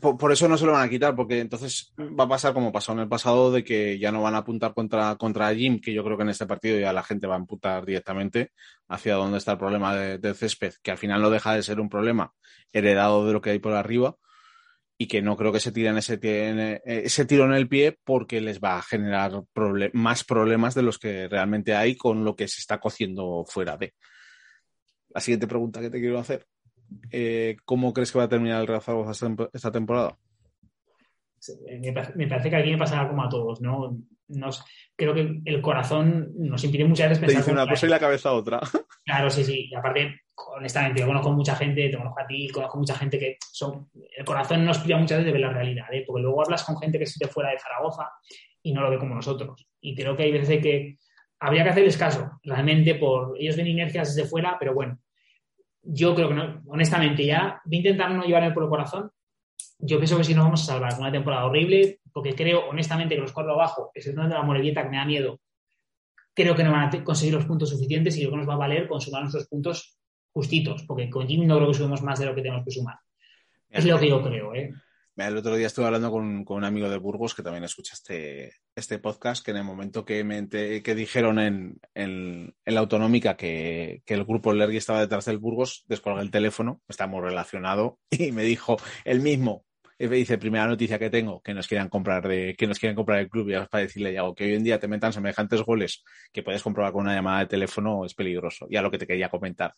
por, 0.00 0.32
eso 0.32 0.48
no 0.48 0.56
se 0.56 0.66
lo 0.66 0.72
van 0.72 0.86
a 0.86 0.90
quitar, 0.90 1.14
porque 1.14 1.40
entonces 1.40 1.92
va 1.98 2.24
a 2.24 2.28
pasar 2.28 2.52
como 2.54 2.72
pasó 2.72 2.92
en 2.92 3.00
el 3.00 3.08
pasado, 3.08 3.52
de 3.52 3.62
que 3.62 3.98
ya 3.98 4.10
no 4.10 4.22
van 4.22 4.34
a 4.34 4.38
apuntar 4.38 4.74
contra, 4.74 5.16
contra 5.16 5.54
Jim, 5.54 5.80
que 5.80 5.92
yo 5.92 6.02
creo 6.02 6.16
que 6.16 6.22
en 6.22 6.30
este 6.30 6.46
partido 6.46 6.78
ya 6.78 6.92
la 6.92 7.02
gente 7.02 7.26
va 7.26 7.36
a 7.36 7.38
apuntar 7.38 7.84
directamente 7.86 8.52
hacia 8.88 9.14
dónde 9.14 9.38
está 9.38 9.52
el 9.52 9.58
problema 9.58 9.94
del 9.94 10.34
césped, 10.34 10.74
que 10.82 10.90
al 10.90 10.98
final 10.98 11.22
no 11.22 11.30
deja 11.30 11.54
de 11.54 11.62
ser 11.62 11.80
un 11.80 11.88
problema 11.88 12.32
heredado 12.72 13.26
de 13.26 13.32
lo 13.32 13.40
que 13.40 13.50
hay 13.50 13.58
por 13.58 13.74
arriba, 13.74 14.16
y 15.02 15.06
que 15.06 15.22
no 15.22 15.34
creo 15.34 15.50
que 15.50 15.60
se 15.60 15.72
tiren 15.72 15.96
ese, 15.96 16.20
ese 16.84 17.24
tiro 17.24 17.46
en 17.46 17.54
el 17.54 17.68
pie 17.68 17.98
porque 18.04 18.42
les 18.42 18.60
va 18.60 18.76
a 18.76 18.82
generar 18.82 19.32
más 19.94 20.24
problemas 20.24 20.74
de 20.74 20.82
los 20.82 20.98
que 20.98 21.26
realmente 21.26 21.74
hay 21.74 21.96
con 21.96 22.22
lo 22.22 22.36
que 22.36 22.46
se 22.48 22.60
está 22.60 22.78
cociendo 22.78 23.46
fuera 23.48 23.78
de. 23.78 23.94
La 25.08 25.22
siguiente 25.22 25.46
pregunta 25.46 25.80
que 25.80 25.88
te 25.88 26.00
quiero 26.00 26.18
hacer. 26.18 26.44
Eh, 27.10 27.56
¿Cómo 27.64 27.92
crees 27.92 28.12
que 28.12 28.18
va 28.18 28.24
a 28.24 28.28
terminar 28.28 28.60
el 28.60 28.66
Real 28.66 28.82
Zaragoza 28.82 29.28
esta 29.52 29.70
temporada? 29.70 30.16
Me 32.14 32.26
parece 32.26 32.50
que 32.50 32.56
aquí 32.56 32.70
me 32.70 32.78
pasará 32.78 33.08
como 33.08 33.24
a 33.24 33.28
todos, 33.28 33.60
¿no? 33.60 33.96
Nos, 34.28 34.64
creo 34.94 35.14
que 35.14 35.40
el 35.44 35.60
corazón 35.60 36.30
nos 36.36 36.62
impide 36.62 36.84
muchas 36.84 37.08
veces 37.08 37.20
pensar. 37.20 37.42
Te 37.42 37.50
dice 37.50 37.52
una 37.52 37.68
cosa 37.68 37.86
y 37.86 37.90
la 37.90 37.98
cabeza 37.98 38.32
otra. 38.32 38.60
Claro, 39.02 39.28
sí, 39.28 39.42
sí. 39.42 39.68
Y 39.68 39.74
aparte, 39.74 40.20
honestamente, 40.56 41.00
yo 41.00 41.06
conozco 41.06 41.32
mucha 41.32 41.56
gente, 41.56 41.88
te 41.88 41.96
conozco 41.96 42.20
a 42.20 42.26
ti, 42.26 42.48
conozco 42.50 42.78
mucha 42.78 42.94
gente 42.94 43.18
que 43.18 43.38
son. 43.40 43.90
El 44.16 44.24
corazón 44.24 44.64
nos 44.64 44.78
pilla 44.78 44.98
muchas 44.98 45.18
veces 45.18 45.26
de 45.26 45.32
ver 45.32 45.40
la 45.40 45.52
realidad, 45.52 45.86
¿eh? 45.90 46.04
porque 46.06 46.22
luego 46.22 46.40
hablas 46.42 46.62
con 46.62 46.78
gente 46.78 46.98
que 46.98 47.04
es 47.04 47.18
de 47.18 47.26
fuera 47.26 47.50
de 47.50 47.58
Zaragoza 47.58 48.08
y 48.62 48.72
no 48.72 48.82
lo 48.82 48.90
ve 48.90 48.98
como 48.98 49.16
nosotros. 49.16 49.66
Y 49.80 49.96
creo 49.96 50.16
que 50.16 50.24
hay 50.24 50.32
veces 50.32 50.62
que 50.62 50.98
habría 51.40 51.64
que 51.64 51.70
hacerles 51.70 51.96
caso, 51.96 52.30
realmente, 52.44 52.94
por. 52.94 53.36
Ellos 53.36 53.56
ven 53.56 53.66
inercias 53.66 54.14
desde 54.14 54.28
fuera, 54.28 54.56
pero 54.60 54.74
bueno, 54.74 55.00
yo 55.82 56.14
creo 56.14 56.28
que 56.28 56.60
honestamente, 56.66 57.24
ya 57.24 57.60
voy 57.64 57.76
a 57.76 57.78
intentar 57.78 58.10
no 58.10 58.24
llevarme 58.24 58.52
por 58.52 58.64
el 58.64 58.68
corazón. 58.68 59.10
Yo 59.78 59.98
pienso 59.98 60.16
que 60.16 60.24
si 60.24 60.34
nos 60.34 60.44
vamos 60.44 60.62
a 60.62 60.72
salvar 60.72 60.98
una 60.98 61.10
temporada 61.10 61.46
horrible, 61.46 62.00
porque 62.12 62.34
creo 62.34 62.68
honestamente 62.68 63.14
que 63.14 63.20
los 63.20 63.32
cuatro 63.32 63.54
abajo, 63.54 63.90
excepto 63.94 64.22
de 64.22 64.28
la 64.28 64.42
Morevieta 64.42 64.82
que 64.82 64.90
me 64.90 64.96
da 64.98 65.04
miedo, 65.04 65.40
creo 66.34 66.54
que 66.54 66.64
no 66.64 66.72
van 66.72 66.94
a 66.94 67.04
conseguir 67.04 67.34
los 67.34 67.46
puntos 67.46 67.70
suficientes 67.70 68.16
y 68.16 68.20
creo 68.20 68.32
que 68.32 68.36
nos 68.38 68.48
va 68.48 68.54
a 68.54 68.58
valer 68.58 68.88
con 68.88 69.00
sumar 69.00 69.22
nuestros 69.22 69.48
puntos 69.48 69.98
justitos, 70.32 70.84
porque 70.84 71.08
con 71.08 71.26
Jim 71.26 71.46
no 71.46 71.56
creo 71.56 71.68
que 71.68 71.74
subimos 71.74 72.02
más 72.02 72.18
de 72.18 72.26
lo 72.26 72.34
que 72.34 72.42
tenemos 72.42 72.64
que 72.64 72.70
sumar. 72.70 72.96
Es 73.68 73.84
lo 73.84 73.98
que 73.98 74.08
yo 74.08 74.22
creo, 74.22 74.54
¿eh? 74.54 74.72
El 75.20 75.36
otro 75.36 75.54
día 75.54 75.66
estuve 75.66 75.86
hablando 75.86 76.10
con, 76.10 76.44
un 76.46 76.64
amigo 76.64 76.88
de 76.88 76.96
Burgos 76.96 77.34
que 77.34 77.42
también 77.42 77.64
escucha 77.64 77.94
este, 77.94 78.98
podcast, 78.98 79.44
que 79.44 79.50
en 79.50 79.58
el 79.58 79.64
momento 79.64 80.04
que, 80.04 80.24
me 80.24 80.48
que 80.48 80.94
dijeron 80.94 81.38
en, 81.38 81.80
en, 81.94 82.54
la 82.64 82.80
autonómica 82.80 83.36
que, 83.36 84.02
el 84.06 84.24
grupo 84.24 84.52
Lergy 84.52 84.78
estaba 84.78 85.00
detrás 85.00 85.26
del 85.26 85.38
Burgos, 85.38 85.84
descolgué 85.86 86.22
el 86.22 86.30
teléfono, 86.30 86.80
estamos 86.88 87.22
relacionados, 87.22 87.94
y 88.10 88.32
me 88.32 88.42
dijo 88.42 88.78
el 89.04 89.20
mismo, 89.20 89.64
dice, 89.98 90.38
primera 90.38 90.66
noticia 90.66 90.98
que 90.98 91.10
tengo, 91.10 91.42
que 91.42 91.52
nos 91.52 91.66
quieran 91.66 91.88
comprar 91.88 92.26
de, 92.26 92.54
que 92.56 92.66
nos 92.66 92.78
quieren 92.78 92.96
comprar 92.96 93.18
el 93.20 93.28
club, 93.28 93.50
y 93.50 93.54
es 93.54 93.68
para 93.68 93.82
decirle 93.82 94.18
algo, 94.18 94.34
que 94.34 94.44
hoy 94.44 94.54
en 94.54 94.64
día 94.64 94.80
te 94.80 94.88
metan 94.88 95.12
semejantes 95.12 95.62
goles 95.62 96.02
que 96.32 96.42
puedes 96.42 96.62
comprobar 96.62 96.92
con 96.92 97.02
una 97.02 97.14
llamada 97.14 97.40
de 97.40 97.46
teléfono, 97.46 98.06
es 98.06 98.14
peligroso. 98.14 98.66
Ya 98.70 98.80
lo 98.80 98.90
que 98.90 98.98
te 98.98 99.06
quería 99.06 99.28
comentar. 99.28 99.74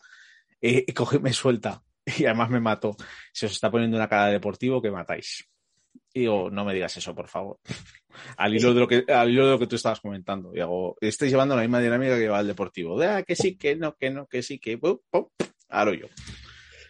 Eh, 0.60 0.92
coge, 0.94 1.18
me 1.18 1.32
suelta, 1.32 1.82
y 2.18 2.24
además 2.24 2.50
me 2.50 2.60
mato. 2.60 2.96
Se 3.32 3.46
os 3.46 3.52
está 3.52 3.70
poniendo 3.70 3.96
una 3.96 4.08
cara 4.08 4.26
de 4.26 4.32
deportivo 4.32 4.80
que 4.80 4.90
matáis. 4.90 5.48
Y 6.14 6.20
digo, 6.20 6.50
no 6.50 6.64
me 6.64 6.74
digas 6.74 6.96
eso, 6.96 7.14
por 7.14 7.28
favor. 7.28 7.58
al, 8.36 8.54
hilo 8.54 8.74
de 8.74 8.80
lo 8.80 8.88
que, 8.88 9.04
al 9.08 9.30
hilo 9.30 9.46
de 9.46 9.52
lo 9.52 9.58
que 9.58 9.66
tú 9.66 9.76
estabas 9.76 10.00
comentando. 10.00 10.52
Hago, 10.60 10.96
estáis 11.00 11.30
llevando 11.30 11.56
la 11.56 11.62
misma 11.62 11.80
dinámica 11.80 12.14
que 12.14 12.22
lleva 12.22 12.40
el 12.40 12.46
deportivo. 12.46 12.98
De, 12.98 13.06
ah, 13.06 13.22
que 13.22 13.34
sí, 13.36 13.56
que 13.56 13.76
no, 13.76 13.94
que 13.96 14.10
no, 14.10 14.26
que 14.26 14.42
sí, 14.42 14.58
que... 14.58 14.78
Pum, 14.78 14.98
yo. 15.10 16.06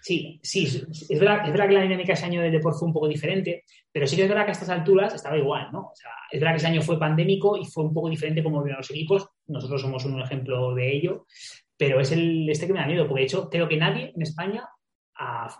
Sí, 0.02 0.40
sí, 0.42 0.64
es 0.64 1.20
verdad, 1.20 1.46
es 1.46 1.52
verdad 1.52 1.68
que 1.68 1.74
la 1.74 1.82
dinámica 1.82 2.14
ese 2.14 2.24
año 2.24 2.42
del 2.42 2.50
deporte 2.50 2.80
fue 2.80 2.88
un 2.88 2.94
poco 2.94 3.06
diferente, 3.06 3.62
pero 3.92 4.04
sí 4.04 4.16
que 4.16 4.22
es 4.22 4.28
verdad 4.28 4.44
que 4.44 4.50
a 4.50 4.52
estas 4.52 4.68
alturas 4.68 5.14
estaba 5.14 5.38
igual, 5.38 5.68
¿no? 5.70 5.90
O 5.92 5.94
sea, 5.94 6.10
es 6.28 6.40
verdad 6.40 6.54
que 6.54 6.56
ese 6.56 6.66
año 6.66 6.82
fue 6.82 6.98
pandémico 6.98 7.56
y 7.56 7.64
fue 7.66 7.84
un 7.84 7.94
poco 7.94 8.10
diferente 8.10 8.42
como 8.42 8.64
vieron 8.64 8.80
los 8.80 8.90
equipos, 8.90 9.28
nosotros 9.46 9.80
somos 9.80 10.04
un 10.04 10.20
ejemplo 10.20 10.74
de 10.74 10.92
ello, 10.92 11.26
pero 11.76 12.00
es 12.00 12.10
el 12.10 12.50
este 12.50 12.66
que 12.66 12.72
me 12.72 12.80
da 12.80 12.86
miedo, 12.86 13.06
porque 13.06 13.20
de 13.20 13.26
hecho 13.26 13.48
creo 13.48 13.68
que 13.68 13.76
nadie 13.76 14.12
en 14.12 14.22
España, 14.22 14.68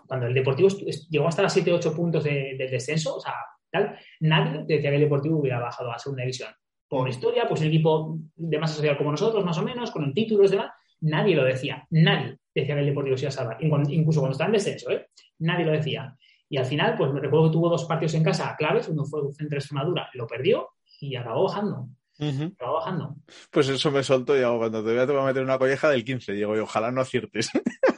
cuando 0.07 0.27
el 0.27 0.33
Deportivo 0.33 0.69
llegó 1.09 1.27
hasta 1.27 1.43
las 1.43 1.55
7-8 1.55 1.95
puntos 1.95 2.23
del 2.23 2.57
descenso, 2.57 3.15
o 3.15 3.19
sea, 3.19 3.33
tal, 3.71 3.97
nadie 4.19 4.63
decía 4.67 4.89
que 4.89 4.95
el 4.95 5.01
Deportivo 5.03 5.39
hubiera 5.39 5.59
bajado 5.59 5.91
a 5.91 5.99
segunda 5.99 6.23
división. 6.23 6.49
Por 6.87 7.09
historia, 7.09 7.47
pues 7.47 7.61
un 7.61 7.67
equipo 7.67 8.17
de 8.35 8.59
masa 8.59 8.75
social 8.75 8.97
como 8.97 9.11
nosotros, 9.11 9.43
más 9.43 9.57
o 9.57 9.63
menos, 9.63 9.91
con 9.91 10.03
un 10.03 10.13
título 10.13 10.45
y 10.45 10.49
demás, 10.49 10.71
nadie 11.01 11.35
lo 11.35 11.43
decía, 11.43 11.87
nadie 11.89 12.37
decía 12.53 12.75
que 12.75 12.81
el 12.81 12.87
Deportivo 12.87 13.17
se 13.17 13.23
iba 13.25 13.29
a 13.29 13.31
salvar, 13.31 13.57
incluso 13.61 14.19
cuando 14.19 14.33
estaba 14.33 14.47
en 14.47 14.53
descenso, 14.53 14.91
¿eh? 14.91 15.07
nadie 15.39 15.65
lo 15.65 15.71
decía. 15.71 16.15
Y 16.49 16.57
al 16.57 16.65
final, 16.65 16.95
pues 16.95 17.11
me 17.11 17.19
recuerdo 17.19 17.47
que 17.47 17.53
tuvo 17.53 17.69
dos 17.69 17.85
partidos 17.85 18.13
en 18.13 18.23
casa 18.23 18.55
claves, 18.57 18.87
uno 18.87 19.05
fue 19.05 19.21
el 19.21 19.33
Centro 19.33 19.57
Extremadura, 19.57 20.09
lo 20.13 20.27
perdió 20.27 20.69
y 20.99 21.15
acabó 21.15 21.45
bajando. 21.45 21.87
Acabó 22.19 22.75
bajando. 22.75 23.15
Pues 23.49 23.69
eso 23.69 23.89
me 23.89 24.03
soltó 24.03 24.37
y 24.37 24.43
cuando 24.57 24.83
te 24.83 25.05
voy 25.05 25.21
a 25.21 25.25
meter 25.25 25.43
una 25.43 25.57
colleja 25.57 25.89
del 25.89 26.05
15, 26.05 26.33
digo, 26.33 26.55
y 26.55 26.59
ojalá 26.59 26.91
no 26.91 27.01
aciertes. 27.01 27.49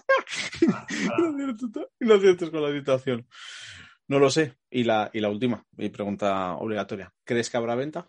No 1.99 2.13
aciertes 2.15 2.49
con 2.49 2.61
la 2.61 2.71
situación. 2.71 3.27
No 4.07 4.19
lo 4.19 4.29
sé. 4.29 4.53
Y 4.69 4.83
la, 4.83 5.09
y 5.13 5.19
la 5.19 5.29
última, 5.29 5.65
mi 5.77 5.89
pregunta 5.89 6.55
obligatoria. 6.55 7.11
¿Crees 7.23 7.49
que 7.49 7.57
habrá 7.57 7.75
venta? 7.75 8.07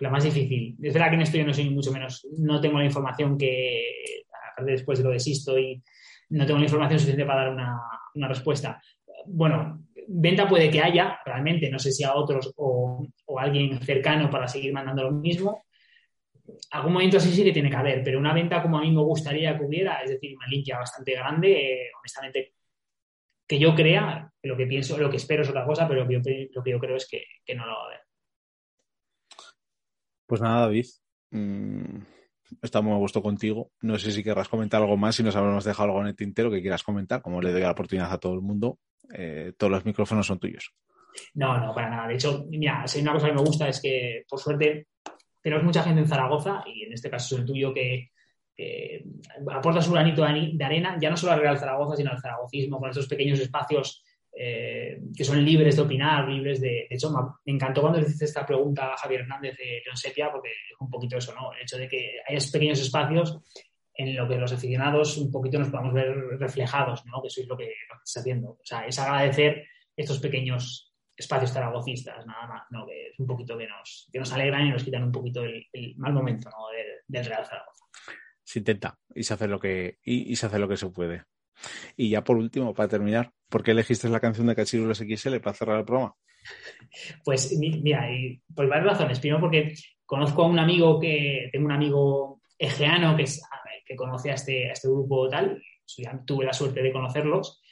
La 0.00 0.10
más 0.10 0.24
difícil. 0.24 0.76
Es 0.82 0.92
verdad 0.92 1.08
que 1.10 1.14
en 1.14 1.22
esto 1.22 1.38
yo 1.38 1.46
no 1.46 1.54
soy 1.54 1.70
mucho 1.70 1.92
menos, 1.92 2.26
no 2.38 2.60
tengo 2.60 2.78
la 2.78 2.84
información 2.84 3.38
que, 3.38 4.24
después 4.58 4.98
de 4.98 5.04
lo 5.04 5.10
de 5.10 5.20
Sisto 5.20 5.58
y 5.58 5.82
no 6.30 6.46
tengo 6.46 6.58
la 6.58 6.64
información 6.64 6.98
suficiente 6.98 7.26
para 7.26 7.44
dar 7.44 7.52
una, 8.14 8.28
respuesta. 8.28 8.80
Bueno, 9.26 9.86
venta 10.08 10.48
puede 10.48 10.70
que 10.70 10.80
haya, 10.80 11.18
realmente, 11.24 11.70
no 11.70 11.78
sé 11.78 11.92
si 11.92 12.04
a 12.04 12.14
otros 12.14 12.52
o, 12.56 13.06
o, 13.26 13.38
alguien 13.38 13.80
cercano 13.80 14.30
para 14.30 14.48
seguir 14.48 14.72
mandando 14.72 15.04
lo 15.04 15.12
mismo. 15.12 15.63
Algún 16.70 16.92
momento 16.92 17.16
así 17.16 17.32
sí 17.32 17.42
que 17.42 17.52
tiene 17.52 17.70
que 17.70 17.76
haber, 17.76 18.02
pero 18.02 18.18
una 18.18 18.34
venta 18.34 18.62
como 18.62 18.78
a 18.78 18.82
mí 18.82 18.90
me 18.90 19.02
gustaría 19.02 19.56
que 19.56 19.64
hubiera, 19.64 20.02
es 20.02 20.10
decir, 20.10 20.36
una 20.36 20.46
limpia 20.46 20.78
bastante 20.78 21.12
grande, 21.12 21.52
eh, 21.52 21.90
honestamente, 21.98 22.54
que 23.46 23.58
yo 23.58 23.74
crea, 23.74 24.30
lo 24.42 24.56
que 24.56 24.66
pienso, 24.66 24.98
lo 24.98 25.10
que 25.10 25.16
espero 25.16 25.42
es 25.42 25.48
otra 25.48 25.64
cosa, 25.64 25.88
pero 25.88 26.02
lo 26.02 26.08
que 26.08 26.14
yo, 26.14 26.20
lo 26.54 26.62
que 26.62 26.70
yo 26.70 26.78
creo 26.78 26.96
es 26.96 27.08
que, 27.08 27.24
no 27.54 27.66
lo 27.66 27.72
va 27.72 27.82
a 27.82 27.86
haber. 27.86 28.00
Pues 30.26 30.40
nada, 30.40 30.60
David. 30.60 30.86
Mm, 31.30 32.02
estamos 32.62 32.94
a 32.94 32.98
gusto 32.98 33.22
contigo. 33.22 33.72
No 33.82 33.98
sé 33.98 34.12
si 34.12 34.22
querrás 34.22 34.48
comentar 34.48 34.80
algo 34.80 34.96
más, 34.96 35.16
si 35.16 35.22
nos 35.22 35.36
habremos 35.36 35.64
dejado 35.64 35.90
algo 35.90 36.00
en 36.00 36.08
el 36.08 36.16
tintero 36.16 36.50
que 36.50 36.62
quieras 36.62 36.82
comentar, 36.82 37.22
como 37.22 37.40
le 37.40 37.52
doy 37.52 37.62
la 37.62 37.70
oportunidad 37.70 38.12
a 38.12 38.18
todo 38.18 38.34
el 38.34 38.40
mundo. 38.40 38.78
Eh, 39.12 39.52
todos 39.58 39.70
los 39.70 39.84
micrófonos 39.84 40.26
son 40.26 40.38
tuyos. 40.38 40.74
No, 41.34 41.58
no, 41.58 41.74
para 41.74 41.90
nada. 41.90 42.08
De 42.08 42.14
hecho, 42.14 42.46
mira, 42.48 42.86
si 42.86 42.98
hay 42.98 43.02
una 43.02 43.12
cosa 43.12 43.26
que 43.28 43.34
me 43.34 43.42
gusta 43.42 43.68
es 43.68 43.80
que, 43.80 44.24
por 44.28 44.40
suerte, 44.40 44.88
tenemos 45.44 45.64
mucha 45.64 45.82
gente 45.82 46.00
en 46.00 46.08
Zaragoza, 46.08 46.64
y 46.66 46.84
en 46.84 46.94
este 46.94 47.10
caso 47.10 47.34
es 47.34 47.40
el 47.42 47.46
tuyo, 47.46 47.74
que, 47.74 48.10
aporta 49.52 49.82
su 49.82 49.92
granito 49.92 50.22
de 50.24 50.64
arena, 50.64 50.96
ya 50.98 51.10
no 51.10 51.16
solo 51.16 51.32
al 51.32 51.40
Real 51.40 51.58
Zaragoza, 51.58 51.96
sino 51.96 52.12
al 52.12 52.20
zaragocismo, 52.20 52.80
con 52.80 52.88
estos 52.88 53.08
pequeños 53.08 53.40
espacios 53.40 54.02
eh, 54.32 55.00
que 55.14 55.24
son 55.24 55.44
libres 55.44 55.76
de 55.76 55.82
opinar, 55.82 56.26
libres 56.28 56.60
de... 56.60 56.86
De 56.88 56.96
hecho, 56.96 57.10
me 57.44 57.52
encantó 57.52 57.82
cuando 57.82 57.98
le 57.98 58.06
hiciste 58.06 58.24
esta 58.24 58.46
pregunta 58.46 58.92
a 58.92 58.96
Javier 58.96 59.20
Hernández 59.20 59.56
de 59.58 59.82
León 59.84 59.96
Sepia, 59.96 60.32
porque 60.32 60.48
es 60.48 60.80
un 60.80 60.88
poquito 60.88 61.18
eso, 61.18 61.34
¿no? 61.34 61.52
El 61.52 61.62
hecho 61.62 61.76
de 61.76 61.88
que 61.88 62.20
haya 62.26 62.38
pequeños 62.50 62.80
espacios 62.80 63.38
en 63.96 64.16
lo 64.16 64.26
que 64.26 64.36
los 64.36 64.52
aficionados 64.52 65.18
un 65.18 65.30
poquito 65.30 65.58
nos 65.58 65.68
podamos 65.68 65.92
ver 65.92 66.16
reflejados, 66.38 67.04
¿no? 67.06 67.20
Que 67.20 67.28
eso 67.28 67.42
es 67.42 67.48
lo 67.48 67.56
que, 67.56 67.64
lo 67.64 68.02
está 68.02 68.20
haciendo. 68.20 68.50
O 68.50 68.64
sea, 68.64 68.86
es 68.86 68.98
agradecer 68.98 69.66
estos 69.96 70.20
pequeños 70.20 70.93
espacios 71.16 71.52
zaragocistas, 71.52 72.26
nada 72.26 72.46
más, 72.46 72.62
¿no? 72.70 72.86
Que 72.86 73.08
es 73.08 73.18
un 73.18 73.26
poquito 73.26 73.56
que 73.56 73.66
nos, 73.66 74.08
que 74.12 74.18
nos 74.18 74.32
alegran 74.32 74.66
y 74.66 74.70
nos 74.70 74.84
quitan 74.84 75.04
un 75.04 75.12
poquito 75.12 75.42
el, 75.42 75.94
mal 75.96 76.12
momento, 76.12 76.50
¿no? 76.50 76.68
del, 76.68 77.24
Real 77.24 77.46
Zaragoza. 77.46 77.84
Se 78.42 78.58
intenta 78.58 78.98
y 79.14 79.22
se 79.22 79.34
hace 79.34 79.48
lo 79.48 79.58
que, 79.58 79.98
y 80.04 80.34
se 80.36 80.46
hace 80.46 80.58
lo 80.58 80.68
que 80.68 80.76
se 80.76 80.88
puede. 80.88 81.24
Y 81.96 82.10
ya 82.10 82.24
por 82.24 82.36
último, 82.36 82.74
para 82.74 82.88
terminar, 82.88 83.32
¿por 83.48 83.62
qué 83.62 83.72
elegiste 83.72 84.08
la 84.08 84.20
canción 84.20 84.46
de 84.46 84.54
Cachirulos 84.54 84.98
XL 84.98 85.38
para 85.38 85.54
cerrar 85.54 85.78
el 85.78 85.84
programa? 85.84 86.14
Pues 87.24 87.56
mira, 87.58 88.10
y 88.12 88.42
por 88.54 88.68
varias 88.68 88.92
razones. 88.92 89.18
Primero 89.18 89.40
porque 89.40 89.74
conozco 90.04 90.42
a 90.42 90.46
un 90.46 90.58
amigo 90.58 91.00
que, 91.00 91.48
tengo 91.50 91.66
un 91.66 91.72
amigo 91.72 92.42
egeano 92.58 93.16
que, 93.16 93.24
que 93.86 93.96
conoce 93.96 94.30
a 94.30 94.34
este, 94.34 94.68
a 94.68 94.72
este 94.72 94.88
grupo 94.88 95.28
tal, 95.28 95.62
tuve 96.26 96.44
la 96.44 96.52
suerte 96.52 96.82
de 96.82 96.92
conocerlos. 96.92 97.62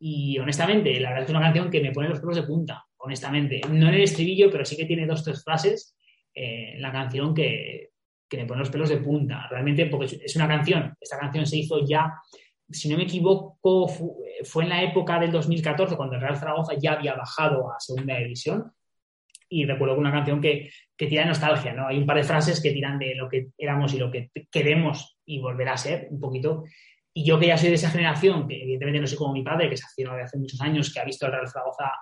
Y 0.00 0.38
honestamente, 0.38 0.98
la 0.98 1.10
verdad 1.10 1.24
es 1.24 1.30
una 1.30 1.40
canción 1.40 1.70
que 1.70 1.80
me 1.80 1.92
pone 1.92 2.08
los 2.08 2.20
pelos 2.20 2.36
de 2.36 2.42
punta, 2.42 2.84
honestamente. 2.96 3.60
No 3.68 3.88
en 3.88 3.94
el 3.94 4.02
estribillo, 4.02 4.50
pero 4.50 4.64
sí 4.64 4.76
que 4.76 4.86
tiene 4.86 5.06
dos, 5.06 5.22
tres 5.22 5.44
frases 5.44 5.94
eh, 6.34 6.74
la 6.78 6.90
canción 6.90 7.34
que, 7.34 7.90
que 8.28 8.36
me 8.36 8.46
pone 8.46 8.60
los 8.60 8.70
pelos 8.70 8.88
de 8.88 8.96
punta. 8.96 9.46
Realmente, 9.48 9.86
porque 9.86 10.06
es 10.24 10.36
una 10.36 10.48
canción, 10.48 10.94
esta 11.00 11.18
canción 11.18 11.46
se 11.46 11.58
hizo 11.58 11.86
ya 11.86 12.14
si 12.72 12.88
no 12.88 12.96
me 12.96 13.04
equivoco, 13.04 13.88
fue 14.44 14.62
en 14.64 14.68
la 14.68 14.82
época 14.82 15.18
del 15.18 15.32
2014, 15.32 15.96
cuando 15.96 16.14
el 16.14 16.20
Real 16.20 16.36
Zaragoza 16.36 16.74
ya 16.78 16.92
había 16.92 17.14
bajado 17.14 17.72
a 17.72 17.80
segunda 17.80 18.16
división. 18.18 18.72
Y 19.52 19.64
recuerdo 19.64 19.98
una 19.98 20.12
canción 20.12 20.40
que, 20.40 20.70
que 20.96 21.08
tira 21.08 21.24
nostalgia, 21.24 21.72
¿no? 21.72 21.88
Hay 21.88 21.98
un 21.98 22.06
par 22.06 22.16
de 22.16 22.22
frases 22.22 22.62
que 22.62 22.70
tiran 22.70 23.00
de 23.00 23.16
lo 23.16 23.28
que 23.28 23.48
éramos 23.58 23.92
y 23.92 23.98
lo 23.98 24.08
que 24.08 24.30
queremos 24.48 25.18
y 25.24 25.40
volverá 25.40 25.72
a 25.72 25.76
ser 25.76 26.06
un 26.10 26.20
poquito. 26.20 26.62
Y 27.12 27.24
yo 27.24 27.38
que 27.38 27.48
ya 27.48 27.58
soy 27.58 27.70
de 27.70 27.74
esa 27.74 27.90
generación, 27.90 28.46
que 28.46 28.62
evidentemente 28.62 29.00
no 29.00 29.06
soy 29.06 29.18
como 29.18 29.32
mi 29.32 29.42
padre, 29.42 29.68
que 29.68 29.76
se 29.76 29.84
ha 29.84 30.14
de 30.14 30.22
hace 30.22 30.38
muchos 30.38 30.60
años, 30.60 30.92
que 30.92 31.00
ha 31.00 31.04
visto 31.04 31.26
al 31.26 31.32
Real 31.32 31.48
Zaragoza 31.48 31.92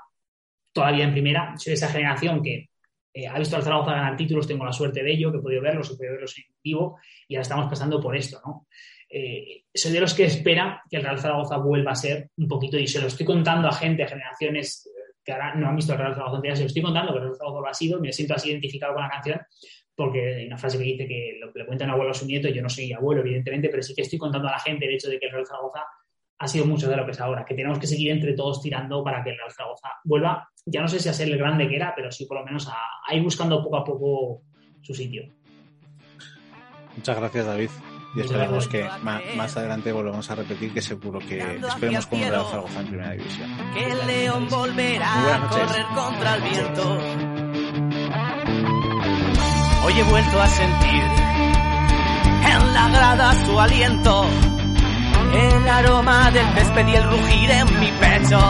todavía 0.73 1.05
en 1.05 1.13
primera, 1.13 1.55
soy 1.57 1.71
de 1.71 1.75
esa 1.75 1.89
generación 1.89 2.43
que 2.43 2.69
eh, 3.13 3.27
ha 3.27 3.39
visto 3.39 3.57
al 3.57 3.63
Zaragoza 3.63 3.93
ganar 3.93 4.17
títulos, 4.17 4.47
tengo 4.47 4.65
la 4.65 4.73
suerte 4.73 5.03
de 5.03 5.13
ello, 5.13 5.33
que 5.33 5.39
he 5.39 5.43
podido 5.43 5.63
verlos, 5.63 5.91
he 5.91 5.97
podido 5.97 6.13
verlos 6.13 6.37
en 6.39 6.45
vivo, 6.63 6.99
y 7.27 7.35
ahora 7.35 7.43
estamos 7.43 7.71
pasando 7.71 8.01
por 8.01 8.17
esto, 8.17 8.41
¿no? 8.45 8.67
eh, 9.09 9.65
soy 9.75 9.93
de 9.93 10.01
los 10.01 10.15
que 10.15 10.25
espera 10.25 10.83
que 10.89 10.99
el 10.99 11.03
Real 11.03 11.19
Zaragoza 11.19 11.57
vuelva 11.57 11.93
a 11.93 11.97
ser 11.97 12.31
un 12.37 12.47
poquito, 12.47 12.79
y 12.79 12.87
se 12.87 13.01
lo 13.01 13.07
estoy 13.07 13.25
contando 13.25 13.69
a 13.69 13.73
gente, 13.73 14.03
a 14.03 14.09
generaciones 14.09 14.91
que 15.25 15.33
ahora 15.33 15.55
no 15.55 15.69
han 15.69 15.77
visto 15.77 15.93
el 15.93 15.99
Real 15.99 16.15
Zaragoza, 16.15 16.41
se 16.55 16.63
lo 16.63 16.67
estoy 16.67 16.83
contando 16.83 17.13
que 17.13 17.19
el 17.19 17.25
Real 17.25 17.37
Zaragoza 17.37 17.61
lo 17.61 17.69
ha 17.69 17.75
sido, 17.75 18.01
me 18.01 18.13
siento 18.13 18.35
así 18.35 18.51
identificado 18.51 18.95
con 18.95 19.03
la 19.03 19.11
canción, 19.11 19.41
porque 19.99 20.37
hay 20.37 20.47
una 20.47 20.57
frase 20.57 20.79
que 20.79 20.85
dice 20.85 21.09
que 21.09 21.39
lo 21.41 21.53
que 21.53 21.59
le 21.59 21.67
cuenta 21.67 21.85
un 21.85 21.91
abuelo 21.91 22.13
a 22.13 22.15
su 22.15 22.25
nieto, 22.25 22.49
yo 22.49 22.63
no 22.63 22.69
soy 22.69 22.93
abuelo, 22.93 23.21
evidentemente, 23.21 23.69
pero 23.69 23.83
sí 23.83 23.97
que 23.97 24.03
estoy 24.03 24.17
contando 24.17 24.47
a 24.47 24.53
la 24.53 24.61
gente 24.61 24.87
el 24.87 24.95
hecho 24.95 25.09
de 25.09 25.19
que 25.19 25.27
el 25.27 25.33
Real 25.33 25.45
Zaragoza 25.45 25.81
ha 26.39 26.47
sido 26.47 26.67
mucho 26.67 26.89
de 26.89 26.97
lo 26.97 27.05
que 27.05 27.11
es 27.11 27.21
ahora, 27.21 27.45
que 27.45 27.57
tenemos 27.57 27.81
que 27.81 27.89
seguir 27.89 28.13
entre 28.13 28.35
todos 28.35 28.63
tirando 28.63 29.03
para 29.03 29.25
que 29.25 29.31
el 29.31 29.37
Real 29.37 29.51
Zaragoza 29.51 29.89
vuelva, 30.05 30.49
ya 30.65 30.81
no 30.81 30.87
sé 30.87 31.01
si 31.01 31.09
a 31.09 31.13
ser 31.13 31.27
el 31.27 31.37
grande 31.37 31.69
que 31.69 31.75
era, 31.75 31.95
pero 31.97 32.13
sí 32.13 32.27
por 32.27 32.39
lo 32.39 32.45
menos 32.45 32.69
a 32.69 33.13
ir 33.13 33.25
buscando 33.25 33.61
poco 33.61 33.77
a 33.77 33.85
poco 33.85 34.43
su 34.83 34.95
sitio. 34.95 35.25
Muchas 36.97 37.19
gracias, 37.19 37.47
David 37.47 37.71
y 38.15 38.21
esperemos 38.21 38.69
que 38.69 38.89
más, 39.03 39.57
adelante 39.57 39.93
volvamos 39.93 40.31
a 40.31 40.35
repetir 40.35 40.73
que 40.73 40.81
seguro 40.81 41.19
que 41.19 41.57
esperemos 41.57 42.07
con 42.07 42.19
un 42.19 42.29
Real 42.29 42.45
Zaragoza 42.47 42.81
en 42.81 42.87
primera 42.87 43.11
división. 43.13 43.51
Que 43.75 43.85
el 43.85 44.07
León 44.07 44.49
volverá 44.49 45.37
a 45.37 45.49
correr 45.49 45.87
contra 45.95 46.37
el 46.37 46.43
viento. 46.43 47.28
He 49.99 50.03
vuelto 50.05 50.41
a 50.41 50.47
sentir 50.47 51.03
en 52.53 52.73
la 52.73 52.89
grada 52.89 53.45
su 53.45 53.59
aliento, 53.59 54.27
el 55.33 55.69
aroma 55.69 56.31
del 56.31 56.47
césped 56.55 56.87
y 56.87 56.95
el 56.95 57.03
rugir 57.03 57.51
en 57.51 57.81
mi 57.81 57.91
pecho. 57.91 58.41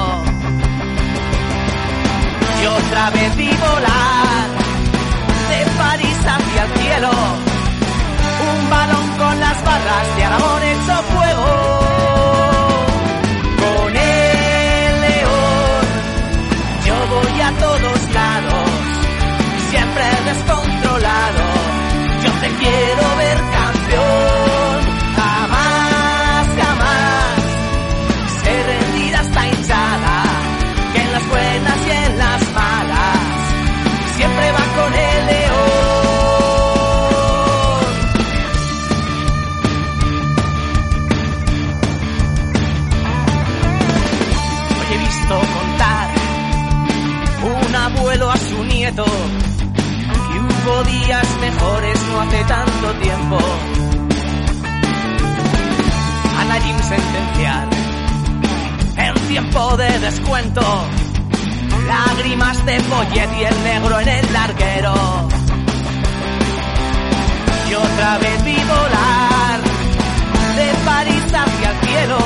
Y 2.60 2.66
otra 2.66 3.10
vez 3.10 3.36
vi 3.36 3.48
volar 3.48 4.48
de 5.48 5.70
París 5.78 6.18
hacia 6.26 6.64
el 6.64 6.70
cielo 6.80 7.10
un 8.50 8.70
balón 8.70 9.08
con 9.16 9.40
las 9.40 9.64
barras 9.64 10.16
de 10.16 10.24
Aragón 10.24 10.62
hecho 10.62 11.02
fuego. 11.14 11.46
Con 13.62 13.96
el 13.96 15.00
león 15.00 15.86
yo 16.84 16.94
voy 17.14 17.40
a 17.40 17.52
todos 17.58 18.12
lados, 18.12 18.70
siempre 19.70 20.04
descontrolado. 20.26 20.57
Yo 22.56 22.77
descuento, 60.10 60.62
lágrimas 61.86 62.64
de 62.64 62.80
follet 62.80 63.30
y 63.38 63.44
el 63.44 63.62
negro 63.62 64.00
en 64.00 64.08
el 64.08 64.32
larguero. 64.32 64.94
y 67.68 67.74
otra 67.74 68.16
vez 68.16 68.44
vi 68.44 68.54
volar 68.54 69.60
de 70.56 70.68
París 70.86 71.24
hacia 71.26 71.70
el 71.72 71.86
cielo 71.86 72.18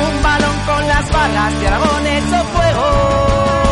un 0.00 0.22
balón 0.22 0.56
con 0.66 0.88
las 0.88 1.10
balas 1.10 1.60
de 1.60 1.66
Aragón 1.68 2.06
hecho 2.06 2.44
fuego. 2.54 3.67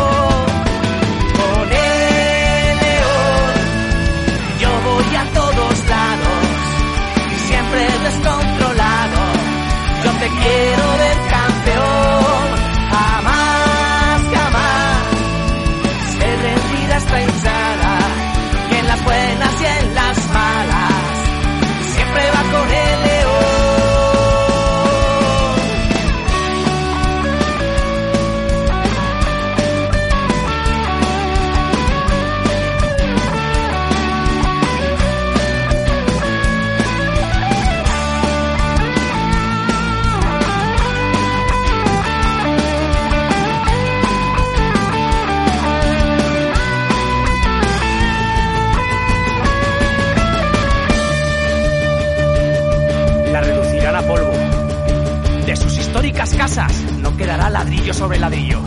Ladrillo 57.57 57.91
sobre 57.91 58.19
ladrillo. 58.19 58.59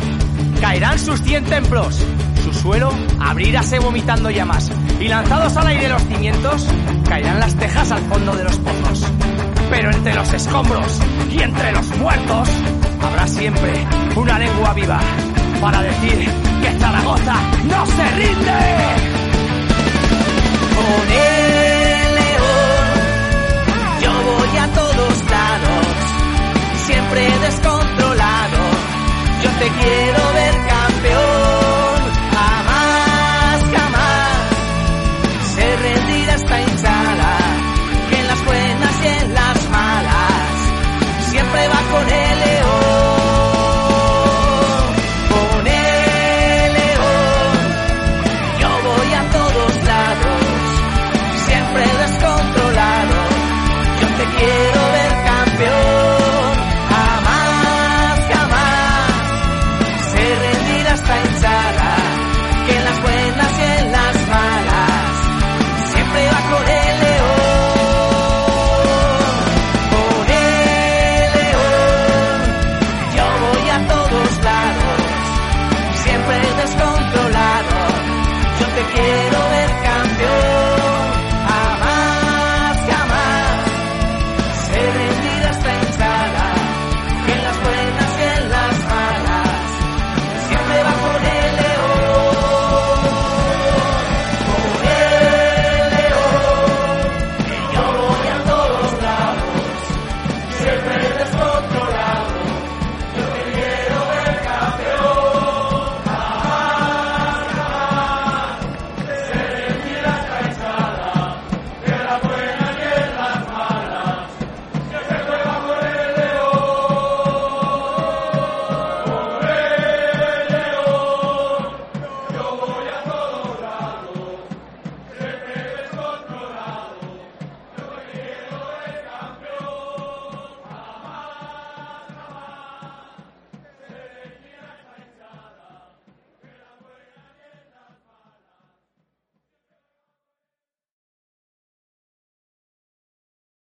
Caerán 0.61 0.99
sus 0.99 1.23
cien 1.23 1.45
templos. 1.45 2.05
Su 2.43 2.53
suelo 2.53 2.91
abrirase 3.21 3.79
vomitando 3.79 4.31
llamas. 4.31 4.69
Y 4.99 5.07
lanzados 5.07 5.57
al 5.57 5.69
aire 5.69 5.89
los 5.89 6.03
cimientos, 6.03 6.67
caerán 7.09 7.39
las 7.39 7.55
tejas 7.55 7.93
al 7.93 8.01
fondo 8.03 8.35
de 8.35 8.43
los 8.45 8.57
pozos. 8.59 9.07
Pero 9.71 9.93
entre 9.93 10.15
los 10.15 10.33
escombros 10.33 11.01
y 11.31 11.41
entre 11.41 11.71
los 11.71 11.87
muertos 11.99 12.49
habrá 13.01 13.29
siempre 13.29 13.87
una 14.17 14.41
lengua 14.41 14.75
viva 14.75 15.01
para 15.61 15.83
decir 15.83 16.29
que 16.61 16.79
Zaragoza 16.81 17.37
no 17.69 17.87
se 17.87 18.11
rinde. 18.17 19.21
Yeah. 29.79 30.00